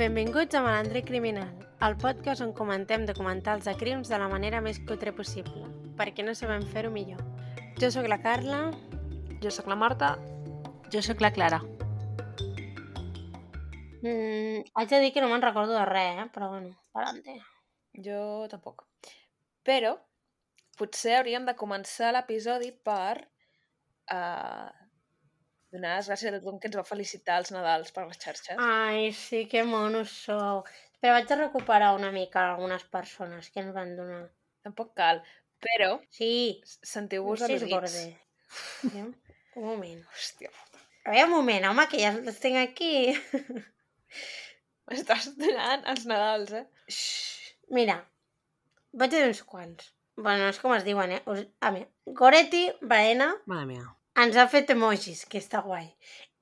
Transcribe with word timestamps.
Benvinguts 0.00 0.54
a 0.54 0.62
Malandre 0.62 1.02
Criminal, 1.04 1.50
el 1.84 1.94
podcast 2.00 2.40
on 2.40 2.54
comentem 2.56 3.02
documentals 3.04 3.66
de 3.68 3.74
crims 3.76 4.08
de 4.08 4.16
la 4.16 4.30
manera 4.32 4.62
més 4.64 4.78
cutre 4.88 5.12
possible, 5.12 5.66
perquè 5.98 6.24
no 6.24 6.32
sabem 6.32 6.64
fer-ho 6.70 6.88
millor. 6.94 7.20
Jo 7.76 7.90
sóc 7.92 8.08
la 8.08 8.16
Carla. 8.24 8.62
Jo 9.44 9.52
sóc 9.52 9.68
la 9.68 9.76
Marta. 9.76 10.14
Jo 10.88 11.02
sóc 11.04 11.20
la 11.20 11.28
Clara. 11.36 11.58
Mm, 14.00 14.64
haig 14.72 14.88
de 14.88 15.02
dir 15.04 15.12
que 15.12 15.20
no 15.20 15.28
me'n 15.28 15.44
recordo 15.44 15.76
de 15.76 15.84
res, 15.84 16.24
eh? 16.24 16.28
però 16.32 16.48
bueno, 16.54 16.72
parante. 16.96 17.36
Jo 17.92 18.48
tampoc. 18.48 18.86
Però 19.68 19.98
potser 20.80 21.18
hauríem 21.18 21.44
de 21.44 21.58
començar 21.60 22.14
l'episodi 22.16 22.72
per 22.72 23.26
uh, 24.16 24.72
donar 25.72 25.96
les 25.98 26.08
gràcies 26.10 26.30
a 26.32 26.38
tothom 26.38 26.58
que 26.60 26.68
ens 26.70 26.76
va 26.78 26.84
felicitar 26.88 27.38
els 27.40 27.50
Nadals 27.54 27.92
per 27.96 28.06
les 28.06 28.18
xarxes. 28.22 28.56
Ai, 28.58 29.10
sí, 29.16 29.44
que 29.50 29.62
monos 29.64 30.10
sou. 30.26 30.64
Però 31.00 31.14
vaig 31.16 31.30
a 31.32 31.38
recuperar 31.40 31.94
una 31.96 32.10
mica 32.12 32.42
algunes 32.50 32.84
persones 32.96 33.50
que 33.50 33.62
ens 33.64 33.74
van 33.76 33.94
donar. 33.96 34.24
Tampoc 34.66 34.92
cal, 34.98 35.22
però 35.64 35.94
Sí, 36.12 36.60
sentiu-vos 36.94 37.40
sí, 37.44 37.54
és 37.54 37.62
al·ludits. 37.62 37.74
borde. 37.76 38.94
Ja? 38.96 39.06
Un 39.60 39.64
moment. 39.70 40.02
Hòstia, 40.14 40.50
A 41.04 41.14
veure, 41.14 41.24
un 41.24 41.30
moment, 41.32 41.64
home, 41.70 41.86
que 41.88 41.98
ja 42.02 42.10
els 42.12 42.38
tinc 42.42 42.58
aquí. 42.60 42.92
m'estàs 44.90 45.30
donant 45.38 45.86
els 45.92 46.04
Nadals, 46.10 46.52
eh? 46.60 46.66
Xxxt. 46.90 47.54
Mira, 47.76 47.96
vaig 48.92 49.14
a 49.14 49.20
dir 49.22 49.28
uns 49.30 49.42
quants. 49.46 49.92
Bueno, 50.20 50.42
no 50.44 50.50
és 50.52 50.58
com 50.60 50.74
es 50.76 50.84
diuen, 50.84 51.12
eh? 51.16 51.22
Us... 51.30 51.44
A 51.64 51.70
mi, 51.72 51.84
Goretti 52.20 52.64
Baena 52.82 53.30
Mare 53.46 53.66
mia. 53.70 53.86
Ens 54.18 54.36
ha 54.36 54.46
fet 54.48 54.70
emojis, 54.74 55.24
que 55.30 55.38
està 55.38 55.62
guai. 55.64 55.86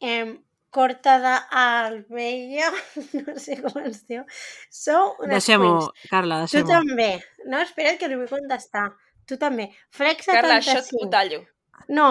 Em, 0.01 0.37
Corta 0.71 1.15
d'Albella, 1.23 2.69
no 3.25 3.35
sé 3.41 3.57
com 3.63 3.79
es 3.89 4.03
diu. 4.09 4.25
Sou 4.71 5.15
unes 5.25 5.39
Deixem-ho. 5.39 5.71
Carla, 6.11 6.43
Tu 6.47 6.59
deixem-ho. 6.61 6.69
també. 6.69 7.11
No, 7.47 7.61
espera't 7.65 7.97
que 8.01 8.09
li 8.13 8.19
vull 8.21 8.29
contestar. 8.29 8.91
Tu 9.29 9.39
també. 9.41 9.71
Flex 9.97 10.27
75. 10.29 10.37
Carla, 10.37 10.59
això 10.61 10.83
t'ho 10.89 11.09
tallo. 11.13 11.41
No, 11.89 12.09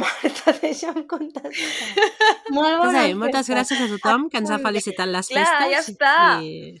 Marta, 0.00 0.54
deixa'm 0.62 1.02
contestar. 1.10 2.08
Molt 2.56 2.78
bona 2.80 3.02
a 3.02 3.06
dir, 3.10 3.16
moltes 3.18 3.50
gràcies 3.52 3.82
a 3.84 3.90
tothom 3.92 4.28
que 4.32 4.40
ens 4.40 4.52
ha 4.54 4.60
felicitat 4.62 5.10
les 5.12 5.28
Clar, 5.28 5.44
festes. 5.44 5.72
ja 5.74 5.84
està. 5.84 6.16
I, 6.40 6.80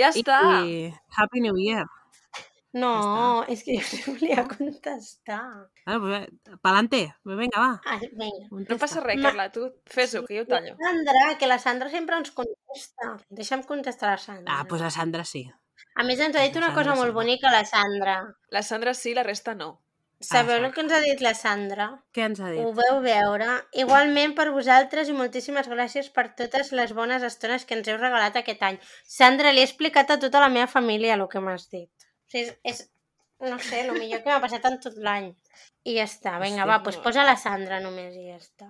Ja 0.00 0.10
i, 0.14 0.20
està. 0.22 0.40
i 0.66 0.92
Happy 1.18 1.42
New 1.46 1.58
Year. 1.62 1.86
No, 2.74 3.42
és 3.50 3.62
que 3.66 3.76
jo 3.78 3.96
li 3.96 4.02
volia 4.06 4.44
contestar. 4.50 5.42
Bueno, 5.98 6.28
pues, 6.44 6.58
pa'lante. 6.60 7.14
Pues 7.22 7.38
Vinga, 7.38 7.58
va. 7.60 7.80
Ah, 7.84 7.98
vinga. 8.00 8.48
No 8.50 8.78
passa 8.78 9.00
res, 9.00 9.20
Carla, 9.22 9.50
tu 9.50 9.66
fes-ho, 9.86 10.24
que 10.26 10.38
jo 10.38 10.46
tallo. 10.46 10.76
Sandra, 10.78 11.36
que 11.38 11.46
la 11.50 11.58
Sandra 11.58 11.90
sempre 11.90 12.16
ens 12.20 12.30
contesta. 12.30 13.16
Deixa'm 13.28 13.64
contestar 13.66 14.12
la 14.12 14.18
Sandra. 14.18 14.56
Ah, 14.56 14.66
pues 14.68 14.82
la 14.82 14.90
Sandra 14.90 15.24
sí. 15.24 15.46
A 15.96 16.04
més, 16.06 16.20
ens 16.20 16.36
ha 16.36 16.42
dit 16.46 16.54
la 16.54 16.66
una 16.66 16.74
cosa 16.74 16.90
Sandra 16.90 17.02
molt 17.02 17.14
sí. 17.14 17.18
bonica, 17.20 17.52
la 17.52 17.64
Sandra. 17.64 18.18
La 18.50 18.62
Sandra 18.62 18.94
sí, 18.94 19.14
la 19.14 19.24
resta 19.26 19.54
no. 19.54 19.80
Sabeu 20.20 20.56
el 20.58 20.66
exacte. 20.66 20.74
que 20.74 20.80
ens 20.82 20.92
ha 20.92 21.00
dit 21.00 21.20
la 21.24 21.32
Sandra? 21.34 21.86
Què 22.12 22.26
ens 22.28 22.40
ha 22.44 22.50
dit? 22.52 22.60
Ho 22.60 22.74
veu 22.76 22.98
veure. 23.00 23.48
Igualment 23.82 24.34
per 24.36 24.50
vosaltres 24.52 25.08
i 25.08 25.16
moltíssimes 25.16 25.68
gràcies 25.72 26.10
per 26.12 26.26
totes 26.36 26.74
les 26.76 26.92
bones 26.92 27.24
estones 27.24 27.64
que 27.64 27.78
ens 27.78 27.88
heu 27.88 27.96
regalat 27.96 28.36
aquest 28.36 28.60
any. 28.68 28.76
Sandra, 29.08 29.54
li 29.56 29.64
he 29.64 29.68
explicat 29.68 30.12
a 30.12 30.18
tota 30.20 30.42
la 30.44 30.50
meva 30.52 30.68
família 30.68 31.16
el 31.16 31.24
que 31.32 31.40
m'has 31.40 31.70
dit. 31.72 31.88
O 32.04 32.34
sigui, 32.34 32.44
és, 32.44 32.52
és, 32.68 32.82
no 33.40 33.58
sé, 33.58 33.80
el 33.86 33.92
millor 33.96 34.22
que 34.22 34.30
m'ha 34.30 34.40
passat 34.42 34.64
en 34.68 34.78
tot 34.82 34.96
l'any. 35.00 35.30
I 35.88 35.94
ja 35.96 36.04
està, 36.08 36.36
vinga, 36.42 36.66
va, 36.68 36.78
doncs 36.84 36.98
posa 37.04 37.24
la 37.24 37.36
Sandra 37.40 37.80
només 37.80 38.16
i 38.16 38.26
ja 38.28 38.36
està. 38.36 38.68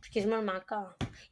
És 0.00 0.12
que 0.12 0.20
és 0.22 0.28
molt 0.30 0.44
maca. 0.46 0.78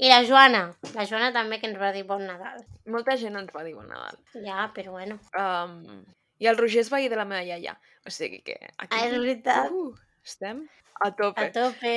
I 0.03 0.11
la 0.11 0.25
Joana, 0.27 0.65
la 0.97 1.05
Joana 1.09 1.31
també 1.33 1.61
que 1.63 1.69
ens 1.71 1.79
va 1.81 1.93
dir 1.95 2.03
bon 2.09 2.25
Nadal. 2.27 2.65
Molta 2.91 3.17
gent 3.21 3.37
ens 3.39 3.53
va 3.55 3.63
dir 3.65 3.75
bon 3.77 3.87
Nadal. 3.89 4.19
Ja, 4.45 4.67
però 4.75 4.97
bueno. 4.97 5.21
Um, 5.39 6.03
I 6.43 6.49
el 6.51 6.59
Roger 6.59 6.83
és 6.83 6.91
veí 6.91 7.09
de 7.09 7.17
la 7.17 7.25
meva 7.29 7.45
iaia. 7.47 7.77
O 8.05 8.11
sigui 8.11 8.43
que 8.43 8.59
aquí 8.77 8.99
Ah, 8.99 9.07
és 9.07 9.15
veritat. 9.15 9.71
uh, 9.71 9.95
estem 10.25 10.67
a 11.01 11.13
tope. 11.15 11.47
A 11.47 11.53
tope. 11.55 11.95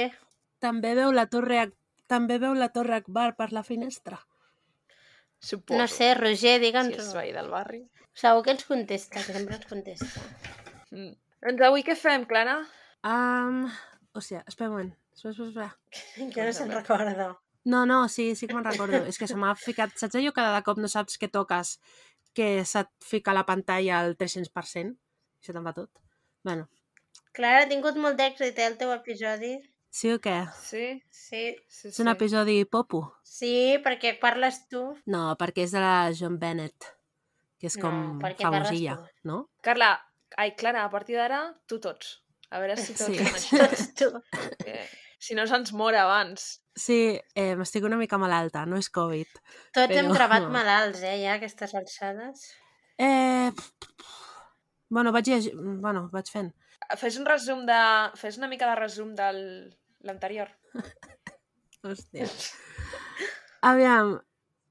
També 0.63 0.93
veu 0.95 1.11
la 1.11 1.25
torre 1.27 1.71
també 2.07 2.37
veu 2.39 2.53
la 2.55 2.69
torre 2.69 2.95
Akbar 3.01 3.35
per 3.35 3.51
la 3.51 3.63
finestra. 3.63 4.19
Suposo. 5.39 5.77
No 5.79 5.87
sé, 5.87 6.13
Roger, 6.17 6.57
si 6.57 6.65
digue'ns. 6.65 6.97
és 6.97 7.13
veí 7.13 7.31
del 7.35 7.49
barri. 7.53 7.83
Segur 8.17 8.43
que 8.43 8.55
ens 8.55 8.65
contesta, 8.65 9.21
que 9.21 9.33
sempre 9.33 9.57
ens 9.59 9.67
contesta. 9.69 10.23
Mm. 10.91 11.13
Doncs 11.47 11.65
avui 11.67 11.83
què 11.85 11.95
fem, 11.95 12.25
Clara? 12.29 12.57
Um, 13.05 13.67
hòstia, 14.17 14.43
espera 14.47 14.71
un 14.71 14.75
moment. 14.75 14.93
Espera, 15.13 15.33
espera, 15.35 15.49
espera. 15.49 16.31
Que 16.33 16.47
no 16.47 16.55
se'n 16.57 16.73
recorda. 16.73 17.27
No, 17.67 17.85
no, 17.85 18.07
sí, 18.07 18.33
sí 18.39 18.47
que 18.47 18.55
me'n 18.55 18.65
recordo. 18.65 19.03
És 19.05 19.19
que 19.19 19.27
se 19.27 19.35
m'ha 19.35 19.53
ficat... 19.59 19.93
Saps 19.99 20.15
allò 20.17 20.31
que 20.33 20.45
de 20.55 20.63
cop 20.65 20.79
no 20.81 20.89
saps 20.89 21.19
què 21.21 21.29
toques, 21.29 21.77
que 22.37 22.63
se't 22.65 22.89
fica 23.03 23.35
la 23.35 23.45
pantalla 23.45 23.99
al 23.99 24.15
300%? 24.17 24.95
I 24.95 25.49
se 25.49 25.53
te'n 25.53 25.67
va 25.67 25.75
tot. 25.75 25.91
Bueno, 26.47 26.69
Clara, 27.37 27.65
ha 27.65 27.69
tingut 27.69 27.97
molt 28.01 28.17
d'èxit, 28.17 28.57
eh, 28.57 28.67
el 28.71 28.77
teu 28.81 28.91
episodi. 28.95 29.51
Sí 29.97 30.11
o 30.13 30.19
què? 30.21 30.35
Sí? 30.61 30.85
Sí. 31.09 31.41
sí, 31.67 31.89
És 31.89 31.99
un 32.03 32.11
episodi 32.11 32.59
popo? 32.69 33.01
Sí, 33.25 33.79
perquè 33.85 34.13
parles 34.21 34.61
tu. 34.71 34.83
No, 35.09 35.23
perquè 35.39 35.65
és 35.65 35.73
de 35.75 35.81
la 35.81 36.11
John 36.17 36.37
Bennett, 36.41 36.91
que 37.59 37.67
és 37.71 37.77
No, 37.79 37.87
com 37.87 38.19
parles 38.21 38.43
famosilla, 38.45 38.99
no? 39.25 39.39
Carla, 39.65 39.95
ai, 40.37 40.53
Clara, 40.59 40.85
a 40.85 40.91
partir 40.93 41.17
d'ara, 41.17 41.41
tu 41.67 41.79
tots. 41.83 42.19
A 42.49 42.61
veure 42.63 42.77
si 42.79 42.93
tots 42.95 43.09
Sí. 43.11 43.25
sí. 43.43 43.57
Tots 43.63 43.87
tu. 43.99 44.11
Que, 44.63 44.77
si 45.19 45.35
no 45.35 45.43
se'ns 45.49 45.73
mor 45.75 45.95
abans. 45.99 46.45
Sí, 46.77 47.17
eh, 47.35 47.55
m'estic 47.59 47.83
una 47.83 47.97
mica 47.97 48.19
malalta, 48.21 48.61
no 48.69 48.77
és 48.77 48.87
Covid. 48.93 49.41
Tots 49.75 49.91
hem 49.97 50.05
Però- 50.07 50.15
trebat 50.15 50.45
malalts, 50.53 51.01
eh, 51.03 51.17
ja, 51.25 51.33
aquestes 51.41 51.73
alçades. 51.75 52.45
Eh... 52.97 53.51
Bueno, 54.89 55.11
vaig, 55.11 55.27
llegir... 55.27 55.51
bueno, 55.83 56.05
vaig 56.13 56.29
fent. 56.31 56.53
Fes 56.95 57.17
un 57.19 57.25
resum 57.27 57.65
de... 57.67 57.79
Fes 58.15 58.37
una 58.39 58.47
mica 58.47 58.69
de 58.69 58.77
resum 58.79 59.09
de 59.17 59.25
l'anterior. 60.07 60.49
Hòstia. 61.83 62.25
Aviam. 63.67 64.17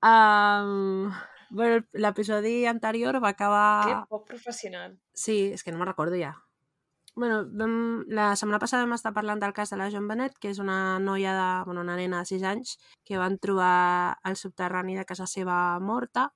Um, 0.07 1.13
bueno, 1.51 1.85
l'episodi 1.93 2.67
anterior 2.67 3.21
va 3.23 3.33
Que 3.33 3.45
acabar... 3.45 4.07
poc 4.11 4.27
professional. 4.29 4.99
Sí, 5.15 5.53
és 5.55 5.65
que 5.65 5.73
no 5.73 5.79
me'n 5.81 5.89
recordo 5.93 6.19
ja. 6.19 6.35
Bueno, 7.17 7.47
vam, 7.49 8.05
la 8.13 8.35
setmana 8.37 8.61
passada 8.61 8.85
vam 8.85 8.93
estar 8.93 9.15
parlant 9.17 9.41
del 9.41 9.55
cas 9.57 9.71
de 9.73 9.79
la 9.81 9.89
Joan 9.91 10.09
Benet, 10.09 10.35
que 10.39 10.51
és 10.53 10.59
una 10.61 10.99
noia 11.01 11.33
de, 11.33 11.47
bueno, 11.65 11.81
una 11.81 11.97
nena 11.97 12.21
de 12.21 12.29
6 12.29 12.43
anys, 12.45 12.75
que 13.09 13.17
van 13.17 13.39
trobar 13.41 14.19
al 14.23 14.37
subterrani 14.37 14.99
de 14.99 15.07
casa 15.09 15.25
seva 15.31 15.79
morta. 15.81 16.27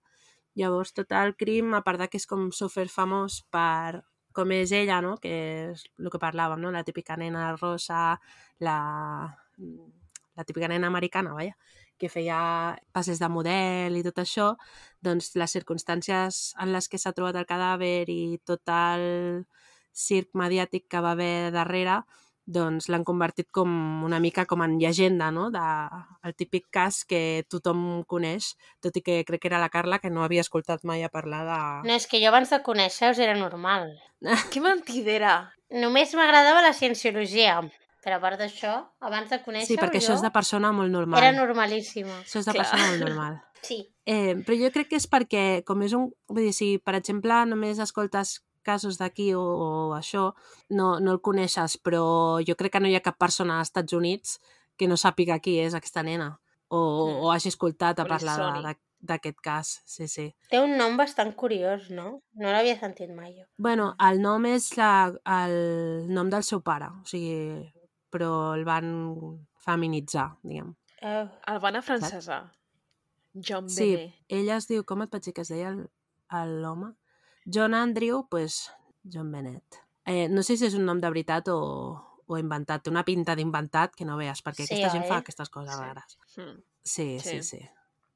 Llavors, 0.56 0.94
tot 0.97 1.12
el 1.12 1.37
crim, 1.37 1.75
a 1.77 1.82
part 1.84 2.00
de 2.00 2.09
que 2.09 2.17
és 2.17 2.27
com 2.27 2.49
super 2.50 2.88
famós 2.88 3.43
per 3.53 4.00
com 4.32 4.52
és 4.54 4.72
ella, 4.72 5.00
no? 5.04 5.16
que 5.22 5.32
és 5.72 5.84
el 5.98 6.10
que 6.12 6.22
parlàvem, 6.22 6.60
no? 6.62 6.72
la 6.74 6.84
típica 6.86 7.16
nena 7.20 7.50
rosa, 7.56 8.20
la, 8.62 8.76
la 10.36 10.46
típica 10.46 10.68
nena 10.70 10.88
americana, 10.88 11.34
vaja, 11.34 11.56
que 12.00 12.08
feia 12.08 12.40
passes 12.96 13.20
de 13.20 13.28
model 13.28 13.98
i 13.98 14.04
tot 14.06 14.22
això, 14.22 14.54
doncs 15.04 15.34
les 15.36 15.56
circumstàncies 15.58 16.40
en 16.62 16.72
les 16.72 16.88
que 16.88 16.98
s'ha 16.98 17.12
trobat 17.16 17.36
el 17.36 17.48
cadàver 17.48 18.08
i 18.08 18.40
tot 18.48 18.72
el 18.72 19.44
circ 19.92 20.32
mediàtic 20.38 20.86
que 20.88 21.02
va 21.04 21.12
haver 21.16 21.50
darrere 21.52 22.00
doncs 22.50 22.88
l'han 22.91 23.05
convertit 23.06 23.49
com 23.55 23.71
una 24.06 24.19
mica 24.21 24.44
com 24.50 24.62
en 24.66 24.77
llegenda, 24.81 25.31
no? 25.31 25.49
De, 25.55 25.62
el 26.27 26.34
típic 26.34 26.66
cas 26.75 27.05
que 27.09 27.44
tothom 27.49 28.03
coneix, 28.11 28.55
tot 28.83 28.97
i 28.99 29.03
que 29.06 29.21
crec 29.28 29.43
que 29.44 29.50
era 29.53 29.61
la 29.62 29.71
Carla 29.72 29.99
que 30.03 30.11
no 30.11 30.25
havia 30.27 30.44
escoltat 30.44 30.83
mai 30.84 31.05
a 31.06 31.11
parlar 31.12 31.43
de... 31.49 31.59
No, 31.88 31.94
és 31.97 32.06
que 32.11 32.21
jo 32.22 32.28
abans 32.33 32.50
de 32.50 32.61
conèixer-vos 32.66 33.19
era 33.22 33.37
normal. 33.38 33.93
Que 34.53 34.61
mentidera! 34.61 35.53
Només 35.71 36.12
m'agradava 36.19 36.61
la 36.66 36.72
cienciologia, 36.75 37.61
però 38.05 38.16
a 38.19 38.22
part 38.22 38.41
d'això, 38.41 38.75
abans 39.06 39.31
de 39.31 39.38
conèixer-ho 39.44 39.70
Sí, 39.76 39.79
perquè 39.79 40.00
això 40.03 40.17
és 40.19 40.25
de 40.25 40.32
persona 40.35 40.73
molt 40.75 40.91
normal. 40.91 41.23
era 41.23 41.32
normalíssima. 41.37 42.19
Això 42.25 42.43
és 42.43 42.49
de 42.49 42.53
Clar. 42.56 42.64
persona 42.67 42.88
molt 42.91 43.05
normal. 43.06 43.38
Sí. 43.62 43.82
Eh, 44.08 44.35
però 44.43 44.56
jo 44.56 44.70
crec 44.75 44.88
que 44.91 44.96
és 44.99 45.06
perquè, 45.06 45.62
com 45.69 45.82
és 45.85 45.93
un... 45.94 46.08
Vull 46.32 46.46
dir, 46.49 46.55
si 46.56 46.70
per 46.82 46.94
exemple 46.99 47.44
només 47.46 47.79
escoltes 47.79 48.41
casos 48.62 48.98
d'aquí 48.98 49.32
o, 49.34 49.40
o 49.42 49.94
això, 49.96 50.34
no, 50.70 51.00
no 51.00 51.12
el 51.12 51.20
coneixes, 51.20 51.78
però 51.82 52.40
jo 52.46 52.56
crec 52.56 52.72
que 52.72 52.80
no 52.80 52.88
hi 52.88 52.94
ha 52.96 53.00
cap 53.04 53.18
persona 53.18 53.58
als 53.58 53.68
Estats 53.68 53.92
Units 53.92 54.38
que 54.76 54.88
no 54.88 54.96
sàpiga 54.96 55.40
qui 55.40 55.58
és 55.60 55.74
aquesta 55.74 56.02
nena 56.02 56.40
o, 56.68 56.78
Mm. 56.78 57.16
o 57.24 57.32
hagi 57.32 57.48
escoltat 57.48 57.98
a 57.98 58.04
parlar 58.06 58.36
de- 58.38 58.44
soni. 58.44 58.62
de- 58.68 58.80
d'aquest 59.02 59.38
cas. 59.40 59.80
Sí, 59.86 60.06
sí. 60.08 60.34
Té 60.50 60.60
un 60.60 60.76
nom 60.76 60.94
bastant 60.98 61.34
curiós, 61.34 61.88
no? 61.90 62.20
No 62.34 62.50
l'havia 62.52 62.78
sentit 62.78 63.08
mai 63.10 63.32
jo. 63.38 63.46
Bueno, 63.56 63.94
el 63.98 64.20
nom 64.20 64.44
és 64.44 64.76
la, 64.76 65.08
el 65.24 66.06
nom 66.12 66.28
del 66.28 66.42
seu 66.44 66.60
pare, 66.60 66.84
o 67.00 67.06
sigui, 67.06 67.72
però 68.12 68.54
el 68.54 68.64
van 68.66 69.46
feminitzar, 69.56 70.36
diguem. 70.42 70.74
Oh. 71.02 71.28
El 71.48 71.58
van 71.60 71.76
afrancesar. 71.76 72.52
John 73.32 73.70
Sí, 73.70 74.12
ella 74.28 74.56
es 74.56 74.66
diu, 74.68 74.84
com 74.84 75.00
et 75.02 75.10
vaig 75.10 75.22
dir 75.24 75.32
que 75.32 75.40
es 75.40 75.48
deia 75.48 75.72
l'home? 76.44 76.92
John 77.52 77.75
Andrew, 77.75 78.26
pues, 78.31 78.70
John 79.02 79.31
Bennett. 79.32 79.81
Eh, 80.06 80.29
no 80.29 80.43
sé 80.43 80.56
si 80.56 80.67
és 80.67 80.75
un 80.75 80.85
nom 80.88 80.99
de 81.00 81.08
veritat 81.11 81.49
o, 81.52 81.58
o 82.26 82.38
inventat. 82.38 82.82
Té 82.85 82.91
una 82.91 83.05
pinta 83.05 83.35
d'inventat 83.37 83.94
que 83.97 84.05
no 84.08 84.17
veus, 84.20 84.43
perquè 84.44 84.67
Sí, 84.67 84.75
aquesta 84.75 84.93
gent 84.97 85.05
oi? 85.05 85.08
fa 85.11 85.19
aquestes 85.23 85.49
coses 85.50 85.75
Sí. 85.75 85.81
rares. 85.81 86.19
Mm. 86.37 86.62
Sí, 86.82 87.08
sí, 87.20 87.43
Sí. 87.43 87.43
sí. 87.58 87.61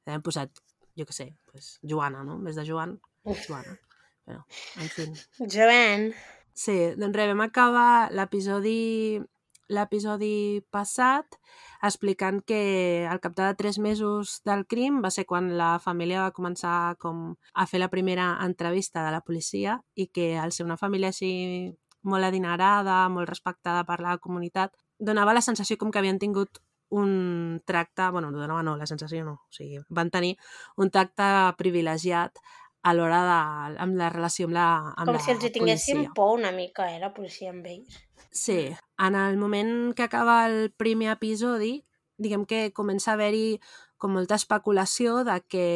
Hem 0.06 0.22
posat 0.22 0.50
jo 0.96 1.04
què 1.08 1.12
sé, 1.12 1.28
pues, 1.50 1.78
Joana, 1.82 2.22
no? 2.24 2.38
Vez 2.40 2.56
de 2.56 2.64
Joan, 2.68 2.98
Joana. 3.24 3.78
Però, 4.24 4.44
en 4.80 4.88
fi. 4.88 5.04
Joan. 5.52 6.12
Sí, 6.54 6.76
doncs 6.96 7.16
res, 7.16 7.28
vam 7.28 7.40
acabar 7.44 8.10
l'episodi 8.14 9.20
l'episodi 9.68 10.62
passat 10.70 11.38
explicant 11.82 12.40
que 12.44 13.06
al 13.08 13.20
cap 13.20 13.36
de 13.36 13.48
tres 13.56 13.78
mesos 13.78 14.40
del 14.44 14.66
crim 14.66 15.00
va 15.04 15.10
ser 15.14 15.24
quan 15.28 15.54
la 15.58 15.78
família 15.80 16.26
va 16.26 16.34
començar 16.36 16.96
com 17.00 17.34
a 17.54 17.66
fer 17.66 17.80
la 17.80 17.90
primera 17.92 18.34
entrevista 18.44 19.04
de 19.04 19.12
la 19.14 19.22
policia 19.24 19.78
i 19.94 20.08
que 20.08 20.34
al 20.38 20.52
ser 20.52 20.66
una 20.66 20.80
família 20.80 21.12
així 21.12 21.74
molt 22.04 22.24
adinerada, 22.24 23.08
molt 23.08 23.28
respectada 23.28 23.84
per 23.88 24.00
la 24.04 24.18
comunitat, 24.18 24.74
donava 24.98 25.34
la 25.34 25.44
sensació 25.44 25.78
com 25.80 25.90
que 25.90 25.98
havien 25.98 26.20
tingut 26.20 26.60
un 26.94 27.62
tracte, 27.64 28.10
bueno, 28.12 28.30
no 28.30 28.38
donava 28.38 28.62
no, 28.62 28.76
la 28.76 28.86
sensació 28.86 29.24
no, 29.24 29.38
o 29.48 29.54
sigui, 29.56 29.80
van 29.88 30.12
tenir 30.14 30.36
un 30.76 30.92
tracte 30.94 31.26
privilegiat 31.58 32.38
a 32.84 32.92
l'hora 32.92 33.22
de, 33.24 33.38
amb 33.80 33.96
la 33.96 34.10
relació 34.12 34.46
amb 34.46 34.56
la, 34.58 34.66
amb 34.92 35.08
Com 35.08 35.16
la 35.16 35.22
si 35.24 35.32
els 35.32 35.46
hi 35.48 35.50
tinguéssim 35.54 36.02
policia. 36.02 36.14
por 36.18 36.34
una 36.38 36.52
mica, 36.52 36.90
eh, 36.92 37.00
la 37.00 37.14
policia 37.16 37.50
amb 37.50 37.66
ells. 37.66 38.02
Sí, 38.34 38.74
en 38.98 39.14
el 39.14 39.36
moment 39.36 39.94
que 39.94 40.02
acaba 40.02 40.48
el 40.48 40.72
primer 40.74 41.12
episodi, 41.12 41.84
diguem 42.18 42.42
que 42.50 42.72
comença 42.74 43.12
a 43.12 43.14
haver-hi 43.14 43.60
com 43.96 44.10
molta 44.10 44.34
especulació 44.34 45.20
de 45.24 45.38
que 45.46 45.66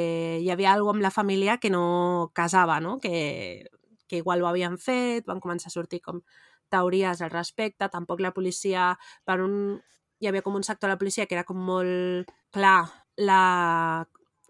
hi 0.43 0.51
havia 0.51 0.73
alguna 0.75 0.99
amb 0.99 1.07
la 1.07 1.15
família 1.15 1.59
que 1.63 1.71
no 1.71 2.33
casava, 2.35 2.81
no? 2.83 2.99
Que, 2.99 3.71
que 4.11 4.19
igual 4.19 4.43
ho 4.43 4.51
havien 4.51 4.75
fet, 4.77 5.25
van 5.31 5.39
començar 5.39 5.71
a 5.71 5.77
sortir 5.77 6.03
com 6.03 6.19
teories 6.69 7.23
al 7.23 7.31
respecte, 7.31 7.89
tampoc 7.95 8.21
la 8.21 8.35
policia, 8.35 8.91
per 9.25 9.39
un... 9.47 9.79
hi 10.19 10.27
havia 10.27 10.43
com 10.43 10.59
un 10.59 10.67
sector 10.67 10.91
de 10.91 10.97
la 10.97 10.99
policia 10.99 11.31
que 11.31 11.39
era 11.39 11.47
com 11.47 11.63
molt 11.63 12.27
clar 12.51 12.91
la... 13.23 14.05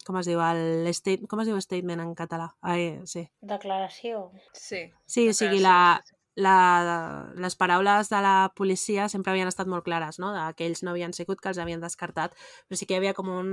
com 0.09 0.17
es 0.17 0.33
diu? 0.33 0.41
El 0.41 0.89
state, 0.97 1.29
com 1.29 1.45
es 1.45 1.53
diu 1.53 1.61
statement 1.61 2.01
en 2.01 2.15
català? 2.17 2.55
Ai, 2.65 3.03
sí. 3.05 3.29
Declaració. 3.45 4.31
Sí. 4.57 4.87
Sí, 5.05 5.29
o 5.29 5.37
sigui, 5.37 5.61
la, 5.61 6.01
la, 6.39 7.33
les 7.35 7.57
paraules 7.59 8.11
de 8.13 8.21
la 8.23 8.53
policia 8.55 9.09
sempre 9.11 9.33
havien 9.33 9.51
estat 9.51 9.67
molt 9.67 9.85
clares, 9.87 10.21
no? 10.23 10.31
De 10.35 10.45
que 10.55 10.69
ells 10.69 10.85
no 10.87 10.93
havien 10.93 11.15
sigut, 11.17 11.41
que 11.43 11.51
els 11.51 11.59
havien 11.59 11.83
descartat, 11.83 12.37
però 12.69 12.79
sí 12.79 12.87
que 12.87 12.95
hi 12.95 13.01
havia 13.01 13.15
com 13.17 13.31
un 13.33 13.49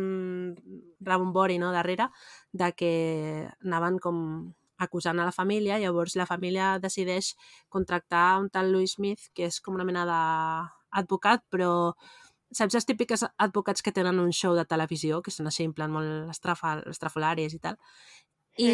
rebombori 1.01 1.57
no? 1.61 1.71
darrere 1.73 2.11
de 2.53 2.69
que 2.77 2.91
anaven 3.65 3.97
com 4.03 4.19
acusant 4.77 5.19
a 5.19 5.25
la 5.25 5.33
família, 5.33 5.79
llavors 5.81 6.17
la 6.19 6.27
família 6.29 6.75
decideix 6.83 7.33
contractar 7.73 8.37
un 8.43 8.51
tal 8.53 8.69
Louis 8.73 8.93
Smith, 8.99 9.31
que 9.33 9.49
és 9.49 9.57
com 9.63 9.79
una 9.79 9.87
mena 9.87 10.05
d'advocat, 10.11 11.45
però 11.49 11.95
saps 12.53 12.77
els 12.77 12.85
típics 12.85 13.25
advocats 13.41 13.81
que 13.81 13.95
tenen 13.95 14.19
un 14.21 14.31
show 14.35 14.53
de 14.53 14.67
televisió, 14.69 15.23
que 15.25 15.33
són 15.33 15.49
així 15.49 15.65
en 15.65 15.73
plan 15.73 15.91
molt 15.91 16.29
estrafa, 16.29 16.77
estrafolaris 16.91 17.55
i 17.57 17.63
tal, 17.63 17.79
i 18.61 18.69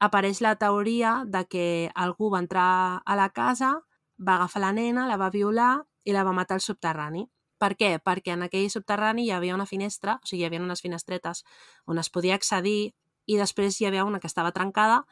apareix 0.00 0.40
la 0.40 0.56
teoria 0.56 1.20
de 1.26 1.44
que 1.46 1.66
algú 1.94 2.30
va 2.32 2.40
entrar 2.40 3.02
a 3.04 3.16
la 3.16 3.28
casa, 3.30 3.74
va 4.16 4.36
agafar 4.36 4.62
la 4.64 4.72
nena, 4.72 5.06
la 5.08 5.18
va 5.20 5.30
violar 5.30 5.84
i 6.04 6.16
la 6.16 6.24
va 6.24 6.32
matar 6.36 6.56
al 6.58 6.64
subterrani. 6.64 7.26
Per 7.60 7.74
què? 7.76 7.90
Perquè 8.00 8.32
en 8.32 8.46
aquell 8.46 8.70
subterrani 8.72 9.26
hi 9.26 9.32
havia 9.36 9.54
una 9.54 9.68
finestra, 9.68 10.16
o 10.16 10.26
sigui, 10.26 10.42
hi 10.42 10.48
havia 10.48 10.62
unes 10.64 10.80
finestretes 10.80 11.44
on 11.86 12.00
es 12.00 12.08
podia 12.08 12.38
accedir 12.40 12.94
i 13.26 13.36
després 13.36 13.80
hi 13.80 13.88
havia 13.88 14.06
una 14.08 14.20
que 14.20 14.30
estava 14.30 14.52
trencada 14.56 15.02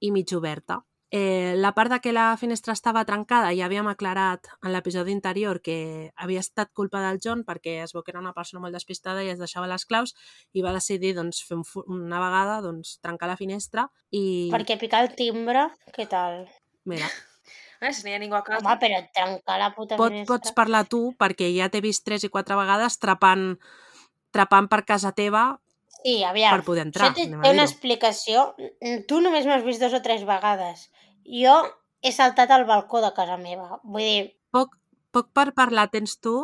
i 0.00 0.10
mig 0.12 0.32
oberta. 0.34 0.80
Eh, 1.10 1.54
la 1.56 1.72
part 1.72 1.88
de 1.90 2.00
que 2.04 2.12
la 2.12 2.36
finestra 2.36 2.74
estava 2.76 3.00
trencada 3.08 3.54
ja 3.56 3.64
havíem 3.64 3.86
aclarat 3.88 4.50
en 4.60 4.74
l'episodi 4.74 5.14
anterior 5.16 5.62
que 5.64 6.12
havia 6.20 6.42
estat 6.44 6.68
culpa 6.76 7.00
del 7.00 7.16
John 7.24 7.46
perquè 7.48 7.78
es 7.80 7.94
veu 7.96 8.02
que 8.04 8.12
era 8.12 8.20
una 8.20 8.34
persona 8.36 8.60
molt 8.60 8.76
despistada 8.76 9.22
i 9.24 9.30
es 9.32 9.40
deixava 9.40 9.70
les 9.70 9.86
claus 9.88 10.12
i 10.52 10.60
va 10.60 10.74
decidir 10.76 11.14
doncs, 11.16 11.40
fer 11.48 11.56
un, 11.56 11.64
una 11.88 12.20
vegada 12.20 12.58
doncs, 12.60 12.98
trencar 13.00 13.30
la 13.30 13.38
finestra 13.40 13.86
i... 14.12 14.50
Perquè 14.52 14.76
picar 14.76 15.00
el 15.06 15.14
timbre, 15.16 15.70
què 15.96 16.04
tal? 16.12 16.42
Mira, 16.84 17.08
veure, 17.80 17.94
si 17.96 18.04
no 18.04 18.12
hi 18.12 18.18
ha 18.18 18.20
ningú 18.20 18.36
a 18.36 18.42
casa... 18.44 18.60
Home, 18.60 18.76
però 18.84 19.00
trencar 19.16 19.58
la 19.64 19.70
puta 19.72 19.96
pot, 19.96 20.12
finestra... 20.12 20.34
pots 20.34 20.52
parlar 20.60 20.84
tu 20.92 21.00
perquè 21.16 21.48
ja 21.56 21.70
t'he 21.72 21.80
vist 21.80 22.04
tres 22.04 22.28
i 22.28 22.32
quatre 22.36 22.60
vegades 22.60 23.00
trepant, 23.00 23.54
trepant 24.36 24.68
per 24.68 24.82
casa 24.84 25.16
teva 25.16 25.54
Sí, 26.04 26.22
aviam. 26.22 26.52
per 26.52 26.64
poder 26.68 26.84
entrar. 26.86 27.08
Això 27.08 27.16
té, 27.16 27.26
té 27.32 27.50
una 27.56 27.64
explicació. 27.64 28.44
Tu 29.10 29.18
només 29.24 29.48
m'has 29.48 29.64
vist 29.66 29.82
dos 29.82 29.96
o 29.96 30.04
tres 30.04 30.22
vegades. 30.28 30.86
Jo 31.28 31.54
he 32.02 32.12
saltat 32.14 32.50
al 32.54 32.64
balcó 32.68 33.02
de 33.04 33.12
casa 33.16 33.36
meva. 33.40 33.80
Vull 33.84 34.06
dir, 34.06 34.24
Poc, 34.54 34.78
poc 35.12 35.32
per 35.36 35.50
parlar 35.56 35.90
tens 35.92 36.16
tu? 36.24 36.38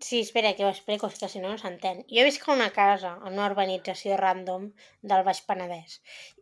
sí, 0.00 0.20
espera, 0.20 0.54
que 0.54 0.64
ho 0.64 0.68
explico, 0.68 1.08
és 1.08 1.18
que 1.18 1.28
si 1.32 1.40
no 1.40 1.50
no 1.52 1.58
s'entén. 1.60 2.02
Jo 2.10 2.24
visc 2.26 2.42
a 2.46 2.52
una 2.52 2.70
casa, 2.74 3.14
en 3.24 3.36
una 3.38 3.46
urbanització 3.50 4.18
random 4.20 4.66
del 5.02 5.24
Baix 5.24 5.40
Penedès. 5.48 6.00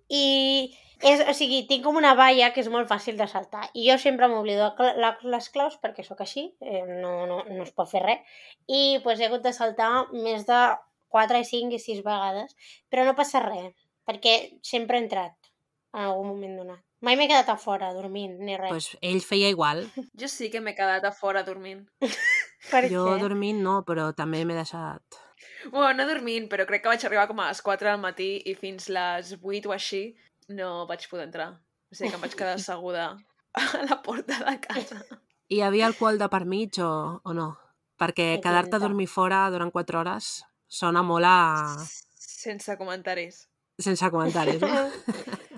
I, 0.09 0.75
és, 1.11 1.23
o 1.31 1.35
sigui, 1.39 1.61
tinc 1.69 1.85
com 1.87 1.99
una 2.01 2.15
valla 2.19 2.51
que 2.55 2.63
és 2.65 2.71
molt 2.73 2.91
fàcil 2.91 3.19
de 3.21 3.29
saltar. 3.31 3.69
I 3.75 3.87
jo 3.91 3.97
sempre 4.03 4.29
m'oblido 4.33 4.73
les 5.35 5.49
claus 5.55 5.79
perquè 5.83 6.05
sóc 6.07 6.21
així, 6.25 6.49
eh, 6.61 6.83
no, 6.89 7.15
no, 7.31 7.43
no 7.51 7.63
es 7.63 7.73
pot 7.77 7.91
fer 7.91 8.03
res. 8.05 8.37
I 8.67 8.99
pues, 9.05 9.21
he 9.21 9.29
hagut 9.31 9.45
de 9.47 9.55
saltar 9.57 9.91
més 10.13 10.47
de 10.51 10.61
4, 11.15 11.43
5 11.55 11.79
i 11.79 11.83
6 11.83 12.03
vegades, 12.07 12.57
però 12.91 13.07
no 13.07 13.15
passa 13.19 13.43
res, 13.45 13.75
perquè 14.09 14.35
sempre 14.67 14.99
he 14.99 15.05
entrat 15.05 15.37
en 15.95 16.09
algun 16.09 16.33
moment 16.33 16.59
donat. 16.59 16.83
Mai 17.05 17.17
m'he 17.21 17.27
quedat 17.29 17.51
a 17.53 17.57
fora 17.61 17.91
dormint, 17.93 18.39
ni 18.41 18.57
res. 18.57 18.71
Pues 18.73 18.87
ell 19.05 19.21
feia 19.25 19.51
igual. 19.53 19.83
Jo 20.21 20.29
sí 20.33 20.49
que 20.53 20.63
m'he 20.65 20.73
quedat 20.79 21.05
a 21.05 21.13
fora 21.13 21.43
dormint. 21.45 21.83
per 22.73 22.87
Jo 22.89 23.05
què? 23.11 23.19
dormint 23.23 23.61
no, 23.65 23.81
però 23.89 24.11
també 24.17 24.45
m'he 24.49 24.57
deixat... 24.57 25.21
Bueno, 25.73 25.93
no 25.99 26.07
dormint, 26.09 26.47
però 26.53 26.65
crec 26.69 26.83
que 26.85 26.91
vaig 26.93 27.05
arribar 27.05 27.27
com 27.29 27.41
a 27.41 27.49
les 27.51 27.61
4 27.65 27.91
del 27.91 28.01
matí 28.01 28.31
i 28.49 28.55
fins 28.57 28.89
les 28.93 29.35
8 29.41 29.69
o 29.69 29.75
així 29.77 30.03
no 30.57 30.87
vaig 30.89 31.05
poder 31.11 31.27
entrar. 31.29 31.51
O 31.93 31.97
sigui 31.97 32.11
que 32.13 32.19
em 32.21 32.25
vaig 32.25 32.37
quedar 32.37 32.57
asseguda 32.61 33.07
a 33.61 33.85
la 33.89 34.01
porta 34.05 34.41
de 34.45 34.57
casa. 34.65 35.01
Hi 35.53 35.61
havia 35.65 35.87
alcohol 35.91 36.21
de 36.21 36.29
per 36.33 36.43
mig 36.49 36.81
o, 36.85 36.91
o 37.21 37.37
no? 37.37 37.51
Perquè 38.01 38.31
Què 38.37 38.43
quedar-te 38.45 38.81
a 38.81 38.83
dormir 38.83 39.07
fora 39.13 39.45
durant 39.55 39.73
4 39.73 40.01
hores 40.01 40.31
sona 40.81 41.05
molt 41.07 41.29
a... 41.29 41.37
Sense 42.25 42.77
comentaris. 42.81 43.45
sense 43.81 44.09
comentaris, 44.13 44.61
no? 44.61 45.53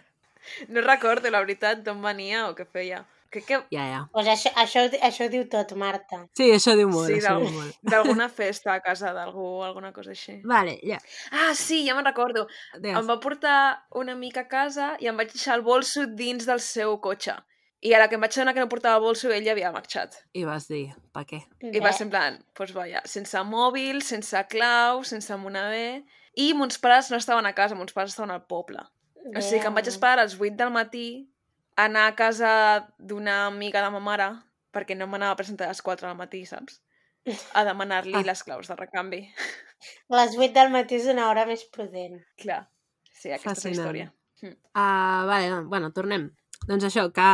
No 0.69 0.83
recordo, 0.85 1.31
la 1.31 1.41
veritat, 1.45 1.83
d'on 1.87 2.03
venia 2.03 2.49
o 2.49 2.55
què 2.59 2.67
feia. 2.67 3.05
Crec 3.31 3.45
que 3.47 3.57
Ja, 3.75 3.85
ja. 3.91 4.01
pues 4.13 4.29
això, 4.31 4.53
això, 4.55 4.85
això 5.03 5.27
ho 5.27 5.31
diu 5.33 5.49
tot, 5.51 5.73
Marta. 5.77 6.23
Sí, 6.39 6.47
això 6.55 6.77
diu 6.79 6.89
molt, 6.89 7.11
Sí, 7.11 7.19
d'alguna 7.91 8.29
festa 8.41 8.75
a 8.75 8.81
casa 8.81 9.13
d'algú, 9.13 9.63
alguna 9.67 9.93
cosa 9.93 10.15
així. 10.15 10.39
Vale, 10.45 10.79
ja. 10.87 11.01
Ah, 11.33 11.53
sí, 11.55 11.83
ja 11.87 11.97
me'n 11.99 12.07
recordo. 12.07 12.47
Digues. 12.79 12.97
Em 13.01 13.11
va 13.11 13.19
portar 13.21 13.59
una 13.99 14.15
mica 14.15 14.47
a 14.47 14.49
casa 14.49 14.95
i 15.03 15.11
em 15.11 15.19
vaig 15.19 15.35
deixar 15.35 15.59
el 15.59 15.67
bolso 15.67 16.07
dins 16.07 16.47
del 16.47 16.63
seu 16.63 16.99
cotxe. 17.03 17.35
I 17.87 17.93
a 17.95 17.99
la 18.01 18.09
que 18.09 18.17
em 18.17 18.23
vaig 18.25 18.33
adonar 18.33 18.55
que 18.55 18.63
no 18.63 18.71
portava 18.73 19.03
bolso, 19.03 19.29
ell 19.31 19.45
ja 19.45 19.53
havia 19.53 19.73
marxat. 19.75 20.17
I 20.33 20.47
vas 20.49 20.65
dir, 20.71 20.95
per 21.13 21.27
què? 21.29 21.43
I 21.61 21.83
va 21.83 21.93
ser 21.93 22.07
en 22.07 22.15
plan, 22.15 22.39
doncs 22.39 22.55
pues 22.57 22.73
vaya, 22.75 23.03
sense 23.05 23.43
mòbil, 23.47 24.01
sense 24.03 24.47
clau, 24.53 25.03
sense 25.05 25.37
moneder... 25.43 26.05
I 26.37 26.51
mons 26.53 26.77
pares 26.77 27.07
no 27.09 27.17
estaven 27.17 27.47
a 27.49 27.55
casa, 27.57 27.73
mons 27.79 27.95
pares 27.97 28.11
estaven 28.13 28.35
al 28.35 28.43
poble. 28.45 28.83
O 29.35 29.41
sigui 29.43 29.61
que 29.63 29.67
em 29.71 29.75
vaig 29.75 29.89
esperar 29.91 30.19
a 30.21 30.25
les 30.25 30.37
8 30.39 30.55
del 30.57 30.71
matí 30.75 31.07
a 31.77 31.85
anar 31.91 32.07
a 32.09 32.15
casa 32.17 32.51
d'una 32.99 33.47
amiga 33.47 33.83
de 33.83 33.91
ma 33.91 34.01
mare, 34.01 34.29
perquè 34.73 34.95
no 34.97 35.07
m'anava 35.11 35.33
a 35.35 35.41
presentar 35.41 35.67
a 35.67 35.73
les 35.75 35.83
4 35.83 36.07
del 36.09 36.17
matí, 36.19 36.45
saps? 36.47 36.81
A 37.59 37.65
demanar-li 37.67 38.15
Ah. 38.15 38.23
les 38.23 38.43
claus 38.47 38.69
de 38.69 38.77
recanvi. 38.77 39.23
Les 40.09 40.37
8 40.39 40.53
del 40.55 40.71
matí 40.71 40.95
és 41.01 41.07
una 41.11 41.29
hora 41.29 41.45
més 41.47 41.65
prudent. 41.65 42.21
Clar, 42.39 42.69
sí, 43.13 43.33
aquesta 43.33 43.51
Fascinant. 43.51 43.73
és 43.75 43.79
la 43.79 43.83
història. 43.83 44.13
Uh, 44.77 45.27
vale, 45.27 45.51
no, 45.51 45.65
bueno, 45.69 45.91
tornem. 45.93 46.31
Doncs 46.69 46.85
això, 46.85 47.11
que 47.13 47.27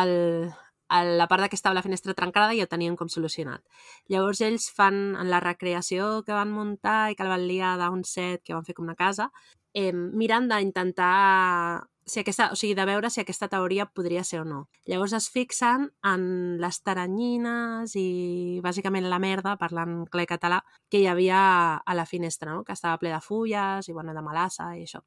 el, 0.00 0.52
el, 0.90 1.12
la 1.18 1.26
part 1.28 1.48
que 1.48 1.56
estava 1.56 1.74
la 1.74 1.82
finestra 1.82 2.14
trencada 2.14 2.54
ja 2.56 2.64
ho 2.64 2.70
tenien 2.70 2.96
com 2.96 3.08
solucionat. 3.08 3.62
Llavors 4.08 4.40
ells 4.40 4.68
fan, 4.74 5.14
en 5.20 5.30
la 5.30 5.40
recreació 5.40 6.22
que 6.26 6.32
van 6.36 6.50
muntar 6.50 7.12
i 7.12 7.14
que 7.16 7.22
el 7.22 7.28
van 7.32 7.46
liar 7.46 7.76
d'un 7.78 8.04
set 8.04 8.42
que 8.44 8.54
van 8.54 8.64
fer 8.64 8.74
com 8.74 8.84
una 8.88 8.96
casa, 8.98 9.30
eh, 9.76 9.92
miren 9.92 10.48
d'intentar 10.48 11.86
si 12.06 12.20
aquesta, 12.22 12.52
o 12.54 12.56
sigui, 12.56 12.76
de 12.78 12.84
veure 12.86 13.10
si 13.10 13.20
aquesta 13.20 13.48
teoria 13.50 13.88
podria 13.90 14.22
ser 14.24 14.40
o 14.40 14.44
no. 14.46 14.60
Llavors 14.86 15.12
es 15.18 15.26
fixen 15.28 15.88
en 16.06 16.22
les 16.62 16.78
taranyines 16.86 17.96
i 17.98 18.60
bàsicament 18.62 19.08
la 19.10 19.18
merda, 19.18 19.56
parlant 19.58 20.04
clar 20.12 20.28
català, 20.30 20.60
que 20.88 21.02
hi 21.02 21.08
havia 21.10 21.40
a 21.82 21.98
la 21.98 22.06
finestra, 22.06 22.54
no? 22.54 22.62
que 22.64 22.76
estava 22.78 23.00
ple 23.02 23.10
de 23.10 23.20
fulles 23.20 23.90
i 23.90 23.92
bueno, 23.96 24.14
de 24.14 24.22
melassa 24.22 24.70
i 24.78 24.86
això. 24.86 25.02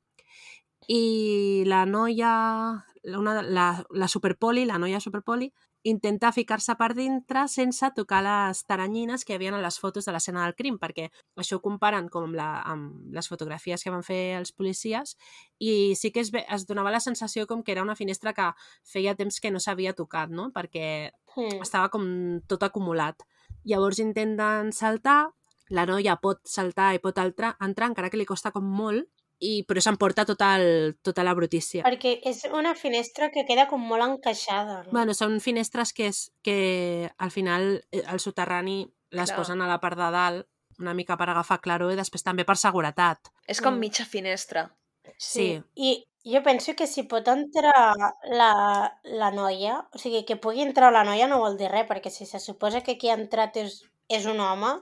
I 0.91 1.63
la 1.69 1.85
noia, 1.87 2.33
una, 3.15 3.39
la, 3.41 3.69
la 3.89 4.11
superpoli, 4.11 4.67
la 4.67 4.77
noia 4.81 4.99
superpoli, 4.99 5.49
intenta 5.83 6.31
ficar-se 6.35 6.75
per 6.75 6.93
dintre 6.93 7.45
sense 7.47 7.91
tocar 7.95 8.19
les 8.25 8.63
taranyines 8.67 9.23
que 9.23 9.33
hi 9.33 9.37
havia 9.37 9.53
a 9.55 9.61
les 9.61 9.79
fotos 9.79 10.05
de 10.05 10.11
l'escena 10.11 10.43
del 10.43 10.55
crim, 10.55 10.79
perquè 10.81 11.09
això 11.39 11.57
ho 11.57 11.63
comparen 11.63 12.09
com 12.09 12.27
amb, 12.27 12.35
la, 12.35 12.49
amb 12.67 13.13
les 13.15 13.29
fotografies 13.31 13.83
que 13.83 13.93
van 13.93 14.03
fer 14.03 14.37
els 14.39 14.51
policies 14.51 15.15
i 15.59 15.95
sí 15.95 16.11
que 16.11 16.19
es, 16.25 16.33
ve, 16.35 16.43
es 16.49 16.67
donava 16.67 16.91
la 16.91 16.99
sensació 16.99 17.47
com 17.47 17.63
que 17.63 17.71
era 17.71 17.83
una 17.83 17.95
finestra 17.95 18.33
que 18.33 18.51
feia 18.83 19.15
temps 19.15 19.39
que 19.39 19.51
no 19.51 19.63
s'havia 19.63 19.95
tocat, 19.95 20.29
no? 20.29 20.51
perquè 20.51 21.11
Hmm. 21.35 21.61
estava 21.61 21.89
com 21.93 22.05
tot 22.49 22.63
acumulat. 22.65 23.23
Llavors 23.67 23.99
intenten 24.03 24.73
saltar, 24.75 25.31
la 25.69 25.85
noia 25.85 26.17
pot 26.21 26.41
saltar 26.49 26.93
i 26.95 27.01
pot 27.03 27.19
entrar, 27.21 27.55
encara 27.61 28.09
que 28.09 28.17
li 28.17 28.27
costa 28.29 28.51
com 28.51 28.65
molt, 28.65 29.05
i 29.39 29.63
però 29.63 29.79
s'emporta 29.81 30.25
tota, 30.27 30.55
el, 30.59 30.97
tota 31.01 31.23
la 31.23 31.33
brutícia. 31.33 31.83
Perquè 31.87 32.17
és 32.27 32.43
una 32.51 32.73
finestra 32.75 33.29
que 33.31 33.45
queda 33.47 33.67
com 33.69 33.79
molt 33.87 34.03
encaixada. 34.03 34.83
No? 34.85 34.91
Bueno, 34.91 35.13
són 35.15 35.39
finestres 35.39 35.93
que, 35.95 36.09
és, 36.11 36.25
que 36.43 37.09
al 37.17 37.31
final 37.31 37.81
eh, 37.91 38.03
al 38.05 38.19
soterrani 38.19 38.81
les 39.11 39.31
Clar. 39.31 39.37
posen 39.39 39.61
a 39.63 39.67
la 39.69 39.79
part 39.79 39.97
de 39.97 40.09
dalt 40.11 40.47
una 40.79 40.93
mica 40.93 41.17
per 41.19 41.29
agafar 41.31 41.59
claror 41.59 41.91
i 41.91 41.97
després 41.99 42.23
també 42.23 42.45
per 42.47 42.55
seguretat. 42.59 43.31
És 43.47 43.59
com 43.61 43.73
Mm. 43.75 43.79
mitja 43.79 44.05
finestra. 44.05 44.69
Sí. 45.17 45.61
I 45.75 46.05
jo 46.23 46.43
penso 46.43 46.75
que 46.75 46.85
si 46.87 47.03
pot 47.03 47.27
entrar 47.27 47.95
la, 48.31 48.51
la 49.03 49.31
noia, 49.31 49.79
o 49.91 49.97
sigui, 49.97 50.25
que 50.25 50.35
pugui 50.37 50.61
entrar 50.61 50.91
la 50.93 51.03
noia 51.03 51.27
no 51.27 51.39
vol 51.39 51.57
dir 51.57 51.71
res, 51.71 51.87
perquè 51.89 52.11
si 52.11 52.25
se 52.25 52.39
suposa 52.39 52.83
que 52.83 52.97
qui 52.97 53.09
ha 53.09 53.15
entrat 53.17 53.57
és, 53.57 53.81
és 54.07 54.25
un 54.27 54.39
home, 54.39 54.75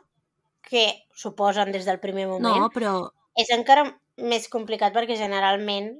que 0.67 1.05
suposen 1.15 1.71
des 1.71 1.85
del 1.85 1.99
primer 2.03 2.27
moment, 2.27 2.57
No, 2.59 2.69
però 2.73 3.07
és 3.37 3.49
encara 3.55 3.85
més 4.17 4.47
complicat 4.49 4.93
perquè 4.93 5.15
generalment 5.17 5.93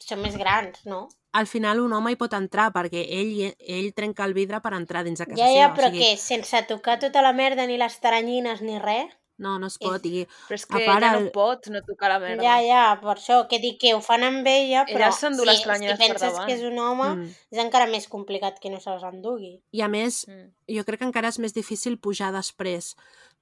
són 0.00 0.20
més 0.22 0.36
grans, 0.36 0.84
no? 0.86 1.08
al 1.32 1.46
final 1.46 1.78
un 1.78 1.92
home 1.92 2.10
hi 2.10 2.16
pot 2.18 2.32
entrar 2.34 2.72
perquè 2.74 3.04
ell, 3.06 3.52
ell 3.60 3.92
trenca 3.94 4.24
el 4.26 4.32
vidre 4.34 4.58
per 4.60 4.72
entrar 4.74 5.04
dins 5.06 5.20
de 5.20 5.26
casa 5.28 5.38
Ja, 5.38 5.46
ja, 5.54 5.68
seva. 5.68 5.74
però 5.76 5.86
o 5.86 5.90
sigui, 5.92 6.02
que 6.02 6.16
sense 6.18 6.62
tocar 6.66 6.98
tota 6.98 7.22
la 7.22 7.30
merda 7.32 7.66
ni 7.70 7.76
les 7.78 8.00
taranyines 8.00 8.62
ni 8.62 8.78
res, 8.82 9.12
No, 9.40 9.54
no 9.58 9.68
es 9.68 9.78
pot. 9.80 10.04
I 10.04 10.26
Però 10.50 10.52
és 10.58 10.66
A 10.68 10.76
que 10.76 10.84
part, 10.84 10.98
ella 11.00 11.14
el- 11.16 11.24
no 11.24 11.30
pot 11.32 11.68
no 11.72 11.80
tocar 11.80 12.10
la 12.10 12.18
merda. 12.18 12.42
ja, 12.42 12.58
ja, 12.60 13.00
per 13.00 13.14
això, 13.16 13.48
que 13.48 13.58
dic 13.58 13.78
que 13.80 13.94
ho 13.94 14.00
fan 14.04 14.22
amb 14.22 14.46
ella, 14.46 14.82
però 14.84 15.06
Ella 15.06 15.12
s'endú 15.16 15.46
les 15.46 15.62
si, 15.62 15.64
penses 15.96 16.34
que 16.44 16.52
és 16.52 16.60
un 16.62 16.76
home, 16.78 17.06
mm. 17.16 17.30
és 17.50 17.58
encara 17.58 17.86
més 17.86 18.06
complicat 18.06 18.58
que 18.60 18.68
no 18.68 18.80
se 18.80 18.90
les 18.90 19.02
endugui. 19.02 19.62
I 19.72 19.80
a 19.80 19.88
més, 19.88 20.26
Mm. 20.28 20.52
jo 20.76 20.84
crec 20.84 20.98
que 20.98 21.06
encara 21.06 21.28
és 21.28 21.38
més 21.38 21.54
difícil 21.54 21.96
pujar 21.98 22.32
després 22.34 22.96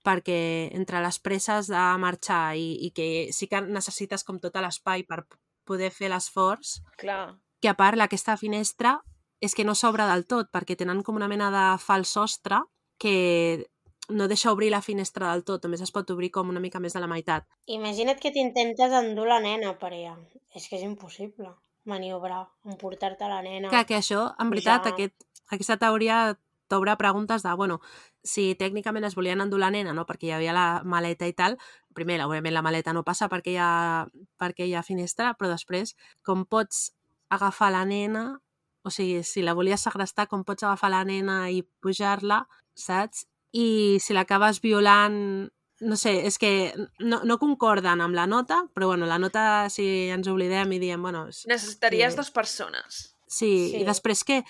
perquè 0.05 0.71
entre 0.77 1.03
les 1.05 1.19
presses 1.19 1.69
de 1.69 1.85
marxar 2.01 2.57
i, 2.57 2.75
i 2.87 2.91
que 2.95 3.29
sí 3.35 3.49
que 3.51 3.61
necessites 3.65 4.25
com 4.25 4.41
tot 4.41 4.57
l'espai 4.57 5.05
per 5.09 5.25
poder 5.69 5.91
fer 5.93 6.09
l'esforç, 6.13 6.79
Clar. 6.97 7.37
que 7.61 7.69
a 7.69 7.77
part 7.77 8.01
aquesta 8.01 8.37
finestra 8.41 8.99
és 9.41 9.55
que 9.55 9.67
no 9.67 9.75
s'obre 9.79 10.07
del 10.09 10.25
tot 10.27 10.51
perquè 10.55 10.77
tenen 10.79 11.03
com 11.07 11.19
una 11.19 11.29
mena 11.29 11.51
de 11.55 11.67
fals 11.83 12.15
sostre 12.17 12.63
que 12.99 13.69
no 14.09 14.27
deixa 14.27 14.51
obrir 14.51 14.71
la 14.73 14.81
finestra 14.83 15.31
del 15.31 15.45
tot, 15.45 15.63
només 15.65 15.83
es 15.85 15.93
pot 15.93 16.11
obrir 16.11 16.31
com 16.33 16.49
una 16.49 16.63
mica 16.65 16.81
més 16.81 16.97
de 16.97 17.03
la 17.03 17.11
meitat. 17.11 17.45
Imagina't 17.69 18.19
que 18.19 18.33
t'intentes 18.33 18.95
endur 19.03 19.29
la 19.29 19.39
nena 19.45 19.75
per 19.79 19.93
allà. 19.93 20.17
És 20.57 20.67
que 20.69 20.79
és 20.79 20.85
impossible 20.87 21.53
maniobrar, 21.89 22.47
emportar-te 22.65 23.29
la 23.29 23.43
nena. 23.45 23.69
Que, 23.73 23.85
que 23.89 23.99
això, 23.99 24.25
en 24.41 24.51
veritat, 24.53 24.83
pujar. 24.83 24.95
aquest, 24.95 25.45
aquesta 25.53 25.77
teoria 25.81 26.23
t'obre 26.69 26.95
preguntes 27.01 27.43
de, 27.43 27.53
bueno, 27.57 27.81
si 28.25 28.55
tècnicament 28.61 29.05
es 29.09 29.15
volien 29.17 29.41
endur 29.41 29.59
la 29.61 29.71
nena, 29.75 29.93
no? 29.97 30.05
perquè 30.07 30.29
hi 30.29 30.35
havia 30.37 30.53
la 30.53 30.67
maleta 30.85 31.27
i 31.27 31.33
tal, 31.33 31.57
primer, 31.97 32.21
òbviament, 32.25 32.55
la 32.55 32.63
maleta 32.63 32.93
no 32.93 33.03
passa 33.05 33.29
perquè 33.29 33.55
hi 33.57 33.59
ha, 33.59 34.07
perquè 34.39 34.67
hi 34.69 34.75
ha 34.77 34.83
finestra, 34.87 35.33
però 35.35 35.51
després, 35.51 35.97
com 36.23 36.45
pots 36.47 36.93
agafar 37.31 37.73
la 37.73 37.85
nena, 37.89 38.39
o 38.85 38.91
sigui, 38.95 39.23
si 39.25 39.43
la 39.43 39.53
volies 39.59 39.83
segrestar, 39.85 40.29
com 40.29 40.45
pots 40.45 40.63
agafar 40.65 40.91
la 40.95 41.03
nena 41.05 41.51
i 41.51 41.63
pujar-la, 41.83 42.45
saps? 42.79 43.27
I 43.53 43.99
si 44.01 44.15
l'acabes 44.15 44.61
violant, 44.61 45.49
no 45.81 45.97
sé, 45.97 46.15
és 46.27 46.39
que 46.39 46.73
no, 47.01 47.21
no 47.25 47.37
concorden 47.39 48.01
amb 48.05 48.15
la 48.17 48.27
nota, 48.27 48.63
però 48.75 48.89
bueno, 48.93 49.07
la 49.07 49.19
nota, 49.19 49.69
si 49.71 50.09
ens 50.13 50.29
oblidem 50.29 50.73
i 50.77 50.81
diem, 50.83 51.03
bueno, 51.03 51.27
és, 51.29 51.45
Necessitaries 51.49 52.13
Sí. 52.13 52.17
dues 52.19 52.31
persones. 52.31 52.99
Sí, 53.29 53.71
Sí. 53.71 53.77
i 53.83 53.85
després 53.85 54.25
que 54.25 54.43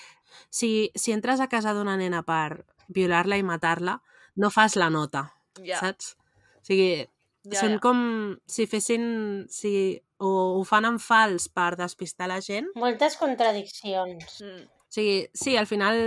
si, 0.51 0.91
si 0.95 1.15
entres 1.15 1.41
a 1.41 1.49
casa 1.51 1.75
d'una 1.77 1.97
nena 2.01 2.23
per 2.27 2.65
violar-la 2.89 3.39
i 3.39 3.45
matar-la, 3.47 3.99
no 4.37 4.51
fas 4.55 4.77
la 4.79 4.91
nota, 4.91 5.29
Ja, 5.65 5.81
saps? 5.83 6.15
O 6.61 6.67
sigui, 6.69 7.07
ja, 7.49 7.61
són 7.61 7.79
ja. 7.79 7.83
com 7.85 8.01
si 8.47 8.69
fessin... 8.71 9.47
Si, 9.51 9.73
o 10.19 10.31
ho 10.59 10.63
fan 10.67 10.83
en 10.89 10.97
fals 10.99 11.45
per 11.55 11.77
despistar 11.79 12.27
la 12.27 12.41
gent. 12.43 12.73
Moltes 12.75 13.15
contradiccions. 13.21 14.41
Mm. 14.43 14.65
O 14.89 14.91
sigui, 14.91 15.29
sí, 15.37 15.53
al 15.61 15.69
final 15.71 15.99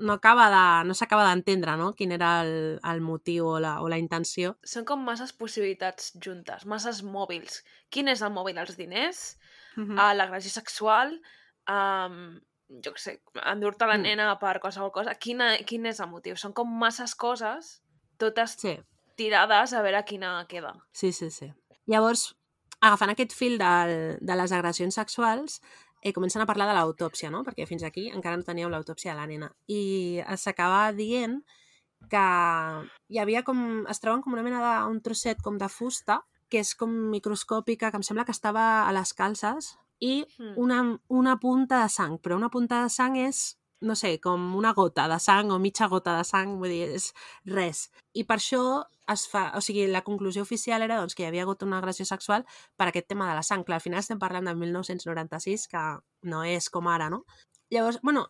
no 0.00 0.16
acaba 0.16 0.48
de, 0.50 0.62
no 0.88 0.96
s'acaba 0.98 1.28
d'entendre, 1.28 1.76
no?, 1.78 1.92
quin 1.94 2.16
era 2.16 2.32
el, 2.42 2.80
el 2.82 3.02
motiu 3.04 3.46
o 3.52 3.58
la, 3.62 3.76
o 3.84 3.86
la 3.92 4.00
intenció. 4.00 4.56
Són 4.66 4.88
com 4.88 5.04
masses 5.06 5.30
possibilitats 5.36 6.10
juntes, 6.24 6.64
masses 6.66 7.04
mòbils. 7.06 7.60
Quin 7.94 8.10
és 8.10 8.24
el 8.26 8.32
mòbil? 8.34 8.58
Els 8.58 8.74
diners? 8.80 9.22
Mm. 9.76 9.98
a 9.98 10.12
l'agressió 10.14 10.50
sexual, 10.50 11.14
um, 11.70 12.38
jo 12.70 12.92
què 12.94 12.98
sé, 13.02 13.16
endur-te 13.50 13.86
la 13.86 13.96
Mm. 13.98 14.02
nena 14.02 14.38
per 14.38 14.60
qualsevol 14.60 14.92
cosa. 14.92 15.14
Quina, 15.14 15.56
quin 15.66 15.86
és 15.86 15.98
el 16.00 16.08
motiu? 16.08 16.36
Són 16.36 16.52
com 16.54 16.68
masses 16.78 17.14
coses, 17.14 17.82
totes 18.16 18.56
Sí, 18.60 18.78
tirades 19.16 19.72
a 19.74 19.82
veure 19.82 20.04
quina 20.04 20.46
queda. 20.48 20.74
sí, 20.92 21.12
sí, 21.12 21.30
sí. 21.30 21.52
Llavors, 21.86 22.36
agafant 22.80 23.10
aquest 23.10 23.32
fil 23.32 23.58
del, 23.58 24.18
de 24.20 24.36
les 24.36 24.52
agressions 24.52 24.94
sexuals, 24.94 25.60
eh, 26.02 26.12
comencen 26.12 26.40
a 26.42 26.46
parlar 26.46 26.68
de 26.68 26.74
l'autòpsia, 26.78 27.30
no? 27.30 27.42
Perquè 27.44 27.66
fins 27.66 27.82
aquí 27.82 28.08
encara 28.08 28.36
no 28.36 28.42
teníeu 28.46 28.70
l'autòpsia 28.70 29.12
de 29.12 29.18
la 29.18 29.26
nena. 29.26 29.50
I 29.66 30.22
s'acaba 30.36 30.92
dient 30.92 31.42
que 32.08 32.22
hi 33.08 33.18
havia 33.18 33.42
com... 33.42 33.84
Es 33.88 34.00
troben 34.00 34.22
com 34.22 34.32
una 34.32 34.42
mena 34.42 34.60
d'un 34.62 35.00
trosset 35.02 35.42
com 35.42 35.58
de 35.58 35.68
fusta, 35.68 36.22
que 36.48 36.58
és 36.60 36.74
com 36.74 36.88
microscòpica, 37.10 37.90
que 37.90 37.96
em 38.00 38.02
sembla 38.02 38.24
que 38.24 38.32
estava 38.32 38.86
a 38.88 38.92
les 38.92 39.12
calces, 39.12 39.76
i 40.00 40.24
una, 40.56 40.82
una 41.08 41.38
punta 41.40 41.82
de 41.82 41.88
sang, 41.92 42.18
però 42.18 42.36
una 42.36 42.50
punta 42.50 42.82
de 42.82 42.92
sang 42.92 43.18
és, 43.20 43.58
no 43.84 43.96
sé, 43.96 44.14
com 44.20 44.54
una 44.56 44.72
gota 44.76 45.06
de 45.08 45.18
sang 45.20 45.52
o 45.52 45.58
mitja 45.60 45.88
gota 45.92 46.16
de 46.16 46.24
sang, 46.24 46.56
vull 46.60 46.72
dir, 46.72 46.88
és 46.96 47.10
res. 47.48 47.88
I 48.16 48.24
per 48.28 48.38
això 48.40 48.62
es 49.12 49.26
fa, 49.28 49.50
o 49.58 49.60
sigui, 49.64 49.86
la 49.90 50.04
conclusió 50.06 50.42
oficial 50.42 50.82
era 50.82 50.98
doncs, 51.00 51.16
que 51.16 51.24
hi 51.24 51.28
havia 51.28 51.44
hagut 51.44 51.64
una 51.66 51.78
agressió 51.78 52.06
sexual 52.08 52.46
per 52.76 52.88
aquest 52.88 53.08
tema 53.12 53.28
de 53.28 53.36
la 53.36 53.44
sang. 53.44 53.64
Clar, 53.66 53.80
al 53.80 53.84
final 53.84 54.00
estem 54.00 54.20
parlant 54.20 54.48
de 54.48 54.56
1996, 54.56 55.68
que 55.70 55.84
no 56.32 56.44
és 56.48 56.70
com 56.72 56.88
ara, 56.88 57.10
no? 57.12 57.24
Llavors, 57.70 58.00
bueno, 58.02 58.28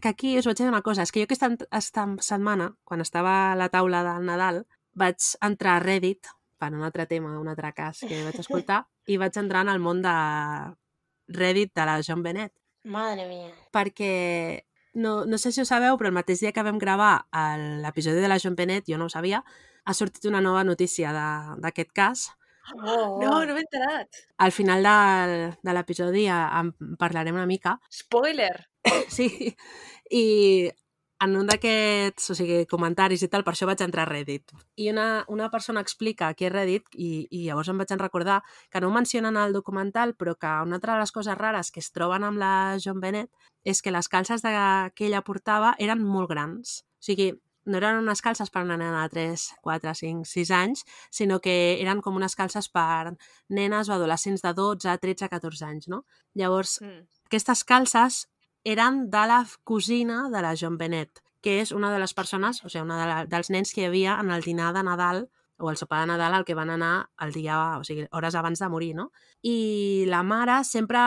que 0.00 0.08
aquí 0.08 0.36
us 0.38 0.46
vaig 0.46 0.58
dir 0.58 0.68
una 0.68 0.82
cosa, 0.82 1.02
és 1.06 1.12
que 1.12 1.22
jo 1.22 1.28
aquesta, 1.28 1.52
aquesta 1.70 2.06
setmana, 2.26 2.72
quan 2.84 3.04
estava 3.04 3.52
a 3.52 3.58
la 3.58 3.70
taula 3.72 4.02
del 4.06 4.26
Nadal, 4.26 4.64
vaig 4.94 5.34
entrar 5.42 5.78
a 5.78 5.84
Reddit, 5.84 6.30
per 6.58 6.72
un 6.72 6.82
altre 6.86 7.06
tema, 7.06 7.38
un 7.38 7.50
altre 7.50 7.72
cas 7.76 8.00
que 8.00 8.24
vaig 8.24 8.38
escoltar, 8.40 8.84
i 9.12 9.18
vaig 9.20 9.36
entrar 9.38 9.64
en 9.66 9.72
el 9.74 9.82
món 9.82 10.02
de 10.02 10.14
Reddit 11.28 11.72
de 11.74 11.84
la 11.86 12.00
John 12.06 12.22
Bennett, 12.22 12.52
Madre 12.84 13.26
mia. 13.28 13.50
perquè 13.72 14.64
no, 14.94 15.24
no 15.24 15.38
sé 15.38 15.50
si 15.52 15.60
ho 15.60 15.64
sabeu, 15.64 15.96
però 15.98 16.08
el 16.08 16.14
mateix 16.14 16.40
dia 16.40 16.52
que 16.52 16.62
vam 16.62 16.78
gravar 16.78 17.26
l'episodi 17.82 18.20
de 18.20 18.28
la 18.28 18.38
John 18.38 18.54
Bennett, 18.54 18.86
jo 18.86 18.98
no 18.98 19.06
ho 19.06 19.10
sabia, 19.10 19.42
ha 19.84 19.94
sortit 19.94 20.24
una 20.30 20.40
nova 20.40 20.62
notícia 20.64 21.12
de- 21.12 21.60
d'aquest 21.60 21.90
cas. 21.92 22.28
Oh, 22.76 23.18
No, 23.20 23.44
no 23.44 23.52
m'he 23.54 23.60
enterat. 23.60 24.08
Al 24.38 24.52
final 24.52 24.82
de, 24.82 25.56
de 25.62 25.72
l'episodi 25.74 26.22
ja 26.26 26.46
en 26.60 26.70
parlarem 26.96 27.34
una 27.34 27.46
mica. 27.46 27.78
Spoiler! 27.90 28.68
Sí, 29.08 29.54
i 30.10 30.70
en 31.24 31.36
un 31.40 31.46
d'aquests 31.48 32.30
o 32.30 32.36
sigui, 32.38 32.62
comentaris 32.70 33.22
i 33.24 33.28
tal, 33.32 33.44
per 33.46 33.54
això 33.54 33.66
vaig 33.68 33.80
entrar 33.84 34.04
a 34.04 34.10
Reddit. 34.10 34.52
I 34.76 34.90
una, 34.92 35.24
una 35.32 35.48
persona 35.50 35.82
explica 35.84 36.32
què 36.36 36.48
és 36.48 36.52
Reddit 36.52 36.92
i, 36.94 37.26
i 37.30 37.46
llavors 37.46 37.70
em 37.72 37.80
vaig 37.80 37.94
recordar 38.00 38.42
que 38.70 38.80
no 38.80 38.88
ho 38.88 38.94
mencionen 38.94 39.36
al 39.40 39.52
documental, 39.56 40.14
però 40.14 40.36
que 40.36 40.52
una 40.66 40.76
altra 40.78 40.94
de 40.94 41.04
les 41.04 41.12
coses 41.12 41.38
rares 41.38 41.70
que 41.72 41.80
es 41.80 41.90
troben 41.92 42.24
amb 42.24 42.38
la 42.38 42.52
John 42.82 43.00
Bennett 43.00 43.32
és 43.64 43.80
que 43.82 43.94
les 43.94 44.08
calces 44.08 44.44
de, 44.44 44.52
que 44.94 45.08
ella 45.08 45.24
portava 45.24 45.74
eren 45.78 46.04
molt 46.04 46.30
grans. 46.30 46.82
O 47.00 47.08
sigui, 47.08 47.32
no 47.64 47.78
eren 47.80 48.02
unes 48.02 48.20
calces 48.20 48.50
per 48.52 48.62
una 48.64 48.76
nena 48.76 49.06
de 49.06 49.14
3, 49.14 49.46
4, 49.64 49.94
5, 49.96 50.28
6 50.28 50.50
anys, 50.52 50.84
sinó 51.10 51.40
que 51.40 51.54
eren 51.80 52.02
com 52.04 52.16
unes 52.16 52.36
calces 52.36 52.68
per 52.68 53.14
nenes 53.48 53.88
o 53.88 53.94
adolescents 53.96 54.44
de 54.44 54.52
12, 54.52 54.98
13, 55.00 55.30
14 55.32 55.64
anys, 55.64 55.88
no? 55.88 56.04
Llavors, 56.34 56.80
Mm. 56.82 57.06
aquestes 57.24 57.64
calces 57.64 58.26
eren 58.64 59.10
de 59.10 59.26
la 59.28 59.44
cosina 59.62 60.28
de 60.30 60.42
la 60.42 60.54
John 60.58 60.78
Bennett, 60.78 61.20
que 61.44 61.60
és 61.60 61.72
una 61.76 61.92
de 61.92 62.00
les 62.00 62.14
persones, 62.16 62.62
o 62.64 62.70
sigui, 62.70 62.86
una 62.86 62.98
de 63.02 63.08
la, 63.10 63.16
dels 63.28 63.50
nens 63.52 63.74
que 63.74 63.84
hi 63.84 63.88
havia 63.90 64.16
en 64.20 64.32
el 64.32 64.42
dinar 64.42 64.72
de 64.72 64.82
Nadal 64.82 65.26
o 65.60 65.70
el 65.70 65.76
sopar 65.76 66.00
de 66.00 66.08
Nadal 66.08 66.34
al 66.34 66.46
que 66.48 66.56
van 66.56 66.72
anar 66.72 67.10
el 67.20 67.34
dia, 67.36 67.58
o 67.78 67.84
sigui, 67.84 68.08
hores 68.10 68.34
abans 68.34 68.58
de 68.58 68.68
morir, 68.72 68.94
no? 68.96 69.10
I 69.42 70.08
la 70.08 70.22
mare 70.24 70.62
sempre 70.64 71.04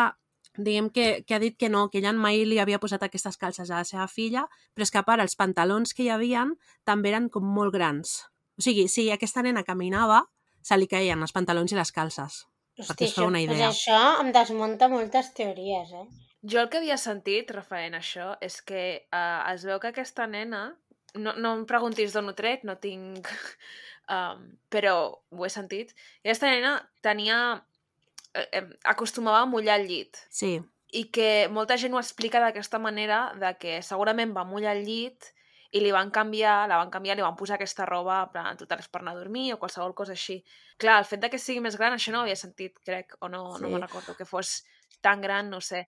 diguem 0.57 0.89
que, 0.93 1.23
que 1.25 1.35
ha 1.35 1.39
dit 1.41 1.57
que 1.57 1.69
no, 1.69 1.87
que 1.89 1.99
ella 1.99 2.13
mai 2.13 2.45
li 2.45 2.59
havia 2.61 2.79
posat 2.81 3.03
aquestes 3.03 3.37
calces 3.37 3.69
a 3.71 3.81
la 3.81 3.89
seva 3.89 4.07
filla, 4.07 4.45
però 4.73 4.85
és 4.85 4.93
que 4.93 5.01
a 5.01 5.05
part 5.05 5.21
els 5.25 5.37
pantalons 5.37 5.93
que 5.93 6.05
hi 6.05 6.11
havien 6.13 6.53
també 6.85 7.13
eren 7.13 7.29
com 7.33 7.45
molt 7.45 7.73
grans. 7.73 8.23
O 8.57 8.65
sigui, 8.65 8.87
si 8.89 9.09
aquesta 9.13 9.43
nena 9.45 9.65
caminava, 9.65 10.23
se 10.61 10.77
li 10.77 10.87
caien 10.89 11.21
els 11.21 11.33
pantalons 11.33 11.73
i 11.73 11.77
les 11.77 11.93
calces. 11.93 12.45
perquè 12.77 13.07
us 13.09 13.13
feu 13.17 13.25
una 13.25 13.41
idea. 13.41 13.69
Doncs 13.71 13.77
això 13.81 14.21
em 14.21 14.31
desmunta 14.33 14.89
moltes 14.89 15.33
teories, 15.33 15.93
eh? 15.97 16.26
Jo 16.43 16.61
el 16.61 16.69
que 16.69 16.77
havia 16.81 16.97
sentit 17.01 17.49
referent 17.51 17.95
a 17.97 18.01
això 18.03 18.35
és 18.45 18.59
que 18.61 19.07
uh, 19.11 19.41
es 19.53 19.65
veu 19.65 19.79
que 19.79 19.89
aquesta 19.93 20.27
nena... 20.27 20.75
No, 21.17 21.31
no 21.39 21.53
em 21.55 21.63
preguntis 21.65 22.13
d'on 22.13 22.29
ho 22.29 22.35
tret, 22.37 22.63
no 22.67 22.77
tinc... 22.81 23.27
Um, 24.07 24.53
però 24.71 24.91
ho 25.35 25.43
he 25.43 25.49
sentit. 25.51 25.89
I 26.23 26.29
aquesta 26.29 26.47
nena 26.47 26.77
tenia... 27.03 27.57
Eh, 28.31 28.45
eh, 28.55 28.61
acostumava 28.87 29.41
a 29.41 29.49
mullar 29.51 29.81
el 29.81 29.87
llit. 29.89 30.21
Sí, 30.31 30.61
I 30.95 31.01
que 31.11 31.49
molta 31.51 31.75
gent 31.75 31.91
ho 31.91 31.99
explica 31.99 32.39
d'aquesta 32.39 32.79
manera, 32.79 33.33
de 33.35 33.49
que 33.59 33.81
segurament 33.83 34.31
va 34.31 34.45
mullar 34.47 34.77
el 34.77 34.85
llit 34.87 35.27
i 35.75 35.81
li 35.83 35.91
van 35.91 36.07
canviar, 36.15 36.69
la 36.71 36.77
van 36.79 36.93
canviar, 36.93 37.17
li 37.19 37.25
van 37.25 37.35
posar 37.35 37.57
aquesta 37.57 37.83
roba, 37.89 38.21
en 38.23 38.31
plan, 38.31 38.55
tu 38.55 38.63
t'has 38.65 38.87
per 38.87 39.01
anar 39.01 39.17
a 39.17 39.19
dormir 39.19 39.49
o 39.51 39.59
qualsevol 39.59 39.91
cosa 39.93 40.15
així. 40.15 40.39
Clar, 40.79 41.01
el 41.01 41.09
fet 41.09 41.19
de 41.25 41.29
que 41.33 41.41
sigui 41.43 41.59
més 41.59 41.75
gran, 41.75 41.91
això 41.99 42.15
no 42.15 42.21
ho 42.21 42.29
havia 42.29 42.39
sentit, 42.39 42.79
crec, 42.87 43.17
o 43.19 43.27
no, 43.27 43.57
no 43.57 43.67
Sí. 43.67 43.73
me'n 43.73 43.83
recordo, 43.83 44.15
que 44.15 44.23
fos 44.23 44.61
tan 45.01 45.21
gran, 45.21 45.49
no 45.49 45.61
sé. 45.61 45.87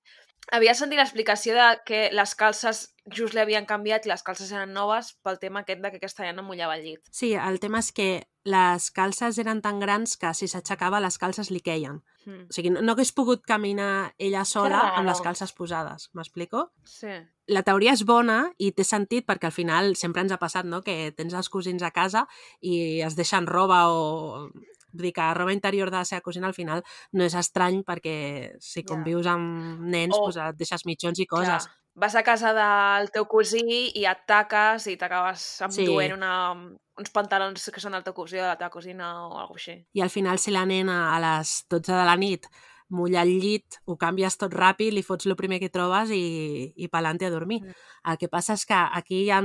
Havia 0.55 0.73
sentit 0.73 0.97
l'explicació 0.97 1.53
de 1.53 1.67
que 1.85 1.99
les 2.15 2.31
calces 2.35 2.87
just 3.13 3.35
li 3.35 3.41
havien 3.41 3.67
canviat 3.69 4.05
i 4.05 4.09
les 4.09 4.23
calces 4.25 4.49
eren 4.53 4.71
noves 4.73 5.11
pel 5.25 5.37
tema 5.41 5.61
aquest 5.61 5.81
de 5.83 5.91
que 5.91 5.99
aquesta 6.01 6.25
nena 6.25 6.45
mullava 6.45 6.77
el 6.77 6.85
llit. 6.85 7.01
Sí, 7.13 7.33
el 7.37 7.59
tema 7.61 7.81
és 7.83 7.91
que 7.93 8.09
les 8.49 8.89
calces 8.95 9.37
eren 9.41 9.61
tan 9.61 9.81
grans 9.81 10.15
que 10.17 10.31
si 10.33 10.47
s'aixecava 10.49 11.01
les 11.03 11.19
calces 11.21 11.51
li 11.53 11.61
queien. 11.61 11.99
Mm. 12.25 12.47
O 12.49 12.55
sigui, 12.55 12.71
no, 12.73 12.81
no 12.81 12.95
hagués 12.95 13.11
pogut 13.13 13.43
caminar 13.45 14.15
ella 14.17 14.45
sola 14.45 14.81
amb 14.95 15.09
les 15.09 15.21
calces 15.25 15.53
posades, 15.53 16.09
m'explico? 16.17 16.69
Sí. 16.87 17.13
La 17.49 17.63
teoria 17.67 17.93
és 17.93 18.05
bona 18.05 18.41
i 18.57 18.71
té 18.73 18.85
sentit 18.87 19.27
perquè 19.29 19.49
al 19.49 19.55
final 19.55 19.95
sempre 19.99 20.25
ens 20.25 20.33
ha 20.33 20.41
passat, 20.41 20.65
no?, 20.65 20.81
que 20.85 21.11
tens 21.17 21.35
els 21.37 21.49
cosins 21.49 21.85
a 21.85 21.93
casa 21.93 22.25
i 22.61 23.01
es 23.05 23.17
deixen 23.19 23.49
roba 23.49 23.85
o... 23.93 24.49
Vull 24.93 25.03
dir 25.09 25.13
que 25.13 25.33
roba 25.33 25.53
interior 25.53 25.91
de 25.91 25.97
la 25.97 26.05
seva 26.05 26.21
cosina 26.21 26.47
al 26.47 26.53
final 26.53 26.83
no 27.13 27.23
és 27.23 27.35
estrany 27.35 27.83
perquè 27.83 28.55
si 28.59 28.81
Ja. 28.81 28.87
convius 28.93 29.27
amb 29.27 29.79
nens 29.81 30.15
O- 30.17 30.23
doncs 30.25 30.37
et 30.37 30.55
deixes 30.57 30.85
mitjons 30.85 31.19
i 31.19 31.25
coses. 31.25 31.65
Clar, 31.67 31.75
vas 31.95 32.15
a 32.15 32.23
casa 32.23 32.53
del 32.53 33.11
teu 33.11 33.25
cosí 33.27 33.91
i 33.95 34.05
et 34.05 34.25
taques 34.25 34.87
i 34.87 34.95
t'acabes 34.97 35.61
enduent 35.61 36.09
Sí. 36.09 36.13
una, 36.13 36.53
uns 36.97 37.09
pantalons 37.11 37.69
que 37.71 37.79
són 37.81 37.91
del 37.91 38.03
teu 38.03 38.13
cosí 38.13 38.37
o 38.37 38.41
de 38.41 38.47
la 38.47 38.57
teva 38.57 38.69
cosina 38.69 39.27
o 39.27 39.37
alguna 39.37 39.47
cosa 39.47 39.71
així. 39.71 39.85
I 39.93 40.01
al 40.01 40.09
final 40.09 40.39
si 40.39 40.51
la 40.51 40.65
nena 40.65 41.15
a 41.15 41.19
les 41.19 41.65
12 41.69 41.91
de 41.93 42.05
la 42.05 42.15
nit 42.15 42.47
mulla 42.91 43.21
el 43.21 43.39
llit, 43.39 43.75
ho 43.85 43.97
canvies 43.97 44.35
tot 44.37 44.51
ràpid, 44.51 44.91
li 44.93 45.03
fots 45.03 45.27
el 45.27 45.35
primer 45.35 45.59
que 45.59 45.69
trobes 45.69 46.09
i, 46.09 46.73
i 46.75 46.87
pelante 46.87 47.25
a 47.25 47.29
dormir. 47.29 47.61
Mm. 47.61 47.73
El 48.11 48.17
que 48.17 48.27
passa 48.27 48.53
és 48.53 48.65
que 48.65 48.73
aquí 48.73 49.25
hi 49.25 49.29
ha 49.29 49.41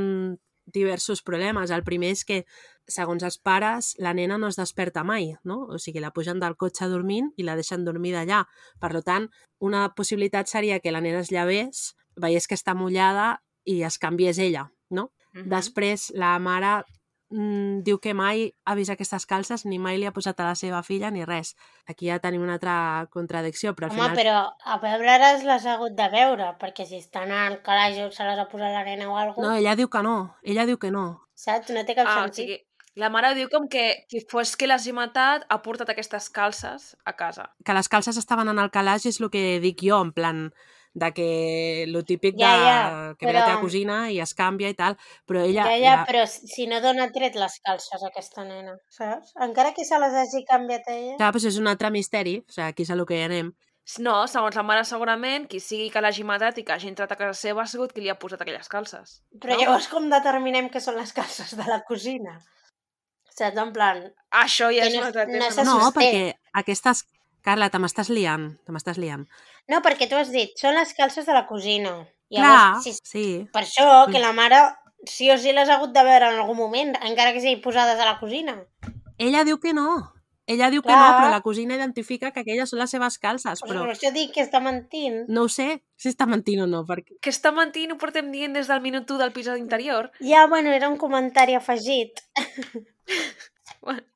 diversos 0.67 1.23
problemes. 1.23 1.71
El 1.71 1.85
primer 1.85 2.13
és 2.15 2.25
que, 2.25 2.45
segons 2.89 3.25
els 3.25 3.39
pares, 3.39 3.95
la 3.99 4.15
nena 4.15 4.39
no 4.39 4.49
es 4.49 4.59
desperta 4.61 5.05
mai, 5.05 5.35
no? 5.45 5.65
O 5.69 5.79
sigui, 5.79 6.01
la 6.01 6.13
pugen 6.13 6.41
del 6.41 6.57
cotxe 6.57 6.89
dormint 6.93 7.33
i 7.37 7.47
la 7.47 7.57
deixen 7.57 7.85
dormir 7.85 8.15
d'allà. 8.17 8.45
Per 8.81 9.03
tant, 9.03 9.31
una 9.59 9.87
possibilitat 9.97 10.49
seria 10.49 10.81
que 10.81 10.93
la 10.93 11.03
nena 11.05 11.23
es 11.25 11.33
llevés, 11.33 11.95
veiés 12.17 12.49
que 12.49 12.59
està 12.59 12.75
mullada 12.75 13.43
i 13.65 13.83
es 13.83 13.99
canviés 13.99 14.39
ella, 14.39 14.71
no? 14.91 15.11
Mhm. 15.33 15.49
Després, 15.51 16.11
la 16.15 16.39
mare 16.39 16.85
mm, 17.35 17.83
diu 17.87 17.99
que 17.99 18.15
mai 18.15 18.45
ha 18.65 18.75
vist 18.79 18.93
aquestes 18.95 19.27
calces 19.27 19.65
ni 19.67 19.79
mai 19.83 19.99
li 19.99 20.07
ha 20.07 20.13
posat 20.15 20.39
a 20.41 20.47
la 20.53 20.55
seva 20.55 20.83
filla 20.87 21.11
ni 21.11 21.25
res. 21.27 21.55
Aquí 21.91 22.07
ja 22.09 22.21
tenim 22.23 22.43
una 22.47 22.55
altra 22.59 23.07
contradicció, 23.11 23.75
però 23.75 23.91
al 23.91 23.97
Home, 23.99 24.03
final... 24.15 24.17
però 24.21 24.37
a 24.75 24.79
veure's 24.83 25.43
les 25.45 25.67
ha 25.67 25.75
hagut 25.75 25.97
de 25.99 26.09
veure, 26.13 26.53
perquè 26.61 26.87
si 26.87 27.01
estan 27.03 27.33
al 27.35 27.59
calaix 27.67 27.99
o 28.07 28.11
se 28.15 28.25
les 28.29 28.39
ha 28.39 28.47
posat 28.53 28.71
la 28.77 28.85
nena 28.87 29.11
o 29.11 29.19
alguna 29.19 29.49
No, 29.51 29.57
ella 29.59 29.75
diu 29.77 29.91
que 29.91 30.03
no, 30.07 30.37
ella 30.43 30.65
diu 30.71 30.79
que 30.79 30.91
no. 30.95 31.09
saps? 31.35 31.71
No 31.75 31.83
té 31.85 31.95
cap 31.99 32.07
Ah, 32.07 32.21
o 32.21 32.29
sentit. 32.29 32.37
sigui, 32.37 32.61
la 32.95 33.09
mare 33.11 33.33
diu 33.35 33.49
com 33.51 33.65
que 33.69 34.05
qui 34.09 34.21
fos 34.31 34.55
que 34.57 34.69
l'hagi 34.71 34.93
matat 34.95 35.43
ha 35.51 35.57
portat 35.65 35.89
aquestes 35.91 36.29
calces 36.31 36.93
a 37.05 37.13
casa. 37.19 37.49
Que 37.67 37.75
les 37.75 37.89
calces 37.91 38.17
estaven 38.17 38.49
en 38.53 38.61
el 38.63 38.71
calaix 38.71 39.05
és 39.11 39.19
el 39.21 39.31
que 39.35 39.59
dic 39.61 39.83
jo, 39.83 39.99
en 40.01 40.13
plan 40.15 40.45
de 40.95 41.09
que 41.13 41.85
lo 41.89 42.05
típic 42.07 42.37
Ja, 42.39 42.53
de 42.55 42.65
ja, 42.65 43.15
que 43.19 43.27
ve 43.27 43.33
la 43.35 43.45
teva 43.45 43.57
però- 43.57 43.65
cosina 43.67 43.97
i 44.15 44.21
es 44.23 44.33
canvia 44.39 44.69
i 44.71 44.77
tal, 44.79 44.95
però 45.27 45.43
ella... 45.43 45.65
Ja, 45.67 45.77
ja, 45.83 45.97
la- 45.99 46.05
però 46.07 46.23
si 46.31 46.69
no 46.71 46.79
dona 46.81 47.09
tret 47.11 47.35
les 47.35 47.59
calces 47.67 48.01
a 48.03 48.07
aquesta 48.13 48.45
nena, 48.47 48.77
saps? 48.89 49.33
Encara 49.43 49.75
que 49.75 49.85
se 49.85 49.99
les 49.99 50.15
hagi 50.15 50.45
canviat 50.47 50.87
a 50.89 50.95
ella. 50.95 51.17
Clar, 51.19 51.33
doncs 51.35 51.49
és 51.51 51.59
un 51.59 51.67
altre 51.67 51.91
misteri, 51.91 52.37
o 52.47 52.53
sigui, 52.53 52.69
aquí 52.69 52.87
és 52.87 52.91
a 52.95 52.99
lo 53.01 53.07
que 53.11 53.19
hi 53.19 53.25
anem. 53.27 53.51
No, 54.01 54.15
segons 54.31 54.55
la 54.57 54.63
mare 54.65 54.85
segurament, 54.89 55.45
qui 55.51 55.59
sigui 55.61 55.91
que 55.93 56.01
l'hagi 56.01 56.23
matat 56.25 56.57
i 56.57 56.63
que 56.65 56.73
hagi 56.73 56.89
entrat 56.89 57.11
a 57.13 57.19
casa 57.21 57.35
seva 57.37 57.67
ha 57.67 57.67
sigut 57.69 57.91
qui 57.93 58.01
li 58.01 58.09
ha 58.09 58.15
posat 58.17 58.41
aquelles 58.41 58.71
calces. 58.73 59.19
Però 59.43 59.53
no? 59.53 59.61
llavors 59.61 59.91
com 59.93 60.07
determinem 60.09 60.71
que 60.73 60.81
són 60.81 60.97
les 60.97 61.13
calces 61.13 61.53
de 61.59 61.67
la 61.69 61.83
cosina? 61.85 62.39
Saps? 63.35 63.59
En 63.59 63.73
plan, 63.75 64.01
Això 64.31 64.71
ja 64.73 64.87
és 64.87 64.95
no- 64.95 65.01
un 65.03 65.07
altre 65.11 65.27
no 65.27 65.49
tema. 65.51 65.65
No, 65.67 65.91
perquè 65.93 66.35
aquestes... 66.63 67.03
Carla, 67.45 67.69
te 67.71 67.81
m'estàs 67.83 68.09
liant, 68.09 68.55
te 68.65 68.73
m'estàs 68.73 68.99
liant. 69.01 69.27
no, 69.69 69.83
perquè 69.85 70.09
tu 70.09 70.17
has 70.17 70.33
dit, 70.33 70.55
són 70.61 70.75
les 70.79 70.95
calces 70.97 71.27
de 71.29 71.37
la 71.37 71.47
cosina. 71.47 71.93
Clar, 72.33 72.81
si, 72.83 72.95
sí. 73.05 73.27
per 73.53 73.63
això 73.63 74.09
que 74.11 74.19
la 74.19 74.33
mare 74.35 74.59
sí 75.07 75.31
o 75.31 75.37
sí 75.39 75.53
les 75.53 75.69
ha 75.69 75.77
hagut 75.77 75.93
de 75.95 76.03
veure 76.03 76.33
en 76.33 76.41
algun 76.41 76.57
moment, 76.57 76.97
encara 77.05 77.33
que 77.33 77.43
sigui 77.45 77.61
posades 77.63 78.01
a 78.01 78.09
la 78.09 78.19
cosina. 78.19 78.57
Ella 79.19 79.45
diu 79.45 79.61
que 79.61 79.75
no. 79.77 80.15
Ella 80.47 80.69
diu 80.69 80.83
que 80.83 80.91
Clar. 80.91 80.99
no, 81.01 81.13
però 81.17 81.29
la 81.33 81.41
cosina 81.41 81.77
identifica 81.77 82.31
que 82.33 82.43
aquelles 82.43 82.69
són 82.69 82.83
les 82.83 82.93
seves 82.93 83.17
calces, 83.21 83.63
però 83.65 83.87
per 83.87 83.95
això 83.95 84.11
dic 84.13 84.35
que 84.35 84.43
està 84.45 84.61
mentint. 84.61 85.23
no 85.29 85.47
ho 85.47 85.49
sé 85.49 85.81
si 85.97 86.11
està 86.13 86.27
mentint 86.29 86.61
o 86.61 86.67
no, 86.69 86.83
perquè... 86.85 87.17
Que 87.25 87.33
està 87.33 87.53
mentint 87.57 87.95
ho 87.95 87.97
portem 88.01 88.29
dient 88.33 88.53
des 88.53 88.69
del 88.69 88.83
minut 88.85 89.09
1 89.09 89.23
del 89.23 89.33
episodi 89.33 89.65
interior. 89.65 90.11
Ja, 90.21 90.45
bueno, 90.47 90.73
era 90.73 90.91
un 90.93 90.99
comentari 91.01 91.57
afegit. 91.57 92.21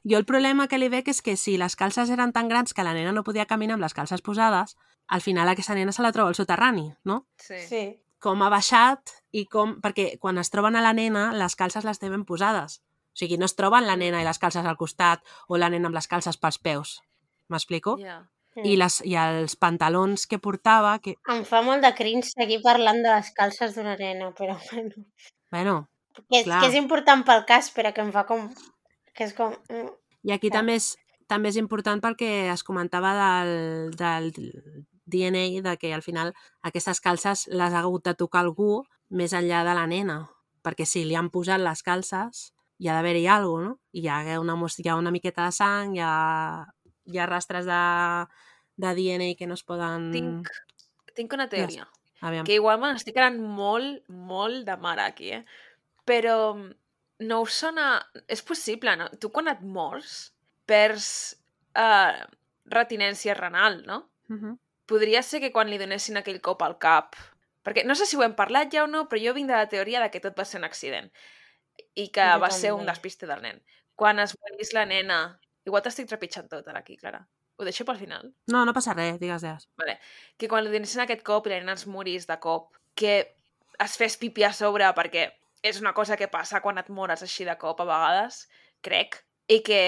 Jo 0.09 0.18
el 0.18 0.24
problema 0.24 0.68
que 0.68 0.78
li 0.78 0.88
veig 0.88 1.09
és 1.12 1.20
que 1.22 1.37
si 1.37 1.57
les 1.61 1.76
calces 1.76 2.11
eren 2.11 2.33
tan 2.33 2.48
grans 2.48 2.74
que 2.74 2.85
la 2.87 2.94
nena 2.96 3.12
no 3.12 3.24
podia 3.24 3.46
caminar 3.46 3.76
amb 3.76 3.85
les 3.85 3.94
calces 3.94 4.22
posades, 4.24 4.76
al 5.07 5.20
final 5.24 5.48
aquesta 5.48 5.76
nena 5.76 5.92
se 5.92 6.02
la 6.02 6.12
troba 6.12 6.33
al 6.33 6.38
soterrani, 6.38 6.92
no? 7.04 7.26
sí. 7.37 7.61
Sí. 7.68 7.83
Com 8.18 8.40
ha 8.42 8.48
baixat 8.50 9.12
i 9.31 9.44
com... 9.46 9.76
Perquè 9.78 10.16
quan 10.18 10.40
es 10.42 10.48
troben 10.50 10.74
a 10.74 10.81
la 10.83 10.90
nena, 10.90 11.28
les 11.38 11.54
calces 11.54 11.85
les 11.87 12.00
tenen 12.02 12.24
posades. 12.26 12.81
O 13.14 13.20
sigui, 13.20 13.37
no 13.38 13.46
es 13.46 13.54
troben 13.54 13.87
la 13.87 13.94
nena 13.94 14.18
i 14.18 14.26
les 14.26 14.40
calces 14.42 14.66
al 14.66 14.76
costat 14.81 15.22
o 15.46 15.54
la 15.57 15.68
nena 15.70 15.87
amb 15.87 15.94
les 15.94 16.11
calces 16.11 16.37
pels 16.37 16.59
peus. 16.59 16.96
M'explico? 17.46 17.94
Ja. 18.02 18.24
I, 18.59 18.74
les, 18.74 18.96
I 19.07 19.14
els 19.22 19.54
pantalons 19.54 20.26
que 20.26 20.40
portava, 20.42 20.96
que... 20.98 21.14
Em 21.31 21.44
fa 21.46 21.62
molt 21.62 21.87
de 21.87 21.92
cringe 21.94 22.33
seguir 22.33 22.59
parlant 22.64 22.98
de 23.04 23.12
les 23.12 23.31
calces 23.38 23.78
d'una 23.78 23.94
nena, 24.00 24.33
però 24.35 24.59
bueno. 24.72 25.07
Bueno, 25.54 25.76
Que 26.26 26.40
és, 26.40 26.48
Clar. 26.48 26.61
que 26.62 26.70
és 26.72 26.76
important 26.78 27.22
pel 27.26 27.44
cas, 27.48 27.70
però 27.74 27.92
que 27.94 28.02
em 28.04 28.11
fa 28.14 28.24
com... 28.28 28.48
Que 29.18 29.26
és 29.26 29.35
com... 29.35 29.57
mm, 29.68 29.90
I 30.31 30.35
aquí 30.37 30.50
també 30.54 30.78
és, 30.78 30.92
també 31.31 31.50
és 31.50 31.59
important 31.59 32.00
perquè 32.02 32.48
es 32.52 32.62
comentava 32.66 33.14
del, 33.18 33.90
del 33.98 34.31
DNA, 35.11 35.62
de 35.64 35.74
que 35.81 35.90
al 35.94 36.04
final 36.07 36.31
aquestes 36.62 37.02
calces 37.02 37.48
les 37.50 37.74
ha 37.74 37.83
hagut 37.83 38.07
de 38.07 38.14
tocar 38.14 38.44
algú 38.44 38.85
més 39.11 39.35
enllà 39.35 39.64
de 39.66 39.74
la 39.74 39.88
nena, 39.90 40.20
perquè 40.62 40.87
si 40.87 41.02
li 41.09 41.18
han 41.18 41.33
posat 41.35 41.61
les 41.64 41.83
calces 41.83 42.48
hi 42.78 42.88
ha 42.88 42.94
d'haver-hi 42.94 43.26
alguna 43.26 43.50
cosa, 43.50 43.68
no? 43.68 43.78
Hi 43.92 44.09
ha 44.09 44.40
una, 44.40 44.54
hi 44.78 44.88
ha 44.88 44.96
una 44.96 45.11
miqueta 45.11 45.44
de 45.48 45.52
sang, 45.52 45.96
hi 45.96 46.02
ha, 46.04 46.66
hi 47.11 47.18
ha 47.18 47.26
rastres 47.26 47.66
de, 47.66 47.78
de 48.78 48.92
DNA 48.94 49.33
que 49.38 49.48
no 49.50 49.59
es 49.59 49.64
poden... 49.66 50.11
Tinc, 50.14 50.50
tinc 51.18 51.35
una 51.35 51.48
teoria. 51.50 51.88
Aviam. 52.20 52.46
Que 52.46 52.59
igual 52.59 52.81
me 52.83 52.92
n'estic 52.92 53.16
quedant 53.16 53.38
molt, 53.38 54.04
molt 54.11 54.64
de 54.66 54.76
mare 54.83 55.04
aquí, 55.07 55.33
eh? 55.35 55.42
Però 56.07 56.54
mm, 56.54 56.70
no 57.18 57.40
us 57.42 57.57
sona... 57.64 57.88
És 58.28 58.42
possible, 58.46 58.94
no? 58.96 59.09
Tu 59.20 59.31
quan 59.35 59.50
et 59.50 59.61
mors 59.62 60.18
perds 60.68 61.09
uh, 61.78 62.20
retinència 62.70 63.35
renal, 63.35 63.83
no? 63.87 64.04
Uh 64.28 64.37
-huh. 64.37 64.59
Podria 64.87 65.22
ser 65.22 65.40
que 65.40 65.52
quan 65.52 65.70
li 65.70 65.78
donessin 65.78 66.16
aquell 66.16 66.40
cop 66.40 66.62
al 66.62 66.78
cap... 66.78 67.16
Perquè 67.64 67.85
no 67.85 67.94
sé 67.94 68.07
si 68.07 68.16
ho 68.16 68.22
hem 68.22 68.35
parlat 68.35 68.72
ja 68.72 68.85
o 68.85 68.87
no, 68.87 69.09
però 69.09 69.20
jo 69.20 69.35
vinc 69.35 69.48
de 69.48 69.57
la 69.57 69.68
teoria 69.68 70.00
de 70.00 70.11
que 70.11 70.20
tot 70.20 70.38
va 70.38 70.44
ser 70.44 70.59
un 70.59 70.64
accident. 70.64 71.12
I 71.94 72.09
que 72.09 72.24
Jo 72.33 72.38
va 72.40 72.50
ser 72.50 72.72
un 72.72 72.87
despiste 72.87 73.26
del 73.26 73.42
nen. 73.42 73.62
Quan 73.94 74.18
es 74.18 74.35
morís 74.40 74.72
la 74.72 74.87
nena... 74.87 75.40
Igual 75.66 75.83
t'estic 75.83 76.07
trepitjant 76.09 76.48
tot 76.48 76.68
ara 76.68 76.78
aquí, 76.78 76.96
Clara. 76.96 77.28
Ho 77.59 77.64
deixo 77.64 77.85
pel 77.85 77.98
final? 77.98 78.33
No, 78.46 78.64
no 78.64 78.72
passa 78.72 78.94
res, 78.94 79.18
digues, 79.20 79.42
digues. 79.42 79.68
Vale. 79.76 79.98
Que 80.38 80.48
quan 80.48 80.64
li 80.64 80.70
donessin 80.70 81.00
aquest 81.00 81.22
cop 81.22 81.46
i 81.46 81.50
la 81.50 81.59
nena 81.59 81.72
es 81.72 81.87
morís 81.87 82.26
de 82.26 82.38
cop, 82.38 82.76
que 82.94 83.37
es 83.78 83.96
fes 83.96 84.16
pipi 84.16 84.44
a 84.44 84.52
sobre 84.52 84.87
perquè 84.94 85.33
és 85.62 85.80
una 85.80 85.92
cosa 85.94 86.16
que 86.16 86.28
passa 86.28 86.60
quan 86.64 86.78
et 86.78 86.88
mores 86.90 87.22
així 87.22 87.44
de 87.44 87.56
cop 87.58 87.80
a 87.80 87.86
vegades, 87.88 88.44
crec, 88.84 89.20
i 89.48 89.60
que 89.66 89.80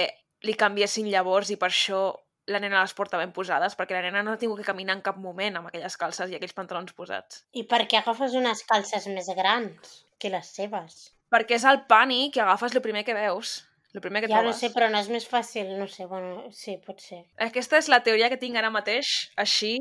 li 0.42 0.54
canviessin 0.58 1.08
llavors 1.12 1.50
i 1.52 1.56
per 1.60 1.68
això 1.70 2.02
la 2.50 2.58
nena 2.58 2.80
les 2.82 2.94
porta 2.96 3.18
ben 3.20 3.30
posades, 3.32 3.76
perquè 3.78 3.94
la 3.94 4.02
nena 4.08 4.22
no 4.26 4.32
ha 4.34 4.40
tingut 4.40 4.58
que 4.58 4.66
caminar 4.66 4.96
en 4.96 5.02
cap 5.06 5.18
moment 5.20 5.60
amb 5.60 5.68
aquelles 5.70 5.96
calces 6.00 6.30
i 6.32 6.34
aquells 6.38 6.56
pantalons 6.56 6.92
posats. 6.96 7.44
I 7.54 7.62
per 7.70 7.84
què 7.86 8.00
agafes 8.00 8.34
unes 8.34 8.64
calces 8.66 9.06
més 9.12 9.28
grans 9.36 9.98
que 10.18 10.32
les 10.32 10.48
seves? 10.58 11.10
Perquè 11.30 11.60
és 11.60 11.66
el 11.68 11.84
pànic 11.86 12.34
que 12.34 12.42
agafes 12.42 12.74
el 12.74 12.82
primer 12.82 13.04
que 13.06 13.14
veus, 13.14 13.60
el 13.94 14.02
primer 14.02 14.22
que 14.24 14.28
Ja 14.32 14.40
no 14.40 14.48
trobes. 14.50 14.58
sé, 14.64 14.72
però 14.74 14.88
no 14.90 14.98
és 14.98 15.08
més 15.12 15.28
fàcil, 15.28 15.76
no 15.78 15.86
sé, 15.86 16.06
bueno, 16.10 16.48
sí, 16.50 16.76
pot 16.82 16.98
ser. 17.02 17.24
Aquesta 17.38 17.78
és 17.78 17.88
la 17.92 18.00
teoria 18.02 18.28
que 18.32 18.38
tinc 18.40 18.56
ara 18.58 18.70
mateix, 18.70 19.30
així, 19.36 19.76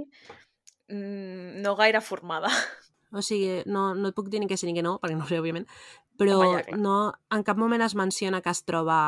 mm, 0.90 1.62
no 1.64 1.76
gaire 1.76 2.02
formada. 2.02 2.50
O 3.12 3.24
sigui, 3.26 3.64
no, 3.66 3.94
no 3.98 4.12
et 4.12 4.18
puc 4.18 4.30
dir 4.30 4.42
ni 4.42 4.48
que 4.50 4.58
sí 4.60 4.68
ni 4.70 4.76
que 4.78 4.86
no, 4.86 4.98
perquè 5.02 5.18
no 5.18 5.26
ho 5.26 5.30
sé, 5.30 5.40
òbviament, 5.42 5.66
però 6.20 6.40
Home, 6.44 6.64
ja, 6.68 6.78
no, 6.78 6.98
en 7.34 7.46
cap 7.48 7.58
moment 7.58 7.82
es 7.82 7.96
menciona 7.98 8.44
que 8.46 8.54
es 8.54 8.62
troba 8.68 9.00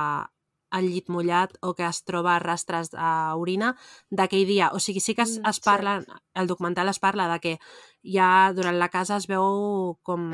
al 0.71 0.87
llit 0.87 1.09
mullat 1.11 1.53
o 1.61 1.73
que 1.75 1.85
es 1.87 2.01
troba 2.07 2.39
rastres 2.39 2.91
d'orina 2.93 3.75
d'aquell 4.09 4.47
dia. 4.47 4.71
O 4.73 4.79
sigui, 4.79 5.03
sí 5.03 5.15
que 5.15 5.23
es, 5.27 5.37
Mm, 5.39 5.49
es 5.49 5.59
parla, 5.59 6.03
el 6.33 6.47
documental 6.47 6.89
es 6.89 6.99
parla 6.99 7.27
de 7.31 7.39
que 7.39 7.59
ja 8.03 8.51
durant 8.55 8.79
la 8.79 8.89
casa 8.89 9.17
es 9.17 9.27
veu 9.27 9.97
com 10.01 10.31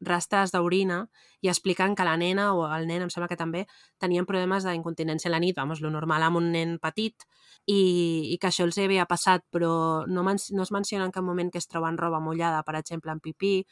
rastres 0.00 0.52
d'orina 0.52 1.08
i 1.40 1.48
expliquen 1.48 1.94
que 1.96 2.04
la 2.04 2.16
nena 2.16 2.52
o 2.54 2.66
el 2.68 2.86
nen, 2.86 3.02
em 3.02 3.10
sembla 3.10 3.28
que 3.28 3.36
també, 3.36 3.66
tenien 3.98 4.26
problemes 4.26 4.64
d'incontinència 4.64 5.28
a 5.28 5.32
la 5.32 5.40
nit, 5.40 5.56
vamos, 5.56 5.80
lo 5.80 5.90
normal 5.90 6.22
amb 6.22 6.36
un 6.36 6.50
nen 6.52 6.78
petit, 6.78 7.24
i, 7.66 8.32
i 8.34 8.38
que 8.38 8.48
això 8.48 8.64
els 8.64 8.78
havia 8.78 9.06
passat, 9.06 9.44
però 9.52 10.04
no, 10.06 10.24
men 10.26 10.40
no 10.52 10.62
es 10.62 10.72
menciona 10.72 11.06
en 11.06 11.14
cap 11.14 11.24
moment 11.24 11.50
que 11.50 11.60
es 11.60 11.68
troben 11.68 11.98
roba 11.98 12.20
mullada, 12.20 12.62
per 12.62 12.76
exemple, 12.80 13.12
en 13.12 13.20
pipí, 13.20 13.64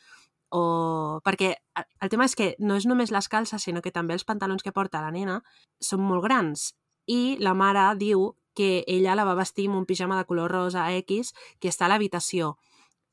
o... 0.50 1.20
Perquè 1.24 1.54
el- 1.76 1.86
el 2.00 2.08
tema 2.12 2.24
és 2.24 2.34
que 2.36 2.54
no 2.58 2.76
és 2.76 2.86
només 2.86 3.12
les 3.14 3.28
calces, 3.28 3.62
sinó 3.62 3.82
que 3.82 3.92
també 3.94 4.14
els 4.14 4.24
pantalons 4.24 4.62
que 4.62 4.72
porta 4.72 5.02
la 5.04 5.12
nena 5.14 5.42
són 5.80 6.00
molt 6.04 6.24
grans. 6.24 6.72
I 7.06 7.36
la 7.40 7.54
mare 7.54 7.84
diu 7.98 8.34
que 8.54 8.84
ella 8.86 9.14
la 9.14 9.24
va 9.24 9.36
vestir 9.38 9.68
amb 9.68 9.78
un 9.78 9.86
pijama 9.86 10.18
de 10.18 10.26
color 10.26 10.50
rosa 10.50 10.88
X 10.96 11.32
que 11.60 11.70
està 11.70 11.86
a 11.86 11.92
l'habitació. 11.92 12.56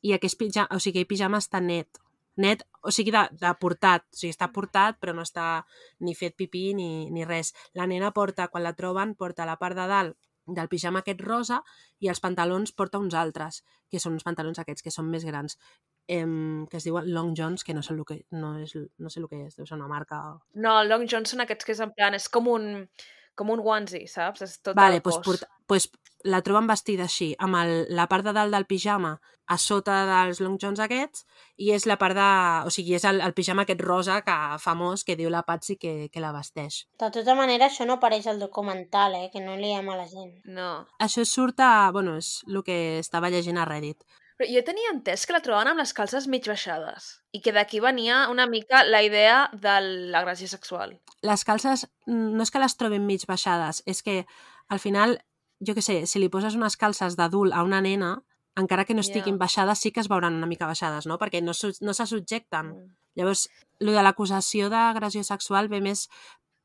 I 0.02 0.14
aquest 0.16 0.38
pijama, 0.40 0.68
o 0.76 0.80
sigui, 0.80 1.00
aquell 1.00 1.12
pijama 1.14 1.40
està 1.42 1.62
net. 1.62 2.00
Net, 2.36 2.66
o 2.84 2.92
sigui, 2.92 3.14
de, 3.16 3.22
de 3.40 3.52
portat. 3.62 4.04
O 4.12 4.18
sigui, 4.18 4.34
està 4.34 4.50
portat, 4.52 4.98
però 5.00 5.14
no 5.16 5.24
està 5.24 5.66
ni 6.00 6.16
fet 6.16 6.36
pipí 6.36 6.74
ni, 6.76 7.10
ni 7.12 7.24
res. 7.26 7.54
La 7.74 7.88
nena 7.88 8.12
porta, 8.12 8.50
quan 8.50 8.66
la 8.66 8.74
troben, 8.76 9.16
porta 9.16 9.46
la 9.48 9.58
part 9.62 9.78
de 9.78 9.88
dalt 9.88 10.18
del 10.46 10.68
pijama 10.70 11.00
aquest 11.02 11.22
rosa 11.26 11.64
i 12.00 12.10
els 12.12 12.20
pantalons 12.22 12.72
porta 12.78 13.00
uns 13.02 13.16
altres, 13.18 13.64
que 13.90 13.98
són 14.02 14.14
uns 14.14 14.26
pantalons 14.28 14.60
aquests 14.62 14.86
que 14.86 14.92
són 14.94 15.08
més 15.10 15.26
grans, 15.26 15.58
em, 16.08 16.66
que 16.68 16.78
es 16.78 16.88
diuen 16.88 17.12
Long 17.14 17.34
Johns, 17.38 17.64
que 17.64 17.74
no 17.74 17.84
sé 17.84 17.94
el 17.94 18.04
que, 18.06 18.22
no, 18.32 18.56
és, 18.62 18.76
no 18.98 19.12
sé 19.12 19.22
el 19.22 19.28
que 19.32 19.46
és, 19.48 19.58
deu 19.58 19.68
ser 19.68 19.78
una 19.78 19.90
marca... 19.92 20.22
No, 20.54 20.80
el 20.82 20.90
Long 20.92 21.06
John 21.12 21.28
són 21.30 21.46
aquests 21.46 21.68
que 21.68 21.76
és 21.76 21.84
en 21.84 21.94
plan, 21.96 22.18
és 22.18 22.28
com 22.30 22.50
un, 22.52 22.88
com 23.36 23.52
un 23.54 23.62
onesie, 23.64 24.08
saps? 24.12 24.46
És 24.46 24.58
tot 24.62 24.78
Vale, 24.78 25.02
doncs, 25.04 25.22
porta, 25.26 25.50
doncs 25.70 25.90
la 26.26 26.42
troben 26.42 26.68
vestida 26.68 27.06
així, 27.06 27.34
amb 27.38 27.58
el, 27.60 27.74
la 27.94 28.08
part 28.10 28.26
de 28.26 28.34
dalt 28.34 28.54
del 28.54 28.66
pijama 28.66 29.16
a 29.46 29.58
sota 29.62 30.00
dels 30.10 30.40
long 30.42 30.58
johns 30.62 30.82
aquests 30.82 31.26
i 31.62 31.70
és 31.76 31.86
la 31.86 32.00
part 32.02 32.18
de... 32.18 32.30
O 32.66 32.74
sigui, 32.74 32.96
és 32.98 33.06
el, 33.06 33.22
el 33.22 33.36
pijama 33.38 33.66
aquest 33.66 33.84
rosa 33.86 34.18
que 34.26 34.36
famós 34.64 35.06
que 35.06 35.18
diu 35.20 35.30
la 35.30 35.44
Patsy 35.46 35.78
que, 35.78 36.10
que 36.10 36.24
la 36.24 36.34
vesteix. 36.34 36.82
De 37.00 37.12
tota 37.14 37.38
manera, 37.38 37.70
això 37.70 37.86
no 37.86 38.00
apareix 38.00 38.26
al 38.32 38.42
documental, 38.42 39.20
eh? 39.20 39.30
Que 39.34 39.44
no 39.46 39.58
liem 39.60 39.90
a 39.94 40.00
la 40.00 40.08
gent. 40.10 40.34
No. 40.50 40.72
Això 41.00 41.26
surt 41.30 41.62
a... 41.62 41.92
Bueno, 41.94 42.18
és 42.18 42.40
el 42.50 42.64
que 42.66 42.80
estava 42.98 43.30
llegint 43.30 43.62
a 43.62 43.68
Reddit. 43.70 44.02
Però 44.36 44.50
jo 44.52 44.62
tenia 44.68 44.92
entès 44.92 45.24
que 45.26 45.32
la 45.32 45.40
trobaven 45.40 45.70
amb 45.72 45.80
les 45.80 45.94
calces 45.96 46.26
mig 46.28 46.44
baixades 46.48 47.22
i 47.32 47.40
que 47.42 47.54
d'aquí 47.56 47.80
venia 47.80 48.26
una 48.30 48.48
mica 48.52 48.84
la 48.84 49.00
idea 49.04 49.50
de 49.54 49.76
l'agressió 50.12 50.48
sexual. 50.52 50.98
Les 51.24 51.46
calces 51.48 51.86
mm, 52.06 52.36
no 52.36 52.44
és 52.44 52.52
que 52.52 52.60
les 52.60 52.76
trobin 52.76 53.06
mig 53.08 53.24
baixades, 53.30 53.82
és 53.86 54.04
que 54.04 54.26
al 54.68 54.80
final, 54.84 55.16
jo 55.64 55.74
que 55.78 55.82
sé, 55.86 56.02
si 56.06 56.20
li 56.20 56.28
poses 56.30 56.56
unes 56.60 56.76
calces 56.76 57.16
d'adult 57.16 57.54
a 57.56 57.64
una 57.64 57.80
nena, 57.82 58.18
encara 58.60 58.84
que 58.86 58.94
no 58.96 59.04
estiguin 59.04 59.38
baixades, 59.40 59.80
sí 59.80 59.92
que 59.92 60.00
es 60.04 60.08
veuran 60.12 60.36
una 60.36 60.48
mica 60.48 60.68
baixades, 60.68 61.06
no? 61.08 61.18
Perquè 61.20 61.42
no, 61.44 61.52
no 61.82 61.94
se 61.94 62.06
subjecten. 62.08 62.72
Mm. 62.72 62.96
Llavors, 63.16 63.48
el 63.80 63.92
de 63.96 64.04
l'acusació 64.04 64.70
d'agressió 64.72 65.24
sexual 65.24 65.68
ve 65.72 65.80
més 65.84 66.10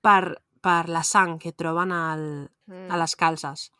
per, 0.02 0.42
per 0.62 0.88
la 0.90 1.02
sang 1.06 1.38
que 1.38 1.52
troben 1.52 1.92
al, 1.94 2.50
Mm. 2.70 2.86
a 2.90 2.96
les 2.98 3.16
calces, 3.16 3.70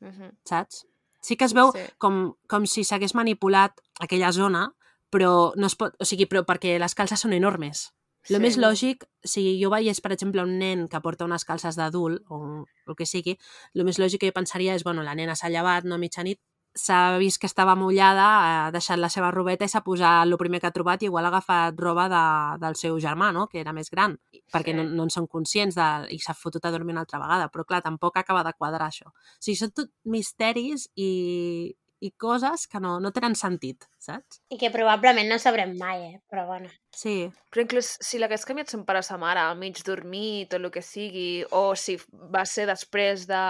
Mhm. 0.00 0.30
saps? 0.48 0.86
Sí 1.24 1.38
que 1.40 1.46
es 1.48 1.54
veu 1.56 1.70
Sí. 1.72 1.80
com, 1.98 2.34
com 2.52 2.66
si 2.68 2.84
s'hagués 2.84 3.14
manipulat 3.16 3.78
aquella 4.04 4.28
zona, 4.36 4.66
però 5.10 5.52
no 5.56 5.66
es 5.70 5.76
pot... 5.80 5.94
O 5.98 6.04
sigui, 6.04 6.26
però 6.28 6.42
perquè 6.44 6.76
les 6.82 6.94
calces 6.94 7.20
són 7.24 7.32
enormes. 7.32 7.86
El 8.28 8.36
Sí. 8.36 8.42
més 8.42 8.56
lògic, 8.60 9.04
si 9.22 9.44
jo 9.62 9.70
veiés, 9.72 10.00
per 10.00 10.12
exemple, 10.12 10.42
un 10.42 10.58
nen 10.58 10.86
que 10.88 11.00
porta 11.00 11.24
unes 11.24 11.44
calces 11.44 11.76
d'adult, 11.76 12.22
o 12.28 12.64
el 12.88 12.96
que 12.96 13.06
sigui, 13.06 13.38
el 13.74 13.84
més 13.84 13.98
lògic 14.00 14.20
que 14.20 14.28
jo 14.32 14.36
pensaria 14.36 14.74
és, 14.74 14.84
bueno, 14.84 15.02
la 15.02 15.14
nena 15.14 15.34
s'ha 15.36 15.48
llevat, 15.52 15.84
no 15.84 15.94
a 15.96 15.98
mitjanit, 15.98 16.40
s'ha 16.74 17.18
vist 17.22 17.38
que 17.40 17.46
estava 17.46 17.76
mullada, 17.78 18.24
ha 18.66 18.70
deixat 18.74 18.98
la 18.98 19.08
seva 19.12 19.30
robeta 19.30 19.64
i 19.64 19.70
s'ha 19.70 19.82
posat 19.86 20.24
el 20.26 20.36
primer 20.40 20.60
que 20.60 20.66
ha 20.66 20.74
trobat 20.74 21.02
i 21.02 21.06
igual 21.06 21.24
ha 21.24 21.30
agafat 21.30 21.78
roba 21.78 22.08
de, 22.10 22.22
del 22.64 22.74
seu 22.76 22.98
germà, 22.98 23.30
no?, 23.32 23.46
que 23.48 23.60
era 23.60 23.72
més 23.72 23.90
gran, 23.90 24.16
perquè 24.52 24.72
Sí. 24.74 24.78
no, 24.80 24.84
no 24.90 25.04
en 25.06 25.10
són 25.14 25.28
conscients 25.30 25.76
de, 25.78 25.86
i 26.10 26.18
s'ha 26.18 26.34
fotut 26.34 26.64
a 26.66 26.72
dormir 26.74 26.92
una 26.96 27.04
altra 27.06 27.20
vegada. 27.22 27.48
Però, 27.48 27.64
clar, 27.64 27.82
tampoc 27.82 28.16
acaba 28.18 28.42
de 28.44 28.52
quadrar 28.58 28.88
això. 28.90 29.08
O 29.10 29.40
sigui, 29.40 29.56
són 29.60 29.70
tot 29.70 29.90
misteris 30.04 30.88
i, 30.96 31.74
i 32.00 32.10
coses 32.20 32.66
que 32.68 32.80
no, 32.80 32.98
no 33.00 33.10
tenen 33.14 33.34
sentit, 33.38 33.86
saps? 34.02 34.40
I 34.52 34.58
que 34.60 34.70
probablement 34.74 35.28
no 35.30 35.38
sabrem 35.38 35.76
mai, 35.78 36.02
eh? 36.14 36.18
Però 36.28 36.44
bueno. 36.46 36.68
Sí, 36.94 37.30
Però 37.50 37.62
inclús 37.62 37.94
si 38.02 38.18
l'hagués 38.18 38.44
canviat 38.44 38.68
son 38.70 38.84
pare 38.84 38.98
a 39.00 39.06
sa 39.06 39.16
mare, 39.18 39.40
a 39.40 39.54
mig 39.54 39.78
dormir, 39.86 40.46
tot 40.50 40.60
el 40.60 40.70
que 40.74 40.82
sigui, 40.82 41.44
o 41.50 41.74
si 41.78 41.96
va 42.34 42.44
ser 42.44 42.66
després 42.66 43.26
de, 43.30 43.44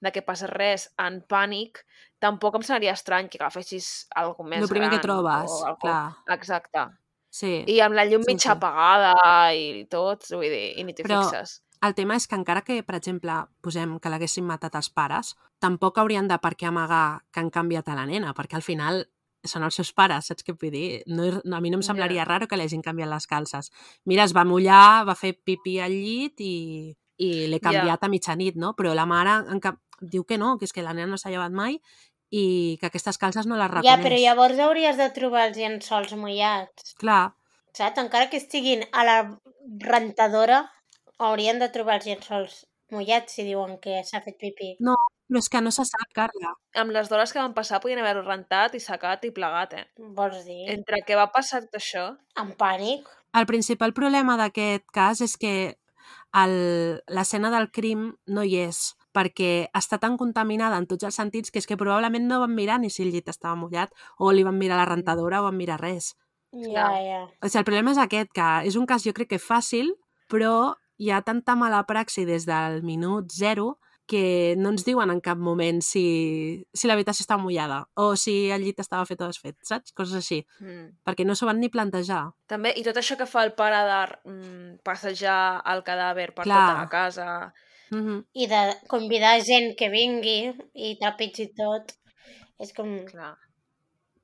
de 0.00 0.12
que 0.14 0.22
passés 0.22 0.48
res 0.50 0.88
en 1.02 1.20
pànic, 1.28 1.82
tampoc 2.22 2.56
em 2.56 2.62
semblaria 2.66 2.92
estrany 2.96 3.28
que 3.28 3.38
agafessis 3.40 4.06
algú 4.16 4.44
més 4.44 4.62
el 4.62 4.68
primer 4.72 4.88
gran. 4.88 4.98
que 5.00 5.06
trobes, 5.06 5.50
o 5.50 5.66
algú... 5.66 5.80
clar. 5.88 6.16
Exacte. 6.38 6.86
Sí. 7.30 7.64
I 7.70 7.78
amb 7.84 7.94
la 7.94 8.04
llum 8.08 8.24
Sí, 8.26 8.32
mig 8.32 8.40
sí. 8.42 8.48
apagada 8.50 9.12
i 9.54 9.84
tot, 9.90 10.24
vull 10.34 10.48
dir, 10.50 10.72
i 10.80 10.84
ni 10.84 10.94
t'hi 10.94 11.04
Però- 11.06 11.20
fixes. 11.28 11.60
El 11.80 11.94
tema 11.96 12.16
és 12.18 12.26
que 12.28 12.36
encara 12.36 12.60
que, 12.60 12.82
per 12.84 12.98
exemple, 12.98 13.34
posem 13.64 13.96
que 14.02 14.10
l'haguessin 14.12 14.44
matat 14.44 14.76
els 14.76 14.90
pares, 14.92 15.32
tampoc 15.64 15.98
haurien 15.98 16.28
de 16.28 16.36
per 16.42 16.52
què 16.60 16.68
amagar 16.68 17.22
que 17.32 17.40
han 17.40 17.48
canviat 17.54 17.88
a 17.88 17.96
la 17.96 18.04
nena, 18.08 18.34
perquè 18.36 18.58
al 18.58 18.66
final 18.66 19.06
són 19.48 19.64
els 19.64 19.78
seus 19.80 19.92
pares, 19.96 20.28
saps 20.28 20.44
què 20.44 20.52
vull 20.52 20.74
dir? 20.74 21.02
No, 21.08 21.30
a 21.56 21.60
mi 21.64 21.72
no 21.72 21.78
em 21.80 21.84
semblaria 21.86 22.26
raro 22.28 22.48
que 22.48 22.58
li 22.60 22.66
hagin 22.68 22.84
canviat 22.84 23.08
les 23.08 23.26
calces. 23.26 23.70
Mira, 24.04 24.26
es 24.28 24.36
va 24.36 24.44
mullar, 24.44 25.06
va 25.08 25.16
fer 25.16 25.32
pipí 25.32 25.78
al 25.80 25.96
llit 25.96 26.44
i, 26.44 26.92
i 27.16 27.30
l'he 27.48 27.62
canviat 27.64 28.04
a 28.04 28.12
mitjanit, 28.12 28.60
no? 28.60 28.74
Però 28.76 28.92
la 28.96 29.08
mare 29.08 29.40
en 29.48 29.64
cap... 29.64 29.80
diu 30.00 30.24
que 30.24 30.38
no, 30.40 30.54
que 30.56 30.64
és 30.64 30.72
que 30.72 30.84
la 30.84 30.94
nena 30.96 31.10
no 31.12 31.16
s'ha 31.20 31.32
llevat 31.32 31.52
mai 31.52 31.74
i 32.30 32.78
que 32.80 32.88
aquestes 32.88 33.18
calces 33.20 33.48
no 33.48 33.56
les 33.60 33.68
reconeix. 33.68 33.90
Ja, 33.90 34.00
però 34.04 34.16
llavors 34.20 34.60
hauries 34.64 34.96
de 34.96 35.08
trobar 35.16 35.48
els 35.48 35.58
llençols 35.60 36.14
mullats. 36.16 36.94
Clar, 37.00 37.34
Saps? 37.76 38.00
Encara 38.02 38.28
que 38.30 38.38
estiguin 38.40 38.82
a 38.92 39.04
la 39.06 39.16
rentadora, 39.78 40.64
haurien 41.26 41.60
de 41.60 41.68
trobar 41.72 41.98
els 42.00 42.08
llençols 42.08 42.60
mullats 42.90 43.36
si 43.36 43.44
diuen 43.46 43.78
que 43.82 44.00
s'ha 44.04 44.22
fet 44.24 44.36
pipí. 44.40 44.74
però 45.30 45.38
és 45.38 45.48
que 45.48 45.60
no 45.62 45.70
se 45.70 45.84
sap, 45.86 46.08
Carla. 46.14 46.54
Amb 46.74 46.90
les 46.90 47.08
d'hores 47.08 47.32
que 47.32 47.38
van 47.38 47.54
passar 47.54 47.80
podien 47.80 48.00
haver-ho 48.02 48.24
rentat 48.26 48.74
i 48.74 48.80
secat 48.82 49.24
i 49.24 49.30
plegat, 49.30 49.74
eh? 49.78 49.84
Vols 50.18 50.44
dir? 50.44 50.64
Entre 50.72 51.04
què 51.06 51.14
va 51.14 51.30
passar 51.30 51.60
tot 51.62 51.78
això... 51.78 52.16
En 52.40 52.50
pànic? 52.58 53.06
El 53.38 53.46
principal 53.46 53.92
problema 53.94 54.36
d'aquest 54.36 54.88
cas 54.90 55.20
és 55.22 55.36
que 55.38 55.76
l'escena 56.34 57.50
del 57.50 57.70
crim 57.70 58.08
no 58.26 58.42
hi 58.42 58.56
és, 58.64 58.96
perquè 59.14 59.68
està 59.74 59.98
tan 60.02 60.16
contaminada 60.18 60.78
en 60.78 60.86
tots 60.90 61.06
els 61.06 61.14
sentits 61.14 61.50
que 61.50 61.58
és 61.62 61.66
que 61.66 61.78
probablement 61.78 62.26
no 62.26 62.40
van 62.42 62.54
mirar 62.54 62.80
ni 62.80 62.90
si 62.90 63.02
el 63.02 63.12
llit 63.14 63.30
estava 63.30 63.54
mullat 63.58 63.94
o 64.18 64.30
li 64.32 64.42
van 64.46 64.58
mirar 64.58 64.78
la 64.78 64.90
rentadora 64.90 65.40
o 65.40 65.48
van 65.48 65.58
mirar 65.58 65.80
res. 65.80 66.14
Ja, 66.50 66.90
Clar. 66.90 67.02
ja. 67.06 67.22
O 67.42 67.46
sigui, 67.46 67.62
el 67.62 67.66
problema 67.66 67.94
és 67.94 68.02
aquest, 68.02 68.30
que 68.34 68.50
és 68.66 68.76
un 68.78 68.86
cas 68.86 69.06
jo 69.06 69.14
crec 69.14 69.30
que 69.30 69.42
fàcil, 69.42 69.92
però 70.30 70.74
hi 71.00 71.10
ha 71.10 71.22
tanta 71.24 71.54
mala 71.56 71.82
praxi 71.88 72.26
des 72.28 72.44
del 72.48 72.82
minut 72.84 73.32
zero 73.32 73.78
que 74.10 74.56
no 74.58 74.72
ens 74.74 74.82
diuen 74.84 75.10
en 75.12 75.20
cap 75.22 75.38
moment 75.38 75.78
si, 75.86 76.64
si 76.74 76.88
l'habitació 76.90 77.22
està 77.22 77.36
mullada 77.38 77.84
o 77.94 78.16
si 78.18 78.50
el 78.50 78.64
llit 78.66 78.80
estava 78.82 79.06
fet 79.06 79.20
o 79.22 79.28
desfet, 79.30 79.54
saps? 79.62 79.92
Coses 79.94 80.16
així, 80.18 80.40
Mm. 80.60 80.88
perquè 81.06 81.24
no 81.24 81.34
s'ho 81.38 81.46
van 81.46 81.60
ni 81.62 81.68
plantejar. 81.70 82.24
També, 82.50 82.72
i 82.76 82.82
tot 82.82 82.96
això 82.98 83.16
que 83.16 83.26
fa 83.30 83.44
el 83.46 83.52
pare 83.54 83.78
de 83.86 84.00
mm, 84.32 84.80
passejar 84.82 85.62
el 85.72 85.84
cadàver 85.86 86.32
per 86.34 86.44
Clar. 86.44 86.58
tota 86.66 86.80
la 86.82 86.88
casa... 86.88 87.52
Mm 87.92 88.02
-hmm. 88.06 88.24
I 88.34 88.46
de 88.46 88.60
convidar 88.88 89.40
gent 89.42 89.76
que 89.78 89.88
vingui 89.90 90.52
i 90.74 90.96
trepitgi 90.98 91.48
tot. 91.54 91.90
És 92.58 92.72
com... 92.72 93.04
Clar. 93.06 93.36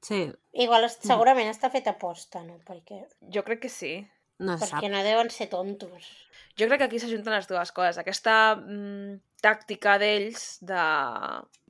Sí, 0.03 0.31
Igual 0.53 0.85
est- 0.85 1.03
segurament 1.03 1.49
està 1.51 1.71
fet 1.71 1.87
a 1.89 1.97
posta, 1.99 2.43
no? 2.45 2.59
Perquè, 2.67 3.07
Jo 3.35 3.43
crec 3.43 3.61
que 3.63 3.69
sí. 3.69 4.07
No 4.39 4.55
es 4.55 4.61
sap. 4.61 4.77
perquè 4.81 4.91
no 4.93 5.03
deuen 5.05 5.31
ser 5.31 5.49
tontos. 5.53 6.11
Jo 6.59 6.67
crec 6.69 6.79
que 6.81 6.85
aquí 6.89 6.99
s'ajunten 7.01 7.33
les 7.35 7.47
dues 7.49 7.73
coses. 7.73 7.99
Aquesta 8.01 8.57
mm, 8.57 9.17
tàctica 9.45 9.99
d'ells 10.01 10.59
de 10.65 10.83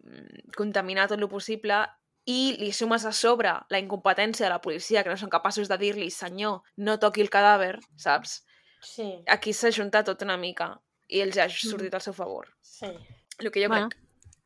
mm, 0.04 0.50
contaminar 0.56 1.08
tot 1.10 1.18
el 1.20 1.28
possible 1.28 1.80
i 2.26 2.56
li 2.58 2.72
sumes 2.74 3.04
a 3.06 3.12
sobre 3.14 3.52
la 3.70 3.78
incompetència 3.78 4.46
de 4.46 4.50
la 4.50 4.60
policia, 4.62 5.02
que 5.04 5.10
no 5.12 5.16
són 5.18 5.30
capaços 5.30 5.68
de 5.70 5.76
dir-li 5.78 6.08
senyor, 6.10 6.62
no 6.82 6.96
toqui 6.98 7.22
el 7.22 7.30
cadàver, 7.30 7.76
saps? 7.96 8.40
Sí, 8.82 9.06
Aquí 9.26 9.52
s'ajunta 9.54 10.02
tot 10.04 10.22
una 10.22 10.36
mica 10.36 10.72
i 11.08 11.20
ells 11.22 11.36
ja 11.38 11.44
ha 11.46 11.50
sortit 11.50 11.94
al 11.94 12.02
seu 12.02 12.12
favor. 12.14 12.48
sí. 12.62 12.90
El 13.38 13.50
que 13.52 13.62
jo 13.62 13.68
Bueno. 13.68 13.90
crec. 13.90 14.02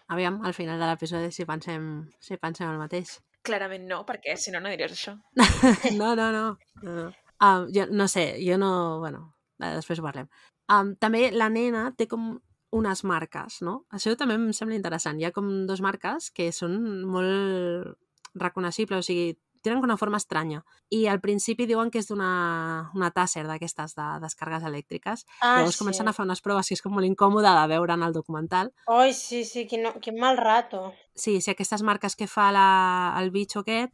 Aviam, 0.08 0.40
al 0.44 0.52
final 0.52 0.80
de 0.80 0.86
l'episodi 0.88 1.30
si 1.30 1.44
pensem, 1.46 2.08
si 2.18 2.36
pensem 2.36 2.68
el 2.68 2.78
mateix. 2.78 3.20
Clarament 3.46 3.84
no, 3.86 4.00
perquè 4.04 4.34
si 4.36 4.50
no, 4.50 4.58
no 4.60 4.68
diries 4.68 4.90
això. 4.92 5.14
No, 6.00 6.16
no, 6.16 6.32
no. 6.32 6.58
no, 6.82 6.90
no. 6.96 7.12
Um, 7.40 7.66
jo 7.74 7.86
no 7.90 8.06
sé, 8.08 8.34
jo 8.44 8.58
no... 8.60 9.00
Bueno, 9.00 9.24
després 9.60 10.00
ho 10.00 10.06
parlem. 10.06 10.28
Um, 10.70 10.94
també 11.00 11.30
la 11.32 11.48
nena 11.52 11.88
té 11.96 12.06
com 12.10 12.34
unes 12.76 13.02
marques, 13.04 13.60
no? 13.66 13.84
Això 13.90 14.14
també 14.18 14.36
em 14.38 14.50
sembla 14.54 14.78
interessant. 14.78 15.18
Hi 15.18 15.26
ha 15.26 15.34
com 15.34 15.50
dos 15.66 15.82
marques 15.82 16.30
que 16.34 16.50
són 16.54 16.76
molt 17.10 17.96
reconeixibles, 18.38 19.02
o 19.02 19.06
sigui, 19.06 19.32
tenen 19.62 19.82
una 19.84 19.96
forma 19.96 20.16
estranya. 20.16 20.62
I 20.88 21.06
al 21.06 21.20
principi 21.20 21.66
diuen 21.68 21.90
que 21.92 22.00
és 22.00 22.08
d'una 22.08 22.30
una 22.96 23.10
tàsser 23.14 23.44
d'aquestes 23.46 23.94
de 23.98 24.06
descargues 24.22 24.64
elèctriques. 24.66 25.26
Ah, 25.40 25.58
Llavors 25.58 25.76
sí. 25.76 25.82
comencen 25.82 26.08
a 26.08 26.14
fer 26.16 26.24
unes 26.24 26.40
proves 26.44 26.70
que 26.70 26.78
és 26.78 26.82
com 26.84 26.94
molt 26.96 27.08
incòmode 27.08 27.50
de 27.58 27.66
veure 27.74 27.96
en 27.96 28.06
el 28.06 28.16
documental. 28.16 28.72
Ai, 28.88 29.12
sí, 29.16 29.44
sí, 29.44 29.66
quin, 29.68 29.90
quin 30.00 30.18
mal 30.20 30.40
rato. 30.40 30.90
Sí, 31.14 31.40
sí, 31.40 31.50
aquestes 31.52 31.82
marques 31.84 32.16
que 32.16 32.30
fa 32.30 32.48
la, 32.54 32.68
el 33.20 33.30
bitxo 33.34 33.60
aquest 33.60 33.92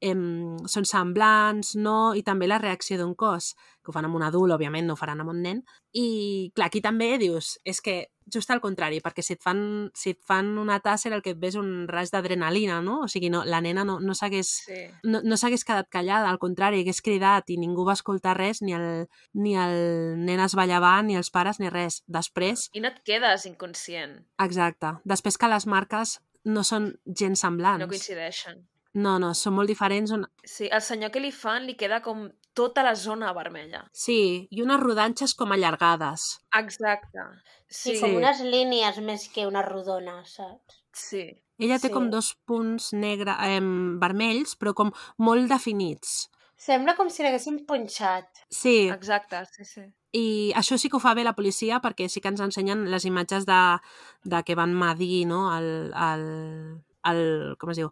em, 0.00 0.56
són 0.70 0.86
semblants, 0.86 1.74
no? 1.76 2.14
I 2.14 2.22
també 2.26 2.46
la 2.48 2.60
reacció 2.62 2.98
d'un 2.98 3.14
cos, 3.18 3.54
que 3.82 3.90
ho 3.90 3.94
fan 3.94 4.06
amb 4.06 4.18
un 4.18 4.24
adult, 4.26 4.52
òbviament, 4.54 4.86
no 4.86 4.94
ho 4.94 5.00
faran 5.00 5.20
amb 5.22 5.32
un 5.32 5.42
nen. 5.42 5.62
I, 5.96 6.50
clar, 6.54 6.68
aquí 6.68 6.82
també 6.84 7.16
dius, 7.18 7.56
és 7.64 7.80
que 7.82 7.96
just 8.30 8.50
al 8.52 8.60
contrari, 8.60 9.00
perquè 9.00 9.22
si 9.24 9.34
et 9.34 9.42
fan, 9.42 9.60
si 9.96 10.12
et 10.12 10.20
fan 10.28 10.50
una 10.60 10.78
tassa 10.84 11.08
el 11.08 11.22
que 11.24 11.32
et 11.32 11.40
ves 11.40 11.56
un 11.56 11.88
raig 11.88 12.10
d'adrenalina, 12.12 12.80
no? 12.84 13.00
O 13.06 13.08
sigui, 13.08 13.30
no, 13.32 13.42
la 13.48 13.62
nena 13.64 13.84
no, 13.88 13.98
no 14.04 14.14
s'hagués 14.14 14.50
Sí. 14.68 14.80
no, 15.04 15.22
no 15.24 15.36
quedat 15.38 15.88
callada, 15.88 16.28
al 16.28 16.38
contrari, 16.38 16.82
hagués 16.82 17.00
cridat 17.02 17.48
i 17.50 17.56
ningú 17.56 17.86
va 17.88 17.96
escoltar 17.96 18.36
res, 18.36 18.60
ni 18.62 18.74
el, 18.74 19.08
ni 19.32 19.56
el 19.56 20.18
nen 20.24 20.40
es 20.40 20.54
va 20.56 20.66
llevar, 20.66 21.02
ni 21.04 21.16
els 21.16 21.30
pares, 21.30 21.58
ni 21.58 21.70
res. 21.70 22.02
Després, 22.06 22.68
I 22.74 22.80
no 22.80 22.88
et 22.88 23.00
quedes 23.04 23.46
inconscient, 23.46 24.26
exacte, 24.38 24.98
després 25.04 25.38
que 25.38 25.48
les 25.48 25.66
marques 25.66 26.18
no 26.44 26.62
són 26.62 26.92
gens 27.06 27.40
semblants. 27.40 27.80
no 27.80 27.88
coincideixen. 27.88 28.68
No, 28.94 29.18
no, 29.18 29.34
són 29.34 29.54
molt 29.54 29.68
diferents. 29.68 30.10
On... 30.12 30.24
Sí, 30.44 30.68
el 30.72 30.80
senyor 30.82 31.10
que 31.12 31.20
li 31.20 31.30
fan 31.32 31.66
li 31.66 31.74
queda 31.76 32.00
com 32.02 32.28
tota 32.54 32.82
la 32.82 32.94
zona 32.96 33.32
vermella. 33.36 33.84
Sí, 33.92 34.48
i 34.50 34.62
unes 34.62 34.80
rodanxes 34.80 35.34
com 35.34 35.52
allargades. 35.52 36.40
Exacte. 36.58 37.26
Sí, 37.68 37.94
Sí, 37.96 38.00
com 38.00 38.16
unes 38.16 38.40
línies 38.40 38.98
més 39.04 39.28
que 39.28 39.46
una 39.46 39.62
rodona, 39.62 40.22
saps? 40.24 40.82
sí. 40.92 41.28
Ella 41.58 41.78
té 41.80 41.88
Sí. 41.88 41.92
com 41.92 42.08
dos 42.08 42.36
punts 42.46 42.92
negre, 42.92 43.32
eh, 43.42 43.58
vermells, 43.98 44.54
però 44.56 44.72
com 44.74 44.92
molt 45.18 45.48
definits. 45.50 46.28
Sembla 46.56 46.94
com 46.94 47.10
si 47.10 47.22
l'haguessin 47.24 47.64
punxat. 47.66 48.28
Sí, 48.48 48.88
exacte, 48.88 49.44
sí, 49.52 49.64
sí. 49.64 49.82
i 50.12 50.52
això 50.56 50.78
sí 50.78 50.88
que 50.88 50.96
ho 50.96 51.00
fa 51.00 51.14
bé 51.14 51.24
la 51.24 51.34
policia 51.34 51.80
perquè 51.82 52.08
sí 52.08 52.20
que 52.20 52.28
ens 52.28 52.40
ensenyen 52.40 52.86
les 52.90 53.04
imatges 53.04 53.44
de, 53.44 53.78
de 54.24 54.42
que 54.44 54.54
van 54.54 54.72
medir 54.74 55.26
no? 55.26 55.50
el, 55.58 55.92
el, 55.94 56.80
el, 57.04 57.56
com 57.58 57.70
es 57.70 57.76
diu, 57.76 57.90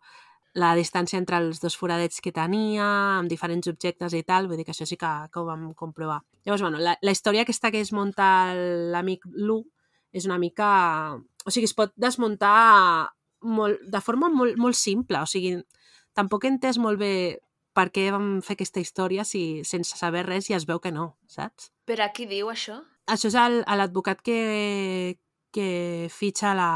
la 0.56 0.72
distància 0.76 1.18
entre 1.20 1.38
els 1.42 1.60
dos 1.60 1.76
foradets 1.76 2.22
que 2.24 2.32
tenia, 2.32 2.86
amb 3.20 3.28
diferents 3.28 3.68
objectes 3.68 4.14
i 4.16 4.22
tal, 4.24 4.48
vull 4.48 4.56
dir 4.56 4.64
que 4.64 4.72
això 4.72 4.86
sí 4.88 4.96
que, 4.96 5.12
que 5.32 5.40
ho 5.40 5.44
vam 5.44 5.68
comprovar. 5.76 6.22
Llavors, 6.46 6.64
bueno, 6.64 6.80
la, 6.80 6.96
la 7.02 7.12
història 7.12 7.44
aquesta 7.44 7.70
que 7.74 7.82
es 7.84 7.92
munta 7.92 8.54
l'amic 8.94 9.26
Lu 9.36 9.60
és 10.16 10.28
una 10.28 10.40
mica... 10.40 10.68
O 11.46 11.52
sigui, 11.52 11.68
es 11.68 11.76
pot 11.76 11.92
desmuntar 12.00 13.12
molt, 13.46 13.84
de 13.92 14.00
forma 14.02 14.30
molt, 14.32 14.56
molt 14.58 14.78
simple, 14.78 15.20
o 15.20 15.28
sigui, 15.28 15.58
tampoc 16.16 16.46
he 16.46 16.54
entès 16.54 16.80
molt 16.80 16.98
bé 16.98 17.12
per 17.76 17.90
què 17.92 18.08
vam 18.14 18.40
fer 18.42 18.56
aquesta 18.56 18.80
història 18.80 19.26
si 19.28 19.62
sense 19.68 19.98
saber 20.00 20.24
res 20.24 20.48
ja 20.48 20.56
es 20.56 20.64
veu 20.66 20.80
que 20.80 20.94
no, 20.94 21.10
saps? 21.28 21.70
Per 21.86 22.00
a 22.00 22.08
qui 22.16 22.24
diu 22.30 22.48
això? 22.50 22.80
Això 23.06 23.28
és 23.28 23.36
l'advocat 23.68 24.24
que, 24.24 25.18
que 25.54 25.68
fitxa 26.10 26.56
la, 26.56 26.70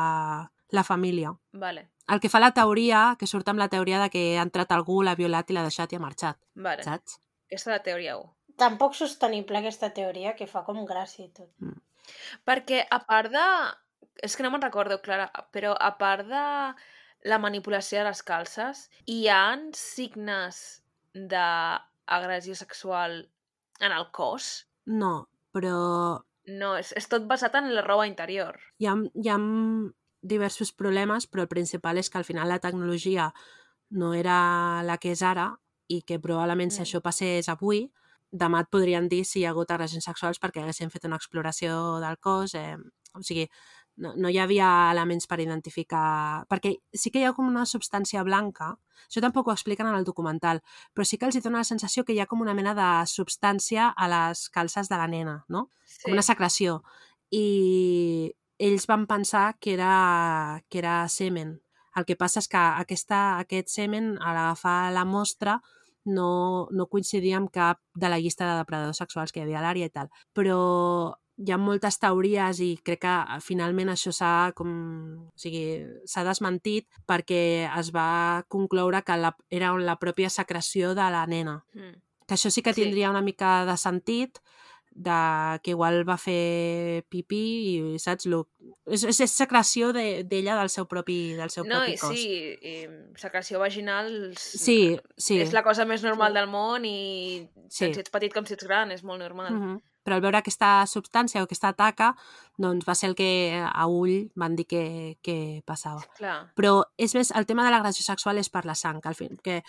la 0.72 0.84
família. 0.84 1.32
Vale, 1.52 1.88
El 2.10 2.18
que 2.20 2.28
fa 2.28 2.40
la 2.40 2.50
teoria, 2.50 3.14
que 3.18 3.26
surt 3.30 3.48
amb 3.48 3.58
la 3.62 3.68
teoria 3.68 4.00
de 4.02 4.08
que 4.10 4.22
ha 4.38 4.42
entrat 4.42 4.72
algú, 4.74 5.02
l'ha 5.02 5.14
violat 5.14 5.50
i 5.50 5.54
l'ha 5.54 5.62
deixat 5.62 5.92
i 5.92 5.96
ha 5.96 6.00
marxat, 6.02 6.38
vale. 6.54 6.82
saps? 6.82 7.20
Aquesta 7.46 7.70
és 7.70 7.74
la 7.76 7.82
teoria 7.86 8.16
1. 8.18 8.24
Tampoc 8.58 8.94
sostenible 8.98 9.58
aquesta 9.58 9.90
teoria 9.94 10.34
que 10.36 10.46
fa 10.50 10.64
com 10.66 10.82
gràcia 10.86 11.24
i 11.26 11.30
tot. 11.30 11.50
Perquè 12.44 12.82
a 12.90 12.98
part 13.06 13.30
de... 13.30 13.44
És 14.22 14.34
que 14.36 14.42
no 14.42 14.50
me'n 14.50 14.62
recordo, 14.62 14.98
Clara, 15.00 15.30
però 15.54 15.76
a 15.78 15.92
part 15.98 16.26
de 16.28 16.42
la 17.30 17.38
manipulació 17.38 18.00
de 18.00 18.08
les 18.10 18.22
calces, 18.26 18.88
hi 19.06 19.28
ha 19.28 19.56
signes 19.72 20.82
d'agressió 21.14 22.54
sexual 22.54 23.30
en 23.80 23.92
el 23.92 24.10
cos? 24.10 24.66
No, 24.86 25.28
però 25.54 26.24
No, 26.50 26.74
és, 26.80 26.90
és 26.96 27.06
tot 27.06 27.26
basat 27.30 27.54
en 27.60 27.68
la 27.74 27.82
roba 27.86 28.06
interior. 28.08 28.56
hi 28.80 28.86
ha, 28.88 28.94
hi 29.14 29.28
ha 29.28 29.36
diversos 30.22 30.72
problemes, 30.72 31.26
però 31.26 31.42
el 31.42 31.48
principal 31.48 31.98
és 31.98 32.10
que 32.10 32.18
al 32.18 32.24
final 32.24 32.48
la 32.48 32.58
tecnologia 32.58 33.32
no 33.90 34.14
era 34.14 34.82
la 34.84 34.98
que 34.98 35.12
és 35.12 35.22
ara 35.22 35.58
i 35.88 36.02
que 36.02 36.20
probablement 36.20 36.70
si 36.70 36.80
Mm. 36.80 36.84
això 36.84 37.00
passés 37.02 37.48
avui, 37.48 37.90
demà 38.32 38.60
et 38.60 38.70
podrien 38.70 39.08
dir 39.08 39.24
si 39.24 39.40
hi 39.40 39.44
ha 39.44 39.50
hagut 39.50 39.70
agressions 39.70 40.04
sexuals 40.04 40.38
perquè 40.38 40.62
haguessin 40.62 40.90
fet 40.90 41.04
una 41.04 41.16
exploració 41.16 41.98
del 41.98 42.18
cos. 42.18 42.54
Eh, 42.54 42.76
o 43.14 43.22
sigui, 43.22 43.48
no, 43.96 44.14
no 44.14 44.28
hi 44.30 44.38
havia 44.38 44.92
elements 44.92 45.26
per 45.26 45.40
identificar... 45.40 46.46
Perquè 46.48 46.76
sí 46.94 47.10
que 47.10 47.18
hi 47.18 47.24
ha 47.24 47.32
com 47.32 47.48
una 47.48 47.66
substància 47.66 48.22
blanca, 48.22 48.78
això 49.08 49.20
tampoc 49.20 49.48
ho 49.48 49.52
expliquen 49.52 49.88
en 49.88 49.96
el 49.98 50.04
documental, 50.04 50.62
però 50.94 51.04
sí 51.04 51.18
que 51.18 51.26
els 51.26 51.36
hi 51.36 51.40
dona 51.40 51.58
la 51.58 51.64
sensació 51.64 52.04
que 52.04 52.12
hi 52.14 52.20
ha 52.20 52.26
com 52.26 52.40
una 52.40 52.54
mena 52.54 52.72
de 52.74 53.06
substància 53.06 53.88
a 53.90 54.08
les 54.08 54.48
calces 54.48 54.88
de 54.88 54.96
la 54.96 55.08
nena, 55.08 55.44
no? 55.48 55.68
Sí. 55.84 56.04
com 56.04 56.12
una 56.12 56.22
secreció. 56.22 56.84
I 57.30 58.32
ells 58.60 58.86
van 58.86 59.06
pensar 59.08 59.56
que 59.58 59.72
era, 59.74 60.62
que 60.68 60.78
era 60.82 61.08
semen. 61.08 61.56
El 61.96 62.04
que 62.06 62.14
passa 62.16 62.38
és 62.42 62.48
que 62.48 62.60
aquesta, 62.60 63.38
aquest 63.40 63.72
semen, 63.72 64.12
a 64.22 64.34
l'agafar 64.36 64.92
la 64.94 65.06
mostra, 65.08 65.56
no, 66.04 66.68
no 66.70 66.86
coincidia 66.88 67.38
amb 67.40 67.50
cap 67.52 67.80
de 67.94 68.08
la 68.08 68.18
llista 68.20 68.46
de 68.46 68.58
depredadors 68.60 69.00
sexuals 69.02 69.32
que 69.32 69.40
hi 69.40 69.44
havia 69.48 69.58
a 69.60 69.64
l'àrea 69.64 69.88
i 69.90 69.92
tal. 69.92 70.08
Però 70.36 70.60
hi 71.40 71.52
ha 71.52 71.58
moltes 71.60 71.96
teories 72.00 72.60
i 72.60 72.70
crec 72.84 73.00
que 73.06 73.14
eh, 73.16 73.40
finalment 73.40 73.90
això 73.92 74.12
s'ha 74.12 74.52
com... 74.56 74.70
o 75.32 75.40
sigui, 75.40 75.64
s'ha 76.08 76.24
desmentit 76.26 76.86
perquè 77.08 77.42
es 77.80 77.90
va 77.96 78.44
concloure 78.48 79.02
que 79.02 79.16
la, 79.16 79.34
era 79.48 79.72
la 79.80 79.96
pròpia 79.98 80.30
secreció 80.30 80.94
de 80.94 81.10
la 81.12 81.24
nena. 81.26 81.62
Mm. 81.74 81.96
Que 82.28 82.36
això 82.36 82.52
sí 82.52 82.62
que 82.62 82.74
Sí. 82.76 82.84
tindria 82.84 83.10
una 83.10 83.22
mica 83.24 83.64
de 83.66 83.76
sentit, 83.76 84.38
de 85.00 85.60
que 85.64 85.72
igual 85.72 86.02
va 86.08 86.18
fer 86.20 87.04
pipí 87.08 87.40
i, 87.94 87.98
saps, 88.02 88.26
lo, 88.28 88.42
és, 88.84 89.02
és, 89.08 89.20
és 89.24 89.32
secreció 89.32 89.94
de- 89.96 90.24
d'ella 90.28 90.58
del 90.58 90.68
seu 90.68 90.84
propi, 90.90 91.32
del 91.38 91.48
seu 91.50 91.64
No, 91.64 91.78
propi 91.80 91.96
cos. 91.96 92.10
sí, 92.12 92.58
i 92.60 92.74
secreció 93.16 93.58
vaginal 93.62 94.34
sí, 94.36 94.98
sí. 95.16 95.38
és 95.40 95.54
la 95.56 95.62
cosa 95.64 95.86
més 95.88 96.02
normal 96.04 96.32
Sí. 96.34 96.38
del 96.38 96.48
món 96.52 96.84
i 96.84 97.48
Sí. 97.70 97.86
tant 97.86 97.94
si 97.94 98.00
ets 98.04 98.10
petit 98.12 98.34
com 98.34 98.44
si 98.44 98.54
ets 98.58 98.66
gran, 98.66 98.90
és 98.92 99.02
molt 99.02 99.20
normal. 99.22 99.52
Mhm. 99.54 99.78
Però 100.04 100.14
al 100.16 100.22
veure 100.24 100.38
aquesta 100.38 100.86
substància 100.88 101.40
o 101.42 101.44
aquesta 101.44 101.74
taca, 101.76 102.14
doncs 102.56 102.86
va 102.88 102.94
ser 102.94 103.10
el 103.10 103.14
que 103.14 103.60
a 103.62 103.86
ull 103.86 104.30
van 104.34 104.56
dir 104.56 104.66
que, 104.66 105.18
que 105.22 105.62
passava. 105.66 106.00
Clar. 106.16 106.52
Però 106.56 106.84
és 106.96 107.14
més, 107.14 107.30
el 107.36 107.44
tema 107.46 107.64
de 107.64 107.70
l'agressió 107.70 108.02
sexual 108.04 108.38
és 108.38 108.48
per 108.48 108.64
la 108.64 108.74
sang, 108.74 109.00
que, 109.02 109.08
al 109.08 109.14
fin, 109.14 109.36
que 109.44 109.62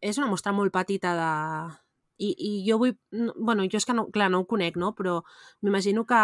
és 0.00 0.18
una 0.18 0.26
mostra 0.26 0.52
molt 0.52 0.72
petita 0.72 1.12
de... 1.14 1.78
I, 2.18 2.34
i 2.38 2.50
jo 2.68 2.78
vull... 2.78 2.94
no- 3.12 3.34
Bueno, 3.36 3.64
jo 3.70 3.76
és 3.80 3.84
que, 3.86 3.94
no, 3.94 4.06
clar, 4.14 4.30
no 4.30 4.40
ho 4.44 4.46
conec, 4.46 4.76
no? 4.76 4.92
Però 4.94 5.20
m'imagino 5.62 6.04
que 6.06 6.20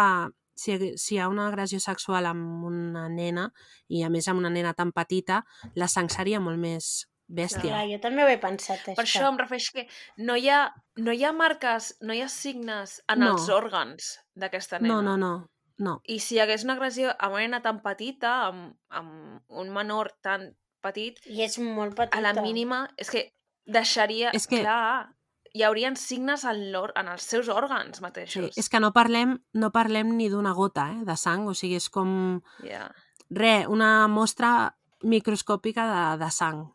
si, 0.55 0.77
si 0.97 1.15
hi 1.15 1.19
ha 1.19 1.27
una 1.29 1.47
agressió 1.49 1.79
sexual 1.79 2.25
amb 2.29 2.63
una 2.69 3.07
nena, 3.09 3.49
i 3.89 4.03
a 4.03 4.09
més 4.09 4.27
amb 4.31 4.39
una 4.43 4.49
nena 4.53 4.73
tan 4.77 4.91
petita, 4.91 5.43
la 5.75 5.87
sang 5.91 6.09
seria 6.13 6.39
molt 6.39 6.59
més 6.61 7.07
bèstia. 7.31 7.63
Clar, 7.71 7.85
jo 7.89 7.99
també 8.03 8.23
ho 8.25 8.27
he 8.29 8.37
pensat, 8.37 8.79
això. 8.83 8.95
Per 8.99 9.05
això 9.07 9.27
em 9.31 9.37
refereixo 9.39 9.71
que 9.77 9.87
no 10.19 10.35
hi 10.35 10.49
ha, 10.51 10.65
no 10.99 11.13
hi 11.15 11.23
ha 11.23 11.31
marques, 11.33 11.93
no 12.01 12.13
hi 12.13 12.21
ha 12.21 12.27
signes 12.29 12.99
en 13.07 13.19
No. 13.23 13.31
els 13.33 13.47
òrgans 13.49 14.17
d'aquesta 14.35 14.79
nena. 14.79 14.97
No, 14.99 15.01
no, 15.01 15.17
no. 15.17 15.47
no. 15.79 15.93
I 16.05 16.19
si 16.19 16.35
hi 16.35 16.41
hagués 16.43 16.63
una 16.67 16.75
agressió 16.75 17.15
amb 17.17 17.33
una 17.39 17.45
nena 17.47 17.61
tan 17.63 17.79
petita, 17.81 18.33
amb, 18.49 18.75
amb 18.89 19.41
un 19.49 19.71
menor 19.73 20.11
tan 20.21 20.51
petit, 20.83 21.17
I 21.25 21.43
és 21.47 21.57
molt 21.59 21.95
petita. 21.95 22.17
a 22.19 22.21
la 22.21 22.35
mínima, 22.41 22.83
és 22.97 23.09
que 23.09 23.29
deixaria... 23.65 24.31
És 24.35 24.47
que- 24.47 24.61
Clar, 24.61 25.07
hi 25.53 25.63
haurien 25.63 25.95
signes 25.95 26.43
en, 26.45 26.61
en 26.95 27.07
els 27.07 27.23
seus 27.23 27.49
òrgans 27.49 27.97
Sí, 27.97 28.01
mateixos. 28.03 28.57
és 28.57 28.69
que 28.69 28.79
no 28.79 28.91
parlem, 28.93 29.39
no 29.53 29.71
parlem 29.71 30.15
ni 30.17 30.29
d'una 30.29 30.53
gota 30.53 30.89
eh, 30.91 31.03
de 31.05 31.15
sang, 31.17 31.47
o 31.47 31.53
sigui, 31.53 31.75
és 31.75 31.89
com... 31.89 32.41
Ja. 32.63 32.89
Re, 33.29 33.65
una 33.67 34.07
mostra 34.07 34.75
microscòpica 35.03 35.85
de, 35.91 36.23
de 36.25 36.31
sang. 36.31 36.65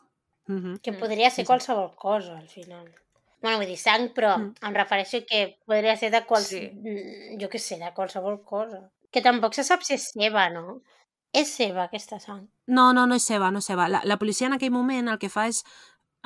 Mm 0.49 0.59
-hmm. 0.63 0.81
Que 0.81 0.93
podria 0.93 1.31
ser 1.31 1.37
sí, 1.37 1.43
sí. 1.43 1.47
qualsevol 1.47 1.95
cosa, 1.97 2.39
al 2.39 2.49
final. 2.49 2.87
Bueno, 3.43 3.59
vull 3.59 3.67
dir, 3.67 3.77
sang, 3.79 4.13
però 4.15 4.39
Mm. 4.39 4.55
em 4.63 4.75
refereixo 4.75 5.19
que 5.29 5.59
podria 5.67 5.97
ser 5.97 6.11
de 6.11 6.25
qual... 6.27 6.43
Sí. 6.43 6.71
Mm, 6.73 7.41
Jo 7.41 7.49
què 7.49 7.59
sé, 7.59 7.77
de 7.79 7.93
qualsevol 7.95 8.43
cosa. 8.45 8.91
Que 9.11 9.21
tampoc 9.23 9.53
se 9.55 9.65
sap 9.65 9.83
si 9.83 9.95
és 9.95 10.11
seva, 10.13 10.49
no? 10.51 10.81
És 11.33 11.49
seva, 11.55 11.85
aquesta 11.85 12.19
sang. 12.19 12.49
No, 12.67 12.93
no, 12.93 13.07
no 13.07 13.15
és 13.15 13.23
seva, 13.23 13.51
no 13.51 13.59
és 13.59 13.65
seva. 13.65 13.89
La, 13.89 14.01
la 14.05 14.17
policia 14.17 14.47
en 14.47 14.55
aquell 14.55 14.71
moment 14.73 15.09
el 15.09 15.19
que 15.19 15.29
fa 15.29 15.47
és 15.49 15.65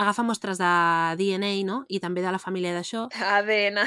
agafar 0.01 0.25
mostres 0.25 0.61
de 0.61 0.71
DNA, 1.21 1.53
no? 1.69 1.83
I 1.89 2.01
també 2.01 2.25
de 2.25 2.33
la 2.33 2.41
família 2.43 2.73
d'això, 2.77 3.07
ADN. 3.37 3.85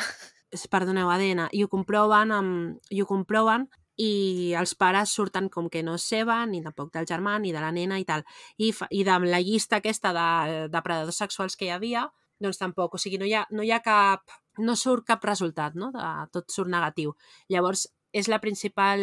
perdoneu, 0.69 1.09
ADN, 1.09 1.47
i 1.51 1.63
ho 1.65 1.69
comproven, 1.71 2.33
amb, 2.35 2.91
i 2.93 3.01
ho 3.01 3.09
comproven 3.09 3.65
i 3.97 4.53
els 4.57 4.73
pares 4.73 5.11
surten 5.13 5.49
com 5.53 5.69
que 5.69 5.83
no 5.85 5.95
és 5.99 6.05
seva, 6.09 6.39
ni 6.49 6.63
tampoc 6.65 6.91
del 6.93 7.05
germà, 7.09 7.37
ni 7.39 7.51
de 7.53 7.61
la 7.61 7.71
nena 7.71 7.99
i 8.01 8.05
tal. 8.05 8.23
I, 8.57 8.71
fa, 8.73 8.87
i 8.89 9.03
de 9.05 9.17
la 9.25 9.41
llista 9.41 9.77
aquesta 9.77 10.13
de 10.13 10.67
depredadors 10.73 11.19
sexuals 11.21 11.57
que 11.57 11.67
hi 11.67 11.73
havia, 11.73 12.07
doncs 12.41 12.57
tampoc. 12.61 12.95
O 12.95 13.01
sigui, 13.01 13.19
no 13.21 13.29
hi 13.29 13.35
ha, 13.37 13.45
no 13.51 13.65
hi 13.65 13.71
ha 13.71 13.81
cap... 13.85 14.39
No 14.61 14.75
surt 14.77 15.07
cap 15.07 15.23
resultat, 15.25 15.73
no? 15.73 15.89
De, 15.93 16.07
tot 16.33 16.51
surt 16.53 16.69
negatiu. 16.69 17.15
Llavors, 17.49 17.87
és 18.13 18.27
la 18.29 18.37
principal 18.41 19.01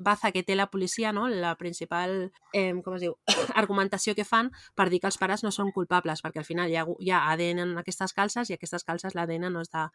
baza 0.00 0.32
que 0.32 0.42
té 0.42 0.56
la 0.56 0.70
policia, 0.72 1.12
no? 1.12 1.28
la 1.28 1.54
principal 1.60 2.32
eh, 2.56 2.72
com 2.84 2.96
es 2.96 3.04
diu, 3.04 3.14
argumentació 3.60 4.16
que 4.16 4.26
fan 4.26 4.50
per 4.74 4.88
dir 4.90 5.00
que 5.02 5.08
els 5.10 5.20
pares 5.20 5.44
no 5.46 5.52
són 5.54 5.72
culpables, 5.76 6.22
perquè 6.24 6.42
al 6.42 6.48
final 6.48 6.72
hi 6.72 6.78
ha, 6.80 6.84
hi 6.98 7.12
ha 7.12 7.22
ADN 7.34 7.64
en 7.66 7.78
aquestes 7.80 8.16
calces 8.16 8.50
i 8.50 8.56
aquestes 8.56 8.86
calces 8.88 9.16
l'ADN 9.16 9.50
no 9.52 9.64
és 9.64 9.72
de, 9.72 9.86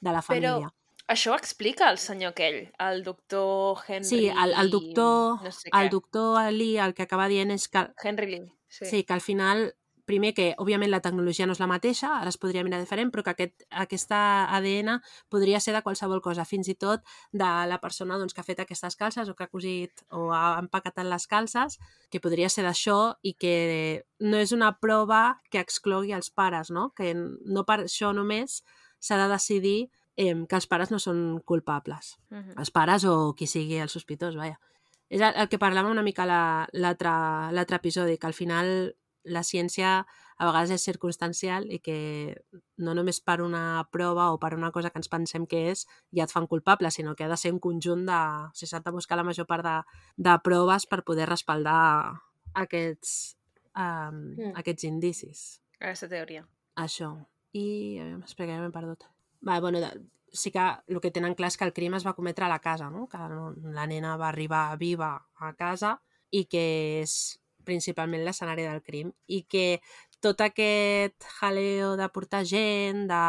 de 0.00 0.12
la 0.12 0.22
Però 0.22 0.56
família. 0.56 0.72
això 1.10 1.32
ho 1.32 1.38
explica 1.38 1.88
el 1.90 1.98
senyor 1.98 2.34
aquell, 2.34 2.60
el 2.80 3.04
doctor 3.06 3.80
Henry... 3.88 4.08
Sí, 4.08 4.26
el, 4.28 4.54
el 4.60 4.70
doctor, 4.70 5.40
No 5.42 5.52
sé 5.52 5.72
el 5.72 5.90
doctor 5.90 6.52
Lee 6.52 6.78
el 6.78 6.94
que 6.94 7.08
acaba 7.08 7.28
dient 7.32 7.54
és 7.54 7.68
que, 7.68 7.88
Henry 8.02 8.30
Lee. 8.30 8.52
Sí. 8.68 8.86
sí. 8.86 9.04
que 9.04 9.14
al 9.14 9.22
final 9.22 9.72
primer 10.04 10.32
que, 10.36 10.52
òbviament, 10.60 10.90
la 10.92 11.00
tecnologia 11.04 11.46
no 11.46 11.54
és 11.56 11.60
la 11.62 11.68
mateixa, 11.70 12.10
ara 12.20 12.30
es 12.32 12.38
podria 12.40 12.64
mirar 12.66 12.80
diferent, 12.82 13.10
però 13.12 13.24
que 13.24 13.32
aquest, 13.34 13.64
aquesta 13.84 14.18
ADN 14.56 14.98
podria 15.32 15.60
ser 15.60 15.74
de 15.76 15.82
qualsevol 15.86 16.22
cosa, 16.24 16.46
fins 16.48 16.68
i 16.68 16.76
tot 16.78 17.04
de 17.32 17.50
la 17.70 17.80
persona 17.82 18.18
doncs, 18.20 18.34
que 18.34 18.42
ha 18.42 18.46
fet 18.46 18.60
aquestes 18.64 18.96
calces 19.00 19.28
o 19.28 19.34
que 19.34 19.46
ha 19.46 19.52
cosit 19.52 20.04
o 20.10 20.30
ha 20.36 20.58
empaquetat 20.60 21.08
les 21.08 21.26
calces, 21.30 21.78
que 22.10 22.20
podria 22.20 22.50
ser 22.52 22.66
d'això 22.66 23.16
i 23.22 23.34
que 23.34 24.04
no 24.20 24.40
és 24.40 24.52
una 24.52 24.74
prova 24.80 25.40
que 25.50 25.62
exclogui 25.62 26.14
els 26.16 26.30
pares, 26.30 26.70
no? 26.70 26.90
que 26.96 27.14
no 27.14 27.64
per 27.64 27.84
això 27.84 28.12
només 28.12 28.62
s'ha 29.00 29.18
de 29.20 29.28
decidir 29.32 29.78
eh, 30.16 30.34
que 30.48 30.56
els 30.56 30.68
pares 30.70 30.92
no 30.92 30.98
són 30.98 31.40
culpables. 31.44 32.18
Uh 32.30 32.38
-huh. 32.38 32.54
Els 32.58 32.70
pares 32.70 33.04
o 33.04 33.34
qui 33.34 33.46
sigui 33.46 33.76
el 33.78 33.88
sospitós, 33.88 34.36
vaja. 34.36 34.60
És 35.08 35.20
el, 35.20 35.34
el 35.36 35.48
que 35.48 35.58
parlàvem 35.58 35.90
una 35.90 36.02
mica 36.02 36.24
l'altre 36.26 37.76
episodi, 37.76 38.18
que 38.18 38.26
al 38.26 38.34
final 38.34 38.96
la 39.24 39.42
ciència 39.42 40.04
a 40.36 40.46
vegades 40.48 40.70
és 40.74 40.84
circumstancial 40.84 41.68
i 41.70 41.78
que 41.78 42.36
no 42.76 42.94
només 42.94 43.20
per 43.22 43.40
una 43.42 43.86
prova 43.92 44.32
o 44.34 44.38
per 44.42 44.54
una 44.56 44.72
cosa 44.74 44.90
que 44.90 44.98
ens 44.98 45.08
pensem 45.08 45.46
que 45.46 45.70
és 45.70 45.84
ja 46.14 46.24
et 46.26 46.32
fan 46.32 46.48
culpable, 46.50 46.90
sinó 46.90 47.14
que 47.14 47.24
ha 47.24 47.30
de 47.30 47.36
ser 47.38 47.52
un 47.52 47.60
conjunt 47.62 48.06
de... 48.08 48.20
O 48.50 48.50
sigui, 48.54 48.70
s'ha 48.70 48.82
de 48.82 48.94
buscar 48.94 49.16
la 49.16 49.26
major 49.26 49.46
part 49.46 49.64
de, 49.64 49.76
de 50.16 50.34
proves 50.44 50.86
per 50.90 51.04
poder 51.04 51.28
respaldar 51.30 52.20
aquests, 52.54 53.36
um, 53.74 54.34
Mm. 54.34 54.52
aquests 54.56 54.84
indicis. 54.84 55.44
Aquesta 55.80 56.08
teoria. 56.08 56.46
Això. 56.76 57.14
I... 57.52 57.98
A 58.00 58.04
veure, 58.08 58.24
espera, 58.24 58.48
que 58.50 58.58
ja 58.58 58.62
m'he 58.62 58.74
perdut. 58.74 59.06
Va, 59.46 59.60
bueno, 59.60 59.78
de, 59.80 59.90
sí 60.34 60.50
que 60.50 60.64
el 60.88 61.00
que 61.00 61.12
tenen 61.14 61.34
clar 61.38 61.48
és 61.52 61.56
que 61.56 61.64
el 61.64 61.72
crim 61.72 61.94
es 61.94 62.06
va 62.06 62.14
cometre 62.14 62.44
a 62.44 62.50
la 62.50 62.58
casa, 62.58 62.90
no? 62.90 63.06
que 63.06 63.18
la 63.18 63.86
nena 63.86 64.16
va 64.16 64.28
arribar 64.28 64.76
viva 64.78 65.14
a 65.36 65.52
casa 65.54 66.00
i 66.30 66.44
que 66.50 66.64
és 67.02 67.40
principalment 67.66 68.24
l'escenari 68.24 68.66
del 68.66 68.82
crim 68.82 69.10
i 69.26 69.42
que 69.48 69.80
tot 70.24 70.40
aquest 70.40 71.26
jaleo 71.40 71.94
de 72.00 72.08
portar 72.12 72.44
gent, 72.48 73.04
de, 73.10 73.24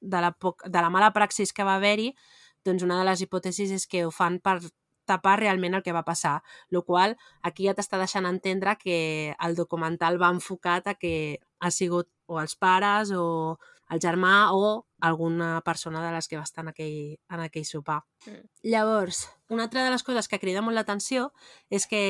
de, 0.00 0.20
la, 0.20 0.32
poc, 0.32 0.66
de 0.66 0.82
la 0.84 0.90
mala 0.90 1.12
praxis 1.16 1.52
que 1.52 1.64
va 1.64 1.78
haver-hi, 1.78 2.12
doncs 2.64 2.84
una 2.84 2.98
de 3.00 3.06
les 3.08 3.22
hipòtesis 3.24 3.72
és 3.72 3.86
que 3.88 4.04
ho 4.04 4.12
fan 4.12 4.40
per 4.44 4.58
tapar 5.08 5.38
realment 5.40 5.78
el 5.78 5.84
que 5.84 5.94
va 5.96 6.04
passar, 6.04 6.42
el 6.70 6.82
qual 6.84 7.16
aquí 7.48 7.64
ja 7.68 7.74
t'està 7.76 7.96
deixant 8.00 8.28
entendre 8.28 8.76
que 8.76 8.98
el 9.32 9.56
documental 9.56 10.20
va 10.20 10.32
enfocat 10.34 10.92
a 10.92 10.98
que 11.00 11.40
ha 11.60 11.70
sigut 11.72 12.10
o 12.28 12.40
els 12.42 12.54
pares 12.60 13.14
o 13.16 13.56
el 13.88 14.00
germà 14.00 14.52
o 14.52 14.86
alguna 15.00 15.60
persona 15.64 16.02
de 16.04 16.12
les 16.12 16.28
que 16.28 16.36
va 16.36 16.46
estar 16.46 16.64
en 16.64 16.72
aquell, 16.72 17.16
en 17.30 17.42
aquell 17.44 17.64
sopar. 17.64 18.00
Mm. 18.26 18.44
Llavors, 18.72 19.28
una 19.48 19.64
altra 19.68 19.84
de 19.84 19.92
les 19.94 20.02
coses 20.02 20.28
que 20.28 20.40
crida 20.42 20.62
molt 20.62 20.76
l'atenció 20.76 21.30
és 21.70 21.86
que 21.86 22.02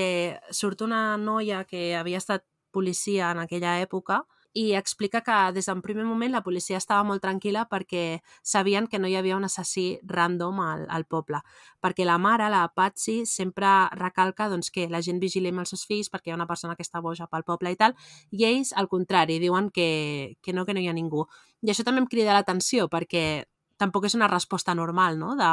surt 0.51 0.83
una 0.83 1.17
noia 1.17 1.65
que 1.69 1.95
havia 1.97 2.19
estat 2.19 2.47
policia 2.73 3.31
en 3.33 3.45
aquella 3.45 3.79
època 3.81 4.23
i 4.59 4.75
explica 4.75 5.21
que 5.23 5.37
des 5.55 5.69
d'un 5.71 5.81
primer 5.83 6.05
moment 6.05 6.33
la 6.35 6.43
policia 6.43 6.79
estava 6.81 7.05
molt 7.07 7.23
tranquil·la 7.23 7.69
perquè 7.71 8.21
sabien 8.43 8.89
que 8.91 8.99
no 8.99 9.07
hi 9.07 9.15
havia 9.15 9.37
un 9.37 9.47
assassí 9.47 10.01
random 10.03 10.59
al, 10.65 10.83
al 10.91 11.05
poble. 11.07 11.39
Perquè 11.85 12.07
la 12.09 12.17
mare, 12.19 12.49
la 12.51 12.65
Patsy, 12.75 13.21
sempre 13.27 13.69
recalca 13.95 14.49
doncs, 14.51 14.73
que 14.75 14.89
la 14.91 15.03
gent 15.05 15.21
vigili 15.23 15.53
amb 15.53 15.63
els 15.63 15.75
seus 15.75 15.85
fills 15.87 16.11
perquè 16.11 16.33
hi 16.33 16.35
ha 16.35 16.41
una 16.41 16.49
persona 16.51 16.75
que 16.75 16.83
està 16.83 17.03
boja 17.05 17.29
pel 17.31 17.47
poble 17.47 17.71
i 17.71 17.79
tal, 17.79 17.95
i 18.35 18.49
ells, 18.51 18.73
al 18.75 18.91
contrari, 18.91 19.39
diuen 19.39 19.71
que, 19.71 20.39
que 20.43 20.57
no, 20.57 20.67
que 20.67 20.75
no 20.75 20.83
hi 20.83 20.91
ha 20.91 20.97
ningú. 20.97 21.29
I 21.63 21.71
això 21.71 21.87
també 21.87 22.03
em 22.03 22.11
crida 22.11 22.35
l'atenció 22.35 22.89
perquè 22.91 23.45
tampoc 23.79 24.11
és 24.11 24.19
una 24.19 24.27
resposta 24.27 24.75
normal, 24.75 25.21
no? 25.23 25.37
De, 25.39 25.53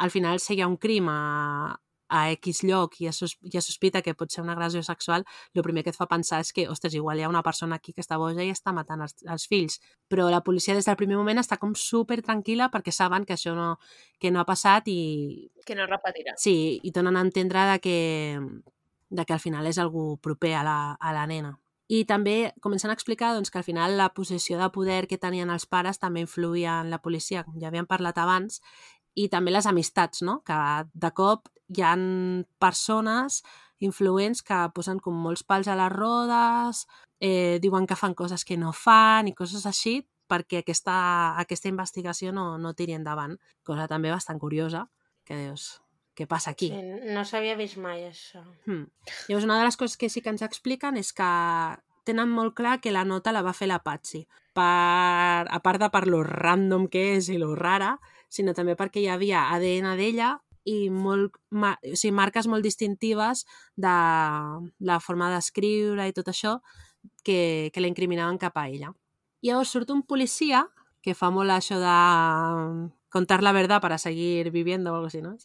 al 0.00 0.10
final, 0.10 0.40
si 0.40 0.56
hi 0.56 0.64
ha 0.64 0.70
un 0.70 0.80
crim 0.80 1.12
a, 1.12 1.76
a 2.10 2.24
X 2.34 2.64
lloc 2.66 2.98
i 3.00 3.06
es, 3.08 3.20
sos, 3.22 3.36
es 3.40 3.64
sospita 3.64 4.02
que 4.02 4.14
pot 4.18 4.32
ser 4.34 4.42
una 4.42 4.52
agressió 4.56 4.82
sexual, 4.82 5.24
el 5.54 5.64
primer 5.64 5.84
que 5.86 5.94
et 5.94 5.98
fa 5.98 6.08
pensar 6.10 6.42
és 6.44 6.52
que, 6.52 6.66
ostres, 6.68 6.96
igual 6.98 7.20
hi 7.20 7.24
ha 7.24 7.30
una 7.30 7.44
persona 7.46 7.78
aquí 7.78 7.94
que 7.94 8.02
està 8.04 8.18
boja 8.18 8.42
i 8.44 8.50
està 8.50 8.74
matant 8.76 9.06
els, 9.06 9.16
els 9.24 9.46
fills. 9.48 9.78
Però 10.10 10.26
la 10.30 10.42
policia 10.44 10.74
des 10.74 10.90
del 10.90 10.98
primer 10.98 11.16
moment 11.16 11.40
està 11.40 11.60
com 11.62 11.72
super 11.78 12.20
tranquil·la 12.20 12.70
perquè 12.74 12.92
saben 12.92 13.24
que 13.24 13.38
això 13.38 13.54
no, 13.54 13.76
que 14.18 14.34
no 14.34 14.42
ha 14.42 14.48
passat 14.48 14.90
i... 14.90 15.48
Que 15.66 15.78
no 15.78 15.86
repetirà. 15.86 16.34
Sí, 16.36 16.80
i 16.82 16.92
donen 16.92 17.16
a 17.16 17.24
entendre 17.24 17.66
de 17.72 17.80
que, 17.80 17.98
de 19.08 19.24
que 19.24 19.36
al 19.36 19.42
final 19.42 19.66
és 19.70 19.78
algú 19.78 20.16
proper 20.18 20.56
a 20.58 20.66
la, 20.66 20.78
a 20.98 21.14
la 21.16 21.26
nena. 21.30 21.56
I 21.90 22.04
també 22.06 22.52
comencen 22.62 22.92
a 22.92 22.94
explicar 22.94 23.32
doncs, 23.34 23.50
que 23.50 23.58
al 23.58 23.66
final 23.66 23.96
la 23.98 24.12
posició 24.14 24.60
de 24.60 24.68
poder 24.70 25.08
que 25.10 25.18
tenien 25.18 25.50
els 25.50 25.66
pares 25.66 25.98
també 25.98 26.22
influïa 26.22 26.76
en 26.84 26.90
la 26.92 27.00
policia, 27.02 27.42
com 27.42 27.56
ja 27.58 27.66
havíem 27.66 27.88
parlat 27.90 28.20
abans, 28.22 28.60
i 29.14 29.28
també 29.28 29.50
les 29.50 29.66
amistats, 29.66 30.22
no? 30.22 30.40
que 30.46 30.56
de 30.92 31.10
cop 31.16 31.48
hi 31.70 31.82
han 31.86 32.04
persones 32.62 33.42
influents 33.80 34.42
que 34.44 34.58
posen 34.76 35.00
com 35.00 35.16
molts 35.16 35.42
pals 35.46 35.68
a 35.68 35.76
les 35.78 35.92
rodes, 35.92 36.86
eh, 37.20 37.58
diuen 37.62 37.86
que 37.86 37.96
fan 37.96 38.14
coses 38.14 38.44
que 38.44 38.58
no 38.60 38.72
fan 38.76 39.28
i 39.28 39.34
coses 39.36 39.66
així 39.66 40.00
perquè 40.30 40.60
aquesta, 40.62 40.96
aquesta 41.40 41.70
investigació 41.70 42.32
no, 42.32 42.54
no 42.58 42.74
tiri 42.78 42.94
endavant. 42.94 43.36
Cosa 43.66 43.88
també 43.90 44.12
bastant 44.12 44.38
curiosa, 44.38 44.84
que 45.26 45.38
dius, 45.38 45.80
què 46.14 46.28
passa 46.30 46.54
aquí? 46.54 46.70
Sí, 46.70 47.10
no 47.14 47.24
s'havia 47.26 47.56
vist 47.58 47.80
mai, 47.82 48.04
això. 48.06 48.42
Hmm. 48.68 48.86
Llavors, 49.26 49.48
una 49.48 49.58
de 49.58 49.66
les 49.66 49.78
coses 49.80 49.98
que 49.98 50.10
sí 50.12 50.22
que 50.22 50.30
ens 50.30 50.44
expliquen 50.46 51.00
és 51.00 51.12
que 51.16 51.30
tenen 52.06 52.30
molt 52.32 52.54
clar 52.58 52.78
que 52.82 52.92
la 52.94 53.04
nota 53.04 53.34
la 53.34 53.42
va 53.46 53.56
fer 53.56 53.68
la 53.70 53.80
Patsy. 53.84 54.22
Per, 54.54 54.62
a 54.62 55.60
part 55.62 55.82
de 55.82 55.90
per 55.94 56.06
lo 56.10 56.22
random 56.26 56.88
que 56.90 57.14
és 57.16 57.30
i 57.30 57.38
lo 57.40 57.54
rara, 57.58 57.94
sinó 58.30 58.54
també 58.54 58.76
perquè 58.78 59.02
hi 59.02 59.10
havia 59.10 59.48
ADN 59.56 59.96
d'ella 59.98 60.36
i 60.68 60.90
molt, 60.92 61.36
o 61.50 61.96
sigui, 61.96 62.12
marques 62.14 62.46
molt 62.46 62.64
distintives 62.64 63.44
de 63.76 63.96
la 64.90 65.00
forma 65.00 65.30
d'escriure 65.32 66.06
i 66.06 66.14
tot 66.16 66.30
això 66.30 66.58
que, 67.24 67.70
que 67.72 67.80
la 67.80 67.88
incriminaven 67.90 68.38
cap 68.38 68.56
a 68.60 68.68
ella. 68.68 68.92
Llavors 69.42 69.72
surt 69.72 69.90
un 69.90 70.04
policia 70.04 70.66
que 71.00 71.16
fa 71.16 71.30
molt 71.32 71.52
això 71.52 71.78
de 71.80 72.90
contar 73.10 73.42
la 73.42 73.52
verdad 73.52 73.80
para 73.80 73.98
seguir 73.98 74.50
viviendo 74.50 74.92
o 74.92 74.94
algo 74.94 75.08
así, 75.08 75.20
¿no? 75.20 75.36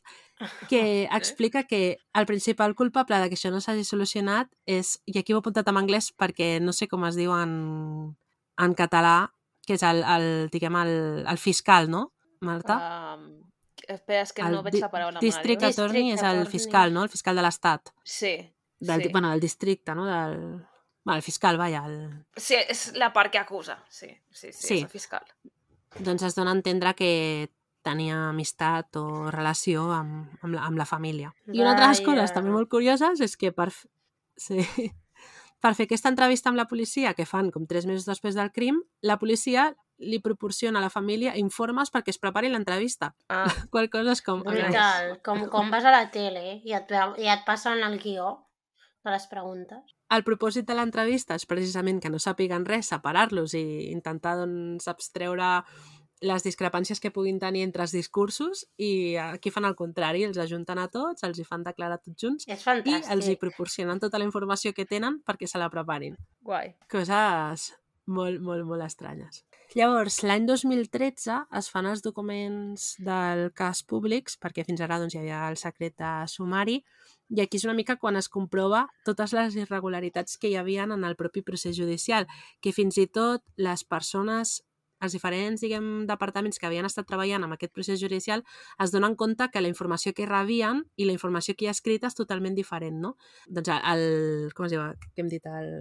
Que 0.69 1.07
explica 1.11 1.63
que 1.63 1.99
el 2.13 2.25
principal 2.25 2.75
culpable 2.75 3.17
de 3.17 3.29
que 3.29 3.35
això 3.39 3.51
no 3.51 3.61
s'hagi 3.63 3.83
solucionat 3.87 4.51
és, 4.65 4.99
i 5.05 5.17
aquí 5.17 5.33
ho 5.33 5.39
he 5.39 5.43
apuntat 5.43 5.71
en 5.71 5.79
anglès 5.81 6.11
perquè 6.13 6.59
no 6.61 6.75
sé 6.75 6.87
com 6.91 7.07
es 7.07 7.17
diu 7.17 7.33
en, 7.33 8.13
en 8.61 8.75
català, 8.75 9.31
que 9.65 9.79
és 9.79 9.83
el, 9.87 10.03
el 10.03 10.27
diguem, 10.53 10.75
el, 10.83 11.25
el 11.25 11.41
fiscal, 11.41 11.89
no, 11.89 12.11
Marta? 12.41 13.15
Um, 13.15 13.43
espera, 13.87 14.21
és 14.25 14.33
que 14.33 14.43
no 14.49 14.61
veig 14.65 14.79
la 14.81 14.89
paraula. 14.91 15.19
District 15.23 15.61
Manoli. 15.61 15.73
Attorney 15.73 16.11
és 16.13 16.21
el 16.21 16.25
Attorney. 16.41 16.51
fiscal, 16.51 16.93
no? 16.93 17.03
El 17.03 17.09
fiscal 17.09 17.35
de 17.35 17.41
l'Estat. 17.45 17.91
Sí. 18.03 18.35
Del, 18.79 19.03
sí. 19.03 19.09
Bueno, 19.11 19.29
del 19.31 19.39
districte, 19.39 19.95
no? 19.95 20.05
Del... 20.05 20.39
Bueno, 21.05 21.17
el 21.17 21.21
fiscal, 21.21 21.57
vaja. 21.57 21.85
El... 21.85 22.25
sí, 22.35 22.55
és 22.55 22.93
la 22.97 23.11
part 23.13 23.31
que 23.31 23.37
acusa. 23.39 23.77
Sí, 23.89 24.07
sí, 24.31 24.51
sí, 24.51 24.67
Sí. 24.67 24.77
és 24.79 24.83
el 24.83 24.89
fiscal. 24.89 25.25
Doncs 25.99 26.23
es 26.23 26.35
dona 26.35 26.51
a 26.51 26.55
entendre 26.57 26.93
que 26.95 27.51
tenia 27.85 28.29
amistat 28.31 28.97
o 28.97 29.29
relació 29.31 29.91
amb, 29.93 30.31
amb, 30.41 30.55
la, 30.55 30.63
amb 30.65 30.77
la 30.81 30.85
família. 30.89 31.29
I 31.45 31.61
una 31.61 31.71
altra 31.75 31.85
de 31.85 31.91
les 31.93 32.01
Vaja. 32.01 32.09
coses 32.11 32.33
també 32.33 32.49
molt 32.51 32.67
curioses 32.69 33.21
és 33.21 33.37
que 33.37 33.51
per, 33.53 33.69
sí, 34.35 34.57
per 35.61 35.75
fer 35.77 35.85
aquesta 35.85 36.09
entrevista 36.09 36.49
amb 36.49 36.57
la 36.57 36.65
policia, 36.67 37.13
que 37.13 37.27
fan 37.29 37.51
com 37.53 37.67
tres 37.69 37.85
mesos 37.85 38.05
després 38.09 38.35
del 38.35 38.51
crim, 38.51 38.81
la 39.01 39.19
policia 39.21 39.75
li 39.99 40.19
proporciona 40.19 40.79
a 40.79 40.85
la 40.85 40.91
família 40.91 41.35
informes 41.39 41.91
perquè 41.93 42.11
es 42.13 42.19
prepari 42.21 42.49
l'entrevista. 42.51 43.13
Ah, 43.29 43.45
Qual 43.71 43.89
cosa 43.93 44.15
és 44.15 44.23
com... 44.25 44.43
Brutal. 44.45 45.17
Com, 45.25 45.45
com 45.51 45.71
vas 45.73 45.85
a 45.85 45.93
la 45.95 46.07
tele 46.11 46.61
i 46.63 46.75
et, 46.75 46.95
i 47.21 47.29
et 47.31 47.45
passen 47.47 47.83
el 47.85 47.99
guió 48.01 48.31
de 49.05 49.13
les 49.13 49.27
preguntes. 49.31 49.95
El 50.13 50.23
propòsit 50.25 50.67
de 50.67 50.75
l'entrevista 50.77 51.37
és 51.37 51.47
precisament 51.49 52.01
que 52.01 52.11
no 52.13 52.21
sàpiguen 52.21 52.65
res, 52.65 52.91
separar-los 52.93 53.55
i 53.57 53.65
intentar 53.91 54.35
doncs, 54.41 54.87
abstreure 54.91 55.49
les 56.25 56.45
discrepàncies 56.45 57.01
que 57.01 57.11
puguin 57.11 57.39
tenir 57.41 57.65
entre 57.65 57.83
els 57.83 57.93
discursos 57.93 58.63
i 58.81 59.15
aquí 59.19 59.51
fan 59.51 59.67
el 59.67 59.75
contrari, 59.75 60.23
els 60.23 60.39
ajunten 60.41 60.79
a 60.79 60.87
tots, 60.91 61.25
els 61.27 61.39
hi 61.39 61.45
fan 61.47 61.65
declarar 61.65 61.99
tots 62.01 62.21
junts 62.21 62.47
És 62.47 62.63
i 62.85 62.95
els 63.11 63.27
hi 63.27 63.35
proporcionen 63.41 63.99
tota 63.99 64.21
la 64.21 64.27
informació 64.27 64.73
que 64.73 64.87
tenen 64.89 65.19
perquè 65.25 65.47
se 65.47 65.59
la 65.61 65.69
preparin. 65.69 66.15
guai. 66.41 66.75
Coses 66.89 67.73
molt, 68.05 68.41
molt, 68.41 68.65
molt 68.65 68.85
estranyes. 68.85 69.43
Llavors, 69.73 70.21
l'any 70.23 70.45
2013 70.47 71.39
es 71.59 71.67
fan 71.73 71.87
els 71.89 72.03
documents 72.05 72.93
del 73.03 73.49
cas 73.57 73.81
públics, 73.83 74.37
perquè 74.39 74.63
fins 74.67 74.83
ara 74.85 74.99
doncs, 75.01 75.15
hi 75.15 75.23
havia 75.23 75.41
el 75.49 75.57
secret 75.59 75.97
de 75.99 76.11
sumari, 76.31 76.77
i 77.33 77.41
aquí 77.41 77.57
és 77.57 77.65
una 77.65 77.73
mica 77.73 77.97
quan 77.97 78.15
es 78.19 78.29
comprova 78.29 78.85
totes 79.07 79.33
les 79.33 79.57
irregularitats 79.57 80.37
que 80.37 80.51
hi 80.51 80.55
havia 80.61 80.85
en 80.85 81.03
el 81.03 81.17
propi 81.17 81.41
procés 81.41 81.75
judicial, 81.75 82.29
que 82.61 82.75
fins 82.75 82.99
i 83.01 83.07
tot 83.07 83.43
les 83.57 83.83
persones 83.83 84.61
els 85.03 85.11
diferents 85.11 85.61
diguem, 85.61 86.05
departaments 86.07 86.59
que 86.59 86.67
havien 86.69 86.87
estat 86.87 87.07
treballant 87.09 87.43
amb 87.43 87.57
aquest 87.57 87.73
procés 87.75 87.99
judicial 87.99 88.45
es 88.81 88.93
donen 88.93 89.17
compte 89.19 89.49
que 89.51 89.61
la 89.61 89.69
informació 89.71 90.13
que 90.15 90.27
rebien 90.29 90.85
i 90.95 91.07
la 91.09 91.15
informació 91.15 91.55
que 91.55 91.65
hi 91.65 91.69
ha 91.69 91.75
escrita 91.75 92.07
és 92.07 92.17
totalment 92.17 92.55
diferent, 92.55 93.01
no? 93.03 93.15
Doncs 93.47 93.73
el... 93.75 94.05
com 94.55 94.69
es 94.69 94.75
diu? 94.75 94.85
Què 95.11 95.25
hem 95.25 95.31
dit? 95.31 95.45
El... 95.51 95.71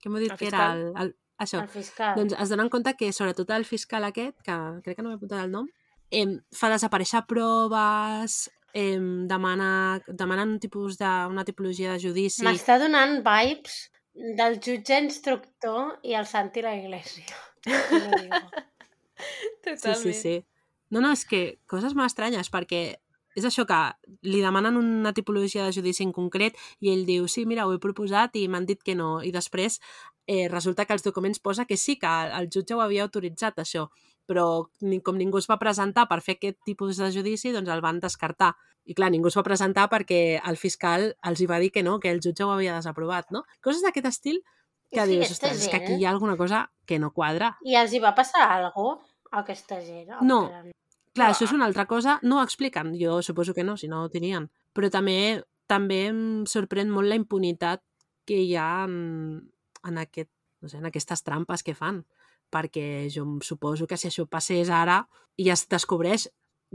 Què 0.00 0.08
hem 0.08 0.20
dit 0.22 0.32
El 0.32 0.40
que 0.40 0.48
era? 0.48 0.64
El, 0.72 0.84
el, 1.02 1.14
això. 1.38 1.62
El 1.62 1.72
fiscal. 1.72 2.14
Doncs 2.18 2.36
es 2.38 2.52
donen 2.52 2.70
compte 2.72 2.94
que 2.98 3.12
sobretot 3.12 3.50
el 3.56 3.66
fiscal 3.68 4.04
aquest, 4.08 4.36
que 4.44 4.56
crec 4.84 4.98
que 4.98 5.04
no 5.04 5.12
m'he 5.12 5.18
apuntat 5.18 5.44
el 5.44 5.52
nom, 5.54 5.68
em, 6.10 6.38
fa 6.54 6.70
desaparèixer 6.72 7.24
proves, 7.28 8.50
em, 8.74 9.26
demana, 9.28 10.00
demana 10.08 10.44
un 10.44 10.58
tipus 10.60 10.98
de, 10.98 11.10
una 11.30 11.44
tipologia 11.44 11.92
de 11.92 12.02
judici. 12.02 12.44
M'està 12.46 12.78
donant 12.78 13.20
vibes 13.24 13.90
del 14.38 14.58
jutge 14.60 14.98
instructor 14.98 15.98
i 16.02 16.14
el 16.18 16.26
Santi 16.26 16.62
la 16.62 16.74
Iglesia. 16.76 17.24
Digo. 17.64 18.42
Sí, 19.18 19.74
Totalment. 19.74 20.02
sí, 20.02 20.12
sí. 20.14 20.46
No, 20.90 21.00
no, 21.00 21.10
és 21.12 21.24
que 21.26 21.58
coses 21.66 21.92
molt 21.98 22.06
estranyes, 22.06 22.48
perquè 22.54 22.82
és 23.38 23.44
això 23.44 23.64
que 23.68 23.78
li 24.26 24.40
demanen 24.42 24.78
una 24.78 25.12
tipologia 25.14 25.66
de 25.66 25.74
judici 25.74 26.04
en 26.06 26.12
concret 26.14 26.56
i 26.80 26.92
ell 26.92 27.04
diu, 27.06 27.26
sí, 27.28 27.44
mira, 27.46 27.66
ho 27.66 27.74
he 27.74 27.80
proposat 27.82 28.38
i 28.40 28.46
m'han 28.48 28.66
dit 28.68 28.82
que 28.82 28.96
no. 28.98 29.18
I 29.22 29.32
després 29.34 29.78
eh, 30.28 30.46
resulta 30.52 30.84
que 30.84 30.92
els 30.92 31.02
documents 31.02 31.40
posa 31.40 31.64
que 31.64 31.78
sí, 31.80 31.96
que 31.98 32.06
el 32.36 32.50
jutge 32.52 32.74
ho 32.76 32.82
havia 32.84 33.02
autoritzat, 33.06 33.56
això, 33.64 33.86
però 34.28 34.68
ni, 34.84 35.00
com 35.00 35.16
ningú 35.16 35.38
es 35.40 35.46
va 35.48 35.56
presentar 35.58 36.04
per 36.06 36.20
fer 36.20 36.34
aquest 36.36 36.58
tipus 36.68 36.98
de 37.00 37.08
judici, 37.14 37.50
doncs 37.54 37.70
el 37.72 37.80
van 37.80 37.98
descartar. 38.02 38.52
I 38.84 38.94
clar, 38.94 39.08
ningú 39.10 39.28
es 39.32 39.36
va 39.36 39.42
presentar 39.46 39.88
perquè 39.88 40.38
el 40.44 40.56
fiscal 40.60 41.14
els 41.24 41.40
hi 41.40 41.46
va 41.48 41.58
dir 41.58 41.70
que 41.72 41.82
no, 41.82 41.98
que 42.00 42.10
el 42.12 42.20
jutge 42.20 42.44
ho 42.44 42.52
havia 42.52 42.76
desaprovat, 42.76 43.30
no? 43.32 43.42
Coses 43.64 43.82
d'aquest 43.82 44.06
estil 44.12 44.42
que 44.92 45.02
Sí, 45.04 45.10
dius, 45.16 45.30
ostres, 45.32 45.58
és 45.62 45.68
que 45.68 45.78
gent- 45.78 45.82
aquí 45.84 45.96
hi 46.00 46.04
ha 46.06 46.10
alguna 46.10 46.36
cosa 46.36 46.70
que 46.86 46.98
no 46.98 47.10
quadra. 47.12 47.56
I 47.64 47.74
els 47.76 47.92
hi 47.92 47.98
va 48.00 48.14
passar 48.14 48.46
alguna 48.52 49.00
a 49.32 49.40
aquesta 49.40 49.80
gent? 49.80 50.08
En 50.20 50.26
No. 50.28 50.46
Clar, 50.48 50.64
Clar. 51.14 51.30
això 51.32 51.44
és 51.44 51.52
una 51.52 51.64
altra 51.66 51.84
cosa. 51.86 52.18
No 52.22 52.38
ho 52.38 52.42
expliquen, 52.44 52.94
jo 53.00 53.20
suposo 53.22 53.52
que 53.54 53.64
no, 53.64 53.76
si 53.76 53.88
no 53.88 54.04
ho 54.04 54.08
dirien. 54.08 54.50
Però 54.74 54.90
també 54.90 55.42
també 55.66 56.06
em 56.08 56.44
sorprèn 56.46 56.88
molt 56.88 57.08
la 57.08 57.16
impunitat 57.16 57.82
que 58.24 58.36
hi 58.40 58.54
ha 58.56 58.84
en, 58.84 59.50
en, 59.86 59.98
aquest, 59.98 60.30
no 60.62 60.68
sé, 60.68 60.78
en 60.78 60.88
aquestes 60.88 61.22
trampes 61.26 61.62
que 61.62 61.76
fan. 61.78 62.04
Perquè 62.48 63.08
jo 63.12 63.26
em 63.26 63.38
suposo 63.44 63.86
que 63.86 63.98
si 64.00 64.08
això 64.08 64.24
passés 64.26 64.70
ara 64.72 65.02
i 65.36 65.50
es 65.52 65.66
descobreix, 65.68 66.30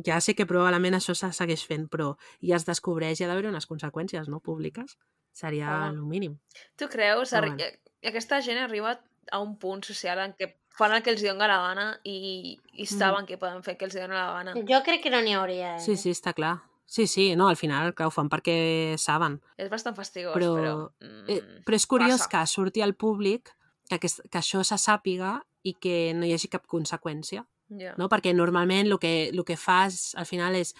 ja 0.05 0.19
sé 0.21 0.35
que 0.37 0.45
probablement 0.49 0.97
això 0.97 1.15
se 1.17 1.29
segueix 1.33 1.63
fent, 1.65 1.87
però 1.89 2.13
i 2.41 2.53
es 2.53 2.65
descobreix 2.65 3.19
hi 3.19 3.25
ha 3.25 3.31
d'haver 3.31 3.49
unes 3.49 3.67
conseqüències 3.69 4.29
no 4.29 4.39
públiques. 4.39 4.97
Seria 5.33 5.71
Home. 5.73 5.87
el 5.89 6.01
mínim. 6.05 6.37
Tu 6.77 6.87
creus? 6.89 7.33
Arri... 7.33 7.55
bueno. 7.55 7.79
Aquesta 8.03 8.41
gent 8.41 8.59
arriba 8.59 8.99
a 9.31 9.39
un 9.39 9.55
punt 9.57 9.81
social 9.87 10.19
en 10.19 10.35
què 10.37 10.51
fan 10.77 10.93
el 10.93 11.01
que 11.05 11.13
els 11.13 11.23
dona 11.23 11.47
la 11.47 11.57
gana 11.63 11.85
i, 12.03 12.57
i 12.73 12.85
saben 12.89 13.25
que 13.29 13.37
poden 13.41 13.63
fer 13.63 13.75
el 13.75 13.79
que 13.79 13.87
els 13.87 13.95
dona 13.97 14.17
la 14.17 14.31
gana. 14.37 14.53
Jo 14.69 14.81
crec 14.85 15.03
que 15.05 15.13
no 15.13 15.21
n'hi 15.23 15.35
hauria, 15.37 15.77
eh? 15.77 15.81
Sí, 15.81 15.95
sí, 15.97 16.13
està 16.13 16.33
clar. 16.37 16.57
Sí, 16.93 17.07
sí, 17.07 17.35
no, 17.35 17.47
al 17.49 17.57
final, 17.57 17.95
clar, 17.97 18.05
ho 18.07 18.11
fan 18.13 18.27
perquè 18.29 18.93
saben. 19.01 19.39
És 19.57 19.69
bastant 19.71 19.95
fastigós, 19.97 20.35
Però- 20.35 20.51
però... 20.59 20.73
mm, 21.01 21.23
Eh, 21.33 21.41
però 21.65 21.75
és 21.79 21.87
curiós 21.89 22.19
passa. 22.21 22.29
que 22.29 22.45
surti 22.51 22.81
al 22.85 22.93
públic 22.93 23.49
que, 23.89 23.95
aquest, 23.95 24.19
que 24.29 24.37
això 24.37 24.61
se 24.63 24.75
sàpiga 24.77 25.39
i 25.63 25.73
que 25.73 26.13
no 26.13 26.25
hi 26.27 26.33
hagi 26.35 26.49
cap 26.53 26.67
conseqüència, 26.67 27.47
Ja. 27.69 27.95
no? 27.97 28.09
Perquè 28.09 28.35
normalment 28.35 28.85
el 28.91 28.99
que, 28.99 29.29
el 29.29 29.43
que 29.43 29.57
fas 29.57 30.13
al 30.15 30.27
final 30.27 30.53
és 30.55 30.75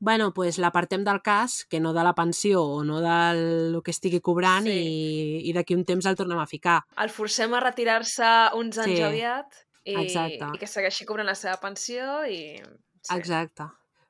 bueno, 0.00 0.32
pues 0.32 0.56
l'apartem 0.58 1.02
del 1.04 1.20
cas, 1.22 1.66
que 1.68 1.80
no 1.80 1.92
de 1.92 2.04
la 2.04 2.14
pensió 2.14 2.62
o 2.62 2.84
no 2.84 3.00
del 3.02 3.82
que 3.84 3.90
estigui 3.90 4.20
cobrant 4.22 4.64
Sí. 4.64 4.70
i, 4.70 5.50
i 5.50 5.52
d'aquí 5.52 5.74
un 5.74 5.84
temps 5.84 6.06
el 6.06 6.14
tornem 6.16 6.38
a 6.38 6.46
ficar. 6.46 6.84
El 6.96 7.10
forcem 7.10 7.52
a 7.52 7.60
retirar-se 7.60 8.24
uns 8.54 8.78
anys 8.78 8.96
Sí. 8.96 9.02
aviat 9.02 9.52
i, 9.84 9.96
Exacte. 10.00 10.46
i 10.54 10.58
que 10.58 10.66
segueixi 10.66 11.04
cobrant 11.04 11.26
la 11.26 11.34
seva 11.34 11.58
pensió 11.60 12.24
i... 12.26 12.56
Sí. 13.02 13.16
Exacte. 13.18 13.64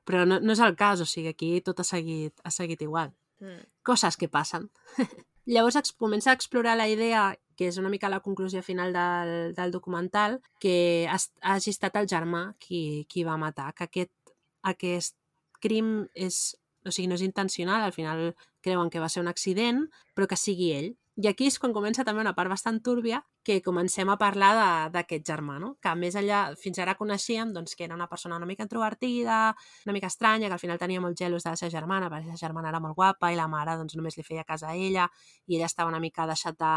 Però 0.09 0.25
no, 0.25 0.39
no 0.41 0.55
és 0.55 0.61
el 0.65 0.73
cas, 0.75 1.03
o 1.03 1.07
sigui, 1.07 1.29
aquí 1.29 1.53
tot 1.61 1.83
ha 1.83 1.85
seguit, 1.85 2.33
ha 2.41 2.51
seguit 2.53 2.81
igual. 2.81 3.13
Mm. 3.39 3.63
coses 3.83 4.17
que 4.17 4.27
passen. 4.29 4.69
Llavors 5.49 5.77
ex 5.79 5.93
comença 5.97 6.29
a 6.29 6.37
explorar 6.37 6.75
la 6.77 6.87
idea, 6.91 7.33
que 7.57 7.69
és 7.71 7.79
una 7.81 7.89
mica 7.89 8.11
la 8.11 8.19
conclusió 8.21 8.61
final 8.61 8.93
del, 8.93 9.55
del 9.55 9.71
documental, 9.71 10.39
que 10.61 11.07
ha, 11.09 11.17
hagi 11.55 11.73
estat 11.73 11.95
el 11.97 12.09
germà 12.11 12.43
qui, 12.61 13.07
qui 13.09 13.25
va 13.25 13.39
matar, 13.41 13.71
que 13.73 13.87
aquest, 13.87 14.35
aquest 14.61 15.15
crim 15.63 16.05
és, 16.13 16.53
o 16.85 16.93
sigui, 16.93 17.07
no 17.09 17.17
és 17.17 17.25
intencional, 17.25 17.81
al 17.81 17.95
final 17.95 18.35
creuen 18.61 18.91
que 18.93 19.01
va 19.01 19.09
ser 19.09 19.23
un 19.23 19.31
accident, 19.31 19.87
però 20.13 20.27
que 20.29 20.37
sigui 20.37 20.69
ell. 20.75 20.91
I 21.19 21.27
aquí 21.27 21.49
és 21.51 21.57
quan 21.59 21.73
comença 21.75 22.05
també 22.07 22.21
una 22.23 22.31
part 22.35 22.47
bastant 22.47 22.77
túrbia 22.79 23.17
que 23.43 23.57
comencem 23.63 24.07
a 24.07 24.15
parlar 24.19 24.89
d'aquest 24.93 25.25
germà, 25.27 25.57
no? 25.59 25.73
que 25.83 25.91
més 25.99 26.15
enllà, 26.15 26.53
fins 26.59 26.79
ara 26.79 26.95
coneixíem 26.95 27.51
doncs, 27.51 27.75
que 27.75 27.83
era 27.83 27.97
una 27.97 28.07
persona 28.07 28.37
una 28.39 28.47
mica 28.47 28.63
introvertida, 28.63 29.39
una 29.85 29.95
mica 29.97 30.07
estranya, 30.07 30.47
que 30.47 30.55
al 30.55 30.63
final 30.63 30.79
tenia 30.79 31.01
molt 31.03 31.19
gelos 31.19 31.43
de 31.43 31.51
la 31.51 31.59
seva 31.59 31.73
germana, 31.73 32.07
perquè 32.07 32.29
la 32.29 32.37
seva 32.37 32.47
germana 32.47 32.71
era 32.71 32.79
molt 32.79 32.95
guapa 32.95 33.33
i 33.33 33.35
la 33.35 33.49
mare 33.51 33.75
doncs, 33.81 33.97
només 33.99 34.15
li 34.15 34.23
feia 34.23 34.47
cas 34.47 34.63
a 34.63 34.71
ella 34.77 35.09
i 35.47 35.57
ella 35.57 35.67
estava 35.67 35.91
una 35.91 35.99
mica 35.99 36.27
deixat 36.29 36.55
de, 36.55 36.73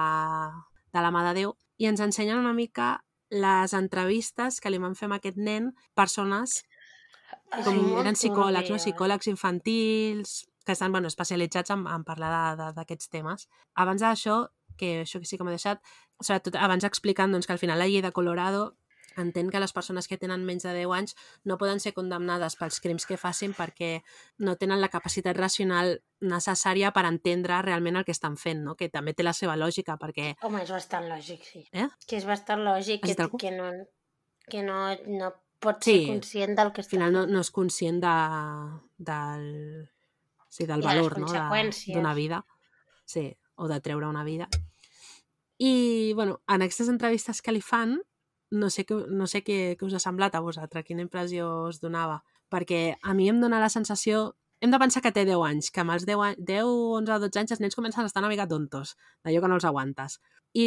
de 0.91 1.07
la 1.07 1.15
mà 1.15 1.23
de 1.29 1.39
Déu. 1.39 1.55
I 1.79 1.93
ens 1.93 2.03
ensenyen 2.03 2.43
una 2.43 2.57
mica 2.57 2.97
les 3.31 3.73
entrevistes 3.79 4.59
que 4.61 4.75
li 4.75 4.83
van 4.83 4.99
fer 4.99 5.07
amb 5.07 5.21
aquest 5.21 5.39
nen 5.39 5.71
persones 5.95 6.65
com 7.63 7.79
eren 8.01 8.17
psicòlegs, 8.17 8.71
no? 8.73 8.81
psicòlegs 8.81 9.29
infantils, 9.31 10.43
que 10.65 10.73
estan 10.73 10.93
bueno, 10.93 11.09
especialitzats 11.09 11.71
en, 11.71 11.87
en 11.87 12.05
parlar 12.05 12.73
d'aquests 12.77 13.09
temes. 13.13 13.49
Abans 13.75 14.03
d'això, 14.03 14.49
que 14.79 15.03
això 15.03 15.21
que 15.21 15.27
sí 15.29 15.37
que 15.39 15.45
m'he 15.45 15.55
deixat, 15.55 15.83
sobretot 16.21 16.57
abans 16.57 16.85
explicant 16.85 17.33
doncs, 17.33 17.47
que 17.47 17.53
al 17.57 17.61
final 17.61 17.79
la 17.79 17.89
llei 17.91 18.03
de 18.03 18.13
Colorado 18.13 18.77
entén 19.21 19.51
que 19.53 19.61
les 19.61 19.75
persones 19.77 20.07
que 20.09 20.17
tenen 20.17 20.41
menys 20.49 20.65
de 20.65 20.73
10 20.73 20.93
anys 20.97 21.15
no 21.45 21.59
poden 21.61 21.81
ser 21.85 21.93
condemnades 21.93 22.55
pels 22.57 22.79
crims 22.81 23.05
que 23.05 23.19
facin 23.21 23.53
perquè 23.53 23.99
no 24.41 24.55
tenen 24.57 24.81
la 24.81 24.89
capacitat 24.89 25.37
racional 25.37 25.99
necessària 26.25 26.95
per 26.97 27.05
entendre 27.05 27.59
realment 27.61 28.01
el 28.01 28.07
que 28.09 28.15
estan 28.17 28.39
fent, 28.41 28.63
no? 28.65 28.73
que 28.75 28.89
també 28.89 29.13
té 29.13 29.27
la 29.27 29.35
seva 29.37 29.57
lògica, 29.61 29.99
perquè 30.01 30.33
Home, 30.41 30.63
és 30.65 30.73
bastant 30.73 31.11
lògic, 31.11 31.45
sí. 31.45 31.67
Eh? 31.77 31.91
Que 32.09 32.17
és 32.17 32.25
bastant 32.25 32.65
lògic 32.65 33.05
que, 33.05 33.17
algú? 33.21 33.37
que, 33.37 33.51
no, 33.53 33.69
que 34.49 34.63
no, 34.65 34.81
no 35.13 35.35
pot 35.61 35.85
Sí. 35.85 35.99
ser 35.99 36.09
conscient 36.15 36.57
del 36.57 36.73
que 36.73 36.81
al 36.81 36.87
està 36.87 36.97
final 36.97 37.13
no, 37.13 37.27
no 37.27 37.45
és 37.45 37.51
conscient 37.53 38.01
de, 38.01 38.15
del, 38.97 39.45
sí, 40.53 40.67
del 40.69 40.85
I 40.85 40.89
valor 40.91 41.17
no? 41.23 41.31
d'una 41.33 42.15
vida 42.15 42.43
sí, 43.09 43.31
o 43.57 43.69
de 43.71 43.81
treure 43.81 44.11
una 44.11 44.25
vida 44.25 44.49
i 45.59 46.13
bueno, 46.15 46.43
en 46.49 46.63
aquestes 46.63 46.91
entrevistes 46.93 47.41
que 47.41 47.55
li 47.55 47.65
fan 47.65 47.97
no 48.53 48.69
sé, 48.69 48.85
què, 48.85 48.99
no 49.09 49.27
sé 49.31 49.41
què, 49.47 49.79
què 49.81 49.87
us 49.89 49.97
ha 49.97 50.03
semblat 50.03 50.35
a 50.37 50.45
vosaltres, 50.45 50.85
quina 50.85 51.05
impressió 51.05 51.49
us 51.71 51.81
donava 51.81 52.21
perquè 52.53 52.99
a 53.01 53.17
mi 53.17 53.31
em 53.33 53.41
dóna 53.41 53.63
la 53.63 53.73
sensació 53.73 54.35
hem 54.63 54.71
de 54.71 54.79
pensar 54.79 55.01
que 55.03 55.11
té 55.11 55.25
10 55.27 55.41
anys, 55.43 55.73
que 55.75 55.83
amb 55.83 55.91
els 55.97 56.05
10, 56.07 56.21
anys, 56.23 56.43
10 56.47 56.69
11 57.03 57.15
o 57.17 57.21
12 57.25 57.41
anys 57.41 57.55
els 57.57 57.63
nens 57.65 57.75
comencen 57.75 58.05
a 58.05 58.11
estar 58.11 58.23
una 58.23 58.31
mica 58.31 58.47
tontos, 58.47 58.95
d'allò 59.25 59.41
que 59.43 59.49
no 59.51 59.57
els 59.59 59.67
aguantes. 59.67 60.21
I 60.55 60.67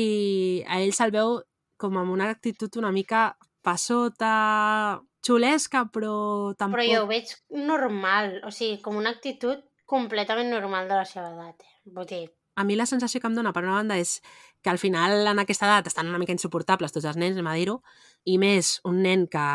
a 0.68 0.82
ell 0.84 0.92
se'l 0.98 1.14
veu 1.16 1.38
com 1.80 1.96
amb 2.02 2.12
una 2.12 2.28
actitud 2.34 2.76
una 2.82 2.92
mica 2.92 3.38
passota, 3.64 5.00
xulesca, 5.26 5.86
però 5.94 6.18
tampoc... 6.60 6.82
Però 6.82 6.90
jo 6.90 7.06
ho 7.06 7.10
veig 7.10 7.32
normal, 7.56 8.42
o 8.44 8.52
sigui, 8.52 8.82
com 8.84 9.00
una 9.00 9.16
actitud 9.16 9.64
completament 9.86 10.50
normal 10.52 10.90
de 10.90 10.98
la 11.00 11.06
seva 11.06 11.30
edat. 11.34 11.62
Eh? 11.62 11.94
Vull 11.96 12.10
dir, 12.10 12.26
a 12.56 12.64
mi 12.64 12.76
la 12.76 12.88
sensació 12.88 13.20
que 13.20 13.28
em 13.28 13.36
dona, 13.36 13.52
per 13.54 13.66
una 13.66 13.76
banda, 13.76 13.98
és 14.00 14.22
que 14.64 14.72
al 14.72 14.80
final 14.80 15.28
en 15.28 15.40
aquesta 15.44 15.68
edat 15.68 15.90
estan 15.92 16.08
una 16.08 16.20
mica 16.22 16.34
insuportables 16.34 16.96
tots 16.96 17.06
els 17.06 17.20
nens, 17.20 17.36
anem 17.36 17.52
a 17.52 17.56
dir-ho, 17.60 17.82
i 18.24 18.38
més 18.42 18.80
un 18.88 19.02
nen 19.04 19.26
que 19.32 19.48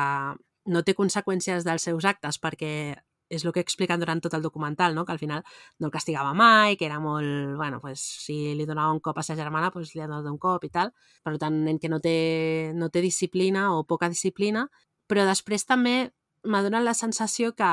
no 0.71 0.83
té 0.85 0.95
conseqüències 0.95 1.65
dels 1.65 1.89
seus 1.89 2.05
actes 2.05 2.39
perquè 2.39 2.73
és 3.31 3.45
el 3.47 3.55
que 3.55 3.63
expliquen 3.63 4.03
durant 4.03 4.21
tot 4.21 4.35
el 4.35 4.43
documental, 4.43 4.95
no? 4.95 5.05
que 5.07 5.13
al 5.15 5.21
final 5.23 5.45
no 5.79 5.87
el 5.87 5.93
castigava 5.95 6.35
mai, 6.35 6.77
que 6.77 6.85
era 6.85 6.99
molt... 7.01 7.55
Bueno, 7.57 7.79
pues, 7.81 8.03
si 8.27 8.55
li 8.59 8.67
donava 8.67 8.93
un 8.93 8.99
cop 9.01 9.19
a 9.19 9.23
sa 9.23 9.37
germana, 9.39 9.71
pues, 9.71 9.95
li 9.95 10.03
ha 10.03 10.09
donat 10.11 10.27
un 10.27 10.39
cop 10.39 10.67
i 10.67 10.71
tal. 10.75 10.91
Per 11.23 11.37
tant, 11.39 11.55
un 11.55 11.69
nen 11.71 11.79
que 11.79 11.89
no 11.89 12.01
té, 12.03 12.73
no 12.75 12.91
té 12.91 13.01
disciplina 13.01 13.69
o 13.77 13.85
poca 13.87 14.11
disciplina, 14.11 14.67
però 15.07 15.25
després 15.31 15.65
també 15.65 16.11
m'ha 16.43 16.65
donat 16.67 16.83
la 16.83 16.97
sensació 16.99 17.55
que 17.55 17.71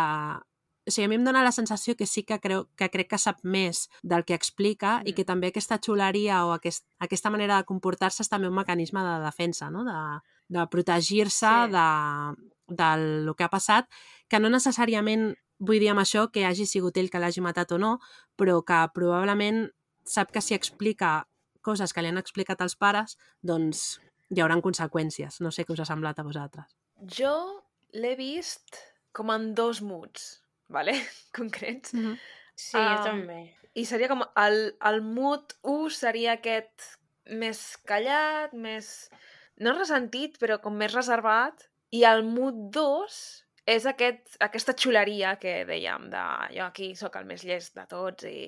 o 0.87 0.91
sigui, 0.91 1.05
a 1.05 1.11
mi 1.11 1.17
em 1.19 1.25
dóna 1.27 1.43
la 1.43 1.51
sensació 1.51 1.97
que 1.99 2.07
sí 2.07 2.23
que, 2.23 2.39
creu, 2.39 2.67
que 2.79 2.87
crec 2.89 3.09
que 3.11 3.19
sap 3.19 3.41
més 3.43 3.87
del 4.03 4.23
que 4.23 4.37
explica 4.37 4.99
mm. 4.99 5.11
i 5.11 5.15
que 5.17 5.25
també 5.27 5.51
aquesta 5.51 5.79
xuleria 5.83 6.45
o 6.47 6.53
aquest, 6.55 6.85
aquesta 7.03 7.31
manera 7.33 7.59
de 7.59 7.67
comportar-se 7.67 8.23
és 8.23 8.31
també 8.31 8.47
un 8.47 8.55
mecanisme 8.55 9.03
de 9.03 9.17
defensa, 9.25 9.69
no? 9.73 9.83
de, 9.87 9.97
de 10.55 10.67
protegir-se 10.71 11.47
Sí. 11.47 11.73
de, 11.73 11.87
del 12.67 13.33
que 13.35 13.43
ha 13.43 13.51
passat, 13.51 13.91
que 14.27 14.39
no 14.39 14.51
necessàriament 14.53 15.33
vull 15.59 15.81
dir 15.81 15.91
amb 15.91 16.03
això 16.03 16.27
que 16.31 16.45
hagi 16.45 16.67
sigut 16.69 16.97
ell 16.97 17.09
que 17.11 17.19
l'hagi 17.19 17.41
matat 17.41 17.71
o 17.73 17.79
no, 17.81 17.97
però 18.37 18.61
que 18.65 18.79
probablement 18.93 19.67
sap 20.07 20.31
que 20.31 20.41
si 20.41 20.55
explica 20.55 21.27
coses 21.61 21.93
que 21.93 22.01
li 22.01 22.11
han 22.11 22.21
explicat 22.21 22.61
els 22.63 22.77
pares, 22.79 23.17
doncs 23.43 23.99
hi 24.31 24.41
haurà 24.43 24.59
conseqüències. 24.63 25.41
No 25.43 25.51
sé 25.51 25.65
què 25.65 25.75
us 25.75 25.83
ha 25.83 25.89
semblat 25.89 26.19
a 26.19 26.27
vosaltres. 26.27 26.77
Jo 27.01 27.33
l'he 27.93 28.15
vist 28.19 28.79
com 29.11 29.31
en 29.33 29.53
dos 29.57 29.81
moods, 29.81 30.46
vale? 30.67 30.93
concrets. 31.37 31.93
Mm 31.93 32.05
-hmm. 32.05 32.19
sí, 32.55 32.77
jo 32.77 33.03
també. 33.03 33.53
I 33.73 33.85
seria 33.85 34.07
com 34.07 34.23
el, 34.35 34.77
el 34.89 35.01
mood 35.01 35.53
1 35.61 35.89
seria 35.89 36.31
aquest 36.33 36.97
més 37.29 37.77
callat, 37.85 38.53
més... 38.53 39.09
no 39.57 39.73
ressentit, 39.77 40.37
però 40.39 40.59
com 40.61 40.73
més 40.73 40.93
reservat. 40.93 41.69
I 41.91 42.03
el 42.03 42.23
mood 42.23 42.55
2 42.73 43.43
és 43.67 43.85
aquest, 43.85 44.37
aquesta 44.39 44.73
xuleria 44.73 45.35
que 45.41 45.65
dèiem 45.67 46.09
de 46.09 46.23
jo 46.55 46.63
aquí 46.63 46.93
sóc 46.95 47.15
el 47.19 47.25
més 47.25 47.43
llest 47.43 47.75
de 47.75 47.83
tots 47.91 48.23
i 48.23 48.39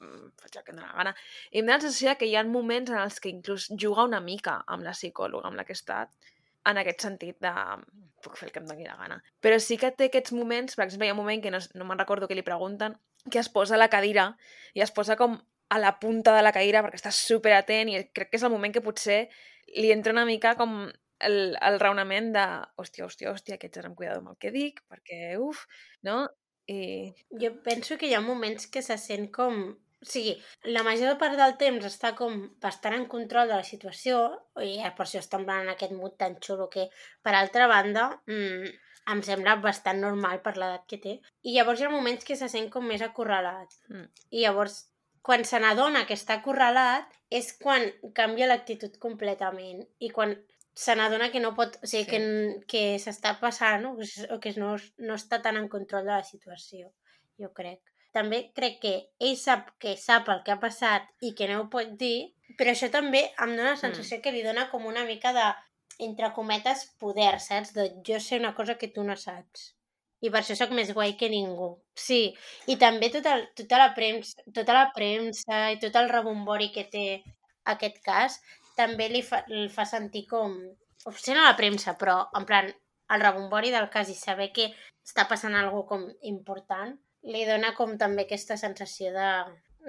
mm, 0.00 0.32
faig 0.42 0.56
el 0.56 0.64
que 0.64 0.72
em 0.72 0.80
dóna 0.80 0.90
la 0.90 0.98
gana. 0.98 1.14
I 1.52 1.60
em 1.60 1.66
dóna 1.66 1.78
la 1.78 1.84
sensació 1.86 2.16
que 2.18 2.26
hi 2.26 2.34
ha 2.36 2.44
moments 2.44 2.90
en 2.90 2.98
els 2.98 3.20
que 3.22 3.30
inclús 3.30 3.68
juga 3.84 4.08
una 4.10 4.20
mica 4.20 4.56
amb 4.66 4.82
la 4.82 4.94
psicòloga 4.96 5.48
amb 5.48 5.60
la 5.60 5.64
que 5.64 5.76
he 5.76 5.78
estat, 5.78 6.10
en 6.68 6.80
aquest 6.80 7.06
sentit 7.06 7.38
de 7.40 7.52
puc 8.24 8.36
fer 8.36 8.48
el 8.48 8.52
que 8.52 8.60
em 8.60 8.66
doni 8.68 8.84
la 8.84 8.98
gana. 9.00 9.20
Però 9.40 9.56
sí 9.62 9.78
que 9.80 9.92
té 9.96 10.10
aquests 10.10 10.34
moments, 10.36 10.76
per 10.76 10.84
exemple, 10.84 11.08
hi 11.08 11.12
ha 11.12 11.16
un 11.16 11.22
moment 11.22 11.42
que 11.42 11.52
no, 11.54 11.60
no 11.74 11.86
me'n 11.88 12.02
recordo 12.02 12.28
que 12.28 12.36
li 12.36 12.44
pregunten, 12.46 12.98
que 13.30 13.40
es 13.40 13.48
posa 13.52 13.76
a 13.76 13.80
la 13.80 13.90
cadira 13.92 14.34
i 14.76 14.84
es 14.84 14.92
posa 14.96 15.16
com 15.16 15.38
a 15.70 15.78
la 15.78 15.98
punta 16.02 16.34
de 16.34 16.42
la 16.42 16.52
caïra 16.52 16.82
perquè 16.82 16.98
està 16.98 17.12
super 17.14 17.52
atent 17.54 17.92
i 17.92 18.00
crec 18.16 18.32
que 18.32 18.40
és 18.40 18.44
el 18.46 18.52
moment 18.52 18.72
que 18.74 18.82
potser 18.84 19.20
li 19.76 19.92
entra 19.94 20.12
una 20.12 20.26
mica 20.26 20.56
com 20.58 20.82
el, 21.20 21.36
el 21.60 21.78
raonament 21.80 22.32
de 22.34 22.44
hòstia, 22.80 23.06
hòstia, 23.06 23.30
hòstia, 23.30 23.58
que 23.60 23.68
ets 23.68 23.84
amb 23.84 23.96
cuidado 23.96 24.22
amb 24.22 24.32
el 24.32 24.38
que 24.40 24.52
dic, 24.54 24.80
perquè, 24.90 25.36
uf, 25.38 25.66
no? 26.06 26.24
I... 26.70 27.12
Jo 27.42 27.52
penso 27.64 27.98
que 28.00 28.08
hi 28.08 28.16
ha 28.16 28.24
moments 28.24 28.66
que 28.72 28.82
se 28.82 28.96
sent 28.98 29.30
com... 29.34 29.62
O 30.00 30.06
sigui, 30.08 30.32
la 30.64 30.82
major 30.82 31.18
part 31.20 31.36
del 31.36 31.56
temps 31.60 31.84
està 31.84 32.14
com 32.16 32.36
bastant 32.62 32.94
en 32.96 33.06
control 33.06 33.50
de 33.50 33.58
la 33.60 33.66
situació 33.68 34.20
i 34.64 34.78
per 34.96 35.04
això 35.04 35.20
està 35.20 35.40
en 35.42 35.68
aquest 35.74 35.92
mood 35.92 36.14
tan 36.16 36.38
xulo 36.40 36.68
que, 36.72 36.86
per 37.22 37.34
altra 37.36 37.66
banda, 37.68 38.06
mmm, 38.26 38.70
em 39.12 39.20
sembla 39.26 39.56
bastant 39.60 40.00
normal 40.00 40.40
per 40.44 40.54
l'edat 40.56 40.86
que 40.88 40.98
té. 41.02 41.18
I 41.42 41.54
llavors 41.56 41.80
hi 41.80 41.84
ha 41.84 41.90
moments 41.92 42.24
que 42.24 42.36
se 42.36 42.48
sent 42.48 42.70
com 42.70 42.86
més 42.86 43.02
acorralat. 43.02 43.68
Mm. 43.90 44.06
I 44.30 44.44
llavors, 44.46 44.78
quan 45.22 45.44
se 45.44 45.60
n'adona 45.60 46.06
que 46.08 46.14
està 46.16 46.38
acorralat, 46.38 47.04
és 47.28 47.52
quan 47.60 47.84
canvia 48.14 48.46
l'actitud 48.48 48.96
completament. 49.02 49.82
I 50.00 50.08
quan 50.10 50.36
se 50.74 50.94
n'adona 50.96 51.30
que 51.30 51.40
no 51.44 51.52
pot... 51.54 51.76
O 51.82 51.86
sigui, 51.86 52.06
Sí. 52.06 52.10
que, 52.10 52.20
que 52.72 52.82
s'està 53.02 53.34
passant 53.40 53.84
o 53.90 53.96
que, 53.98 54.06
s- 54.08 54.28
o 54.32 54.38
que 54.40 54.52
no, 54.56 54.76
no 54.98 55.14
està 55.20 55.42
tan 55.42 55.56
en 55.60 55.68
control 55.68 56.06
de 56.06 56.14
la 56.14 56.24
situació, 56.24 56.92
jo 57.36 57.52
crec. 57.52 57.82
També 58.16 58.42
crec 58.56 58.78
que 58.82 58.94
ell 59.22 59.36
sap 59.38 59.68
que 59.82 59.96
sap 59.96 60.28
el 60.32 60.40
que 60.46 60.54
ha 60.54 60.60
passat 60.62 61.06
i 61.22 61.34
que 61.38 61.46
no 61.50 61.60
ho 61.60 61.66
pot 61.72 61.92
dir, 61.98 62.30
però 62.58 62.72
això 62.74 62.90
també 62.90 63.22
em 63.30 63.52
dóna 63.54 63.74
la 63.74 63.82
sensació 63.82 64.18
mm. 64.18 64.22
que 64.24 64.32
li 64.34 64.42
dona 64.46 64.66
com 64.72 64.88
una 64.90 65.04
mica 65.06 65.32
de, 65.36 65.44
entre 66.00 66.32
cometes, 66.32 66.86
poder, 66.98 67.38
saps? 67.40 67.74
De 67.76 67.90
jo 68.06 68.18
sé 68.20 68.40
una 68.40 68.54
cosa 68.54 68.76
que 68.80 68.88
tu 68.88 69.04
no 69.06 69.16
saps. 69.16 69.70
I 70.20 70.28
per 70.28 70.42
això 70.42 70.56
sóc 70.58 70.72
més 70.76 70.90
guai 70.96 71.14
que 71.20 71.30
ningú. 71.32 71.70
Sí, 71.96 72.34
i 72.68 72.76
també 72.80 73.08
tota, 73.14 73.38
tota, 73.56 73.78
la 73.80 73.92
premsa, 73.96 74.44
tota 74.56 74.76
la 74.76 74.88
premsa 74.96 75.62
i 75.72 75.78
tot 75.80 75.96
el 75.96 76.10
rebombori 76.12 76.68
que 76.74 76.84
té 76.92 77.04
aquest 77.72 78.02
cas 78.04 78.40
també 78.76 79.08
li 79.12 79.22
fa, 79.24 79.44
li 79.48 79.68
fa 79.72 79.86
sentir 79.88 80.26
com... 80.28 80.56
Potser 81.00 81.32
no 81.36 81.46
la 81.46 81.56
premsa, 81.56 81.94
però 81.96 82.18
en 82.36 82.44
plan 82.48 82.66
el 83.14 83.22
rebombori 83.22 83.70
del 83.72 83.88
cas 83.92 84.10
i 84.12 84.16
saber 84.18 84.50
que 84.56 84.68
està 85.06 85.24
passant 85.30 85.56
alguna 85.56 85.88
com 85.88 86.04
important 86.28 86.98
li 87.22 87.44
dona 87.48 87.74
com 87.76 87.96
també 87.98 88.26
aquesta 88.26 88.56
sensació 88.60 89.12
de 89.16 89.32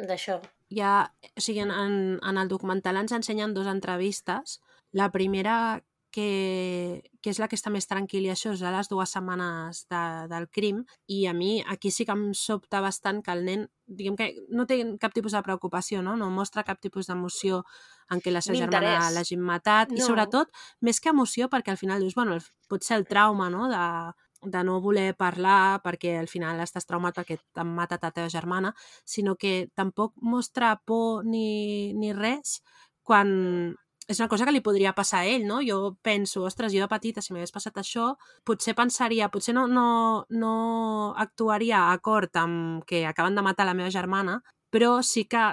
d'això. 0.08 0.40
Ha, 0.80 1.12
o 1.36 1.42
sigui, 1.44 1.60
en, 1.60 1.72
en, 1.72 1.96
en 2.24 2.38
el 2.40 2.48
documental 2.48 2.96
ens 3.02 3.12
ensenyen 3.12 3.54
dues 3.54 3.68
entrevistes. 3.68 4.62
La 4.96 5.10
primera, 5.12 5.82
que, 6.12 7.02
que 7.24 7.32
és 7.32 7.40
la 7.40 7.48
que 7.52 7.58
està 7.60 7.72
més 7.72 7.88
tranquil·la, 7.88 8.30
i 8.30 8.34
això 8.34 8.54
és 8.56 8.64
a 8.64 8.72
les 8.72 8.90
dues 8.92 9.12
setmanes 9.16 9.86
de, 9.92 10.02
del 10.32 10.48
crim, 10.52 10.84
i 11.12 11.26
a 11.28 11.34
mi 11.36 11.62
aquí 11.68 11.92
sí 11.92 12.06
que 12.08 12.16
em 12.16 12.30
sobta 12.38 12.82
bastant 12.84 13.22
que 13.26 13.36
el 13.36 13.44
nen, 13.48 13.68
diguem 13.88 14.18
que 14.20 14.30
no 14.52 14.68
té 14.68 14.80
cap 15.00 15.16
tipus 15.16 15.36
de 15.36 15.44
preocupació, 15.44 16.04
no? 16.04 16.18
no 16.20 16.30
mostra 16.32 16.66
cap 16.68 16.80
tipus 16.84 17.08
d'emoció 17.12 17.64
en 18.12 18.24
què 18.24 18.32
la 18.32 18.44
seva 18.44 18.60
germana 18.64 19.12
l'hagin 19.12 19.44
matat, 19.44 19.92
i 19.92 20.00
No. 20.00 20.08
sobretot, 20.08 20.52
més 20.80 21.00
que 21.00 21.12
emoció, 21.12 21.48
perquè 21.52 21.72
al 21.72 21.80
final 21.80 22.04
dius, 22.04 22.16
bueno, 22.16 22.40
pot 22.72 22.84
ser 22.84 23.00
el 23.00 23.08
trauma, 23.08 23.50
no?, 23.52 23.68
de, 23.72 23.86
de 24.42 24.64
no 24.64 24.80
voler 24.82 25.14
parlar 25.16 25.82
perquè 25.84 26.18
al 26.20 26.30
final 26.32 26.60
estàs 26.64 26.88
traumat 26.90 27.16
perquè 27.18 27.38
t'han 27.54 27.70
matat 27.76 28.04
a 28.04 28.12
teva 28.16 28.30
germana, 28.30 28.74
sinó 29.06 29.36
que 29.36 29.70
tampoc 29.76 30.14
mostra 30.22 30.76
por 30.86 31.26
ni, 31.26 31.94
ni 31.94 32.14
res 32.14 32.62
quan 33.04 33.76
és 34.12 34.20
una 34.20 34.28
cosa 34.28 34.46
que 34.46 34.52
li 34.52 34.62
podria 34.66 34.94
passar 34.98 35.22
a 35.22 35.28
ell, 35.30 35.46
no? 35.48 35.62
Jo 35.64 35.96
penso, 36.04 36.44
ostres, 36.44 36.74
jo 36.74 36.82
de 36.84 36.90
petita, 36.92 37.22
si 37.22 37.34
m'hagués 37.34 37.54
passat 37.56 37.78
això, 37.80 38.12
potser 38.48 38.76
pensaria, 38.76 39.30
potser 39.32 39.56
no, 39.56 39.68
no, 39.72 40.26
no 40.30 40.54
actuaria 41.18 41.92
acord 41.94 42.36
amb 42.42 42.84
que 42.88 43.06
acaben 43.08 43.38
de 43.38 43.46
matar 43.46 43.70
la 43.70 43.76
meva 43.78 43.94
germana, 43.94 44.42
però 44.72 45.00
sí 45.06 45.26
que 45.32 45.46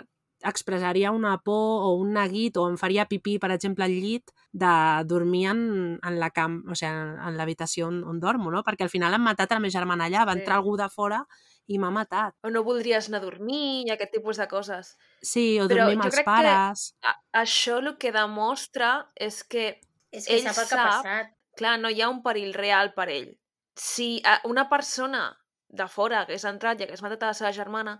expressaria 0.42 1.10
una 1.10 1.38
por 1.42 1.82
o 1.84 1.94
un 1.98 2.12
neguit 2.14 2.56
o 2.56 2.68
em 2.70 2.76
faria 2.78 3.06
pipí, 3.08 3.38
per 3.38 3.50
exemple, 3.50 3.84
al 3.84 3.90
llit 3.94 4.30
de 4.52 4.70
dormir 5.04 5.46
en, 5.50 5.98
en 6.02 6.18
la 6.20 6.30
cam, 6.30 6.60
o 6.70 6.74
sigui, 6.78 6.92
en, 6.92 7.16
en 7.18 7.36
l'habitació 7.36 7.88
on, 7.88 8.02
on 8.04 8.20
dormo, 8.20 8.50
no? 8.54 8.62
Perquè 8.62 8.84
al 8.86 8.92
final 8.92 9.14
han 9.14 9.22
matat 9.24 9.50
a 9.52 9.58
la 9.58 9.64
meva 9.64 9.74
germana 9.74 10.06
allà, 10.06 10.24
va 10.26 10.34
Sí. 10.34 10.40
entrar 10.40 10.56
algú 10.58 10.76
de 10.78 10.88
fora 10.88 11.24
i 11.66 11.78
m'ha 11.78 11.90
matat. 11.90 12.34
O 12.42 12.50
no 12.50 12.62
voldries 12.64 13.08
anar 13.10 13.18
a 13.20 13.24
dormir 13.26 13.84
i 13.86 13.90
aquest 13.92 14.12
tipus 14.14 14.38
de 14.40 14.46
coses. 14.48 14.94
Sí, 15.20 15.58
o 15.60 15.66
Però 15.66 15.84
dormir 15.84 15.98
amb 15.98 16.02
jo 16.02 16.08
els 16.08 16.14
crec 16.14 16.24
que- 16.24 16.30
pares... 16.30 16.94
A 17.02 17.42
això 17.42 17.78
el 17.82 17.96
que 17.98 18.12
demostra 18.12 19.06
és 19.16 19.42
que 19.44 19.80
És 20.10 20.24
que 20.26 20.36
Ell 20.38 20.46
sap 20.46 20.62
el 20.62 20.68
que 20.70 20.74
ha 20.74 20.78
sap- 20.78 21.02
passat. 21.04 21.34
clar, 21.58 21.78
no 21.78 21.90
hi 21.90 22.00
ha 22.00 22.08
un 22.08 22.22
perill 22.22 22.54
real 22.54 22.94
per 22.94 23.10
ell. 23.12 23.34
Si 23.76 24.22
eh, 24.24 24.38
una 24.48 24.68
persona 24.70 25.36
de 25.68 25.84
fora 25.86 26.22
hagués 26.22 26.46
entrat 26.48 26.80
i 26.80 26.84
hagués 26.86 27.02
matat 27.04 27.22
a 27.22 27.26
la 27.26 27.34
seva 27.36 27.52
germana, 27.52 27.98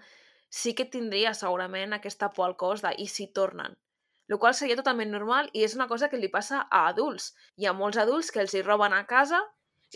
sí 0.49 0.75
que 0.75 0.89
tindria 0.89 1.35
segurament 1.35 1.93
aquesta 1.97 2.31
por 2.33 2.49
al 2.49 2.57
cos 2.57 2.83
de 2.83 2.95
i 2.99 3.07
si 3.07 3.29
tornen. 3.33 3.77
El 4.29 4.39
qual 4.39 4.55
seria 4.55 4.77
totalment 4.77 5.11
normal 5.13 5.49
i 5.57 5.63
és 5.65 5.75
una 5.77 5.89
cosa 5.89 6.09
que 6.13 6.21
li 6.21 6.29
passa 6.29 6.67
a 6.69 6.87
adults. 6.89 7.33
Hi 7.57 7.67
ha 7.67 7.77
molts 7.77 8.01
adults 8.01 8.31
que 8.33 8.43
els 8.45 8.55
hi 8.55 8.63
roben 8.63 8.93
a 8.93 9.07
casa 9.09 9.41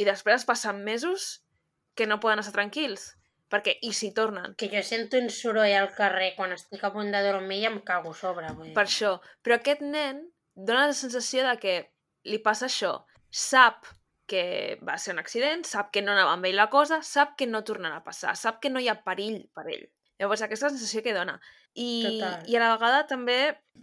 i 0.01 0.07
després 0.09 0.47
passen 0.49 0.81
mesos 0.85 1.43
que 1.95 2.07
no 2.07 2.21
poden 2.21 2.41
estar 2.41 2.55
tranquils. 2.57 3.13
Perquè 3.53 3.75
i 3.85 3.93
si 3.93 4.15
tornen? 4.17 4.55
Que 4.57 4.71
jo 4.73 4.81
sento 4.81 5.19
un 5.21 5.29
soroll 5.29 5.75
al 5.77 5.91
carrer 5.93 6.31
quan 6.39 6.55
estic 6.55 6.85
a 6.85 6.93
punt 6.95 7.13
de 7.13 7.21
dormir 7.27 7.59
i 7.61 7.67
em 7.69 7.81
cago 7.85 8.15
a 8.15 8.17
sobre. 8.17 8.49
Vull 8.57 8.71
dir. 8.71 8.77
Per 8.79 8.87
això. 8.87 9.19
Però 9.45 9.59
aquest 9.59 9.85
nen 9.85 10.23
dona 10.55 10.87
la 10.89 10.97
sensació 10.97 11.45
de 11.45 11.59
que 11.61 11.75
li 12.25 12.41
passa 12.41 12.71
això. 12.71 12.95
Sap 13.29 13.85
que 14.33 14.79
va 14.89 14.97
ser 14.97 15.13
un 15.13 15.21
accident, 15.21 15.67
sap 15.69 15.91
que 15.93 16.01
no 16.01 16.15
anava 16.15 16.33
amb 16.33 16.49
ell 16.49 16.57
la 16.57 16.71
cosa, 16.73 17.03
sap 17.05 17.37
que 17.37 17.49
no 17.51 17.61
tornarà 17.69 18.01
a 18.01 18.07
passar, 18.07 18.33
sap 18.41 18.63
que 18.63 18.71
no 18.73 18.81
hi 18.81 18.89
ha 18.89 19.03
perill 19.05 19.43
per 19.53 19.67
ell. 19.69 19.85
Llavors, 20.23 20.45
aquesta 20.47 20.71
sensació 20.71 21.03
que 21.03 21.13
dona. 21.17 21.35
I, 21.75 21.89
Total. 22.07 22.47
I 22.47 22.57
a 22.57 22.63
la 22.63 22.71
vegada 22.77 23.03
també 23.11 23.37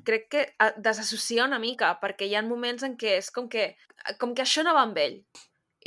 crec 0.08 0.28
que 0.32 0.42
eh, 0.48 0.72
desassocia 0.80 1.44
una 1.46 1.60
mica, 1.60 1.94
perquè 2.02 2.30
hi 2.30 2.36
ha 2.40 2.44
moments 2.48 2.86
en 2.88 2.96
què 2.98 3.18
és 3.20 3.30
com 3.36 3.50
que, 3.52 3.74
com 4.22 4.32
que 4.38 4.46
això 4.48 4.64
no 4.64 4.74
va 4.78 4.88
amb 4.88 4.98
ell. 5.04 5.20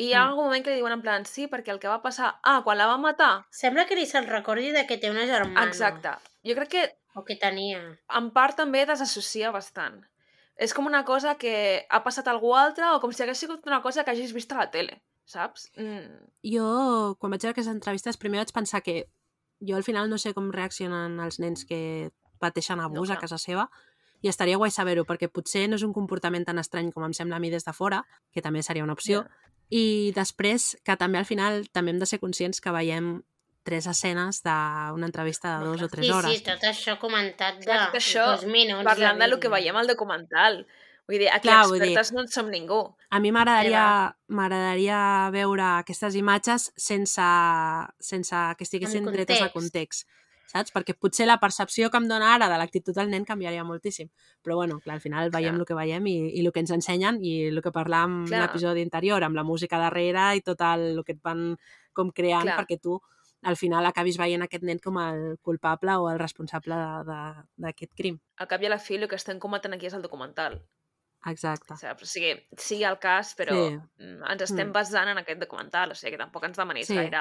I 0.01 0.07
hi 0.09 0.13
ha 0.15 0.23
Mm. 0.25 0.29
algun 0.31 0.45
moment 0.49 0.65
que 0.65 0.71
li 0.73 0.77
diuen 0.81 0.93
en 0.95 1.03
plan, 1.05 1.25
sí, 1.29 1.47
perquè 1.53 1.69
el 1.75 1.79
que 1.81 1.89
va 1.89 1.99
passar... 2.03 2.35
Ah, 2.43 2.63
quan 2.65 2.79
la 2.79 2.87
va 2.89 2.97
matar... 3.01 3.45
Sembla 3.53 3.85
que 3.87 3.95
ni 3.97 4.07
se'n 4.09 4.25
recordi 4.29 4.71
de 4.73 4.87
que 4.89 4.97
té 4.97 5.11
una 5.11 5.27
germana. 5.29 5.67
Exacte. 5.69 6.15
Jo 6.49 6.55
crec 6.57 6.71
que 6.73 6.85
O 7.15 7.25
que 7.29 7.37
tenia. 7.37 7.83
en 8.09 8.31
part 8.33 8.57
també 8.57 8.87
desassocia 8.89 9.51
bastant. 9.53 10.01
És 10.57 10.73
com 10.73 10.87
una 10.89 11.05
cosa 11.05 11.35
que 11.37 11.85
ha 11.91 12.01
passat 12.05 12.27
a 12.29 12.33
algú 12.33 12.55
altre 12.57 12.87
o 12.89 13.01
com 13.01 13.13
si 13.13 13.23
hagués 13.23 13.39
sigut 13.45 13.67
una 13.67 13.83
cosa 13.83 14.03
que 14.05 14.11
hagis 14.13 14.33
vist 14.33 14.53
a 14.53 14.59
la 14.63 14.71
tele, 14.71 15.03
saps? 15.29 15.71
Mm. 15.77 16.25
Jo, 16.55 17.17
quan 17.21 17.31
vaig 17.33 17.43
veure 17.45 17.53
aquestes 17.53 17.73
entrevistes, 17.75 18.17
primer 18.17 18.41
vaig 18.41 18.53
pensar 18.53 18.81
que 18.83 19.09
jo 19.63 19.77
al 19.79 19.87
final 19.87 20.11
no 20.11 20.19
sé 20.19 20.35
com 20.35 20.51
reaccionen 20.53 21.21
els 21.23 21.39
nens 21.41 21.65
que 21.65 22.11
pateixen 22.43 22.81
abús 22.83 23.09
No, 23.09 23.15
a 23.15 23.21
casa 23.21 23.39
seva 23.39 23.69
i 24.23 24.31
estaria 24.31 24.59
guai 24.59 24.71
saber-ho, 24.71 25.05
perquè 25.07 25.29
potser 25.29 25.67
no 25.69 25.79
és 25.79 25.83
un 25.83 25.95
comportament 25.95 26.45
tan 26.47 26.61
estrany 26.63 26.93
com 26.95 27.05
em 27.07 27.15
sembla 27.15 27.39
a 27.39 27.43
mi 27.43 27.51
des 27.51 27.67
de 27.67 27.75
fora, 27.75 28.05
que 28.31 28.43
també 28.43 28.63
seria 28.63 28.85
una 28.85 28.95
opció, 28.95 29.25
i 29.69 30.13
després 30.15 30.77
que 30.85 30.97
també 31.01 31.19
al 31.19 31.27
final 31.27 31.67
també 31.73 31.91
hem 31.91 31.99
de 31.99 32.07
ser 32.07 32.21
conscients 32.23 32.61
que 32.61 32.75
veiem 32.75 33.17
tres 33.67 33.87
escenes 33.87 34.43
d'una 34.45 35.07
entrevista 35.07 35.57
de 35.59 35.67
dos 35.67 35.83
o 35.83 35.89
tres 35.89 36.07
sí, 36.07 36.13
hores. 36.13 36.39
sí, 36.39 36.45
tot 36.47 36.65
això 36.67 36.99
comentat 37.01 37.61
de 37.61 37.67
Clar, 37.67 37.91
això 37.95 38.27
dos 38.35 38.47
minuts. 38.47 38.85
Parlant 38.87 39.19
de 39.19 39.27
del 39.27 39.39
que 39.41 39.51
veiem 39.53 39.79
al 39.79 39.91
documental. 39.91 40.65
Vull 41.09 41.19
dir, 41.19 41.29
aquí 41.35 41.49
Clar, 41.49 41.67
vull 41.67 41.81
dir- 41.81 41.89
expertes 41.91 42.13
no 42.15 42.21
en 42.23 42.29
som 42.29 42.49
ningú. 42.51 42.95
A 43.11 43.19
mi 43.21 43.33
m'agradaria 43.35 44.15
m'agradaria 44.29 45.31
veure 45.35 45.63
aquestes 45.83 46.15
imatges 46.15 46.73
sense, 46.77 47.23
sense 47.99 48.37
que 48.57 48.65
estiguessin 48.65 49.07
En 49.09 49.13
tretes 49.13 49.41
de 49.43 49.51
context. 49.53 50.09
saps? 50.53 50.73
Perquè 50.75 50.95
potser 50.99 51.27
la 51.27 51.39
percepció 51.41 51.89
que 51.91 51.97
em 51.97 52.07
dona 52.09 52.35
ara 52.35 52.49
de 52.49 52.57
l'actitud 52.61 52.95
del 52.95 53.09
nen 53.11 53.25
canviaria 53.25 53.65
moltíssim. 53.65 54.11
Però 54.45 54.55
bueno, 54.57 54.81
clar, 54.81 54.95
al 54.97 55.01
final 55.01 55.31
veiem 55.31 55.55
Clar. 55.55 55.61
el 55.61 55.67
que 55.67 55.75
veiem 55.75 56.07
i, 56.07 56.17
i 56.39 56.45
el 56.45 56.53
que 56.53 56.61
ens 56.61 56.71
ensenyen 56.71 57.19
i 57.25 57.47
el 57.49 57.63
que 57.63 57.73
parlàvem 57.73 58.27
Clar. 58.29 58.43
l'episodi 58.43 58.83
anterior, 58.83 59.25
amb 59.25 59.35
la 59.35 59.43
música 59.45 59.79
darrere 59.79 60.37
i 60.37 60.43
tot 60.43 60.61
el, 60.61 60.99
el 60.99 61.05
que 61.05 61.13
et 61.13 61.23
van 61.23 61.57
com 61.95 62.11
creant 62.13 62.43
Clar. 62.45 62.59
perquè 62.61 62.79
tu 62.81 63.01
al 63.43 63.57
final 63.57 63.87
acabis 63.87 64.19
veient 64.19 64.43
aquest 64.45 64.63
nen 64.63 64.79
com 64.79 64.99
el 64.99 65.39
culpable 65.43 65.97
o 65.97 66.11
el 66.11 66.19
responsable 66.21 66.77
d'aquest 67.57 67.95
crim. 67.97 68.21
Al 68.37 68.47
cap 68.47 68.63
i 68.63 68.67
a 68.67 68.71
la 68.71 68.79
fi 68.79 68.97
el 69.01 69.09
que 69.09 69.17
estem 69.17 69.41
comentant 69.43 69.73
aquí 69.75 69.87
és 69.87 69.95
el 69.95 70.03
documental. 70.03 70.61
Exacte. 71.27 71.77
Saps? 71.77 72.03
O 72.03 72.07
sigui, 72.07 72.33
sigui 72.59 72.85
el 72.85 72.99
cas, 72.99 73.35
però 73.39 73.55
Sí. 73.55 73.77
mm, 74.03 74.25
ens 74.33 74.43
estem 74.43 74.69
Mm. 74.69 74.73
basant 74.73 75.09
en 75.09 75.19
aquest 75.19 75.41
documental. 75.41 75.91
O 75.93 75.95
sigui, 75.95 76.13
que 76.13 76.19
tampoc 76.19 76.45
ens 76.45 76.57
demanis 76.57 76.87
Sí. 76.89 76.95
gaire... 76.95 77.19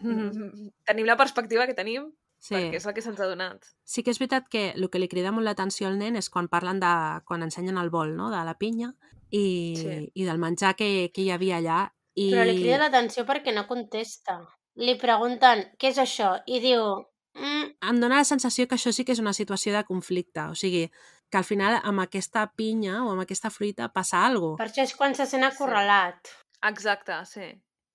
Mhm. 0.00 0.70
Tenim 0.84 1.06
la 1.06 1.16
perspectiva 1.16 1.66
que 1.66 1.74
tenim 1.74 2.12
Sí. 2.38 2.54
perquè 2.54 2.76
és 2.76 2.86
el 2.86 2.94
que 2.94 3.02
se'ns 3.02 3.20
ha 3.20 3.26
donat. 3.26 3.62
Sí 3.84 4.02
que 4.02 4.10
és 4.10 4.18
veritat 4.18 4.48
que 4.48 4.70
el 4.70 4.88
que 4.90 4.98
li 4.98 5.08
crida 5.08 5.30
molt 5.32 5.44
l'atenció 5.44 5.86
al 5.88 5.98
nen 5.98 6.16
és 6.16 6.28
quan 6.30 6.48
parlen 6.48 6.80
de... 6.80 7.20
quan 7.24 7.42
ensenyen 7.42 7.78
el 7.78 7.90
bol, 7.90 8.16
no?, 8.16 8.30
de 8.30 8.44
la 8.44 8.56
pinya 8.58 8.94
i, 9.30 9.74
Sí. 9.76 10.10
i 10.14 10.24
del 10.24 10.38
menjar 10.38 10.74
que, 10.76 11.10
que 11.14 11.22
hi 11.22 11.30
havia 11.30 11.58
allà. 11.58 11.92
I... 12.14 12.30
Però 12.32 12.44
li 12.44 12.56
crida 12.60 12.78
l'atenció 12.78 13.24
perquè 13.24 13.54
no 13.54 13.66
contesta. 13.66 14.40
Li 14.76 14.94
pregunten 14.96 15.70
què 15.78 15.88
és 15.88 15.98
això 15.98 16.42
i 16.46 16.58
diu... 16.60 17.06
Mm, 17.34 17.76
Em 17.88 18.00
dóna 18.00 18.16
la 18.16 18.24
sensació 18.24 18.66
que 18.68 18.74
això 18.74 18.92
sí 18.92 19.04
que 19.04 19.12
és 19.12 19.18
una 19.18 19.32
situació 19.32 19.72
de 19.72 19.84
conflicte, 19.84 20.40
o 20.50 20.54
sigui, 20.54 20.90
que 21.32 21.38
al 21.40 21.44
final 21.48 21.78
amb 21.82 22.02
aquesta 22.04 22.44
pinya 22.54 22.98
o 23.06 23.10
amb 23.14 23.22
aquesta 23.24 23.48
fruita 23.50 23.88
passa 23.88 24.20
alguna 24.26 24.58
per 24.60 24.68
això 24.68 24.82
és 24.84 24.92
quan 24.94 25.14
se 25.16 25.24
sent 25.26 25.44
acorralat. 25.48 26.28
Exacte, 26.68 27.16
sí. 27.26 27.46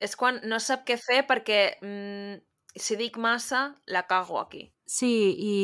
És 0.02 0.16
quan 0.18 0.40
no 0.50 0.58
sap 0.60 0.84
què 0.90 0.98
fer 0.98 1.22
perquè 1.30 1.78
mm, 1.82 2.42
si 2.76 2.98
dic 2.98 3.16
massa, 3.22 3.76
la 3.88 4.04
cago 4.10 4.40
aquí. 4.42 4.66
Sí, 4.86 5.12
i 5.38 5.56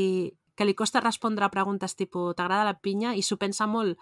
que 0.56 0.66
li 0.70 0.76
costa 0.78 1.02
respondre 1.02 1.46
a 1.46 1.50
preguntes 1.50 1.96
tipus 1.98 2.36
t'agrada 2.38 2.64
la 2.70 2.78
pinya 2.80 3.16
i 3.18 3.24
s'ho 3.26 3.38
pensa 3.42 3.66
molt 3.68 3.98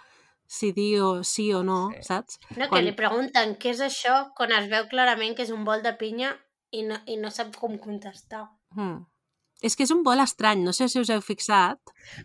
si 0.52 0.74
dir 0.76 1.00
o 1.02 1.24
sí 1.24 1.54
o 1.56 1.64
no, 1.64 1.92
Sí. 1.96 2.04
saps? 2.04 2.38
No, 2.58 2.66
que 2.66 2.70
Quan- 2.76 2.86
li 2.86 2.92
pregunten 2.92 3.56
què 3.58 3.72
és 3.72 3.80
això 3.80 4.34
quan 4.36 4.52
es 4.52 4.68
veu 4.70 4.88
clarament 4.92 5.36
que 5.36 5.44
és 5.44 5.52
un 5.56 5.64
bol 5.64 5.82
de 5.82 5.94
pinya 5.96 6.34
i 6.72 6.84
no, 6.84 6.98
i 7.08 7.16
no 7.18 7.32
sap 7.32 7.56
com 7.56 7.78
contestar. 7.80 8.50
Mm. 8.76 9.06
És 9.62 9.76
que 9.78 9.84
és 9.86 9.92
un 9.94 10.02
bol 10.04 10.20
estrany, 10.20 10.64
no 10.66 10.74
sé 10.74 10.88
si 10.90 11.00
us 11.00 11.10
heu 11.14 11.22
fixat. 11.22 11.80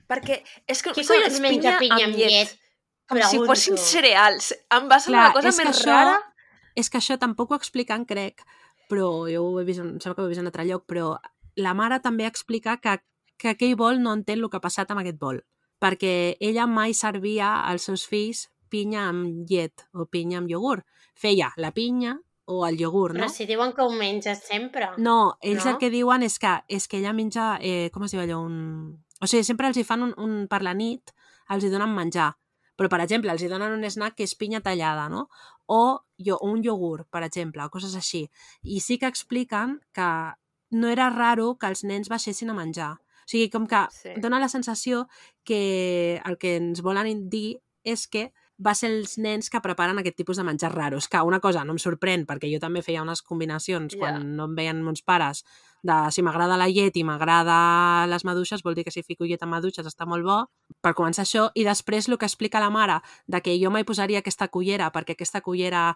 Perquè 0.08 0.38
és 0.66 0.82
que 0.82 0.92
Qui 0.96 1.04
saps, 1.04 1.12
collons 1.18 1.40
menja 1.44 1.76
pinya 1.78 2.04
amb 2.06 2.16
llet? 2.16 2.54
Com 3.06 3.20
si 3.22 3.38
fossin 3.38 3.76
cereals. 3.78 4.52
Em 4.72 4.88
va 4.88 4.96
Clar, 4.96 5.00
semblar 5.04 5.26
la 5.28 5.32
cosa 5.36 5.52
més 5.64 5.76
això- 5.76 5.92
rara. 5.92 6.16
És 6.74 6.90
que 6.90 6.98
això 6.98 7.18
tampoc 7.18 7.52
ho 7.52 7.56
expliquen, 7.56 8.04
crec, 8.04 8.42
però 8.88 9.28
jo 9.32 9.44
ho 9.44 9.60
he 9.60 9.64
vist, 9.64 9.80
em 9.80 9.98
sembla 10.00 10.14
que 10.16 10.22
ho 10.22 10.26
he 10.26 10.28
vist 10.28 10.38
en 10.40 10.44
un 10.46 10.50
altre 10.52 10.64
lloc, 10.64 10.84
però 10.86 11.18
la 11.56 11.72
mare 11.74 12.00
també 12.00 12.26
explica 12.26 12.76
que, 12.78 12.98
que 13.38 13.48
aquell 13.54 13.76
bol 13.76 14.00
no 14.02 14.12
entén 14.12 14.40
el 14.42 14.50
que 14.50 14.56
ha 14.58 14.60
passat 14.60 14.90
amb 14.90 15.00
aquest 15.00 15.18
bol, 15.18 15.40
perquè 15.80 16.36
ella 16.40 16.66
mai 16.66 16.92
servia 16.94 17.62
als 17.64 17.82
seus 17.88 18.04
fills 18.06 18.48
pinya 18.68 19.08
amb 19.08 19.46
llet 19.48 19.86
o 19.94 20.04
pinya 20.06 20.38
amb 20.38 20.50
iogurt. 20.50 20.84
Feia 21.14 21.52
la 21.56 21.70
pinya 21.72 22.18
o 22.46 22.64
el 22.66 22.78
iogurt, 22.80 23.14
no? 23.16 23.24
Però 23.24 23.28
si 23.32 23.44
diuen 23.46 23.72
que 23.74 23.82
ho 23.82 23.90
menges 23.90 24.44
sempre. 24.46 24.88
No, 24.98 25.36
ells 25.42 25.64
No? 25.64 25.72
el 25.72 25.78
que 25.78 25.90
diuen 25.90 26.22
és 26.22 26.38
que, 26.38 26.52
és 26.68 26.86
que 26.88 26.98
ella 26.98 27.12
menja, 27.12 27.58
eh, 27.60 27.90
com 27.92 28.04
es 28.06 28.12
diu 28.14 28.20
allò, 28.22 28.40
un... 28.46 29.02
O 29.20 29.26
sigui, 29.26 29.42
sempre 29.44 29.66
els 29.66 29.76
hi 29.76 29.84
fan 29.84 30.02
un, 30.04 30.14
un 30.18 30.46
per 30.48 30.62
la 30.62 30.74
nit, 30.74 31.12
els 31.50 31.64
hi 31.64 31.70
donen 31.72 31.94
menjar. 31.94 32.34
Però, 32.76 32.88
per 32.92 33.00
exemple, 33.00 33.32
els 33.32 33.42
hi 33.42 33.48
donen 33.48 33.72
un 33.72 33.84
snack 33.88 34.14
que 34.18 34.24
és 34.28 34.34
pinya 34.36 34.60
tallada, 34.60 35.08
no? 35.08 35.28
O 35.66 36.02
jo, 36.22 36.36
un 36.44 36.62
iogurt, 36.62 37.08
per 37.10 37.22
exemple, 37.24 37.64
o 37.64 37.70
coses 37.70 37.94
així. 37.96 38.26
I 38.62 38.80
sí 38.84 38.98
que 38.98 39.06
expliquen 39.08 39.80
que 39.96 40.08
no 40.70 40.88
era 40.88 41.08
raro 41.10 41.56
que 41.58 41.66
els 41.66 41.82
nens 41.84 42.08
baixessin 42.12 42.50
a 42.50 42.54
menjar. 42.54 42.92
O 43.00 43.26
sigui, 43.26 43.48
com 43.50 43.66
que 43.66 43.86
Sí. 43.90 44.10
dona 44.20 44.38
la 44.38 44.48
sensació 44.48 45.08
que 45.42 46.20
el 46.24 46.36
que 46.38 46.56
ens 46.56 46.82
volen 46.82 47.28
dir 47.30 47.58
és 47.82 48.06
que 48.06 48.32
va 48.58 48.72
ser 48.74 48.88
els 48.88 49.16
nens 49.20 49.50
que 49.52 49.60
preparen 49.60 49.98
aquest 50.00 50.16
tipus 50.16 50.38
de 50.40 50.44
menjars 50.46 50.74
raros, 50.74 51.08
que 51.12 51.20
una 51.20 51.40
cosa 51.44 51.64
no 51.64 51.74
em 51.76 51.80
sorprèn, 51.82 52.24
perquè 52.28 52.48
jo 52.52 52.60
també 52.62 52.82
feia 52.82 53.02
unes 53.04 53.22
combinacions 53.22 53.96
quan 54.00 54.22
no 54.36 54.46
em 54.48 54.54
veien 54.56 54.82
mons 54.82 55.02
pares 55.04 55.44
de 55.86 55.96
si 56.10 56.22
m'agrada 56.24 56.56
la 56.58 56.68
llet 56.72 56.96
i 56.96 57.04
m'agrada 57.04 58.06
les 58.10 58.24
maduixes, 58.24 58.64
vol 58.64 58.74
dir 58.74 58.84
que 58.86 58.94
si 58.94 59.04
fico 59.06 59.28
llet 59.28 59.42
amb 59.44 59.54
maduixes 59.54 59.86
està 59.86 60.08
molt 60.08 60.24
bo, 60.26 60.38
per 60.82 60.96
començar 60.98 61.26
això, 61.26 61.50
i 61.54 61.66
després 61.68 62.08
el 62.08 62.18
que 62.18 62.26
explica 62.26 62.62
la 62.62 62.72
mare, 62.72 63.00
de 63.26 63.42
que 63.44 63.58
jo 63.60 63.70
mai 63.70 63.84
posaria 63.84 64.24
aquesta 64.24 64.48
cullera, 64.48 64.90
perquè 64.90 65.14
aquesta 65.14 65.44
cullera 65.44 65.92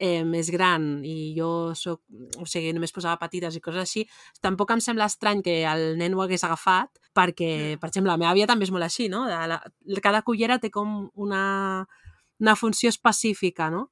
eh, 0.00 0.24
més 0.24 0.48
gran 0.50 1.02
i 1.04 1.34
jo 1.36 1.74
soc, 1.76 2.00
o 2.40 2.46
sigui, 2.48 2.72
només 2.72 2.92
posava 2.96 3.18
petites 3.20 3.54
i 3.58 3.60
coses 3.60 3.82
així, 3.84 4.06
tampoc 4.40 4.70
em 4.72 4.80
sembla 4.80 5.04
estrany 5.10 5.42
que 5.44 5.58
el 5.68 5.98
nen 6.00 6.14
ho 6.16 6.22
hagués 6.24 6.42
agafat, 6.48 6.88
perquè, 7.14 7.76
per 7.78 7.90
exemple, 7.90 8.08
la 8.08 8.16
meva 8.16 8.32
àvia 8.32 8.46
també 8.48 8.64
és 8.64 8.72
molt 8.72 8.86
així, 8.86 9.10
no? 9.12 9.26
De 9.28 9.36
la, 9.50 9.60
cada 10.02 10.22
cullera 10.24 10.56
té 10.58 10.70
com 10.72 11.10
una, 11.20 11.86
una 12.40 12.56
funció 12.56 12.88
específica, 12.88 13.68
no? 13.70 13.90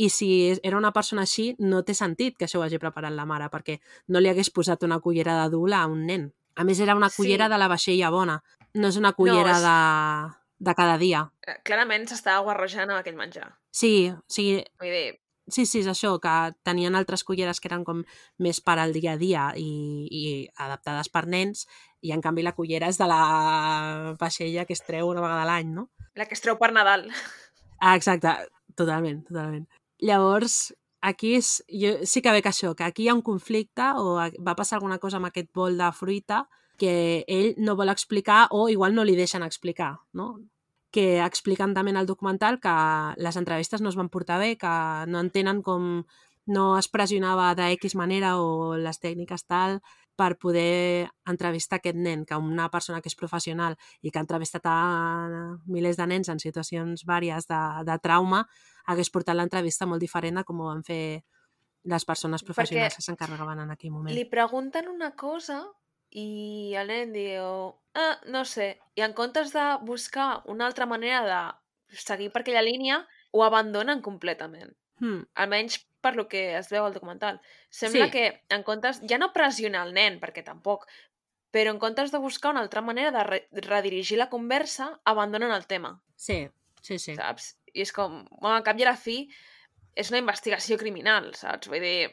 I 0.00 0.08
si 0.08 0.28
era 0.64 0.78
una 0.78 0.90
persona 0.96 1.26
així, 1.26 1.50
no 1.60 1.82
té 1.84 1.92
sentit 1.94 2.38
que 2.38 2.46
això 2.46 2.58
ho 2.58 2.62
hagi 2.64 2.78
preparat 2.80 3.12
la 3.12 3.26
mare, 3.28 3.50
perquè 3.52 3.76
no 4.08 4.20
li 4.24 4.30
hagués 4.32 4.48
posat 4.50 4.82
una 4.88 5.00
cullera 5.04 5.34
d'adula 5.42 5.82
a 5.82 5.86
un 5.92 6.06
nen. 6.08 6.30
A 6.56 6.64
més, 6.64 6.80
era 6.80 6.94
una 6.96 7.10
Sí. 7.10 7.16
cullera 7.20 7.48
de 7.52 7.58
la 7.58 7.68
vaixella 7.68 8.08
bona, 8.10 8.42
no 8.74 8.88
és 8.88 8.96
una 8.96 9.12
cullera 9.12 9.52
és- 9.52 9.62
de, 9.62 10.66
de 10.70 10.74
cada 10.74 10.96
dia. 10.96 11.26
Eh, 11.46 11.58
Clarament 11.62 12.06
s'estava 12.08 12.40
guarrejant 12.44 12.88
amb 12.90 13.00
aquell 13.00 13.16
menjar. 13.16 13.58
Sí, 13.70 14.08
o 14.10 14.22
sigui, 14.28 14.64
Vull 14.80 14.88
dir, 14.96 15.20
Sí, 15.50 15.64
sí, 15.66 15.80
és 15.82 15.88
això, 15.90 16.14
que 16.22 16.32
tenien 16.62 16.94
altres 16.94 17.24
culleres 17.26 17.58
que 17.58 17.66
eren 17.66 17.82
com 17.84 18.04
més 18.38 18.60
per 18.62 18.76
al 18.78 18.92
dia 18.94 19.16
a 19.16 19.18
dia 19.18 19.48
i, 19.58 20.06
i 20.06 20.22
adaptades 20.54 21.10
per 21.10 21.24
nens, 21.26 21.66
i 22.02 22.12
en 22.14 22.22
canvi 22.22 22.44
la 22.46 22.54
cullera 22.54 22.90
és 22.90 22.98
de 22.98 23.08
la 23.10 24.14
vaixella 24.20 24.66
que 24.68 24.76
es 24.76 24.84
treu 24.86 25.10
una 25.10 25.24
vegada 25.24 25.42
a 25.42 25.50
l'any, 25.50 25.74
no? 25.74 25.88
la 26.14 26.26
que 26.26 26.36
es 26.36 26.44
treu 26.44 26.58
per 26.60 26.72
Nadal. 26.72 27.08
Ah, 27.80 27.96
exacte, 27.96 28.30
totalment, 28.78 29.24
totalment. 29.26 29.66
Llavors, 30.02 30.72
aquí 31.02 31.34
és, 31.38 31.56
jo, 31.66 31.96
sí 32.06 32.22
que 32.22 32.34
veig 32.34 32.46
això, 32.46 32.74
que 32.78 32.86
aquí 32.86 33.06
hi 33.06 33.08
ha 33.10 33.16
un 33.16 33.24
conflicte 33.26 33.88
o 33.98 34.18
va 34.20 34.56
passar 34.58 34.78
alguna 34.78 35.00
cosa 35.02 35.18
amb 35.18 35.30
aquest 35.30 35.50
bol 35.54 35.78
de 35.78 35.88
fruita 35.96 36.44
que 36.78 37.24
ell 37.30 37.54
no 37.58 37.76
vol 37.78 37.92
explicar 37.92 38.46
o 38.50 38.68
igual 38.70 38.94
no 38.94 39.04
li 39.04 39.16
deixen 39.18 39.42
explicar, 39.42 39.96
no? 40.12 40.36
Que 40.92 41.22
expliquen 41.24 41.72
també 41.74 41.94
en 41.94 41.98
el 42.02 42.06
documental 42.06 42.60
que 42.60 42.74
les 43.16 43.38
entrevistes 43.40 43.80
no 43.80 43.88
es 43.88 43.96
van 43.96 44.12
portar 44.12 44.38
bé, 44.38 44.56
que 44.60 44.72
no 45.08 45.22
entenen 45.24 45.62
com 45.64 46.04
no 46.46 46.76
es 46.78 46.88
pressionava 46.88 47.54
de 47.54 47.70
X 47.78 47.94
manera 47.94 48.36
o 48.42 48.76
les 48.76 48.98
tècniques 49.00 49.46
tal 49.46 49.78
per 50.18 50.36
poder 50.36 51.08
entrevistar 51.26 51.78
aquest 51.78 51.96
nen, 51.96 52.26
que 52.28 52.36
una 52.36 52.68
persona 52.70 53.00
que 53.00 53.08
és 53.08 53.16
professional 53.16 53.78
i 54.02 54.10
que 54.10 54.20
ha 54.20 54.24
entrevistat 54.26 54.66
a 54.68 54.76
milers 55.66 55.96
de 55.96 56.06
nens 56.06 56.28
en 56.28 56.42
situacions 56.42 57.06
vàries 57.08 57.48
de, 57.48 57.60
de 57.88 57.98
trauma, 58.04 58.42
hagués 58.84 59.10
portat 59.10 59.38
l'entrevista 59.38 59.88
molt 59.88 60.02
diferent 60.02 60.42
a 60.42 60.44
com 60.44 60.60
ho 60.60 60.68
van 60.68 60.82
fer 60.84 61.22
les 61.88 62.04
persones 62.06 62.44
professionals 62.46 62.92
Perquè 62.92 63.00
que 63.00 63.06
s'encarregaven 63.06 63.64
en 63.64 63.72
aquell 63.74 63.94
moment. 63.94 64.14
Li 64.14 64.26
pregunten 64.28 64.90
una 64.92 65.14
cosa 65.16 65.62
i 66.12 66.74
el 66.76 66.88
nen 66.92 67.12
diu, 67.14 67.72
ah, 67.96 68.18
no 68.28 68.44
sé, 68.44 68.78
i 68.94 69.02
en 69.04 69.14
comptes 69.16 69.52
de 69.54 69.64
buscar 69.88 70.42
una 70.52 70.66
altra 70.66 70.86
manera 70.86 71.22
de 71.88 71.96
seguir 71.96 72.30
per 72.32 72.42
aquella 72.42 72.62
línia, 72.62 73.06
ho 73.32 73.44
abandonen 73.44 74.02
completament. 74.04 74.74
Hmm. 75.00 75.22
Almenys 75.34 75.78
per 76.02 76.14
lo 76.16 76.26
que 76.28 76.56
es 76.58 76.68
veu 76.70 76.84
al 76.84 76.92
documental. 76.94 77.40
Sembla 77.70 78.06
Sí. 78.06 78.10
que 78.12 78.44
en 78.50 78.62
comptes, 78.62 79.00
ja 79.08 79.18
no 79.18 79.32
pressionar 79.32 79.86
el 79.86 79.94
nen, 79.94 80.20
perquè 80.20 80.44
tampoc, 80.44 80.86
però 81.52 81.70
en 81.70 81.78
comptes 81.78 82.12
de 82.12 82.18
buscar 82.18 82.50
una 82.52 82.60
altra 82.60 82.82
manera 82.82 83.10
de 83.10 83.24
re 83.24 83.48
redirigir 83.52 84.18
la 84.18 84.28
conversa, 84.30 85.00
abandonen 85.04 85.50
el 85.52 85.66
tema, 85.66 86.02
Sí, 86.16 86.48
sí, 86.80 86.98
sí. 86.98 87.14
saps? 87.16 87.56
I 87.72 87.82
és 87.82 87.92
com, 87.92 88.24
bueno, 88.40 88.56
al 88.56 88.62
cap 88.62 88.78
i 88.78 88.82
a 88.84 88.90
la 88.90 88.96
fi, 88.96 89.28
és 89.94 90.10
una 90.10 90.18
investigació 90.18 90.76
criminal, 90.78 91.34
saps? 91.34 91.68
Vull 91.68 91.80
dir, 91.80 92.10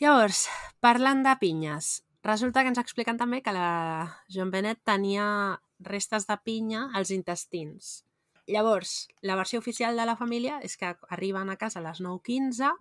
Llavors, 0.00 0.48
parlant 0.80 1.22
de 1.22 1.34
pinyes, 1.36 2.02
resulta 2.22 2.62
que 2.62 2.68
ens 2.72 2.80
expliquen 2.80 3.18
també 3.18 3.40
que 3.42 3.54
la 3.54 4.20
Joan 4.28 4.50
Benet 4.52 4.80
tenia 4.84 5.60
restes 5.80 6.26
de 6.28 6.36
pinya 6.44 6.88
als 6.94 7.10
intestins. 7.10 8.04
Llavors, 8.46 9.08
la 9.22 9.36
versió 9.36 9.58
oficial 9.60 9.96
de 9.96 10.04
la 10.04 10.16
família 10.16 10.58
és 10.60 10.76
que 10.76 10.94
arriben 11.08 11.50
a 11.50 11.56
casa 11.56 11.80
a 11.80 11.84
les 11.84 12.00
9.15, 12.00 12.72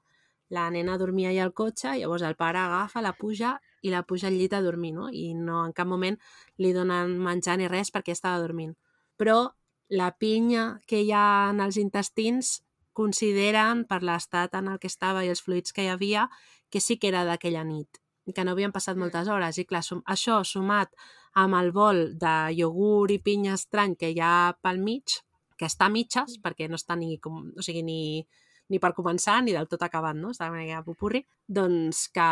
la 0.50 0.66
nena 0.74 0.98
dormia 0.98 1.30
allà 1.30 1.46
al 1.46 1.54
cotxe, 1.54 1.94
llavors 2.00 2.26
el 2.26 2.36
pare 2.36 2.60
agafa, 2.60 3.04
la 3.06 3.14
puja 3.14 3.60
i 3.86 3.94
la 3.94 4.02
puja 4.04 4.28
al 4.28 4.36
llit 4.40 4.56
a 4.58 4.64
dormir, 4.66 4.96
no? 4.96 5.10
I 5.14 5.36
no 5.38 5.62
en 5.66 5.76
cap 5.78 5.88
moment 5.88 6.18
li 6.58 6.74
donen 6.74 7.16
menjar 7.22 7.60
ni 7.60 7.70
res 7.70 7.94
perquè 7.94 8.18
estava 8.18 8.42
dormint. 8.42 8.74
Però 9.16 9.54
la 9.90 10.10
pinya 10.18 10.82
que 10.90 11.04
hi 11.06 11.14
ha 11.14 11.52
en 11.54 11.62
els 11.62 11.78
intestins 11.78 12.60
consideren, 12.98 13.86
per 13.86 14.02
l'estat 14.04 14.58
en 14.58 14.68
el 14.74 14.80
que 14.82 14.90
estava 14.90 15.24
i 15.24 15.30
els 15.30 15.46
fluids 15.46 15.72
que 15.72 15.86
hi 15.86 15.94
havia, 15.94 16.28
que 16.70 16.82
sí 16.82 16.98
que 16.98 17.14
era 17.14 17.24
d'aquella 17.24 17.64
nit 17.64 18.02
que 18.34 18.44
no 18.46 18.52
havien 18.52 18.72
passat 18.72 18.96
Mm. 18.96 19.00
moltes 19.00 19.28
hores. 19.28 19.58
I 19.58 19.66
clar, 19.66 19.84
sum, 19.84 20.02
això 20.06 20.44
sumat 20.44 20.94
amb 21.34 21.56
el 21.56 21.72
bol 21.72 22.18
de 22.18 22.54
iogurt 22.58 23.12
i 23.12 23.20
pinya 23.20 23.54
estrany 23.54 23.96
que 23.96 24.12
hi 24.12 24.20
ha 24.20 24.58
pel 24.62 24.80
mig, 24.80 25.22
que 25.58 25.66
està 25.66 25.86
a 25.86 25.90
mitges, 25.90 26.40
perquè 26.42 26.70
no 26.70 26.76
està 26.76 26.96
ni, 26.96 27.18
com, 27.20 27.52
o 27.58 27.62
sigui, 27.62 27.84
ni, 27.84 28.26
ni 28.70 28.80
per 28.80 28.94
començar 28.94 29.42
ni 29.44 29.52
del 29.52 29.68
tot 29.68 29.82
acabat, 29.84 30.16
no? 30.16 30.32
Està 30.32 30.50
una 30.50 30.62
mica 30.64 30.84
popurri. 30.84 31.26
Doncs 31.48 32.08
que 32.14 32.30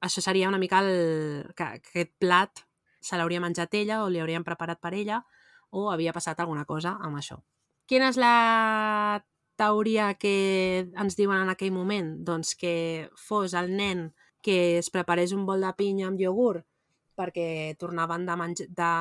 això 0.00 0.22
seria 0.22 0.48
una 0.48 0.58
mica 0.58 0.80
el, 0.80 1.52
que, 1.56 1.80
que 1.82 1.88
aquest 1.90 2.12
plat 2.18 2.64
se 3.00 3.16
l'hauria 3.16 3.40
menjat 3.40 3.74
ella 3.74 4.02
o 4.04 4.08
li 4.10 4.20
haurien 4.20 4.44
preparat 4.44 4.80
per 4.80 4.94
ella 4.94 5.20
o 5.70 5.90
havia 5.90 6.12
passat 6.12 6.40
alguna 6.40 6.64
cosa 6.64 6.96
amb 7.00 7.18
això. 7.18 7.38
Quina 7.86 8.08
és 8.10 8.16
la 8.18 9.22
teoria 9.56 10.14
que 10.18 10.88
ens 10.98 11.16
diuen 11.16 11.44
en 11.44 11.52
aquell 11.52 11.72
moment? 11.72 12.16
Doncs 12.26 12.54
que 12.58 13.08
fos 13.16 13.54
el 13.54 13.72
nen 13.76 14.08
que 14.46 14.78
es 14.78 14.92
preparés 14.94 15.34
un 15.34 15.42
bol 15.48 15.64
de 15.66 15.72
pinya 15.74 16.06
amb 16.06 16.22
iogurt 16.22 16.62
perquè 17.16 17.74
tornaven 17.80 18.26
de, 18.28 18.66
de, 18.76 18.92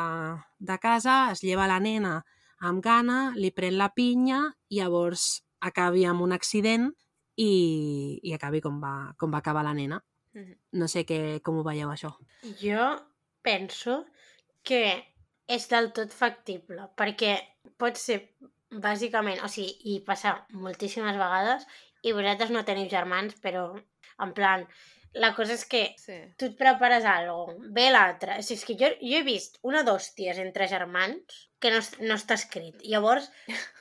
de 0.58 0.78
casa, 0.82 1.32
es 1.36 1.44
lleva 1.44 1.68
la 1.68 1.82
nena 1.84 2.22
amb 2.66 2.82
gana, 2.84 3.34
li 3.36 3.52
pren 3.52 3.76
la 3.78 3.92
pinya 3.94 4.40
i 4.72 4.80
llavors 4.80 5.44
acabi 5.60 6.06
amb 6.08 6.24
un 6.24 6.34
accident 6.34 6.88
i, 7.36 8.20
i 8.24 8.34
acabi 8.34 8.62
com 8.64 8.80
va, 8.82 9.14
com 9.20 9.34
va 9.34 9.44
acabar 9.44 9.66
la 9.68 9.76
nena. 9.76 10.00
No 10.76 10.88
sé 10.92 11.06
què, 11.08 11.40
com 11.44 11.60
ho 11.60 11.64
veieu, 11.64 11.92
això. 11.92 12.12
Jo 12.60 12.88
penso 13.46 14.02
que 14.68 14.82
és 15.48 15.68
del 15.72 15.92
tot 15.96 16.12
factible, 16.12 16.90
perquè 17.00 17.38
pot 17.80 18.00
ser 18.00 18.18
bàsicament, 18.84 19.40
o 19.46 19.52
sigui, 19.52 19.96
i 19.96 20.00
passa 20.08 20.34
moltíssimes 20.52 21.16
vegades, 21.20 21.68
i 22.04 22.12
vosaltres 22.16 22.52
no 22.52 22.66
teniu 22.68 22.90
germans, 22.92 23.38
però 23.44 23.70
en 24.24 24.34
plan, 24.36 24.66
la 25.16 25.32
cosa 25.34 25.56
és 25.56 25.64
que 25.66 25.82
sí. 25.96 26.18
tu 26.38 26.50
et 26.50 26.56
prepares 26.60 27.06
algo, 27.08 27.56
ve 27.76 27.88
l'altre. 27.92 28.36
O 28.42 28.44
sigui, 28.44 28.58
és 28.60 28.66
que 28.68 28.76
jo, 28.82 28.90
jo 29.00 29.20
he 29.22 29.24
vist 29.24 29.60
una 29.64 29.84
d'hòsties 29.88 30.42
entre 30.44 30.68
germans 30.68 31.38
que 31.64 31.72
no, 31.72 31.80
no 32.04 32.18
està 32.20 32.36
escrit. 32.36 32.84
Llavors, 32.84 33.30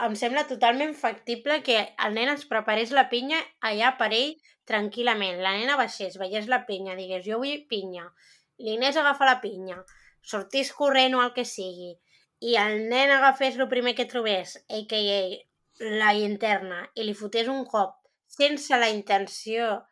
em 0.06 0.14
sembla 0.18 0.46
totalment 0.50 0.94
factible 0.98 1.58
que 1.66 1.80
el 2.06 2.14
nen 2.14 2.30
es 2.36 2.46
preparés 2.50 2.94
la 2.94 3.08
pinya 3.10 3.40
allà 3.66 3.96
per 3.98 4.12
ell 4.14 4.36
tranquil·lament. 4.70 5.42
La 5.42 5.56
nena 5.58 5.78
baixés, 5.80 6.14
veiés 6.22 6.46
la 6.50 6.62
pinya, 6.68 6.94
digués, 6.98 7.26
jo 7.26 7.40
vull 7.42 7.66
pinya. 7.70 8.06
L'Inés 8.62 8.96
agafa 9.00 9.26
la 9.26 9.40
pinya, 9.42 9.80
sortís 10.22 10.70
corrent 10.72 11.18
o 11.18 11.24
el 11.24 11.34
que 11.34 11.44
sigui, 11.48 11.96
i 12.46 12.54
el 12.60 12.86
nen 12.92 13.10
agafés 13.10 13.58
el 13.58 13.66
primer 13.68 13.96
que 13.98 14.06
trobés, 14.06 14.54
a.k.a. 14.70 15.18
la 15.98 16.14
interna, 16.14 16.84
i 16.94 17.02
li 17.02 17.16
fotés 17.18 17.50
un 17.50 17.66
cop 17.66 17.98
sense 18.34 18.78
la 18.78 18.90
intenció 18.90 19.82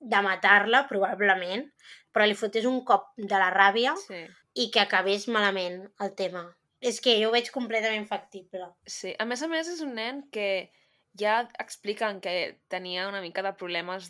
de 0.00 0.20
matar-la, 0.24 0.86
probablement, 0.88 1.66
però 2.12 2.26
li 2.26 2.34
fotés 2.34 2.64
un 2.66 2.80
cop 2.84 3.10
de 3.16 3.38
la 3.38 3.50
ràbia 3.52 3.94
Sí. 4.00 4.24
i 4.54 4.70
que 4.72 4.80
acabés 4.80 5.28
malament 5.28 5.84
el 6.00 6.14
tema. 6.16 6.46
És 6.80 7.00
que 7.00 7.18
jo 7.22 7.28
ho 7.28 7.32
veig 7.32 7.50
completament 7.52 8.06
factible. 8.08 8.70
Sí, 8.86 9.14
a 9.18 9.24
més 9.28 9.42
a 9.42 9.48
més 9.48 9.68
és 9.68 9.80
un 9.84 9.94
nen 9.94 10.22
que 10.32 10.72
ja 11.20 11.42
expliquen 11.58 12.20
que 12.20 12.58
tenia 12.68 13.08
una 13.08 13.20
mica 13.20 13.42
de 13.42 13.52
problemes 13.52 14.08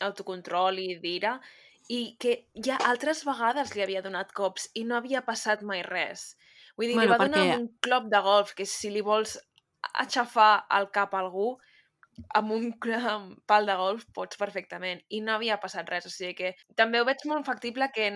d'autocontrol 0.00 0.78
i 0.78 0.96
d'ira 1.02 1.36
i 1.88 2.16
que 2.18 2.46
ja 2.64 2.78
altres 2.88 3.24
vegades 3.26 3.74
li 3.74 3.82
havia 3.82 4.02
donat 4.02 4.32
cops 4.32 4.70
i 4.74 4.84
no 4.84 4.96
havia 4.96 5.22
passat 5.26 5.62
mai 5.62 5.82
res. 5.82 6.36
Vull 6.76 6.86
dir, 6.88 6.94
Bueno, 6.94 7.10
li 7.12 7.12
va 7.12 7.18
donar 7.24 7.38
perquè- 7.42 7.52
amb 7.52 7.60
un 7.60 7.68
clop 7.80 8.04
de 8.08 8.20
golf 8.24 8.54
que 8.54 8.64
si 8.66 8.90
li 8.90 9.02
vols 9.02 9.36
aixafar 9.94 10.64
el 10.70 10.90
cap 10.90 11.12
a 11.14 11.18
algú 11.20 11.58
amb 12.34 12.52
un 12.52 12.68
pal 13.46 13.66
de 13.66 13.76
golf 13.76 14.04
pots 14.14 14.38
perfectament 14.40 15.00
i 15.08 15.22
no 15.24 15.36
havia 15.36 15.58
passat 15.62 15.88
res, 15.88 16.06
o 16.06 16.12
sigui 16.12 16.34
que 16.38 16.54
també 16.76 17.00
ho 17.00 17.08
veig 17.08 17.24
molt 17.30 17.46
factible 17.48 17.88
que 17.94 18.10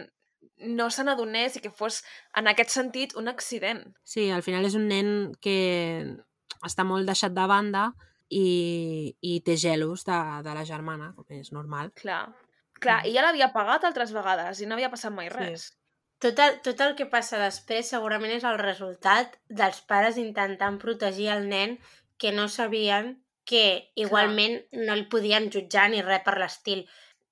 no 0.59 0.89
se 0.91 1.05
n'adonés 1.05 1.57
i 1.57 1.63
que 1.65 1.73
fos 1.75 2.03
en 2.37 2.49
aquest 2.49 2.71
sentit 2.73 3.15
un 3.17 3.29
accident. 3.29 3.83
Sí, 4.05 4.31
al 4.31 4.45
final 4.47 4.65
és 4.69 4.77
un 4.79 4.87
nen 4.89 5.33
que 5.43 5.57
està 6.65 6.85
molt 6.85 7.09
deixat 7.09 7.35
de 7.37 7.47
banda 7.51 7.91
i, 8.29 9.15
i 9.21 9.41
té 9.47 9.57
gelos 9.61 10.05
de, 10.07 10.19
de 10.45 10.55
la 10.57 10.65
germana, 10.69 11.13
com 11.17 11.27
és 11.37 11.53
normal. 11.53 11.93
Clar. 11.99 12.27
Clar, 12.81 13.01
i 13.09 13.15
ja 13.15 13.25
l'havia 13.25 13.53
pagat 13.55 13.87
altres 13.89 14.13
vegades 14.13 14.61
i 14.61 14.67
no 14.69 14.77
havia 14.77 14.93
passat 14.93 15.15
mai 15.15 15.31
Sí. 15.31 15.37
res. 15.39 15.69
Tot 16.21 16.39
el, 16.41 16.59
tot 16.65 16.81
el 16.81 16.95
que 16.97 17.05
passa 17.13 17.37
després 17.41 17.89
segurament 17.93 18.33
és 18.33 18.45
el 18.49 18.57
resultat 18.59 19.37
dels 19.49 19.83
pares 19.85 20.17
intentant 20.17 20.79
protegir 20.81 21.29
el 21.35 21.49
nen 21.49 21.77
que 22.17 22.33
no 22.33 22.49
sabien 22.49 23.19
que 23.47 23.93
igualment 23.95 24.59
no 24.73 24.95
el 24.95 25.07
podien 25.13 25.51
jutjar 25.55 25.89
ni 25.91 26.03
res 26.03 26.25
per 26.27 26.35
l'estil, 26.41 26.83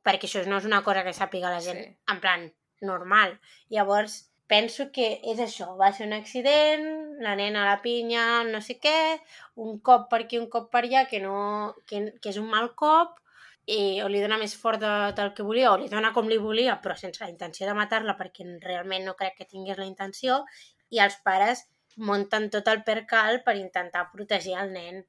perquè 0.07 0.29
això 0.29 0.45
no 0.47 0.61
és 0.61 0.69
una 0.69 0.83
cosa 0.87 1.03
que 1.07 1.17
sàpiga 1.17 1.51
la 1.51 1.61
gent 1.65 1.83
Sí. 1.83 1.97
en 2.13 2.21
plan 2.21 2.47
normal. 2.81 3.41
Llavors, 3.69 4.31
penso 4.47 4.91
que 4.93 5.21
és 5.25 5.41
això, 5.41 5.77
va 5.81 5.91
ser 5.93 6.07
un 6.07 6.13
accident, 6.13 6.87
la 7.27 7.35
nena 7.37 7.65
a 7.65 7.71
la 7.73 7.83
pinya, 7.83 8.45
no 8.45 8.61
sé 8.61 8.79
què, 8.79 9.21
un 9.57 9.81
cop 9.81 10.09
per 10.11 10.23
aquí, 10.25 10.39
un 10.39 10.49
cop 10.51 10.71
per 10.71 10.85
allà, 10.85 11.07
que, 11.09 11.21
no, 11.21 11.75
que, 11.87 12.13
que 12.21 12.31
és 12.31 12.41
un 12.41 12.49
mal 12.51 12.75
cop, 12.75 13.21
i 13.67 14.03
o 14.05 14.09
li 14.13 14.21
dona 14.21 14.37
més 14.41 14.55
fort 14.61 14.81
de, 14.81 14.93
del 15.17 15.33
que 15.37 15.45
volia 15.47 15.71
o 15.73 15.77
li 15.81 15.89
dona 15.89 16.13
com 16.13 16.29
li 16.29 16.37
volia 16.37 16.75
però 16.85 16.97
sense 17.01 17.23
la 17.25 17.31
intenció 17.31 17.67
de 17.67 17.77
matar-la 17.79 18.17
perquè 18.19 18.45
realment 18.61 19.07
no 19.09 19.15
crec 19.17 19.39
que 19.39 19.49
tingués 19.49 19.79
la 19.81 19.87
intenció 19.89 20.43
i 20.91 21.01
els 21.01 21.17
pares 21.25 21.65
munten 21.97 22.51
tot 22.53 22.69
el 22.69 22.83
percal 22.85 23.41
per 23.47 23.57
intentar 23.57 24.11
protegir 24.13 24.59
el 24.61 24.73
nen 24.75 25.05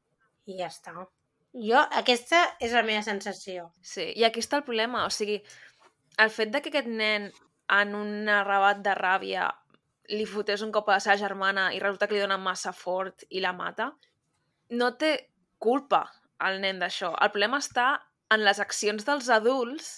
i 0.46 0.58
ja 0.60 0.70
està. 0.72 0.93
Jo, 1.56 1.80
aquesta 2.02 2.41
és 2.60 2.74
la 2.76 2.84
meva 2.84 3.04
sensació. 3.06 3.70
Sí, 3.82 4.10
i 4.16 4.26
aquí 4.28 4.43
està 4.43 4.60
el 4.60 4.68
problema, 4.68 5.06
o 5.08 5.12
sigui, 5.14 5.39
el 6.20 6.32
fet 6.32 6.52
de 6.52 6.62
que 6.62 6.72
aquest 6.72 6.89
nen 6.91 7.30
en 7.72 7.96
un 7.96 8.30
arrabat 8.30 8.82
de 8.86 8.96
ràbia 8.98 9.48
li 10.12 10.26
fotés 10.30 10.62
un 10.62 10.74
cop 10.76 10.89
a 10.89 10.98
la 10.98 11.04
seva 11.04 11.18
germana 11.18 11.70
i 11.74 11.80
resulta 11.82 12.08
que 12.08 12.18
li 12.18 12.22
dona 12.22 12.38
massa 12.38 12.74
fort 12.76 13.26
i 13.30 13.41
la 13.41 13.56
mata, 13.58 13.89
no 14.70 14.91
té 15.00 15.16
culpa 15.62 16.04
el 16.46 16.60
nen 16.62 16.82
d'això. 16.82 17.14
El 17.16 17.32
problema 17.34 17.62
està 17.64 17.88
en 18.34 18.43
les 18.46 18.60
accions 18.60 19.06
dels 19.08 19.30
adults 19.34 19.89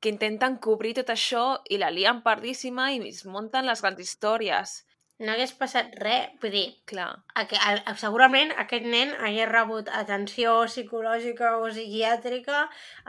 que 0.00 0.12
intenten 0.12 0.58
cobrir 0.60 0.94
tot 0.98 1.10
això 1.12 1.44
i 1.72 1.78
la 1.80 1.90
lien 1.90 2.22
pardíssima 2.24 2.90
i 2.92 3.00
es 3.08 3.24
munten 3.24 3.66
les 3.66 3.82
grans 3.84 4.00
històries. 4.00 4.74
No 5.22 5.30
hagués 5.32 5.52
passat 5.54 5.92
res, 6.02 6.32
vull 6.42 6.50
dir, 6.50 6.64
Clar, 6.90 7.10
aqu 7.38 7.54
el, 7.70 7.82
segurament 8.00 8.50
aquest 8.58 8.86
nen 8.90 9.12
hagués 9.14 9.46
rebut 9.48 9.88
atenció 9.88 10.56
psicològica 10.66 11.52
o 11.60 11.68
psiquiàtrica, 11.70 12.64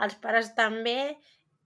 els 0.06 0.14
pares 0.22 0.52
també, 0.54 1.16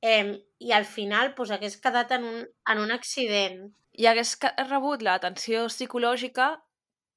eh, 0.00 0.38
i 0.64 0.72
al 0.72 0.86
final 0.88 1.34
pues, 1.34 1.50
hagués 1.52 1.76
quedat 1.84 2.12
en 2.16 2.24
un, 2.24 2.40
en 2.72 2.78
un 2.86 2.90
accident. 2.96 3.68
i 3.92 4.06
hagués 4.08 4.32
rebut 4.70 5.02
l'atenció 5.04 5.66
psicològica 5.68 6.46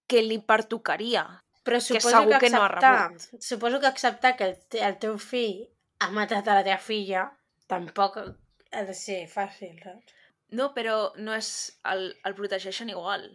que 0.08 0.22
li 0.22 0.40
pertocaria. 0.44 1.24
Però 1.64 1.78
Que 1.80 2.02
segur 2.04 2.34
que, 2.34 2.40
que 2.44 2.50
no 2.52 2.60
ha 2.62 2.66
acceptar, 2.68 3.08
rebut. 3.14 3.42
suposo 3.42 3.80
que 3.80 3.88
acceptar 3.88 4.36
que 4.36 4.44
el, 4.50 4.58
te- 4.68 4.84
el 4.84 4.98
teu 5.00 5.16
fill 5.18 5.62
ha 6.04 6.10
matat 6.12 6.48
a 6.52 6.56
la 6.60 6.64
teva 6.68 6.78
filla 6.84 7.30
tampoc 7.72 8.18
ha 8.20 8.84
de 8.84 8.94
ser 8.94 9.22
fàcil, 9.32 9.78
saps? 9.80 10.12
No, 10.54 10.70
però 10.76 10.98
no 11.18 11.34
és... 11.36 11.50
El, 11.90 12.06
el 12.26 12.36
protegeixen 12.38 12.92
igual. 12.94 13.26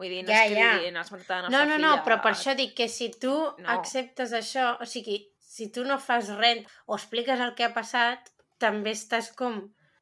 Vull 0.00 0.08
dir, 0.12 0.22
no 0.24 0.32
Ja, 0.32 0.44
és 0.46 0.52
que 0.54 0.60
ja. 0.60 0.68
li 0.72 0.78
diguin 0.84 0.96
has 1.00 1.10
matat 1.12 1.28
la 1.30 1.40
No, 1.42 1.48
nostra 1.50 1.64
no, 1.66 1.78
no, 1.82 1.90
filla. 1.92 2.04
però 2.06 2.20
per 2.24 2.30
això 2.32 2.54
dic 2.56 2.74
que 2.78 2.86
si 2.88 3.10
tu 3.20 3.32
No. 3.34 3.68
acceptes 3.74 4.32
això, 4.36 4.70
o 4.80 4.86
sigui, 4.88 5.18
si 5.50 5.66
tu 5.74 5.84
no 5.84 5.98
fas 5.98 6.30
res 6.38 6.62
o 6.86 6.94
expliques 6.96 7.40
el 7.40 7.54
que 7.58 7.66
ha 7.66 7.74
passat, 7.74 8.30
també 8.62 8.94
estàs 8.96 9.32
com 9.36 9.58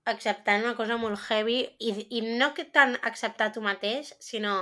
acceptant 0.08 0.62
una 0.64 0.74
cosa 0.76 0.96
molt 1.00 1.18
heavy 1.28 1.58
i, 1.78 1.90
i 2.18 2.20
no 2.38 2.52
que 2.54 2.64
tant 2.64 2.94
acceptar 3.02 3.50
tu 3.52 3.60
mateix, 3.64 4.14
sinó 4.20 4.54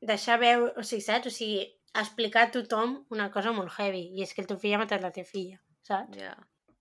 deixar 0.00 0.38
veure, 0.40 0.72
o 0.78 0.82
sigui, 0.86 1.02
saps? 1.04 1.26
O 1.26 1.34
sigui, 1.34 1.64
explicar 1.94 2.46
a 2.48 2.50
tothom 2.54 2.94
una 3.14 3.30
cosa 3.34 3.52
molt 3.56 3.72
heavy, 3.78 4.04
i 4.16 4.22
és 4.24 4.32
que 4.34 4.42
el 4.42 4.48
teu 4.50 4.58
fill 4.58 4.74
ha 4.76 4.80
matat 4.84 5.02
la 5.04 5.10
teva 5.14 5.28
filla, 5.28 5.58
saps? 5.86 6.16
Ja. 6.18 6.32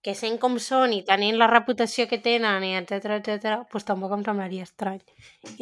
Que 0.03 0.13
sent 0.19 0.37
com 0.41 0.57
són 0.59 0.93
i 0.93 1.03
tenint 1.07 1.37
la 1.39 1.47
reputació 1.47 2.07
que 2.11 2.19
tenen 2.19 2.63
i 2.67 2.73
etc 2.79 3.17
etc, 3.19 3.61
doncs 3.71 3.87
tampoc 3.87 4.11
em 4.17 4.25
semblaria 4.27 4.65
estrany 4.67 4.99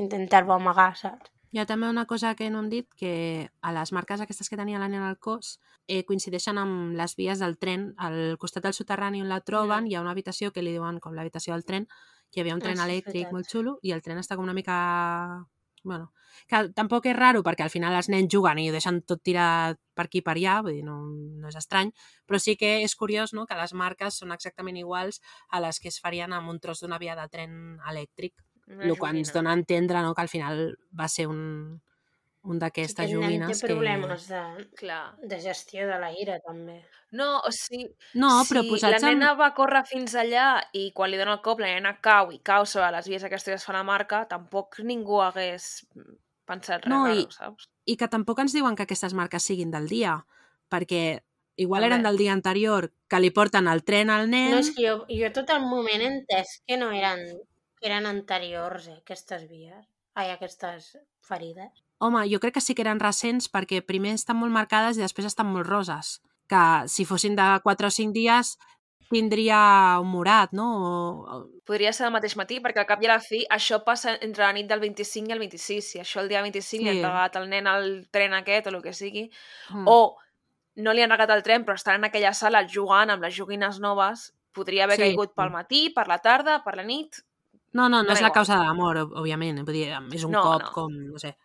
intentar-ho 0.01 0.53
amagar, 0.57 0.95
saps? 0.97 1.29
Hi 1.51 1.59
ha 1.59 1.65
també 1.67 1.89
una 1.91 2.05
cosa 2.07 2.29
que 2.39 2.47
no 2.49 2.61
hem 2.63 2.69
dit, 2.71 2.87
que 2.95 3.49
a 3.61 3.73
les 3.75 3.91
marques 3.91 4.21
aquestes 4.23 4.47
que 4.49 4.55
tenia 4.55 4.79
la 4.79 4.87
nena 4.87 5.09
al 5.09 5.17
cos 5.19 5.57
eh, 5.87 6.05
coincideixen 6.07 6.57
amb 6.57 6.95
les 6.95 7.15
vies 7.19 7.41
del 7.43 7.57
tren. 7.59 7.89
Al 7.97 8.37
costat 8.39 8.63
del 8.63 8.73
soterrani 8.77 9.19
on 9.21 9.27
la 9.27 9.41
troben 9.43 9.87
hi 9.87 9.95
ha 9.97 10.01
una 10.01 10.13
habitació 10.15 10.53
que 10.55 10.63
li 10.63 10.71
diuen 10.71 11.01
com 11.03 11.13
l'habitació 11.13 11.51
del 11.53 11.65
tren, 11.67 11.87
que 12.31 12.39
hi 12.39 12.41
havia 12.45 12.55
un 12.55 12.61
Ah, 12.63 12.69
tren 12.69 12.79
elèctric 12.79 13.27
veritat. 13.27 13.33
molt 13.35 13.51
xulo 13.51 13.77
i 13.83 13.91
el 13.91 14.01
tren 14.01 14.17
està 14.23 14.37
com 14.39 14.47
una 14.47 14.55
mica... 14.55 14.77
Bueno, 15.83 16.11
que 16.47 16.61
tampoc 16.77 17.07
és 17.09 17.15
raro 17.17 17.41
perquè 17.45 17.65
al 17.65 17.73
final 17.73 17.95
els 17.97 18.09
nens 18.13 18.29
juguen 18.31 18.59
i 18.61 18.67
ho 18.69 18.75
deixen 18.75 19.01
tot 19.09 19.23
tirat 19.25 19.79
per 19.97 20.05
aquí 20.05 20.21
i 20.21 20.25
per 20.25 20.35
allà, 20.35 20.59
vull 20.61 20.77
dir, 20.77 20.85
no, 20.85 20.99
no 21.41 21.49
és 21.49 21.57
estrany, 21.57 21.89
però 22.29 22.39
sí 22.39 22.55
que 22.59 22.77
és 22.85 22.95
curiós 22.95 23.33
no, 23.33 23.47
que 23.49 23.57
les 23.57 23.73
marques 23.73 24.21
són 24.21 24.33
exactament 24.35 24.77
iguals 24.77 25.21
a 25.49 25.61
les 25.63 25.81
que 25.81 25.89
es 25.89 25.99
farien 26.03 26.33
amb 26.37 26.53
un 26.53 26.61
tros 26.61 26.83
d'una 26.83 27.01
via 27.01 27.17
de 27.17 27.27
tren 27.33 27.55
elèctric, 27.89 28.37
el 28.71 28.93
qual 28.97 29.17
ens 29.17 29.33
dona 29.33 29.51
a 29.51 29.59
entendre 29.59 30.05
no, 30.05 30.13
que 30.13 30.21
al 30.23 30.31
final 30.31 30.67
va 30.97 31.09
ser 31.09 31.27
un, 31.27 31.81
un 32.43 32.57
d'aquestes 32.61 33.03
Aquest 33.05 33.13
nen 33.13 33.23
joguines 33.23 33.59
té 33.61 33.67
problemes 33.67 34.27
de, 34.31 34.41
Clar. 34.79 35.03
de 35.21 35.37
gestió 35.43 35.85
de 35.87 35.99
la 36.01 36.09
ira, 36.17 36.39
també. 36.41 36.79
No, 37.11 37.39
o 37.45 37.51
sigui, 37.51 37.89
que... 37.91 38.17
No, 38.17 38.31
però 38.49 38.63
si 38.63 38.79
la 38.85 38.95
en... 38.97 39.05
nena 39.05 39.33
va 39.37 39.51
córrer 39.53 39.83
fins 39.85 40.15
allà 40.15 40.61
i 40.73 40.87
quan 40.95 41.11
li 41.11 41.19
dona 41.19 41.35
el 41.37 41.41
cop 41.45 41.59
la 41.61 41.67
nena 41.73 41.97
cau 42.01 42.31
i 42.31 42.39
cau 42.39 42.65
sobre 42.65 42.89
les 42.95 43.09
vies 43.11 43.23
aquestes 43.27 43.51
que 43.51 43.59
es 43.59 43.65
fa 43.67 43.75
la 43.75 43.83
marca, 43.83 44.23
tampoc 44.31 44.79
ningú 44.87 45.19
hagués 45.21 45.85
pensat 46.47 46.87
res 46.87 46.93
No, 46.93 47.03
i- 47.11 47.19
raro, 47.25 47.35
saps? 47.35 47.67
I 47.85 47.97
que 47.99 48.07
tampoc 48.07 48.39
ens 48.39 48.55
diuen 48.55 48.75
que 48.79 48.87
aquestes 48.87 49.13
marques 49.13 49.43
siguin 49.43 49.69
del 49.75 49.87
dia, 49.91 50.15
perquè 50.71 51.21
igual 51.61 51.83
eren 51.83 52.01
del 52.07 52.17
dia 52.17 52.31
anterior, 52.33 52.89
que 53.11 53.19
li 53.19 53.29
porten 53.35 53.67
el 53.67 53.83
tren 53.83 54.09
al 54.09 54.29
nen... 54.31 54.55
No, 54.55 54.63
és 54.63 54.71
que 54.73 54.87
jo, 54.87 54.97
jo 55.11 55.29
tot 55.35 55.49
el 55.53 55.61
moment 55.67 56.01
he 56.01 56.09
entès 56.15 56.61
que 56.65 56.77
no 56.79 56.89
eren, 56.95 57.21
que 57.77 57.89
eren 57.91 58.07
anteriors, 58.09 58.87
eh, 58.87 58.97
aquestes 59.03 59.45
vies. 59.51 59.83
Ai, 60.15 60.31
aquestes 60.31 60.93
ferides. 61.27 61.71
Home, 62.01 62.23
jo 62.31 62.39
crec 62.41 62.55
que 62.57 62.61
sí 62.65 62.73
que 62.73 62.81
eren 62.81 62.99
recents 62.99 63.45
perquè 63.53 63.83
primer 63.85 64.15
estan 64.17 64.37
molt 64.41 64.51
marcades 64.51 64.97
i 64.97 65.03
després 65.05 65.27
estan 65.29 65.51
molt 65.53 65.67
roses. 65.69 66.19
Que 66.49 66.61
si 66.89 67.05
fossin 67.05 67.35
de 67.37 67.45
4 67.63 67.87
o 67.87 67.91
5 67.93 68.11
dies 68.15 68.55
tindria 69.11 69.99
un 69.99 70.07
morat, 70.07 70.51
no? 70.55 70.65
O... 71.35 71.39
Podria 71.67 71.91
ser 71.93 72.05
el 72.07 72.13
mateix 72.15 72.35
matí, 72.39 72.59
perquè 72.63 72.79
al 72.83 72.87
cap 72.89 73.01
i 73.03 73.09
a 73.09 73.13
la 73.15 73.19
fi 73.23 73.41
això 73.51 73.81
passa 73.83 74.13
entre 74.23 74.45
la 74.45 74.53
nit 74.55 74.69
del 74.69 74.79
25 74.79 75.29
i 75.29 75.35
el 75.35 75.39
26. 75.43 75.89
Si 75.93 75.99
això 75.99 76.21
el 76.23 76.29
dia 76.31 76.41
25 76.41 76.83
li 76.85 76.89
Sí. 76.89 76.97
han 76.97 77.03
regalat 77.09 77.35
el 77.41 77.49
nen 77.51 77.67
al 77.67 77.89
tren 78.11 78.33
aquest 78.33 78.67
o 78.67 78.69
el 78.75 78.81
que 78.81 78.93
sigui, 78.93 79.29
Mm. 79.69 79.83
o 79.87 80.15
no 80.77 80.93
li 80.93 81.01
han 81.03 81.09
regalat 81.11 81.35
el 81.35 81.43
tren 81.43 81.65
però 81.65 81.75
estan 81.75 81.95
en 81.99 82.05
aquella 82.05 82.33
sala 82.33 82.65
jugant 82.67 83.09
amb 83.11 83.23
les 83.23 83.35
joguines 83.35 83.79
noves, 83.79 84.31
podria 84.53 84.85
haver 84.85 84.95
Sí. 84.97 85.01
caigut 85.03 85.35
pel 85.35 85.51
matí, 85.51 85.89
per 85.93 86.07
la 86.07 86.19
tarda, 86.19 86.63
per 86.63 86.75
la 86.77 86.83
nit... 86.83 87.15
No, 87.73 87.87
no, 87.87 87.97
no 88.01 88.03
Dona 88.03 88.13
és 88.13 88.21
la 88.21 88.27
igual. 88.27 88.33
causa 88.33 88.57
de 88.59 88.65
la 88.65 88.73
mort, 88.73 88.99
òb- 88.99 89.13
òbviament. 89.15 89.65
dir, 89.67 89.89
és 90.13 90.23
un 90.23 90.31
No, 90.31 90.41
cop 90.41 90.61
no. 90.61 90.71
com, 90.71 90.91
no 90.91 91.19
sé. 91.19 91.35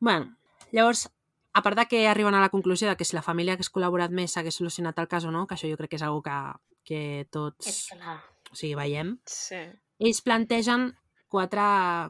Bueno, 0.00 0.36
llavors, 0.72 1.08
a 1.52 1.62
part 1.62 1.76
de 1.78 1.86
que 1.86 2.06
arriben 2.08 2.34
a 2.34 2.40
la 2.40 2.50
conclusió 2.50 2.88
de 2.88 2.96
que 2.96 3.04
si 3.04 3.16
la 3.16 3.22
família 3.22 3.54
hagués 3.54 3.70
col·laborat 3.72 4.10
més 4.14 4.32
s'hagués 4.32 4.54
solucionat 4.60 4.98
el 4.98 5.08
cas 5.08 5.24
o 5.24 5.30
no, 5.34 5.46
que 5.46 5.56
això 5.56 5.68
jo 5.70 5.76
crec 5.80 5.90
que 5.90 5.96
és 5.96 6.02
una 6.06 6.22
que, 6.22 6.38
que 6.84 7.00
És 7.20 7.30
tots 7.30 7.88
clar. 7.90 8.18
o 8.52 8.54
sigui, 8.54 8.74
veiem, 8.78 9.18
Sí. 9.26 9.58
ells 9.98 10.20
plantegen 10.22 10.92
quatre, 11.28 11.62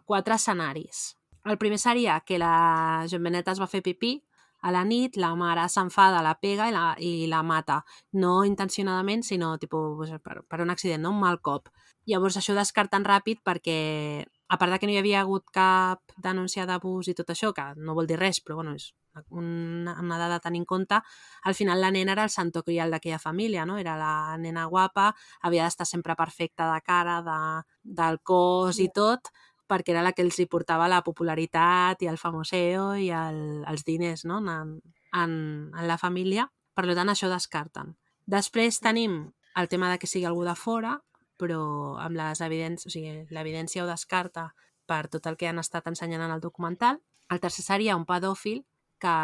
quatre 0.04 0.34
escenaris. 0.34 1.16
El 1.44 1.56
primer 1.58 1.78
seria 1.78 2.20
que 2.20 2.38
la 2.38 3.06
Joan 3.10 3.22
Benet 3.24 3.48
es 3.48 3.60
va 3.60 3.66
fer 3.66 3.82
pipí 3.82 4.22
a 4.60 4.72
la 4.74 4.84
nit, 4.84 5.16
la 5.16 5.34
mare 5.38 5.68
s'enfada, 5.70 6.20
la 6.22 6.34
pega 6.40 6.68
i 6.68 6.72
la, 6.74 6.94
i 6.98 7.26
la 7.30 7.42
mata. 7.42 7.84
No 8.12 8.44
intencionadament, 8.44 9.22
sinó 9.22 9.56
tipus, 9.58 10.10
per, 10.20 10.42
per 10.44 10.60
un 10.60 10.70
accident, 10.70 11.00
no? 11.02 11.10
un 11.10 11.20
mal 11.20 11.40
cop. 11.40 11.68
Llavors 12.06 12.36
això 12.36 12.52
ho 12.52 12.58
descarten 12.58 13.04
ràpid 13.06 13.40
perquè 13.46 14.26
a 14.48 14.58
part 14.58 14.72
de 14.72 14.78
que 14.78 14.88
no 14.88 14.94
hi 14.94 15.00
havia 15.00 15.20
hagut 15.20 15.50
cap 15.52 16.16
denúncia 16.16 16.64
d'abús 16.66 17.08
i 17.08 17.14
tot 17.14 17.30
això, 17.30 17.52
que 17.52 17.66
no 17.76 17.94
vol 17.94 18.08
dir 18.08 18.18
res, 18.18 18.40
però 18.40 18.56
bueno, 18.56 18.74
és 18.74 18.94
una, 19.30 19.98
una 20.00 20.18
dada 20.18 20.36
a 20.36 20.40
tenir 20.40 20.62
en 20.62 20.64
compte, 20.64 21.00
al 21.42 21.54
final 21.54 21.80
la 21.80 21.90
nena 21.90 22.12
era 22.12 22.24
el 22.24 22.30
santo 22.30 22.62
crial 22.62 22.90
d'aquella 22.90 23.18
família, 23.18 23.66
no? 23.66 23.78
Era 23.78 23.96
la 23.98 24.36
nena 24.38 24.66
guapa, 24.66 25.10
havia 25.42 25.66
d'estar 25.66 25.86
sempre 25.86 26.16
perfecta 26.16 26.72
de 26.72 26.80
cara, 26.86 27.20
de, 27.22 27.38
del 27.82 28.20
cos 28.22 28.78
i 28.80 28.88
tot, 28.94 29.32
perquè 29.68 29.92
era 29.92 30.02
la 30.02 30.14
que 30.16 30.24
els 30.24 30.38
hi 30.40 30.46
portava 30.48 30.88
la 30.88 31.02
popularitat 31.04 32.00
i 32.02 32.08
el 32.08 32.16
famoseo 32.16 32.94
i 32.96 33.10
el, 33.12 33.64
els 33.68 33.84
diners 33.84 34.24
no? 34.24 34.38
en, 34.40 34.78
en, 35.12 35.34
en 35.74 35.88
la 35.88 35.98
família. 36.00 36.48
Per 36.74 36.86
tant, 36.94 37.10
això 37.10 37.28
descarten. 37.28 37.92
Després 38.24 38.80
tenim 38.80 39.26
el 39.58 39.68
tema 39.68 39.90
de 39.90 39.98
que 39.98 40.06
sigui 40.06 40.24
algú 40.28 40.44
de 40.46 40.54
fora, 40.56 40.96
però 41.38 41.60
amb 42.02 42.18
les 42.18 42.42
evidències, 42.44 42.88
o 42.88 42.92
sigui, 42.92 43.26
l'evidència 43.34 43.84
ho 43.84 43.88
descarta 43.88 44.50
per 44.88 45.06
tot 45.12 45.26
el 45.28 45.36
que 45.36 45.48
han 45.48 45.60
estat 45.62 45.86
ensenyant 45.90 46.24
en 46.24 46.34
el 46.34 46.42
documental. 46.44 47.00
El 47.30 47.40
tercer 47.40 47.64
seria 47.64 47.96
un 47.96 48.06
pedòfil 48.08 48.64
que 48.98 49.14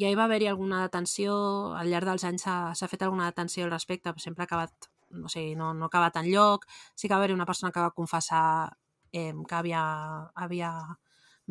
ja 0.00 0.08
hi 0.08 0.16
va 0.16 0.24
haver-hi 0.24 0.48
alguna 0.48 0.80
detenció, 0.82 1.34
al 1.76 1.90
llarg 1.92 2.08
dels 2.08 2.24
anys 2.24 2.46
s'ha 2.48 2.88
fet 2.88 3.04
alguna 3.04 3.28
detenció 3.28 3.66
al 3.66 3.74
respecte, 3.74 4.10
però 4.10 4.24
sempre 4.24 4.44
ha 4.44 4.48
acabat, 4.48 4.88
no 5.10 5.28
sé, 5.28 5.52
no, 5.56 5.72
no 5.74 5.86
ha 5.86 5.92
acabat 5.92 6.16
en 6.22 6.30
lloc. 6.32 6.66
Sí 6.96 7.06
que 7.06 7.14
va 7.14 7.20
haver-hi 7.20 7.36
una 7.36 7.48
persona 7.48 7.72
que 7.72 7.84
va 7.84 7.92
confessar 7.96 8.72
eh, 9.12 9.32
que 9.48 9.54
havia, 9.54 9.82
havia 10.34 10.72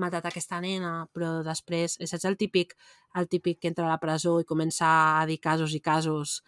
matat 0.01 0.25
aquesta 0.25 0.59
nena, 0.63 1.05
però 1.13 1.41
després, 1.45 1.97
saps 1.99 2.25
el 2.25 2.37
típic, 2.39 2.73
el 3.19 3.27
típic 3.29 3.59
que 3.61 3.69
entra 3.71 3.85
a 3.85 3.91
la 3.93 3.99
presó 4.01 4.39
i 4.41 4.47
comença 4.47 4.89
a 5.21 5.25
dir 5.29 5.37
casos 5.43 5.75
i 5.77 5.81
casos 5.83 6.41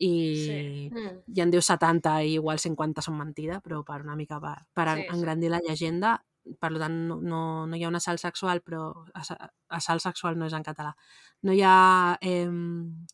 i, 0.00 0.10
Sí. 0.46 0.90
Mm. 0.90 1.18
i 1.36 1.40
en 1.44 1.50
diu 1.52 1.60
70 1.62 2.14
i 2.24 2.34
igual 2.38 2.58
50 2.58 3.02
són 3.04 3.18
mentida, 3.20 3.60
però 3.60 3.82
per 3.84 4.00
una 4.02 4.16
mica 4.16 4.40
per, 4.40 4.56
per 4.74 4.88
Sí, 4.96 5.02
sí. 5.02 5.08
engrandir 5.14 5.50
la 5.52 5.60
llegenda, 5.60 6.14
per 6.58 6.70
tant 6.80 6.94
no, 7.06 7.18
no, 7.20 7.66
no 7.68 7.76
hi 7.76 7.84
ha 7.84 7.88
un 7.92 7.98
assalt 7.98 8.18
sexual, 8.22 8.62
però 8.64 9.04
assa- 9.14 9.50
assalt 9.68 10.00
sexual 10.00 10.38
no 10.40 10.46
és 10.48 10.54
en 10.56 10.64
català. 10.64 10.94
No 11.42 11.52
hi 11.52 11.60
ha, 11.62 12.16
eh, 12.22 12.48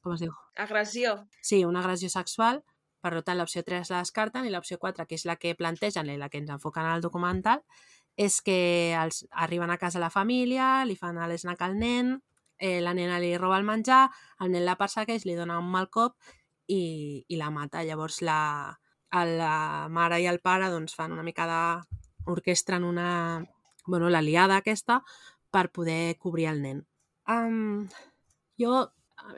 com 0.00 0.14
es 0.14 0.20
diu? 0.22 0.32
Agressió. 0.56 1.26
Sí, 1.42 1.64
una 1.64 1.80
agressió 1.82 2.08
sexual, 2.08 2.62
per 3.02 3.20
tant 3.26 3.36
l'opció 3.38 3.62
3 3.66 3.90
la 3.90 3.98
descarten 3.98 4.46
i 4.46 4.50
l'opció 4.54 4.78
4, 4.78 5.06
que 5.06 5.14
és 5.18 5.26
la 5.26 5.36
que 5.36 5.54
plantegen 5.58 6.08
i 6.08 6.16
la 6.16 6.28
que 6.30 6.38
ens 6.38 6.50
enfoquen 6.54 6.86
al 6.86 7.02
documental, 7.02 7.62
és 8.16 8.40
que 8.42 8.94
els, 8.96 9.26
arriben 9.32 9.70
a 9.70 9.76
casa 9.76 9.98
la 10.00 10.08
família, 10.10 10.84
li 10.86 10.94
fan 10.96 11.18
a 11.18 11.26
l'esnac 11.28 11.60
al 11.62 11.76
nen, 11.78 12.22
eh, 12.58 12.80
la 12.80 12.94
nena 12.94 13.18
li 13.20 13.36
roba 13.36 13.58
el 13.58 13.64
menjar, 13.68 14.08
el 14.40 14.50
nen 14.54 14.64
la 14.64 14.76
persegueix, 14.80 15.26
li 15.26 15.34
dona 15.36 15.58
un 15.58 15.68
mal 15.70 15.90
cop 15.90 16.14
i, 16.68 17.24
i 17.28 17.36
la 17.36 17.50
mata. 17.50 17.84
Llavors 17.84 18.20
la, 18.26 18.74
la 19.12 19.86
mare 19.90 20.20
i 20.22 20.28
el 20.30 20.40
pare 20.40 20.70
doncs, 20.72 20.96
fan 20.96 21.14
una 21.14 21.26
mica 21.26 21.46
de... 21.50 21.62
orquestren 22.26 22.84
una... 22.84 23.44
Bueno, 23.86 24.10
la 24.10 24.22
liada 24.22 24.56
aquesta 24.58 25.02
per 25.50 25.70
poder 25.70 26.16
cobrir 26.18 26.48
el 26.50 26.62
nen. 26.62 26.82
Um, 27.30 27.86
jo 28.58 28.88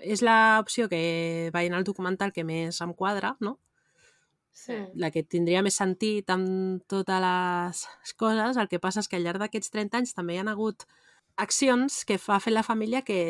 és 0.03 0.23
l'opció 0.25 0.89
que 0.89 1.51
veient 1.55 1.77
el 1.77 1.85
documental 1.85 2.33
que 2.33 2.45
més 2.45 2.81
em 2.85 2.95
quadra, 2.97 3.37
no? 3.41 3.59
Sí. 4.59 4.75
La 4.99 5.13
que 5.15 5.23
tindria 5.23 5.63
més 5.63 5.77
sentit 5.79 6.31
amb 6.35 6.83
totes 6.91 7.21
les 7.23 8.15
coses, 8.19 8.57
el 8.59 8.71
que 8.73 8.81
passa 8.83 9.05
és 9.05 9.09
que 9.09 9.21
al 9.21 9.29
llarg 9.29 9.45
d'aquests 9.45 9.71
30 9.71 10.01
anys 10.01 10.17
també 10.17 10.35
hi 10.35 10.41
ha 10.43 10.49
hagut 10.51 10.89
accions 11.39 12.03
que 12.05 12.19
fa 12.19 12.41
fer 12.43 12.53
la 12.57 12.67
família 12.67 13.05
que 13.07 13.21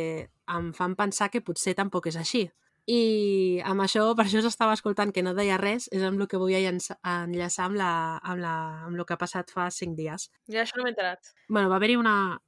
em 0.49 0.72
fan 0.72 0.96
pensar 0.96 1.28
que 1.28 1.44
potser 1.44 1.76
tampoc 1.76 2.09
és 2.09 2.16
així. 2.16 2.46
I 2.89 3.61
amb 3.68 3.84
això, 3.84 4.07
per 4.16 4.24
això 4.24 4.41
s'estava 4.41 4.72
escoltant 4.72 5.11
que 5.12 5.20
no 5.24 5.34
deia 5.36 5.59
res, 5.61 5.91
és 5.93 6.05
amb 6.07 6.22
el 6.22 6.28
que 6.30 6.39
vull 6.41 6.55
enllaçar, 6.57 7.66
amb, 7.66 7.76
la, 7.76 7.91
amb, 8.22 8.41
la, 8.41 8.53
amb 8.86 8.97
el 8.97 9.05
que 9.05 9.12
ha 9.12 9.20
passat 9.20 9.53
fa 9.53 9.66
5 9.68 9.97
dies. 9.99 10.30
Ja 10.49 10.62
això 10.62 10.78
no 10.78 10.86
m'he 10.86 10.95
enterat. 10.95 11.34
bueno, 11.49 11.68
va 11.68 11.76
haver-hi 11.76 11.99
una... 12.01 12.39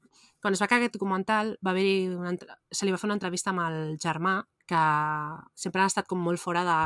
Quan 0.41 0.55
es 0.57 0.63
va 0.63 0.65
acabar 0.65 0.81
aquest 0.81 0.95
documental, 0.97 1.59
va 1.61 1.75
haver 1.75 2.17
una... 2.17 2.33
se 2.73 2.87
li 2.87 2.95
va 2.95 2.97
fer 2.97 3.11
una 3.11 3.19
entrevista 3.19 3.53
amb 3.53 3.61
el 3.67 3.99
germà, 4.01 4.39
que 4.71 4.81
sempre 5.61 5.83
han 5.83 5.91
estat 5.93 6.09
com 6.09 6.23
molt 6.25 6.41
fora 6.41 6.63
de, 6.65 6.79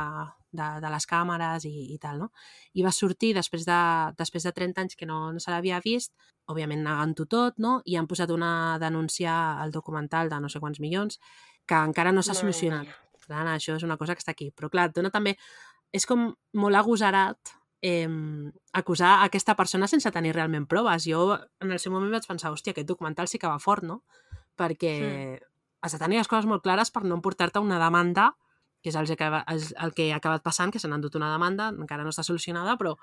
de, 0.58 0.68
de 0.82 0.90
les 0.90 1.06
càmeres 1.06 1.68
i, 1.68 1.74
i 1.94 1.98
tal, 2.02 2.24
no? 2.24 2.30
I 2.74 2.82
va 2.82 2.90
sortir 2.96 3.34
després 3.38 3.68
de, 3.68 3.78
després 4.18 4.48
de 4.48 4.54
30 4.56 4.82
anys 4.82 4.98
que 4.98 5.06
no, 5.06 5.20
no 5.36 5.42
se 5.42 5.54
l'havia 5.54 5.78
vist, 5.84 6.10
òbviament 6.50 6.82
negant-ho 6.82 7.28
tot, 7.30 7.62
no? 7.62 7.76
I 7.86 8.00
han 8.00 8.10
posat 8.10 8.34
una 8.34 8.80
denúncia 8.82 9.36
al 9.62 9.70
documental 9.70 10.32
de 10.32 10.42
no 10.42 10.50
sé 10.50 10.58
quants 10.64 10.82
milions, 10.82 11.20
que 11.68 11.78
encara 11.78 12.10
no 12.10 12.24
s'ha 12.24 12.34
Mare 12.34 12.42
solucionat. 12.42 13.03
Tant, 13.26 13.48
això 13.48 13.76
és 13.76 13.82
una 13.86 13.96
cosa 13.96 14.14
que 14.14 14.22
està 14.24 14.32
aquí. 14.34 14.50
Però 14.50 14.70
clar, 14.70 14.90
dona 14.92 15.10
també... 15.10 15.36
És 15.94 16.06
com 16.10 16.32
molt 16.58 16.74
agosarat 16.74 17.52
eh, 17.86 18.08
acusar 18.72 19.20
aquesta 19.22 19.54
persona 19.54 19.86
sense 19.86 20.10
tenir 20.10 20.32
realment 20.34 20.66
proves. 20.66 21.04
Jo 21.06 21.36
en 21.62 21.70
el 21.70 21.78
seu 21.78 21.92
moment 21.94 22.10
vaig 22.10 22.26
pensar, 22.26 22.50
hòstia, 22.50 22.72
aquest 22.74 22.88
documental 22.88 23.28
sí 23.30 23.38
que 23.38 23.46
va 23.46 23.60
fort, 23.62 23.84
no? 23.86 24.02
Perquè 24.58 24.94
Mm. 25.00 25.44
has 25.84 25.92
de 25.92 25.98
tenir 26.00 26.18
les 26.18 26.28
coses 26.28 26.46
molt 26.46 26.62
clares 26.64 26.90
per 26.90 27.04
no 27.04 27.14
emportar-te 27.14 27.60
una 27.60 27.78
demanda, 27.78 28.32
que 28.82 28.88
és 28.90 28.96
el 28.96 29.06
que, 29.06 29.28
és 29.54 29.74
el 29.78 29.94
que 29.94 30.12
ha 30.12 30.16
acabat 30.16 30.42
passant, 30.42 30.72
que 30.72 30.78
se 30.80 30.88
n'han 30.88 31.00
dut 31.00 31.14
una 31.16 31.30
demanda, 31.30 31.68
encara 31.68 32.02
no 32.02 32.10
està 32.10 32.22
solucionada, 32.24 32.76
però 32.76 32.96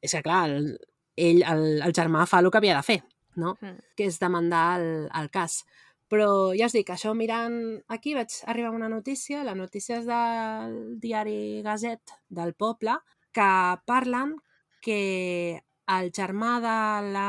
és 0.00 0.12
que, 0.12 0.22
clar, 0.22 0.48
el, 0.50 0.78
ell, 1.16 1.42
el, 1.42 1.82
el 1.82 1.92
germà 1.96 2.26
fa 2.26 2.38
el 2.38 2.50
que 2.50 2.58
havia 2.58 2.76
de 2.76 2.82
fer, 2.86 3.02
no? 3.36 3.56
Mm. 3.60 3.80
Que 3.96 4.06
és 4.06 4.18
demandar 4.20 4.80
el, 4.80 5.08
el 5.10 5.30
cas. 5.30 5.64
Però 6.08 6.54
ja 6.56 6.66
us 6.70 6.72
dic, 6.72 6.88
això 6.94 7.12
mirant 7.14 7.58
aquí 7.92 8.14
vaig 8.16 8.32
arribar 8.48 8.70
a 8.72 8.76
una 8.76 8.88
notícia, 8.88 9.42
la 9.44 9.54
notícia 9.54 9.98
és 10.00 10.06
del 10.08 10.78
diari 11.02 11.60
Gazet 11.66 12.14
del 12.28 12.54
poble, 12.54 12.94
que 13.32 13.48
parlen 13.84 14.36
que 14.80 15.60
el 15.88 16.10
germà 16.16 16.54
de 16.64 16.78
la, 17.12 17.28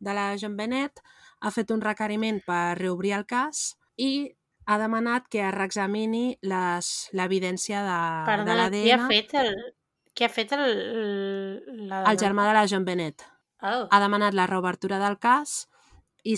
de 0.00 0.14
la 0.16 0.26
John 0.40 0.56
Benet 0.56 1.02
ha 1.40 1.50
fet 1.52 1.70
un 1.70 1.80
requeriment 1.84 2.40
per 2.46 2.78
reobrir 2.78 3.12
el 3.18 3.26
cas 3.28 3.74
i 3.96 4.32
ha 4.66 4.78
demanat 4.80 5.28
que 5.30 5.44
es 5.46 5.54
reexamini 5.54 6.38
l'evidència 6.42 7.82
de, 7.84 7.96
de 8.24 8.26
Perdona, 8.26 8.68
qui 8.72 8.90
ha 8.92 8.98
l'ADN. 8.98 9.08
fet 9.12 9.34
el... 9.44 9.52
Qui 10.16 10.24
ha 10.24 10.28
fet 10.32 10.52
el... 10.56 10.62
la 11.90 12.02
El 12.10 12.18
germà 12.18 12.46
de 12.48 12.54
la 12.56 12.66
John 12.70 12.84
Benet 12.88 13.24
Oh. 13.64 13.86
ha 13.90 13.98
demanat 14.02 14.34
la 14.36 14.44
reobertura 14.46 14.98
del 15.00 15.14
cas 15.18 15.66
i, 16.26 16.36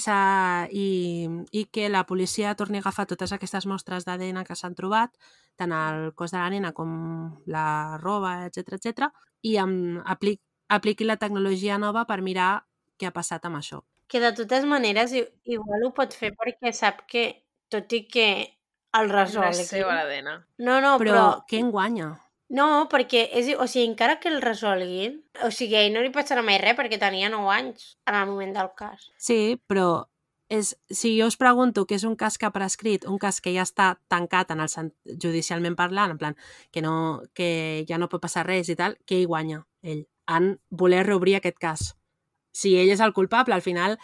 i, 0.76 0.88
i 1.52 1.64
que 1.72 1.88
la 1.88 2.04
policia 2.06 2.54
torni 2.54 2.78
a 2.78 2.84
agafar 2.84 3.06
totes 3.08 3.32
aquestes 3.32 3.66
mostres 3.66 4.04
d'ADN 4.04 4.44
que 4.44 4.56
s'han 4.58 4.76
trobat, 4.78 5.14
tant 5.56 5.72
al 5.72 6.12
cos 6.14 6.34
de 6.34 6.38
la 6.38 6.50
nena 6.52 6.74
com 6.76 6.90
la 7.46 7.96
roba, 8.02 8.44
etc 8.46 8.76
etc 8.76 9.08
i 9.42 9.56
amb, 9.58 10.02
aplic, 10.06 10.40
apliqui 10.68 11.06
la 11.06 11.18
tecnologia 11.20 11.78
nova 11.78 12.04
per 12.08 12.20
mirar 12.22 12.50
què 12.98 13.08
ha 13.08 13.14
passat 13.14 13.44
amb 13.46 13.60
això. 13.60 13.82
Que 14.08 14.20
de 14.20 14.32
totes 14.34 14.64
maneres 14.66 15.12
igual 15.14 15.84
ho 15.84 15.92
pot 15.94 16.14
fer 16.16 16.32
perquè 16.36 16.72
sap 16.72 17.04
que, 17.10 17.44
tot 17.68 17.92
i 17.92 18.06
que 18.08 18.28
el 18.98 19.10
No 19.12 19.44
és 19.44 19.60
seu 19.68 19.86
l'ADN. 19.86 20.30
No, 20.64 20.78
no, 20.80 20.96
Però, 20.96 21.12
però... 21.12 21.26
què 21.48 21.60
en 21.60 21.70
guanya? 21.70 22.14
No, 22.48 22.88
perquè, 22.88 23.26
és, 23.36 23.50
o 23.60 23.66
sigui, 23.68 23.90
encara 23.90 24.18
que 24.20 24.30
el 24.32 24.40
resolguin, 24.40 25.18
o 25.44 25.50
sigui, 25.52 25.76
a 25.76 25.82
ell 25.84 25.92
no 25.92 26.00
li 26.04 26.12
passarà 26.14 26.40
mai 26.44 26.56
res 26.62 26.78
perquè 26.78 26.96
tenia 27.00 27.28
9 27.28 27.50
anys 27.52 27.90
en 28.08 28.16
el 28.16 28.30
moment 28.30 28.54
del 28.56 28.70
cas. 28.76 29.10
Sí, 29.20 29.58
però 29.68 30.06
és, 30.48 30.72
si 30.88 31.12
jo 31.18 31.26
us 31.28 31.36
pregunto 31.36 31.84
que 31.84 31.98
és 31.98 32.06
un 32.08 32.16
cas 32.16 32.38
que 32.40 32.48
ha 32.48 32.54
prescrit, 32.54 33.04
un 33.04 33.18
cas 33.20 33.42
que 33.44 33.52
ja 33.52 33.66
està 33.68 33.90
tancat 34.08 34.54
en 34.54 34.64
el 34.64 34.92
judicialment 35.20 35.76
parlant, 35.76 36.16
en 36.16 36.20
plan 36.20 36.38
que, 36.72 36.80
no, 36.80 37.20
que 37.36 37.84
ja 37.88 38.00
no 38.00 38.08
pot 38.08 38.24
passar 38.24 38.46
res 38.48 38.72
i 38.72 38.76
tal, 38.80 38.96
què 39.04 39.20
hi 39.20 39.28
guanya 39.28 39.66
ell? 39.82 40.06
En 40.28 40.54
voler 40.70 41.04
reobrir 41.04 41.36
aquest 41.36 41.60
cas. 41.60 41.84
Si 42.52 42.74
ell 42.80 42.88
és 42.92 43.00
el 43.04 43.12
culpable, 43.12 43.54
al 43.54 43.64
final 43.64 43.98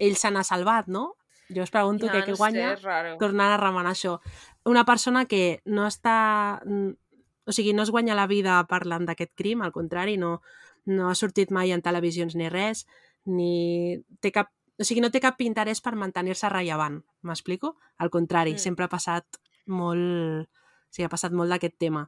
ell 0.00 0.16
se 0.16 0.32
n'ha 0.32 0.44
salvat, 0.44 0.88
no? 0.88 1.18
Jo 1.52 1.64
us 1.66 1.72
pregunto 1.74 2.06
Ja, 2.06 2.12
que 2.12 2.24
què 2.24 2.32
no 2.32 2.36
sé, 2.36 2.40
guanya 2.40 2.74
raro. 2.80 3.16
tornant 3.20 3.52
a 3.52 3.60
remenar 3.60 3.92
això. 3.92 4.20
Una 4.64 4.84
persona 4.88 5.26
que 5.26 5.60
no 5.66 5.86
està... 5.88 6.60
O 7.50 7.52
sigui, 7.56 7.72
no 7.74 7.82
es 7.82 7.90
guanya 7.90 8.14
la 8.14 8.28
vida 8.30 8.60
parlant 8.70 9.08
d'aquest 9.08 9.32
crim, 9.34 9.62
al 9.66 9.72
contrari, 9.74 10.14
no, 10.20 10.36
no 10.86 11.08
ha 11.10 11.16
sortit 11.18 11.50
mai 11.50 11.72
en 11.74 11.82
televisions 11.82 12.36
ni 12.38 12.48
res, 12.48 12.86
ni 13.26 13.98
té 14.22 14.30
cap... 14.32 14.52
O 14.80 14.84
sigui, 14.86 15.02
no 15.04 15.10
té 15.12 15.20
cap 15.20 15.40
interès 15.44 15.82
per 15.84 15.92
mantenir-se 15.98 16.48
rellevant, 16.48 17.02
m'explico? 17.26 17.74
Al 17.98 18.08
contrari, 18.14 18.54
Mm. 18.54 18.62
sempre 18.62 18.86
ha 18.86 18.92
passat 18.92 19.26
molt... 19.66 20.46
O 20.48 20.92
sigui, 20.94 21.04
ha 21.06 21.12
passat 21.12 21.32
molt 21.36 21.50
d'aquest 21.52 21.76
tema. 21.78 22.06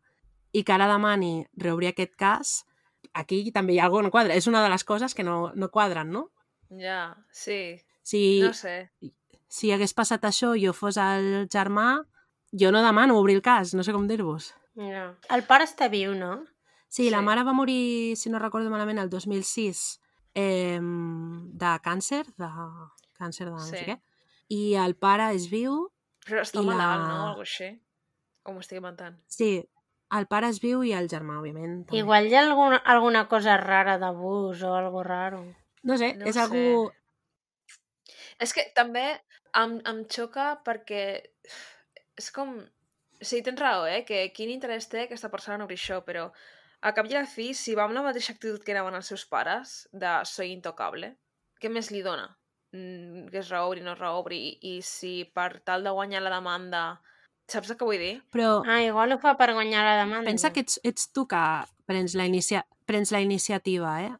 I 0.52 0.62
que 0.64 0.72
ara 0.74 0.86
demani 0.90 1.46
reobrir 1.56 1.90
aquest 1.92 2.14
cas, 2.16 2.54
aquí 3.14 3.50
també 3.52 3.74
hi 3.74 3.78
ha 3.80 3.84
alguna 3.90 4.08
no 4.08 4.10
quadra. 4.14 4.34
És 4.34 4.46
una 4.46 4.62
de 4.64 4.70
les 4.72 4.84
coses 4.84 5.14
que 5.14 5.24
no, 5.24 5.52
no 5.54 5.68
quadren, 5.70 6.10
no? 6.12 6.30
Ja, 6.70 7.16
sí. 7.30 7.76
Si, 8.02 8.40
No 8.42 8.52
sé. 8.56 8.90
si 9.48 9.70
hagués 9.72 9.92
passat 9.94 10.24
això 10.24 10.54
i 10.56 10.64
jo 10.66 10.72
fos 10.72 10.96
el 10.96 11.46
germà, 11.52 12.04
jo 12.52 12.72
no 12.72 12.82
demano 12.82 13.18
obrir 13.20 13.36
el 13.36 13.42
cas, 13.42 13.74
no 13.74 13.82
sé 13.84 13.92
com 13.92 14.08
dir-vos. 14.08 14.54
No. 14.74 15.16
El 15.28 15.42
pare 15.44 15.64
està 15.68 15.88
viu, 15.92 16.14
no? 16.14 16.44
Sí, 16.88 17.10
la 17.10 17.18
Sí. 17.18 17.24
mare 17.24 17.42
va 17.44 17.52
morir, 17.52 18.16
si 18.16 18.30
no 18.30 18.38
recordo 18.38 18.70
malament, 18.70 18.98
el 18.98 19.10
2006 19.10 20.00
eh, 20.34 20.78
de 20.80 21.72
càncer, 21.84 22.24
de 22.36 22.48
càncer 23.18 23.46
de 23.46 23.50
no 23.52 23.58
sé 23.60 23.78
Sí. 23.78 23.84
què, 23.84 24.00
i 24.48 24.74
el 24.74 24.94
pare 24.96 25.34
és 25.34 25.50
viu, 25.50 25.90
Però 26.24 26.40
està 26.40 26.60
I 26.60 26.64
la- 26.66 26.72
malalt, 26.76 27.08
no? 27.08 27.28
Algo 27.28 27.40
així. 27.42 27.80
O 28.44 28.52
m'ho 28.52 28.60
estic 28.60 28.78
inventant. 28.78 29.18
sí, 29.26 29.68
el 30.10 30.26
pare 30.26 30.48
és 30.48 30.60
viu 30.60 30.82
i 30.84 30.92
el 30.92 31.08
germà, 31.08 31.38
òbviament. 31.40 31.86
també. 31.86 31.98
Igual 31.98 32.26
hi 32.28 32.34
ha 32.34 32.40
alguna, 32.46 32.76
alguna 32.76 33.28
cosa 33.28 33.56
rara 33.56 33.98
d'abús 33.98 34.62
o 34.62 34.74
algo 34.74 35.02
raro. 35.02 35.44
No 35.82 35.96
sé, 35.98 36.14
No 36.14 36.26
és 36.26 36.36
algú... 36.36 36.92
És 38.38 38.52
que 38.52 38.64
també 38.74 39.04
em, 39.54 39.80
em 39.84 40.04
xoca 40.08 40.62
perquè 40.64 41.22
és 42.18 42.30
com... 42.34 42.56
Sí, 43.22 43.40
tens 43.46 43.60
raó, 43.60 43.86
eh? 43.86 44.02
Que 44.04 44.26
quin 44.34 44.50
interès 44.50 44.88
té 44.90 45.04
aquesta 45.06 45.30
persona 45.30 45.56
en 45.60 45.64
obrir 45.66 45.78
això, 45.78 46.00
però 46.04 46.26
a 46.82 46.92
cap 46.96 47.06
i 47.06 47.14
a 47.14 47.22
la 47.22 47.30
fi, 47.30 47.52
si 47.54 47.76
va 47.78 47.84
amb 47.86 47.94
la 47.94 48.02
mateixa 48.02 48.34
actitud 48.34 48.62
que 48.66 48.74
anaven 48.74 48.98
els 48.98 49.06
seus 49.12 49.24
pares, 49.30 49.88
de 49.92 50.12
soy 50.26 50.50
intocable, 50.52 51.14
què 51.62 51.70
més 51.70 51.92
li 51.94 52.02
dona? 52.02 52.26
Mm, 52.74 53.28
que 53.30 53.38
es 53.42 53.50
reobri, 53.52 53.82
no 53.84 53.92
es 53.92 54.00
reobri, 54.00 54.38
i, 54.48 54.76
i 54.78 54.82
si 54.82 55.22
per 55.34 55.60
tal 55.64 55.84
de 55.86 55.94
guanyar 55.94 56.22
la 56.24 56.34
demanda... 56.34 56.84
Saps 57.52 57.72
el 57.72 57.76
que 57.76 57.84
vull 57.84 57.98
dir? 58.00 58.12
Però 58.32 58.62
Ah, 58.64 58.78
igual 58.80 59.12
ho 59.12 59.18
fa 59.20 59.34
per 59.36 59.50
guanyar 59.52 59.82
la 59.84 59.96
demanda. 59.98 60.24
pensa 60.30 60.52
que 60.54 60.62
ets, 60.62 60.78
ets 60.86 61.08
tu 61.12 61.26
que 61.28 61.40
prens 61.90 62.14
la, 62.16 62.24
inicia... 62.30 62.62
prens 62.86 63.10
la 63.12 63.20
iniciativa, 63.20 63.96
eh? 64.02 64.12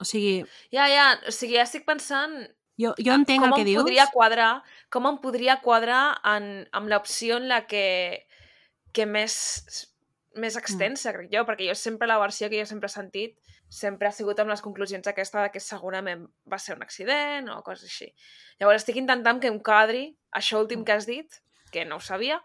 O 0.00 0.04
sigui, 0.08 0.40
Ja, 0.72 0.88
ja, 0.88 1.04
o 1.28 1.30
sigui, 1.30 1.58
ja 1.60 1.66
estic 1.68 1.84
pensant 1.86 2.34
jo, 2.80 2.94
jo 2.98 3.12
entenc 3.12 3.44
com 3.44 3.52
el 3.52 3.54
que 3.60 3.62
em 3.66 3.68
dius. 3.68 3.82
podria 3.84 4.06
quadrar, 4.10 4.48
com 4.90 5.06
em 5.06 5.18
podria 5.22 5.58
quadrar 5.60 6.02
en, 6.24 6.66
amb 6.72 6.88
l'opció 6.88 7.36
en 7.36 7.46
la 7.52 7.60
que, 7.68 8.26
que 8.92 9.06
més, 9.06 9.88
més 10.34 10.54
Mm. 10.56 10.58
extensa, 10.60 11.12
crec 11.12 11.30
jo, 11.32 11.44
perquè 11.46 11.68
jo 11.68 11.74
sempre 11.74 12.08
la 12.08 12.18
versió 12.18 12.48
que 12.48 12.58
jo 12.60 12.66
sempre 12.66 12.86
he 12.86 12.92
sentit 12.92 13.38
sempre 13.70 14.08
ha 14.08 14.12
sigut 14.12 14.38
amb 14.40 14.50
les 14.50 14.62
conclusions 14.62 15.06
aquesta 15.06 15.42
de 15.44 15.50
que 15.54 15.60
segurament 15.60 16.24
va 16.50 16.58
ser 16.58 16.74
un 16.76 16.82
accident 16.82 17.48
o 17.50 17.62
coses 17.62 17.84
així. 17.84 18.08
Llavors 18.58 18.82
estic 18.82 18.96
intentant 18.96 19.38
que 19.40 19.46
em 19.46 19.60
quadri 19.60 20.16
això 20.34 20.56
Mm. 20.58 20.60
últim 20.62 20.84
que 20.84 20.92
has 20.92 21.06
dit, 21.06 21.28
que 21.70 21.84
no 21.84 21.96
ho 21.96 22.00
sabia, 22.00 22.42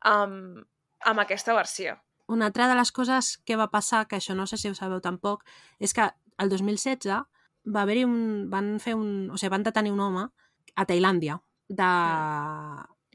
amb, 0.00 0.66
amb 1.00 1.20
aquesta 1.20 1.54
versió. 1.54 1.98
Una 2.26 2.46
altra 2.46 2.68
de 2.68 2.74
les 2.74 2.92
coses 2.92 3.38
que 3.46 3.56
va 3.56 3.70
passar, 3.70 4.06
que 4.06 4.16
això 4.16 4.34
no 4.36 4.46
sé 4.46 4.58
si 4.58 4.68
ho 4.68 4.74
sabeu 4.74 5.00
tampoc, 5.00 5.42
és 5.80 5.94
que 5.94 6.12
el 6.38 6.48
2016 6.50 7.24
va 7.64 7.82
haver-hi 7.82 8.04
un... 8.04 8.50
van 8.50 8.78
fer 8.78 8.94
un... 8.94 9.30
o 9.30 9.38
sigui, 9.38 9.50
van 9.50 9.62
detenir 9.62 9.92
un 9.92 10.00
home 10.00 10.28
a 10.76 10.84
Tailàndia 10.84 11.40
de, 11.68 11.88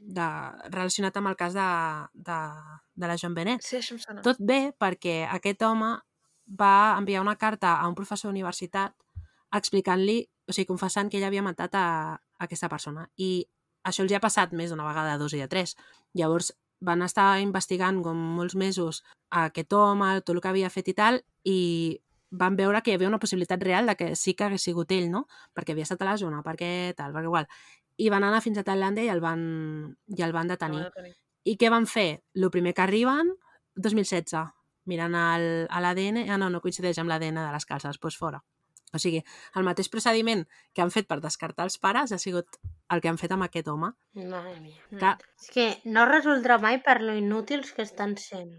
de, 0.04 0.26
relacionat 0.68 1.16
amb 1.16 1.30
el 1.30 1.36
cas 1.40 1.54
de, 1.56 1.68
de, 2.28 2.40
de 2.94 3.08
la 3.08 3.16
Joan 3.20 3.36
Benet. 3.36 3.64
Sí, 3.64 3.78
això 3.80 3.96
em 3.96 4.02
sona. 4.02 4.24
Tot 4.26 4.40
bé 4.40 4.74
perquè 4.78 5.22
aquest 5.30 5.64
home 5.64 5.94
va 6.60 6.74
enviar 6.98 7.24
una 7.24 7.38
carta 7.40 7.78
a 7.78 7.88
un 7.88 7.96
professor 7.96 8.28
d'universitat 8.30 8.94
explicant-li, 9.54 10.18
o 10.48 10.52
sigui, 10.52 10.68
confessant 10.68 11.08
que 11.08 11.20
ell 11.20 11.28
havia 11.28 11.44
matat 11.46 11.76
a, 11.78 11.86
a 12.18 12.46
aquesta 12.46 12.68
persona. 12.68 13.06
I 13.16 13.46
això 13.86 14.04
els 14.04 14.12
hi 14.12 14.18
ha 14.18 14.22
passat 14.24 14.52
més 14.52 14.72
d'una 14.72 14.86
vegada, 14.86 15.16
dos 15.20 15.32
i 15.36 15.40
de 15.40 15.48
tres. 15.48 15.76
Llavors 16.18 16.52
van 16.84 17.04
estar 17.06 17.38
investigant 17.40 18.02
com 18.04 18.18
molts 18.36 18.56
mesos 18.60 19.02
a 19.30 19.46
aquest 19.48 19.72
home, 19.72 20.18
tot 20.20 20.34
el 20.34 20.42
que 20.42 20.50
havia 20.50 20.72
fet 20.72 20.90
i 20.90 20.96
tal, 20.98 21.20
i 21.48 21.58
van 22.34 22.56
veure 22.58 22.80
que 22.82 22.90
hi 22.90 22.98
havia 22.98 23.08
una 23.08 23.20
possibilitat 23.22 23.62
real 23.62 23.86
de 23.86 23.94
que 23.96 24.14
sí 24.18 24.34
que 24.34 24.48
hagués 24.48 24.66
sigut 24.66 24.90
ell, 24.92 25.06
no? 25.10 25.24
Perquè 25.54 25.72
havia 25.72 25.86
estat 25.86 26.02
a 26.02 26.08
la 26.10 26.16
zona, 26.18 26.42
perquè 26.42 26.92
tal, 26.98 27.14
perquè 27.14 27.30
igual. 27.30 27.48
I 27.96 28.08
van 28.10 28.24
anar 28.26 28.40
fins 28.42 28.58
a 28.58 28.64
Tailàndia 28.66 29.04
i 29.06 29.12
el 29.12 29.20
van, 29.22 29.42
i 30.10 30.22
el 30.26 30.32
van 30.34 30.48
detenir. 30.50 30.82
No. 30.82 31.12
I 31.44 31.56
què 31.60 31.70
van 31.70 31.86
fer? 31.86 32.24
El 32.34 32.50
primer 32.50 32.72
que 32.74 32.82
arriben, 32.82 33.30
2016, 33.76 34.48
mirant 34.90 35.14
l'ADN, 35.14 36.24
ah 36.28 36.38
no, 36.40 36.50
no 36.50 36.60
coincideix 36.64 36.98
amb 36.98 37.12
l'ADN 37.12 37.38
de 37.42 37.52
les 37.54 37.66
calces, 37.68 38.00
doncs 38.00 38.18
fora. 38.18 38.42
O 38.94 38.98
sigui, 39.02 39.24
el 39.58 39.64
mateix 39.66 39.88
procediment 39.90 40.44
que 40.72 40.82
han 40.82 40.92
fet 40.94 41.08
per 41.10 41.18
descartar 41.22 41.64
els 41.66 41.78
pares 41.82 42.12
ha 42.14 42.18
sigut 42.22 42.60
el 42.94 43.00
que 43.02 43.10
han 43.10 43.18
fet 43.18 43.32
amb 43.34 43.42
aquest 43.46 43.66
home. 43.68 43.90
Mare 44.14 44.54
mia. 44.60 44.78
Que 45.00 45.16
És 45.42 45.48
que 45.50 45.64
no 45.90 46.04
resoldrà 46.06 46.60
mai 46.62 46.78
per 46.82 47.00
lo 47.02 47.16
inútils 47.18 47.72
que 47.74 47.82
estan 47.82 48.16
sent. 48.16 48.52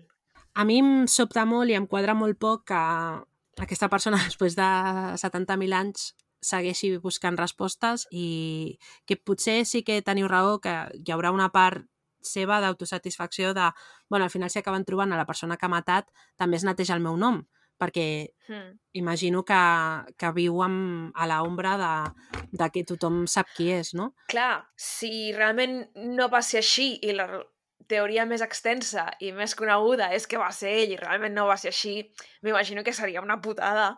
a 0.56 0.64
mi 0.64 0.80
em 0.80 1.08
sobta 1.12 1.46
molt 1.46 1.70
i 1.70 1.76
em 1.76 1.86
quadra 1.88 2.14
molt 2.16 2.38
poc 2.40 2.68
que 2.72 2.82
aquesta 3.64 3.90
persona, 3.92 4.18
després 4.28 4.56
de 4.56 4.68
70.000 5.20 5.74
anys, 5.76 6.14
segueixi 6.46 6.96
buscant 7.02 7.38
respostes 7.40 8.06
i 8.12 8.78
que 9.08 9.18
potser 9.18 9.64
sí 9.66 9.84
que 9.84 10.02
teniu 10.06 10.30
raó 10.32 10.60
que 10.62 10.76
hi 10.94 11.14
haurà 11.14 11.34
una 11.34 11.50
part 11.54 11.86
seva 12.26 12.60
d'autosatisfacció 12.62 13.54
de, 13.54 13.70
bueno, 14.10 14.26
al 14.26 14.34
final 14.34 14.50
si 14.50 14.60
acaben 14.60 14.86
trobant 14.86 15.14
a 15.14 15.20
la 15.20 15.28
persona 15.30 15.58
que 15.58 15.68
ha 15.68 15.70
matat, 15.70 16.10
també 16.38 16.58
es 16.58 16.66
neteja 16.66 16.96
el 16.98 17.04
meu 17.06 17.18
nom, 17.18 17.44
perquè 17.78 18.32
Mm. 18.48 18.78
imagino 18.94 19.44
que, 19.44 19.58
que 20.18 20.32
viu 20.32 20.62
amb, 20.62 21.12
a 21.18 21.26
l'ombra 21.26 21.72
de, 21.82 22.48
de 22.52 22.70
que 22.70 22.84
tothom 22.86 23.26
sap 23.26 23.50
qui 23.58 23.72
és, 23.74 23.96
no? 23.98 24.14
Clar, 24.30 24.68
si 24.78 25.32
realment 25.34 25.88
no 25.96 26.30
va 26.30 26.44
ser 26.46 26.62
així 26.62 27.00
i 27.02 27.16
la 27.18 27.26
teoria 27.90 28.26
més 28.30 28.42
extensa 28.46 29.08
i 29.20 29.32
més 29.34 29.56
coneguda 29.58 30.12
és 30.14 30.28
que 30.30 30.38
va 30.38 30.52
ser 30.54 30.76
ell 30.84 30.94
i 30.94 31.00
realment 31.02 31.34
no 31.34 31.48
va 31.50 31.58
ser 31.58 31.72
així, 31.74 31.96
m'imagino 32.46 32.84
que 32.84 32.94
seria 32.94 33.22
una 33.22 33.42
putada 33.42 33.96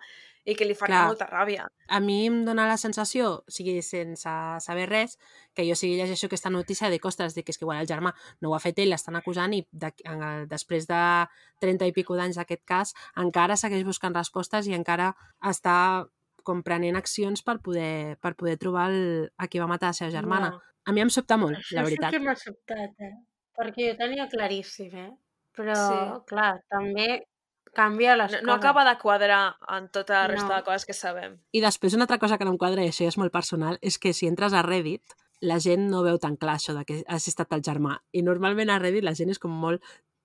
i 0.48 0.56
que 0.56 0.64
li 0.66 0.76
faria 0.80 1.02
Clar. 1.02 1.08
molta 1.12 1.26
ràbia. 1.28 1.66
A 1.92 2.00
mi 2.00 2.22
em 2.30 2.38
dóna 2.48 2.68
la 2.70 2.78
sensació, 2.80 3.44
o 3.44 3.52
sigui, 3.52 3.82
sense 3.84 4.32
saber 4.64 4.86
res, 4.90 5.18
que 5.54 5.66
jo 5.68 5.76
sigui 5.76 5.98
llegeixo 6.00 6.30
aquesta 6.30 6.50
notícia 6.50 6.90
de 6.90 7.00
ostres, 7.04 7.36
de 7.36 7.44
que 7.44 7.52
és 7.52 7.58
que 7.60 7.66
igual 7.68 7.82
el 7.84 7.88
germà 7.90 8.14
no 8.42 8.50
ho 8.52 8.56
ha 8.56 8.62
fet 8.64 8.80
ell, 8.80 8.90
l'estan 8.94 9.16
acusant 9.20 9.54
i 9.54 9.66
de, 9.72 9.92
en 10.08 10.48
després 10.48 10.88
de 10.88 11.02
30 11.60 11.90
i 11.92 11.92
pico 11.96 12.16
d'anys 12.16 12.40
d'aquest 12.40 12.64
cas 12.66 12.94
encara 13.18 13.58
segueix 13.60 13.84
buscant 13.84 14.16
respostes 14.16 14.68
i 14.68 14.74
encara 14.78 15.12
està 15.44 16.08
com 16.48 16.64
prenent 16.64 16.96
accions 16.96 17.44
per 17.44 17.58
poder, 17.60 18.16
per 18.24 18.36
poder 18.40 18.56
trobar 18.58 18.90
el, 18.90 19.30
a 19.38 19.48
qui 19.52 19.60
va 19.60 19.68
matar 19.68 19.90
la 19.92 19.98
seva 20.00 20.12
germana. 20.16 20.52
No. 20.56 20.62
A 20.88 20.94
mi 20.96 21.02
em 21.04 21.10
sobta 21.12 21.36
molt, 21.36 21.58
Això 21.60 21.76
la 21.76 21.84
veritat. 21.84 22.14
sí 22.14 22.18
que 22.18 22.24
m'ha 22.24 22.36
sobtat, 22.40 22.94
eh? 23.04 23.16
Perquè 23.58 23.90
jo 23.92 23.98
tenia 24.00 24.30
claríssim, 24.32 24.94
eh? 24.96 25.10
Però, 25.58 25.76
Sí. 25.76 26.24
clar, 26.30 26.54
també 26.72 27.26
canvia 27.78 28.16
les 28.18 28.32
No, 28.32 28.38
coses. 28.40 28.48
no 28.48 28.54
acaba 28.58 28.84
de 28.88 28.98
quadrar 28.98 29.56
en 29.78 29.88
tota 29.94 30.22
la 30.24 30.28
resta 30.34 30.50
No. 30.50 30.56
de 30.58 30.64
coses 30.66 30.86
que 30.90 30.94
sabem. 30.98 31.38
I 31.54 31.62
després 31.62 31.94
una 31.94 32.04
altra 32.10 32.18
cosa 32.20 32.38
que 32.40 32.46
no 32.46 32.52
em 32.56 32.58
quadra, 32.58 32.84
i 32.84 32.90
això 32.90 33.06
ja 33.06 33.14
és 33.14 33.18
molt 33.22 33.32
personal, 33.32 33.78
és 33.82 34.00
que 34.02 34.14
si 34.14 34.28
entres 34.28 34.54
a 34.54 34.64
Reddit, 34.66 35.04
la 35.42 35.60
gent 35.62 35.88
no 35.92 36.02
veu 36.04 36.18
tan 36.18 36.36
clar 36.36 36.56
això 36.58 36.74
de 36.74 36.84
que 36.86 37.04
has 37.08 37.28
estat 37.30 37.52
el 37.54 37.62
germà. 37.62 38.00
I 38.12 38.24
normalment 38.26 38.72
a 38.74 38.80
Reddit 38.82 39.04
la 39.06 39.14
gent 39.14 39.30
és 39.30 39.40
com 39.40 39.52
molt, 39.54 39.84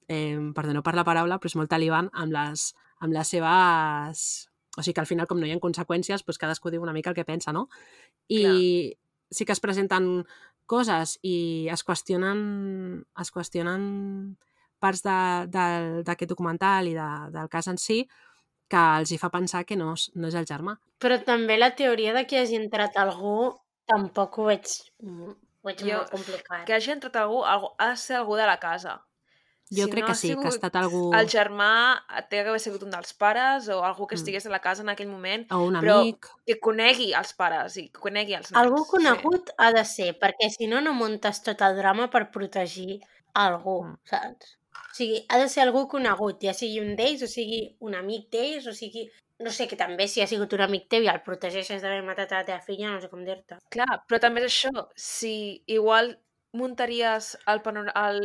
eh, 0.09 0.39
perdoneu 0.55 0.83
per 0.83 0.95
la 0.97 1.05
paraula, 1.05 1.39
però 1.39 1.47
és 1.53 1.57
molt 1.57 1.69
taliban 1.71 2.09
amb 2.13 2.33
les, 2.33 2.75
amb 3.01 3.13
les 3.13 3.29
seves... 3.29 4.49
O 4.79 4.81
sigui 4.81 4.95
que 4.95 5.03
al 5.03 5.07
final, 5.07 5.27
com 5.29 5.37
no 5.39 5.45
hi 5.45 5.53
ha 5.53 5.59
conseqüències, 5.61 6.25
doncs 6.25 6.39
cadascú 6.41 6.71
diu 6.73 6.81
una 6.81 6.95
mica 6.97 7.11
el 7.11 7.15
que 7.17 7.27
pensa, 7.29 7.53
no? 7.53 7.69
I 8.33 8.97
sí 9.31 9.45
que 9.45 9.53
es 9.53 9.61
presenten 9.61 10.25
coses 10.65 11.19
i 11.21 11.69
es 11.69 11.85
qüestionen, 11.85 13.05
es 13.21 13.31
qüestionen 13.31 14.39
parts 14.83 15.03
de- 15.07 15.47
de- 15.55 16.03
d'aquest 16.07 16.31
documental 16.35 16.89
i 16.91 16.95
de, 16.99 17.09
del 17.37 17.49
cas 17.53 17.69
en 17.71 17.79
si 17.79 18.03
que 18.73 18.83
els 18.99 19.11
hi 19.13 19.19
fa 19.21 19.29
pensar 19.31 19.65
que 19.69 19.77
no 19.77 19.93
és, 19.95 20.09
no 20.17 20.29
és 20.29 20.35
el 20.35 20.47
germà. 20.49 20.75
Però 20.99 21.19
també 21.25 21.59
la 21.61 21.71
teoria 21.77 22.13
de 22.17 22.27
que 22.27 22.39
hagi 22.41 22.57
entrat 22.59 22.97
algú 22.97 23.61
tampoc 23.87 24.39
ho 24.39 24.45
veig, 24.51 24.67
ho 25.05 25.37
veig 25.67 25.81
Jo- 25.85 25.99
molt 25.99 26.11
complicat. 26.11 26.65
Que 26.67 26.75
hagi 26.79 26.93
entrat 26.95 27.17
algú, 27.21 27.43
algú, 27.45 27.73
ha 27.79 27.91
de 27.91 27.97
ser 28.01 28.17
algú 28.17 28.37
de 28.41 28.47
la 28.49 28.59
casa. 28.63 29.03
Jo 29.73 29.85
Si 29.87 29.91
crec 29.91 30.03
no 30.05 30.09
que 30.09 30.15
sí, 30.15 30.29
que 30.29 30.33
ha 30.35 30.37
sigut 30.37 30.53
estat 30.55 30.75
algú... 30.77 31.03
El 31.17 31.29
germà 31.33 31.69
té 32.29 32.43
que 32.43 32.49
haver 32.51 32.61
sigut 32.61 32.83
un 32.85 32.91
dels 32.93 33.13
pares 33.17 33.69
o 33.73 33.79
algú 33.85 34.07
que 34.07 34.17
Mm. 34.17 34.21
estigués 34.21 34.47
a 34.47 34.51
la 34.53 34.61
casa 34.61 34.83
en 34.83 34.91
aquell 34.93 35.09
moment 35.09 35.47
O 35.53 35.63
un 35.69 35.75
però- 35.81 36.01
amic... 36.03 36.27
que 36.47 36.59
conegui 36.61 37.13
els 37.17 37.33
pares 37.33 37.77
i 37.81 37.87
que 37.89 38.01
conegui 38.01 38.35
els 38.37 38.51
nens. 38.53 38.61
Algú 38.63 38.85
conegut 38.91 39.49
ha 39.57 39.71
de 39.73 39.85
ser, 39.85 40.11
perquè 40.21 40.51
si 40.51 40.67
no, 40.67 40.81
no 40.83 40.93
muntes 40.93 41.43
tot 41.43 41.61
el 41.63 41.77
drama 41.77 42.09
per 42.11 42.31
protegir 42.31 43.01
algú, 43.33 43.79
Mm. 43.85 43.97
saps? 44.05 44.59
O 44.73 44.95
sigui, 44.97 45.23
ha 45.29 45.39
de 45.41 45.49
ser 45.49 45.65
algú 45.65 45.87
conegut, 45.89 46.41
ja 46.45 46.55
sigui 46.57 46.81
un 46.83 46.95
d'ells, 46.97 47.25
o 47.27 47.29
sigui 47.31 47.63
un 47.81 47.95
amic 47.99 48.31
d'ells, 48.33 48.67
o 48.71 48.75
sigui... 48.77 49.09
No 49.43 49.51
sé, 49.51 49.65
que 49.67 49.75
també 49.75 50.05
si 50.07 50.21
ha 50.23 50.27
sigut 50.31 50.53
un 50.55 50.61
amic 50.63 50.85
teu 50.93 51.03
i 51.03 51.09
el 51.11 51.23
protegeixes 51.27 51.83
d'haver 51.83 52.05
matat 52.07 52.31
a 52.31 52.43
la 52.43 52.47
teva 52.47 52.61
filla, 52.63 52.93
no 52.93 53.01
sé 53.03 53.09
com 53.11 53.25
dir-te. 53.27 53.57
Clar, 53.75 53.89
però 54.07 54.21
també 54.23 54.45
és 54.45 54.53
això. 54.53 54.85
Si 54.95 55.65
igual 55.67 56.13
muntaries 56.55 57.33
el, 57.51 57.59
panor- 57.65 57.91
el, 57.97 58.21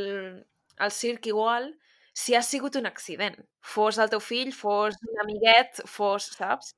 el 0.77 0.91
circ 0.93 1.25
igual 1.31 1.71
si 2.13 2.35
ha 2.35 2.43
sigut 2.45 2.77
un 2.77 2.85
accident. 2.85 3.39
Fos 3.61 3.97
el 3.97 4.11
teu 4.13 4.21
fill, 4.21 4.53
fos 4.53 4.99
un 5.09 5.23
amiguet, 5.23 5.81
fos, 5.89 6.29
saps? 6.37 6.75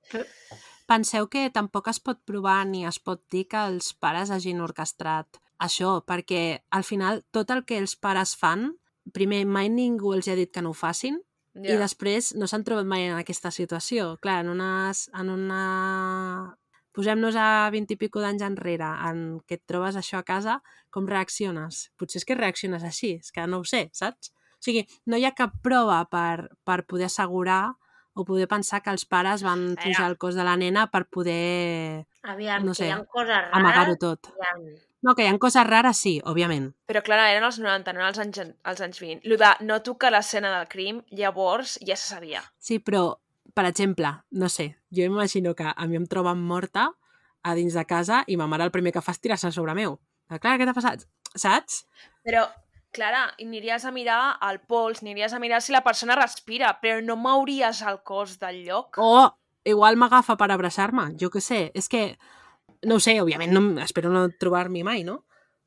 Penseu 0.88 1.28
que 1.28 1.50
tampoc 1.54 1.92
es 1.92 2.00
pot 2.00 2.22
provar 2.26 2.62
ni 2.70 2.86
es 2.88 3.00
pot 3.00 3.26
dir 3.32 3.46
que 3.52 3.60
els 3.74 3.92
pares 3.94 4.32
hagin 4.32 4.64
orquestrat 4.64 5.40
això, 5.60 5.98
perquè 6.08 6.62
al 6.72 6.88
final 6.88 7.26
tot 7.36 7.52
el 7.52 7.66
que 7.68 7.78
els 7.82 7.98
pares 8.00 8.38
fan, 8.40 8.70
primer, 9.16 9.45
mai 9.45 9.70
ningú 9.70 10.14
els 10.16 10.28
ha 10.28 10.36
dit 10.38 10.51
que 10.53 10.62
no 10.62 10.72
ho 10.72 10.78
facin, 10.78 11.20
Ja. 11.60 11.74
i 11.74 11.78
després 11.82 12.36
no 12.38 12.45
s'han 12.47 12.64
trobat 12.64 12.86
mai 12.86 13.07
en 13.10 13.18
aquesta 13.18 13.49
situació. 13.51 14.18
Clar, 14.22 14.41
en 14.45 14.49
una... 14.53 14.91
En 15.18 15.30
una... 15.34 16.55
Posem-nos 16.95 17.36
a 17.38 17.70
20 17.72 17.93
i 17.93 17.97
pico 17.97 18.20
d'anys 18.20 18.41
enrere, 18.43 18.88
en 19.07 19.39
què 19.47 19.60
et 19.60 19.64
trobes 19.70 19.95
això 19.95 20.20
a 20.20 20.26
casa, 20.26 20.57
com 20.89 21.07
reacciones? 21.07 21.91
Potser 21.97 22.20
és 22.20 22.26
que 22.26 22.36
reacciones 22.36 22.84
així, 22.84 23.20
és 23.22 23.32
que 23.32 23.45
no 23.47 23.60
ho 23.62 23.64
sé, 23.64 23.89
saps? 23.93 24.32
O 24.60 24.64
sigui, 24.66 24.86
no 25.05 25.16
hi 25.18 25.24
ha 25.26 25.32
cap 25.38 25.53
prova 25.64 26.01
per, 26.12 26.49
per 26.66 26.82
poder 26.89 27.05
assegurar 27.07 27.76
o 28.20 28.26
poder 28.28 28.48
pensar 28.52 28.82
que 28.84 28.92
els 28.94 29.06
pares 29.06 29.44
van 29.44 29.76
pujar 29.80 30.06
al 30.06 30.18
cos 30.22 30.36
de 30.36 30.44
la 30.44 30.56
nena 30.60 30.88
per 30.92 31.06
poder 31.08 32.06
Aviam, 32.24 32.66
No 32.66 32.72
que 32.74 32.82
sé, 32.84 32.88
hi 32.90 32.92
ha 32.92 33.04
coses 33.06 33.30
rares. 33.34 33.54
amagar-ho 33.56 33.96
tot. 33.98 34.28
ha. 34.44 34.56
No, 35.02 35.14
que 35.16 35.24
hi 35.24 35.28
ha 35.32 35.38
coses 35.40 35.64
rares, 35.66 35.98
sí, 35.98 36.18
òbviament. 36.28 36.74
Però 36.90 37.00
clar, 37.06 37.20
eren 37.32 37.46
els 37.48 37.60
90, 37.64 37.94
no 37.96 38.04
els 38.08 38.20
anys, 38.20 38.42
els 38.68 38.82
anys 38.84 39.00
20. 39.00 39.22
Lo 39.32 39.38
de 39.40 39.54
no 39.64 39.80
tocar 39.82 40.12
l'escena 40.12 40.52
del 40.58 40.68
crim, 40.68 41.02
llavors 41.16 41.78
ja 41.88 41.96
se 41.96 42.10
sabia. 42.16 42.42
Sí, 42.60 42.80
però, 42.84 43.16
per 43.56 43.66
exemple, 43.70 44.12
no 44.32 44.50
sé, 44.50 44.74
jo 44.92 45.04
imagino 45.08 45.56
que 45.56 45.72
a 45.72 45.88
mi 45.88 45.96
em 45.96 46.06
troben 46.06 46.42
morta 46.44 46.90
a 47.42 47.56
dins 47.56 47.74
de 47.80 47.86
casa 47.88 48.26
i 48.28 48.36
ma 48.36 48.48
mare 48.52 48.68
el 48.68 48.72
primer 48.76 48.92
que 48.92 49.02
fa 49.02 49.16
és 49.16 49.22
tirar-se 49.24 49.54
sobre 49.56 49.74
meu. 49.74 49.96
Clara, 50.28 50.58
què 50.60 50.68
t'ha 50.68 50.76
passat? 50.76 51.08
Saps? 51.34 51.86
Però, 52.28 52.44
Clara, 52.92 53.36
aniries 53.40 53.86
a 53.86 53.92
mirar 53.94 54.38
el 54.50 54.60
pols, 54.66 55.04
aniries 55.04 55.34
a 55.34 55.40
mirar 55.40 55.62
si 55.62 55.72
la 55.76 55.84
persona 55.86 56.16
respira, 56.18 56.72
però 56.82 57.04
no 57.06 57.16
mouries 57.16 57.82
el 57.86 58.00
cos 58.04 58.40
del 58.42 58.64
lloc. 58.66 58.98
O 58.98 59.30
igual 59.64 59.98
m'agafa 60.02 60.36
per 60.40 60.50
abraçar-me, 60.52 61.12
jo 61.22 61.30
què 61.30 61.42
sé. 61.44 61.60
És 61.78 61.88
que, 61.92 62.18
no 62.90 62.96
ho 62.98 63.04
sé, 63.04 63.20
òbviament, 63.22 63.54
no, 63.54 63.62
espero 63.84 64.10
no 64.10 64.26
trobar-m'hi 64.42 64.82
mai, 64.84 65.04
no? 65.06 65.24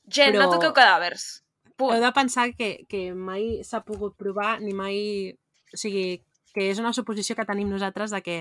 Gent, 0.09 0.35
però- 0.35 0.49
no 0.49 0.51
toqueu 0.57 0.75
cadàvers. 0.75 1.29
Punt. 1.77 1.95
Heu 1.95 2.03
de 2.03 2.11
pensar 2.13 2.49
que, 2.59 2.85
que 2.91 3.13
mai 3.15 3.63
s'ha 3.65 3.85
pogut 3.87 4.17
provar 4.19 4.59
ni 4.61 4.75
mai... 4.75 4.99
O 5.73 5.79
sigui, 5.79 6.21
que 6.53 6.67
és 6.69 6.79
una 6.83 6.93
suposició 6.93 7.33
que 7.39 7.47
tenim 7.49 7.71
nosaltres 7.71 8.11
de 8.13 8.21
que 8.21 8.35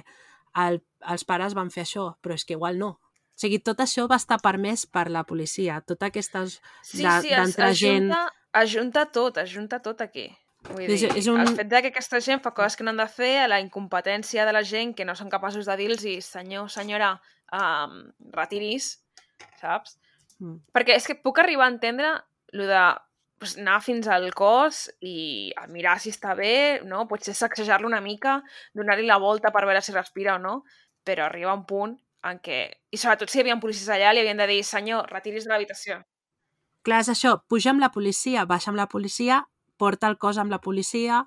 el, 0.59 0.81
els 1.07 1.23
pares 1.23 1.53
van 1.55 1.69
fer 1.71 1.85
això, 1.85 2.09
però 2.19 2.35
és 2.35 2.43
que 2.43 2.57
igual 2.57 2.75
no. 2.81 2.89
O 2.97 3.39
sigui, 3.39 3.61
tot 3.63 3.79
això 3.79 4.03
va 4.11 4.17
estar 4.19 4.41
permès 4.43 4.83
per 4.85 5.05
la 5.09 5.23
policia. 5.23 5.79
Tot 5.87 6.03
aquestes... 6.03 6.57
Sí, 6.83 7.05
sí, 7.05 7.31
es, 7.31 7.55
gent- 7.79 8.09
junta, 8.09 8.25
es 8.53 8.73
junta 8.73 9.05
tot, 9.11 9.37
es 9.37 9.51
junta 9.53 9.79
tot 9.81 10.01
aquí. 10.01 10.27
Vull 10.69 10.85
dir, 10.85 11.09
és 11.17 11.27
un- 11.27 11.39
el 11.41 11.55
fet 11.57 11.67
de 11.71 11.81
que 11.81 11.89
aquesta 11.89 12.19
gent 12.21 12.41
fa 12.43 12.51
coses 12.53 12.75
que 12.77 12.83
no 12.83 12.91
han 12.91 12.97
de 12.97 13.07
fer, 13.07 13.39
a 13.41 13.47
la 13.47 13.59
incompetència 13.59 14.45
de 14.45 14.53
la 14.53 14.61
gent 14.63 14.93
que 14.95 15.05
no 15.05 15.15
són 15.15 15.29
capaços 15.29 15.65
de 15.65 15.75
dir-los 15.77 16.03
senyor, 16.25 16.69
senyora, 16.69 17.15
um, 17.51 18.11
retiris, 18.35 18.99
saps? 19.59 19.97
Mm. 20.39 20.59
Perquè 20.73 20.95
és 20.95 21.07
que 21.07 21.15
puc 21.15 21.39
arribar 21.39 21.65
a 21.65 21.73
entendre 21.73 22.11
lo 22.53 22.67
de 22.67 22.83
pues, 23.39 23.57
anar 23.57 23.81
fins 23.81 24.07
al 24.07 24.27
cos 24.37 24.91
i 25.01 25.51
mirar 25.69 25.99
si 25.99 26.11
està 26.11 26.35
bé, 26.37 26.81
no? 26.85 27.07
Potser 27.07 27.33
sacsejar-lo 27.33 27.87
una 27.87 28.01
mica, 28.01 28.43
donar-li 28.77 29.07
la 29.07 29.17
volta 29.17 29.49
per 29.51 29.65
veure 29.65 29.81
si 29.81 29.91
respira 29.91 30.35
o 30.35 30.39
no, 30.39 30.63
però 31.03 31.25
arriba 31.25 31.55
un 31.57 31.65
punt 31.65 31.97
en 32.23 32.37
què... 32.37 32.69
I 32.91 32.97
sobretot 33.01 33.31
si 33.31 33.39
hi 33.39 33.41
havia 33.41 33.57
policies 33.57 33.89
allà, 33.89 34.13
li 34.13 34.21
havien 34.21 34.37
de 34.37 34.45
dir, 34.45 34.63
senyor, 34.63 35.09
retiris 35.09 35.45
de 35.47 35.49
l'habitació. 35.55 36.03
Clar, 36.83 37.01
és 37.03 37.09
això, 37.13 37.35
puja 37.47 37.69
amb 37.73 37.81
la 37.83 37.91
policia, 37.93 38.45
baixa 38.49 38.71
amb 38.71 38.77
la 38.79 38.87
policia, 38.89 39.43
porta 39.77 40.07
el 40.09 40.17
cos 40.17 40.37
amb 40.41 40.51
la 40.51 40.61
policia... 40.61 41.21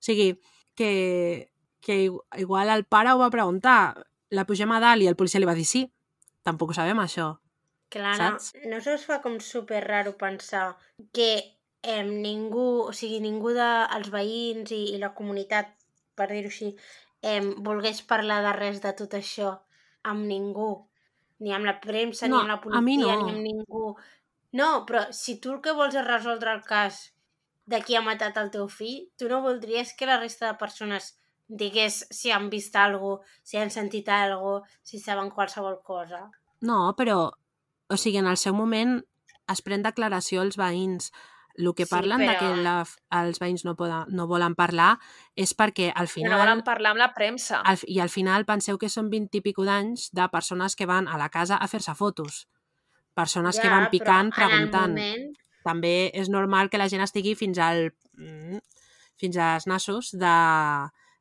O 0.00 0.02
sigui, 0.02 0.30
que, 0.74 1.50
que 1.84 1.96
igu- 2.06 2.22
igual 2.40 2.70
el 2.72 2.86
pare 2.88 3.10
ho 3.12 3.18
va 3.20 3.28
preguntar, 3.28 4.06
la 4.32 4.46
pugem 4.48 4.70
a 4.72 4.78
dalt 4.80 5.02
i 5.04 5.08
el 5.10 5.16
policia 5.18 5.40
li 5.42 5.48
va 5.48 5.52
dir 5.58 5.66
sí. 5.68 5.82
Tampoc 6.46 6.70
ho 6.72 6.76
sabem, 6.78 6.96
això. 7.02 7.26
Clara, 7.92 8.30
Saps? 8.38 8.54
no 8.70 8.78
se 8.80 8.94
us 8.94 9.04
fa 9.04 9.18
com 9.20 9.36
super 9.44 9.82
raro 9.84 10.14
pensar 10.16 10.76
que 11.12 11.28
eh, 11.82 12.04
ningú, 12.06 12.86
o 12.88 12.92
sigui, 12.96 13.18
ningú 13.20 13.52
dels 13.52 14.08
veïns 14.14 14.72
i, 14.72 14.80
i 14.94 15.00
la 15.02 15.12
comunitat, 15.12 15.74
per 16.16 16.30
dir-ho 16.32 16.48
així, 16.48 16.70
eh, 17.20 17.42
volgués 17.60 18.00
parlar 18.08 18.40
de 18.46 18.54
res 18.56 18.80
de 18.80 18.94
tot 18.96 19.18
això 19.18 19.50
amb 20.08 20.24
ningú, 20.24 20.70
ni 21.44 21.52
amb 21.52 21.68
la 21.68 21.76
premsa, 21.82 22.24
No, 22.28 22.38
ni 22.38 22.46
amb 22.46 22.54
la 22.54 22.60
policia, 22.64 23.18
no. 23.20 23.26
ni 23.26 23.34
amb 23.36 23.44
ningú. 23.44 23.84
No, 24.52 24.84
però 24.86 25.04
si 25.14 25.38
tu 25.40 25.52
el 25.54 25.60
que 25.62 25.72
vols 25.76 25.94
és 25.94 26.06
resoldre 26.06 26.52
el 26.56 26.62
cas 26.66 27.12
de 27.70 27.78
qui 27.86 27.94
ha 27.94 28.02
matat 28.02 28.36
el 28.40 28.50
teu 28.50 28.66
fill, 28.68 29.04
tu 29.18 29.28
no 29.30 29.42
voldries 29.44 29.92
que 29.94 30.06
la 30.08 30.18
resta 30.18 30.48
de 30.50 30.58
persones 30.58 31.12
digués 31.46 32.04
si 32.10 32.30
han 32.30 32.48
vist 32.50 32.74
alguna 32.78 33.22
si 33.42 33.58
han 33.58 33.70
sentit 33.70 34.08
alguna 34.08 34.62
si 34.82 34.98
saben 34.98 35.30
qualsevol 35.30 35.80
cosa. 35.82 36.28
No, 36.60 36.94
però, 36.98 37.30
o 37.88 37.96
sigui, 37.96 38.18
en 38.18 38.26
el 38.30 38.36
seu 38.38 38.54
moment 38.54 39.00
es 39.50 39.62
pren 39.62 39.82
declaració 39.82 40.42
als 40.42 40.58
veïns. 40.58 41.12
El 41.60 41.74
que 41.74 41.84
Sí, 41.84 41.90
parlen 41.90 42.22
de 42.22 42.28
però- 42.30 42.38
que 42.38 42.62
la, 42.62 42.74
els 43.20 43.40
veïns 43.42 43.64
no, 43.66 43.74
poden, 43.76 44.06
no 44.14 44.26
volen 44.30 44.54
parlar 44.54 44.98
és 45.36 45.50
perquè 45.54 45.90
al 45.94 46.06
final... 46.08 46.32
no 46.32 46.38
volen 46.38 46.62
parlar 46.64 46.92
amb 46.94 46.98
la 47.02 47.12
premsa. 47.14 47.60
al, 47.66 47.78
I 47.86 47.98
al 48.00 48.08
final 48.08 48.46
penseu 48.46 48.78
que 48.78 48.88
són 48.88 49.10
20 49.10 49.38
i 49.38 49.40
pico 49.42 49.64
d'anys 49.66 50.10
de 50.14 50.28
persones 50.30 50.76
que 50.76 50.86
van 50.86 51.08
a 51.08 51.18
la 51.18 51.28
casa 51.28 51.56
a 51.56 51.66
fer-se 51.68 51.94
fotos. 51.94 52.46
Persones 53.20 53.60
que 53.60 53.68
van 53.70 53.88
picant, 53.92 54.32
però 54.34 54.48
preguntant. 54.50 54.96
Moment, 54.96 55.28
També 55.64 55.94
és 56.16 56.30
normal 56.32 56.70
que 56.72 56.78
la 56.80 56.88
gent 56.88 57.04
estigui 57.04 57.34
fins 57.36 57.58
al... 57.60 57.90
mm, 58.16 58.58
fins 59.20 59.36
als 59.36 59.66
nassos 59.68 60.10
de, 60.16 60.34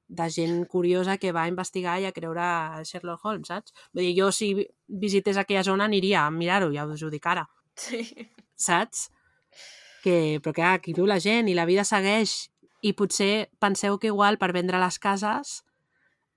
de 0.07 0.27
gent 0.31 0.61
curiosa 0.71 1.17
que 1.19 1.33
va 1.35 1.43
a 1.43 1.51
investigar 1.51 1.97
i 1.99 2.05
a 2.07 2.13
creure 2.15 2.45
Sherlock 2.87 3.25
Holmes, 3.27 3.49
saps? 3.51 3.73
Vull 3.93 4.05
dir, 4.07 4.13
jo 4.21 4.29
si 4.31 4.53
visités 4.87 5.35
aquella 5.37 5.63
zona 5.67 5.89
aniria 5.91 6.25
a 6.25 6.31
mirar-ho, 6.31 6.71
ja 6.71 6.85
us 6.87 7.03
ho 7.03 7.09
dic 7.11 7.27
ara, 7.27 7.43
Sí. 7.75 7.99
saps? 8.55 9.09
Que, 10.03 10.39
però 10.39 10.53
clar, 10.55 10.73
aquí 10.79 10.93
viu 10.95 11.05
la 11.05 11.19
gent 11.19 11.49
i 11.51 11.53
la 11.57 11.65
vida 11.67 11.83
segueix 11.83 12.47
i 12.81 12.93
potser 12.95 13.49
penseu 13.59 13.97
que 13.99 14.07
igual 14.07 14.37
per 14.39 14.53
vendre 14.55 14.79
les 14.79 14.95
cases 15.03 15.65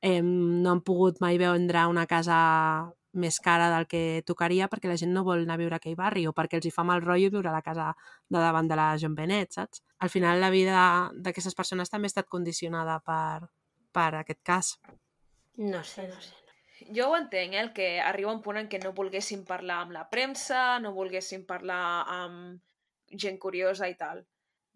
eh, 0.03 0.19
no 0.23 0.73
han 0.73 0.81
pogut 0.83 1.21
mai 1.23 1.39
vendre 1.39 1.85
una 1.87 2.09
casa 2.11 2.91
més 3.13 3.39
cara 3.45 3.69
del 3.75 3.87
que 3.87 4.23
tocaria 4.27 4.69
perquè 4.73 4.89
la 4.89 4.97
gent 4.97 5.13
no 5.13 5.25
vol 5.25 5.45
anar 5.45 5.59
a 5.59 5.61
viure 5.61 5.77
a 5.77 5.81
aquell 5.83 5.97
barri 5.97 6.27
o 6.27 6.33
perquè 6.33 6.59
els 6.59 6.67
hi 6.67 6.73
fa 6.75 6.85
mal 6.85 7.03
rotllo 7.05 7.31
viure 7.31 7.51
a 7.51 7.57
la 7.57 7.63
casa 7.63 7.93
de 8.29 8.39
davant 8.39 8.69
de 8.69 8.79
la 8.79 8.97
John 9.01 9.15
Benet, 9.15 9.53
saps? 9.53 9.83
Al 9.99 10.11
final 10.11 10.41
la 10.41 10.51
vida 10.51 11.11
d'aquestes 11.15 11.55
persones 11.55 11.93
també 11.93 12.09
ha 12.09 12.15
estat 12.15 12.29
condicionada 12.29 13.01
per, 13.05 13.49
per 13.93 14.15
aquest 14.23 14.43
cas. 14.43 14.79
no 15.57 15.85
sé, 15.85 16.09
no 16.09 16.21
sé. 16.21 16.43
Jo 16.91 17.11
ho 17.11 17.17
entenc, 17.17 17.55
eh, 17.55 17.61
el 17.61 17.73
que 17.73 18.01
arriba 18.01 18.33
un 18.33 18.43
punt 18.43 18.59
en 18.59 18.69
què 18.69 18.81
no 18.83 18.93
volguessin 18.97 19.45
parlar 19.47 19.83
amb 19.83 19.93
la 19.95 20.09
premsa, 20.11 20.81
no 20.81 20.93
volguessin 20.97 21.45
parlar 21.47 22.05
amb 22.09 22.61
gent 23.13 23.39
curiosa 23.39 23.89
i 23.89 23.95
tal. 23.95 24.25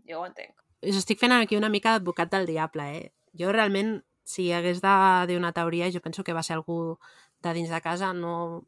Jo 0.06 0.20
ho 0.20 0.26
entenc. 0.26 0.62
us 0.86 0.96
estic 1.00 1.18
fent 1.18 1.32
aquí 1.32 1.56
una 1.56 1.72
mica 1.72 1.96
d'advocat 1.96 2.30
del 2.30 2.46
diable, 2.46 2.84
eh? 2.98 3.12
Jo 3.34 3.50
realment, 3.52 4.04
si 4.24 4.52
hagués 4.52 4.80
de 4.82 4.92
dir 5.26 5.38
una 5.38 5.52
teoria, 5.52 5.90
jo 5.90 6.00
penso 6.00 6.22
que 6.22 6.34
va 6.36 6.42
ser 6.42 6.54
algú 6.54 6.98
de 7.46 7.54
dins 7.56 7.72
de 7.72 7.80
casa, 7.80 8.12
no, 8.12 8.66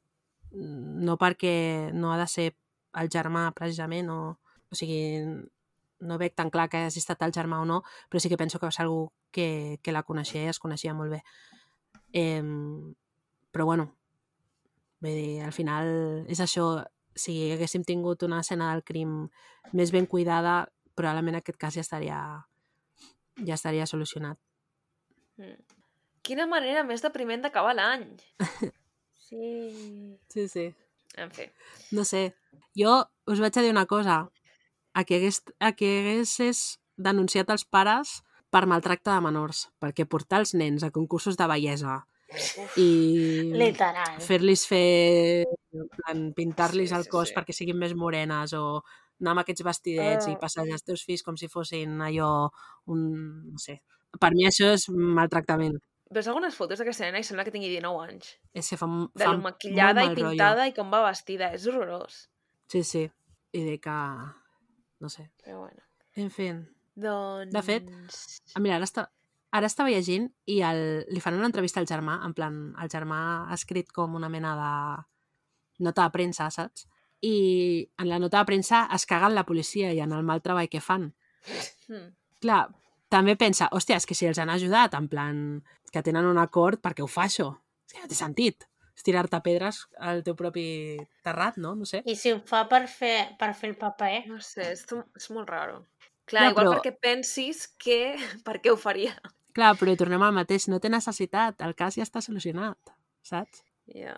no 0.52 1.18
perquè 1.20 1.90
no 1.94 2.12
ha 2.12 2.18
de 2.20 2.26
ser 2.30 2.48
el 2.98 3.10
germà, 3.12 3.48
precisament, 3.56 4.10
o, 4.10 4.38
o 4.70 4.78
sigui, 4.78 5.20
no 6.00 6.18
veig 6.18 6.34
tan 6.38 6.50
clar 6.54 6.68
que 6.70 6.84
hagi 6.86 7.02
estat 7.02 7.22
el 7.26 7.34
germà 7.34 7.60
o 7.62 7.66
no, 7.68 7.82
però 8.08 8.22
sí 8.22 8.30
que 8.30 8.38
penso 8.40 8.58
que 8.58 8.66
va 8.66 8.74
ser 8.74 8.86
algú 8.86 9.10
que, 9.34 9.78
que 9.82 9.92
la 9.92 10.04
coneixia 10.06 10.46
i 10.46 10.52
es 10.52 10.62
coneixia 10.62 10.94
molt 10.94 11.18
bé. 11.18 11.22
Eh, 12.16 12.42
però 13.52 13.66
bueno, 13.66 13.90
vull 15.02 15.16
dir, 15.18 15.40
al 15.44 15.52
final 15.52 15.90
és 16.30 16.40
això, 16.40 16.68
si 17.18 17.36
haguéssim 17.52 17.84
tingut 17.84 18.22
una 18.22 18.40
escena 18.44 18.72
del 18.72 18.84
crim 18.86 19.24
més 19.74 19.90
ben 19.92 20.06
cuidada, 20.06 20.68
probablement 20.94 21.38
aquest 21.38 21.58
cas 21.58 21.74
ja 21.74 21.82
estaria 21.84 22.20
ja 23.46 23.54
estaria 23.54 23.86
solucionat. 23.86 24.38
Mm. 25.38 25.67
Quina 26.28 26.46
manera 26.50 26.84
més 26.84 27.02
depriment 27.04 27.42
d'acabar 27.46 27.74
l'any. 27.78 28.06
Sí. 29.28 30.16
Sí, 30.32 30.46
sí. 30.48 30.62
En 31.20 31.28
fi. 31.36 31.44
No 31.92 32.00
sé. 32.08 32.20
Jo 32.80 32.94
us 33.28 33.40
vaig 33.42 33.58
a 33.60 33.64
dir 33.64 33.72
una 33.74 33.82
cosa. 33.90 34.14
A 34.96 35.02
qui, 35.04 35.18
hagués, 35.18 35.42
a 35.60 35.74
qui 35.76 35.88
haguessis 35.98 36.78
denunciat 36.96 37.50
els 37.52 37.66
pares 37.68 38.14
per 38.48 38.62
maltracte 38.70 39.12
de 39.12 39.20
menors, 39.26 39.66
perquè 39.84 40.06
portar 40.08 40.40
els 40.40 40.54
nens 40.56 40.86
a 40.86 40.88
concursos 40.94 41.36
de 41.36 41.44
bellesa 41.50 41.98
i 42.80 42.88
Literal. 43.52 44.16
fer-los 44.24 44.64
fer, 44.70 45.44
pintar-los 46.36 46.88
Sí, 46.88 46.94
el 46.94 47.04
sí, 47.04 47.10
cos 47.12 47.28
sí. 47.28 47.34
perquè 47.36 47.52
siguin 47.56 47.78
més 47.80 47.92
morenes 47.94 48.52
o 48.56 48.80
anar 49.20 49.34
amb 49.36 49.42
aquests 49.44 49.64
vestidets 49.66 50.28
i 50.28 50.32
Ah. 50.36 50.40
passejar 50.40 50.72
els 50.78 50.84
teus 50.88 51.04
fills 51.04 51.22
com 51.22 51.36
si 51.36 51.48
fossin 51.52 52.00
allò 52.00 52.48
un... 52.86 53.52
no 53.52 53.58
sé. 53.58 53.82
Per 54.20 54.32
mi 54.32 54.46
això 54.48 54.72
és 54.72 54.88
maltractament. 54.88 55.76
Veus 56.10 56.28
algunes 56.30 56.54
fotos 56.56 56.80
d'aquesta 56.80 57.04
nena 57.04 57.20
i 57.20 57.26
sembla 57.26 57.44
que 57.44 57.52
tingui 57.52 57.68
19 57.68 58.00
anys. 58.06 58.30
És 58.56 58.70
que 58.72 58.78
fa, 58.80 58.86
De 59.14 59.24
fa 59.26 59.34
maquillada 59.36 60.02
i 60.04 60.08
mal 60.08 60.14
rotllo. 60.16 60.30
pintada 60.32 60.66
i 60.68 60.72
com 60.76 60.90
va 60.92 61.02
vestida. 61.10 61.50
És 61.52 61.66
horrorós. 61.68 62.22
Sí, 62.72 62.82
sí. 62.84 63.04
I 63.52 63.64
de 63.64 63.76
que... 63.80 63.96
No 65.00 65.08
sé. 65.12 65.28
Però 65.44 65.60
bueno. 65.60 65.82
En 66.16 66.30
fi. 66.30 66.48
Doncs... 66.98 67.52
De 67.54 67.62
fet, 67.62 67.90
Ah, 68.54 68.60
mira, 68.60 68.76
ara, 68.80 68.84
està, 68.88 69.04
ara 69.54 69.68
estava 69.70 69.92
llegint 69.92 70.26
i 70.50 70.58
el, 70.66 71.04
li 71.12 71.20
fan 71.22 71.36
una 71.38 71.46
entrevista 71.46 71.78
al 71.80 71.86
germà, 71.86 72.16
en 72.26 72.34
plan, 72.34 72.56
el 72.82 72.90
germà 72.90 73.20
ha 73.48 73.54
escrit 73.54 73.92
com 73.94 74.16
una 74.18 74.28
mena 74.32 74.54
de 74.58 75.84
nota 75.86 76.08
de 76.08 76.10
premsa, 76.16 76.48
saps? 76.50 76.88
I 77.22 77.86
en 77.98 78.08
la 78.10 78.18
nota 78.18 78.40
de 78.42 78.48
premsa 78.50 78.86
es 78.94 79.06
caguen 79.06 79.34
la 79.36 79.44
policia 79.46 79.92
i 79.94 80.00
en 80.02 80.12
el 80.16 80.24
mal 80.26 80.42
treball 80.42 80.68
que 80.72 80.80
fan. 80.82 81.12
Mm. 81.88 82.08
Clar, 82.42 82.64
també 83.08 83.36
pensa, 83.38 83.68
hòstia, 83.72 83.96
és 84.02 84.06
que 84.06 84.14
si 84.18 84.26
els 84.26 84.38
han 84.42 84.50
ajudat, 84.50 84.94
en 84.98 85.06
plan, 85.08 85.38
que 85.90 86.02
tenen 86.02 86.26
un 86.26 86.38
acord, 86.38 86.80
per 86.80 86.94
què 86.94 87.02
ho 87.02 87.08
fa 87.10 87.24
això? 87.28 87.52
És 87.86 87.94
que 87.94 88.02
no 88.02 88.08
té 88.10 88.14
sentit. 88.18 88.66
És 88.98 89.04
tirar-te 89.06 89.38
pedres 89.44 89.84
al 90.02 90.24
teu 90.26 90.34
propi 90.34 90.96
terrat, 91.22 91.56
no? 91.56 91.76
No 91.78 91.86
sé. 91.86 92.00
I 92.04 92.16
si 92.18 92.32
ho 92.34 92.40
fa 92.44 92.64
per 92.68 92.88
fer, 92.90 93.36
per 93.38 93.52
fer 93.54 93.70
el 93.70 93.76
paper, 93.78 94.26
No 94.26 94.40
sé, 94.42 94.72
és, 94.72 94.84
és 95.16 95.30
molt 95.30 95.48
raro. 95.48 95.84
Clar, 96.26 96.42
Ja, 96.44 96.50
igual 96.50 96.66
però- 96.66 96.72
perquè 96.80 96.96
pensis 97.00 97.68
que... 97.78 98.16
Per 98.44 98.58
què 98.60 98.70
ho 98.72 98.76
faria? 98.76 99.14
Clar, 99.54 99.76
però 99.78 99.94
tornem 99.96 100.22
al 100.22 100.34
mateix, 100.34 100.66
no 100.68 100.78
té 100.80 100.90
necessitat, 100.90 101.62
el 101.62 101.74
cas 101.74 101.94
ja 101.96 102.02
està 102.04 102.20
solucionat, 102.20 102.76
saps? 103.22 103.62
Ja. 103.94 104.14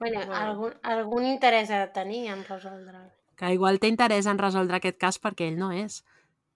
bueno, 0.00 0.18
Bueno. 0.26 0.34
algun, 0.34 0.72
algun 0.82 1.24
interès 1.28 1.70
ha 1.70 1.78
de 1.86 1.92
tenir 1.94 2.26
en 2.32 2.42
resoldre'l. 2.44 3.12
que 3.36 3.52
igual 3.52 3.78
té 3.80 3.88
interès 3.88 4.26
en 4.26 4.38
resoldre 4.38 4.76
aquest 4.76 4.98
cas 4.98 5.18
perquè 5.20 5.46
ell 5.48 5.56
no 5.58 5.70
és. 5.72 6.02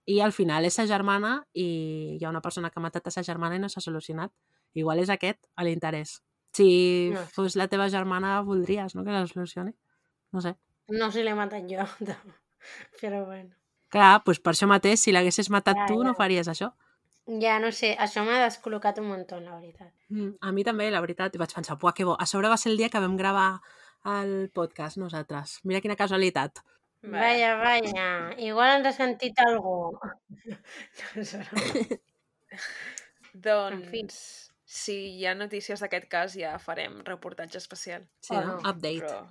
I 0.07 0.21
al 0.21 0.33
final 0.33 0.65
és 0.65 0.75
sa 0.75 0.85
germana 0.87 1.45
i 1.55 2.17
hi 2.21 2.25
ha 2.25 2.29
una 2.31 2.41
persona 2.43 2.71
que 2.71 2.79
ha 2.79 2.83
matat 2.83 3.07
a 3.07 3.11
sa 3.11 3.23
germana 3.23 3.57
i 3.57 3.59
no 3.59 3.69
s'ha 3.69 3.81
solucionat. 3.81 4.33
Igual 4.77 5.01
és 5.03 5.11
aquest 5.13 5.41
l'interès. 5.65 6.21
Si 6.57 7.11
No 7.13 7.25
fos 7.35 7.57
la 7.57 7.69
teva 7.73 7.89
germana, 7.93 8.39
voldries, 8.45 8.95
no?, 8.97 9.05
que 9.05 9.13
la 9.13 9.27
solucioni. 9.29 9.75
No 10.33 10.43
sé. 10.45 10.55
No 10.93 11.11
si 11.13 11.25
l'he 11.25 11.35
matat 11.37 11.67
jo, 11.69 11.85
però 13.01 13.25
bueno. 13.27 13.55
Clar, 13.93 14.21
doncs 14.25 14.41
per 14.43 14.53
això 14.55 14.69
mateix, 14.71 15.01
si 15.03 15.15
l'haguessis 15.15 15.51
matat 15.53 15.79
Ja, 15.83 15.87
tu, 15.91 16.01
ja. 16.01 16.09
no 16.09 16.15
faries 16.19 16.49
això. 16.53 16.73
Ja, 17.43 17.57
no 17.63 17.73
sé, 17.75 17.93
això 17.99 18.23
m'ha 18.27 18.39
descol·locat 18.45 19.01
un 19.03 19.09
munt, 19.11 19.27
la 19.43 19.57
veritat. 19.57 19.91
Mm, 20.13 20.37
a 20.41 20.53
mi 20.55 20.65
també, 20.67 20.89
la 20.95 21.03
veritat, 21.03 21.35
i 21.35 21.43
vaig 21.43 21.55
pensar, 21.55 21.79
puah, 21.81 21.95
que 21.97 22.07
bo. 22.07 22.15
A 22.19 22.27
sobre 22.31 22.51
va 22.53 22.59
ser 22.61 22.71
el 22.73 22.79
dia 22.79 22.91
que 22.93 23.03
vam 23.03 23.17
gravar 23.19 23.61
el 24.07 24.51
podcast 24.55 25.01
nosaltres. 25.03 25.59
Mira 25.65 25.83
quina 25.83 25.99
casualitat. 25.99 26.63
Vaya, 27.03 27.57
vaya. 27.59 28.07
Igual 28.43 28.79
ens 28.79 28.91
ha 28.91 28.95
sentit 28.97 29.39
algú. 29.47 29.99
No 31.17 31.23
broma. 31.23 31.99
Doncs, 33.47 33.89
fi. 33.91 34.03
Si 34.67 34.97
hi 35.17 35.27
ha 35.27 35.35
notícies 35.39 35.81
d'aquest 35.81 36.09
cas, 36.11 36.35
ja 36.35 36.57
farem 36.59 36.99
reportatge 37.07 37.61
especial. 37.63 38.07
Sí, 38.21 38.35
O 38.35 38.41
no? 38.41 38.57
no. 38.57 38.63
Update. 38.67 39.07
Però... 39.07 39.27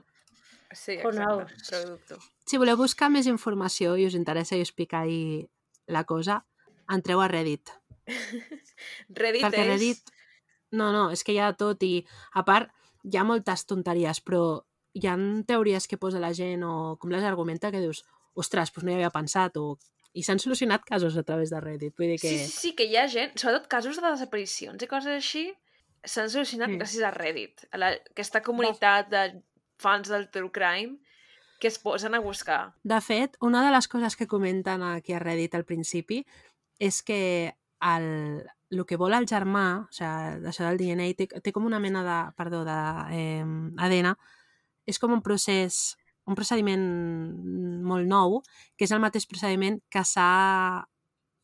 Sí, 0.76 0.96
exacte, 0.98 1.54
però 1.70 1.82
dubto. 1.92 2.18
Si 2.50 2.58
voleu 2.58 2.76
buscar 2.80 3.12
més 3.14 3.28
informació 3.30 3.94
i 4.00 4.08
us 4.08 4.16
interessa 4.18 4.58
i 4.58 4.64
us 4.66 4.74
pica 4.76 5.04
ahí 5.06 5.46
la 5.88 6.04
cosa, 6.04 6.40
entreu 6.92 7.22
a 7.22 7.28
Reddit. 7.32 7.70
Reddit 9.22 9.46
Perquè 9.46 9.62
és... 9.62 9.70
Reddit... 9.70 10.16
No, 10.76 10.90
no, 10.92 11.10
és 11.14 11.24
que 11.24 11.36
hi 11.36 11.40
ha 11.40 11.54
tot 11.56 11.84
i, 11.86 12.02
a 12.34 12.44
part, 12.44 12.72
hi 13.06 13.20
ha 13.20 13.24
moltes 13.28 13.64
tonteries, 13.70 14.20
però 14.26 14.42
hi 14.96 15.08
ha 15.08 15.16
teories 15.48 15.88
que 15.88 16.00
posa 16.02 16.20
la 16.20 16.34
gent 16.36 16.66
o 16.68 16.96
com 17.00 17.14
les 17.14 17.24
argumenta 17.24 17.72
que 17.72 17.84
dius, 17.84 18.02
ostres, 18.34 18.74
doncs 18.74 18.88
no 18.88 18.92
hi 18.92 18.98
havia 18.98 19.14
pensat 19.14 19.60
o... 19.62 19.76
I 20.16 20.24
s'han 20.24 20.40
solucionat 20.40 20.86
casos 20.88 21.18
a 21.20 21.24
través 21.28 21.52
de 21.52 21.60
Reddit. 21.60 21.96
Vull 22.00 22.14
dir 22.14 22.20
que... 22.22 22.30
Sí, 22.32 22.46
sí, 22.46 22.52
sí, 22.52 22.74
que 22.78 22.88
hi 22.88 22.96
ha 22.96 23.08
gent, 23.12 23.36
sobretot 23.40 23.68
casos 23.72 24.00
de 24.00 24.08
desaparicions 24.08 24.82
i 24.86 24.88
coses 24.88 25.12
així, 25.12 25.50
s'han 26.06 26.30
solucionat 26.32 26.72
Mm. 26.72 26.80
gràcies 26.80 27.04
a 27.04 27.12
Reddit, 27.12 27.66
a 27.72 27.82
la, 27.82 27.92
aquesta 28.14 28.42
comunitat 28.46 29.10
de 29.12 29.26
fans 29.82 30.08
del 30.10 30.30
true 30.32 30.52
crime 30.56 30.98
que 31.60 31.68
es 31.68 31.80
posen 31.80 32.16
a 32.16 32.20
buscar. 32.24 32.76
De 32.84 33.00
fet, 33.02 33.36
una 33.42 33.64
de 33.66 33.72
les 33.76 33.88
coses 33.88 34.16
que 34.16 34.28
comenten 34.28 34.84
aquí 34.84 35.14
a 35.14 35.20
Reddit 35.20 35.56
al 35.56 35.66
principi 35.66 36.24
és 36.80 37.02
que 37.04 37.56
el, 37.82 38.08
el 38.72 38.86
que 38.86 38.98
vol 39.00 39.14
el 39.16 39.28
germà, 39.28 39.66
o 39.84 39.92
sigui, 39.96 40.48
això 40.52 40.66
del 40.68 40.80
DNA, 40.80 41.12
té, 41.16 41.28
té 41.42 41.54
com 41.56 41.66
una 41.66 41.80
mena 41.80 42.04
de, 42.04 42.18
perdó, 42.36 42.64
de 42.68 42.80
eh, 43.16 43.46
ADN, 43.78 44.16
és 44.86 45.00
com 45.00 45.16
un 45.16 45.24
procés, 45.26 45.98
un 46.26 46.38
procediment 46.38 46.84
molt 47.86 48.08
nou, 48.10 48.40
que 48.76 48.88
és 48.88 48.94
el 48.96 49.02
mateix 49.04 49.28
procediment 49.30 49.80
que 49.94 50.04
s'ha 50.06 50.86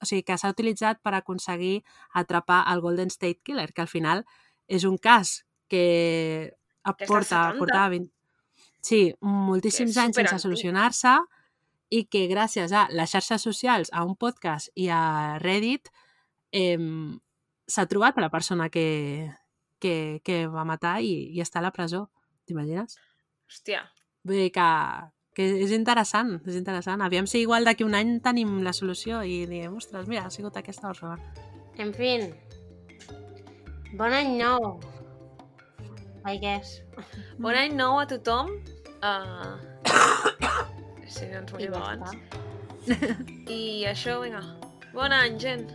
o 0.02 0.08
sigui, 0.10 0.24
que 0.26 0.38
s'ha 0.38 0.50
utilitzat 0.50 1.02
per 1.06 1.14
aconseguir 1.14 1.84
atrapar 2.18 2.64
el 2.72 2.82
Golden 2.82 3.12
State 3.14 3.42
Killer, 3.46 3.70
que 3.74 3.84
al 3.84 3.92
final 3.92 4.26
és 4.68 4.88
un 4.90 4.98
cas 4.98 5.44
que 5.70 5.86
Que 6.82 7.06
és 7.06 7.10
dels 7.10 7.12
porta, 7.12 7.44
70. 7.54 7.60
portava 7.60 7.90
20... 7.94 8.10
Sí, 8.82 9.02
moltíssims 9.22 9.98
anys 10.02 10.18
sense 10.18 10.40
solucionar-se 10.42 11.14
i 11.94 12.06
que 12.10 12.24
gràcies 12.32 12.72
a 12.74 12.88
les 12.90 13.12
xarxes 13.14 13.44
socials, 13.46 13.92
a 13.94 14.02
un 14.08 14.16
podcast 14.18 14.72
i 14.74 14.88
a 14.90 15.38
Reddit 15.44 15.92
eh, 16.52 16.80
s'ha 17.70 17.86
trobat 17.86 18.18
la 18.18 18.32
persona 18.34 18.72
que, 18.74 19.30
que, 19.78 19.96
que 20.26 20.48
va 20.50 20.66
matar 20.66 20.98
i, 21.06 21.30
i 21.30 21.44
està 21.46 21.62
a 21.62 21.68
la 21.68 21.74
presó. 21.76 22.08
T'imagines? 22.50 22.98
Hòstia, 23.46 23.84
Vull 24.28 24.38
dir 24.44 24.52
que, 24.54 24.68
que 25.38 25.48
és 25.66 25.74
interessant, 25.76 26.36
és 26.46 26.58
interessant. 26.60 27.02
Aviam 27.02 27.28
si 27.30 27.42
igual 27.42 27.66
d'aquí 27.66 27.86
un 27.88 27.98
any 27.98 28.20
tenim 28.24 28.60
la 28.66 28.74
solució 28.78 29.24
i 29.26 29.46
diem, 29.50 29.76
ostres, 29.80 30.08
mira, 30.12 30.28
ha 30.28 30.34
sigut 30.34 30.58
aquesta 30.60 30.92
persona. 30.92 31.18
En 31.82 31.94
fin. 31.96 32.30
Bon 33.98 34.14
any 34.14 34.38
nou. 34.38 34.76
I 36.30 36.38
guess. 36.38 36.82
bon 37.44 37.58
any 37.58 37.74
nou 37.76 38.00
a 38.00 38.06
tothom. 38.10 38.54
Uh... 39.02 39.58
sí, 41.08 41.26
ens 41.26 41.50
I 41.50 41.56
morim 41.56 41.74
ja 41.74 41.86
abans. 41.96 42.14
I 43.50 43.62
això, 43.90 44.20
vinga. 44.22 44.44
Bon 44.94 45.12
any, 45.16 45.40
gent. 45.42 45.74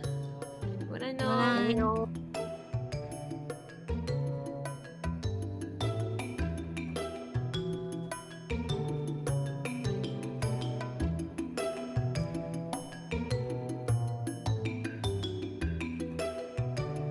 Bon 0.87 1.03
any 1.03 1.19
nou. 1.19 1.27
Bon 1.27 1.43
any. 1.43 1.75
Adéu. 1.75 2.26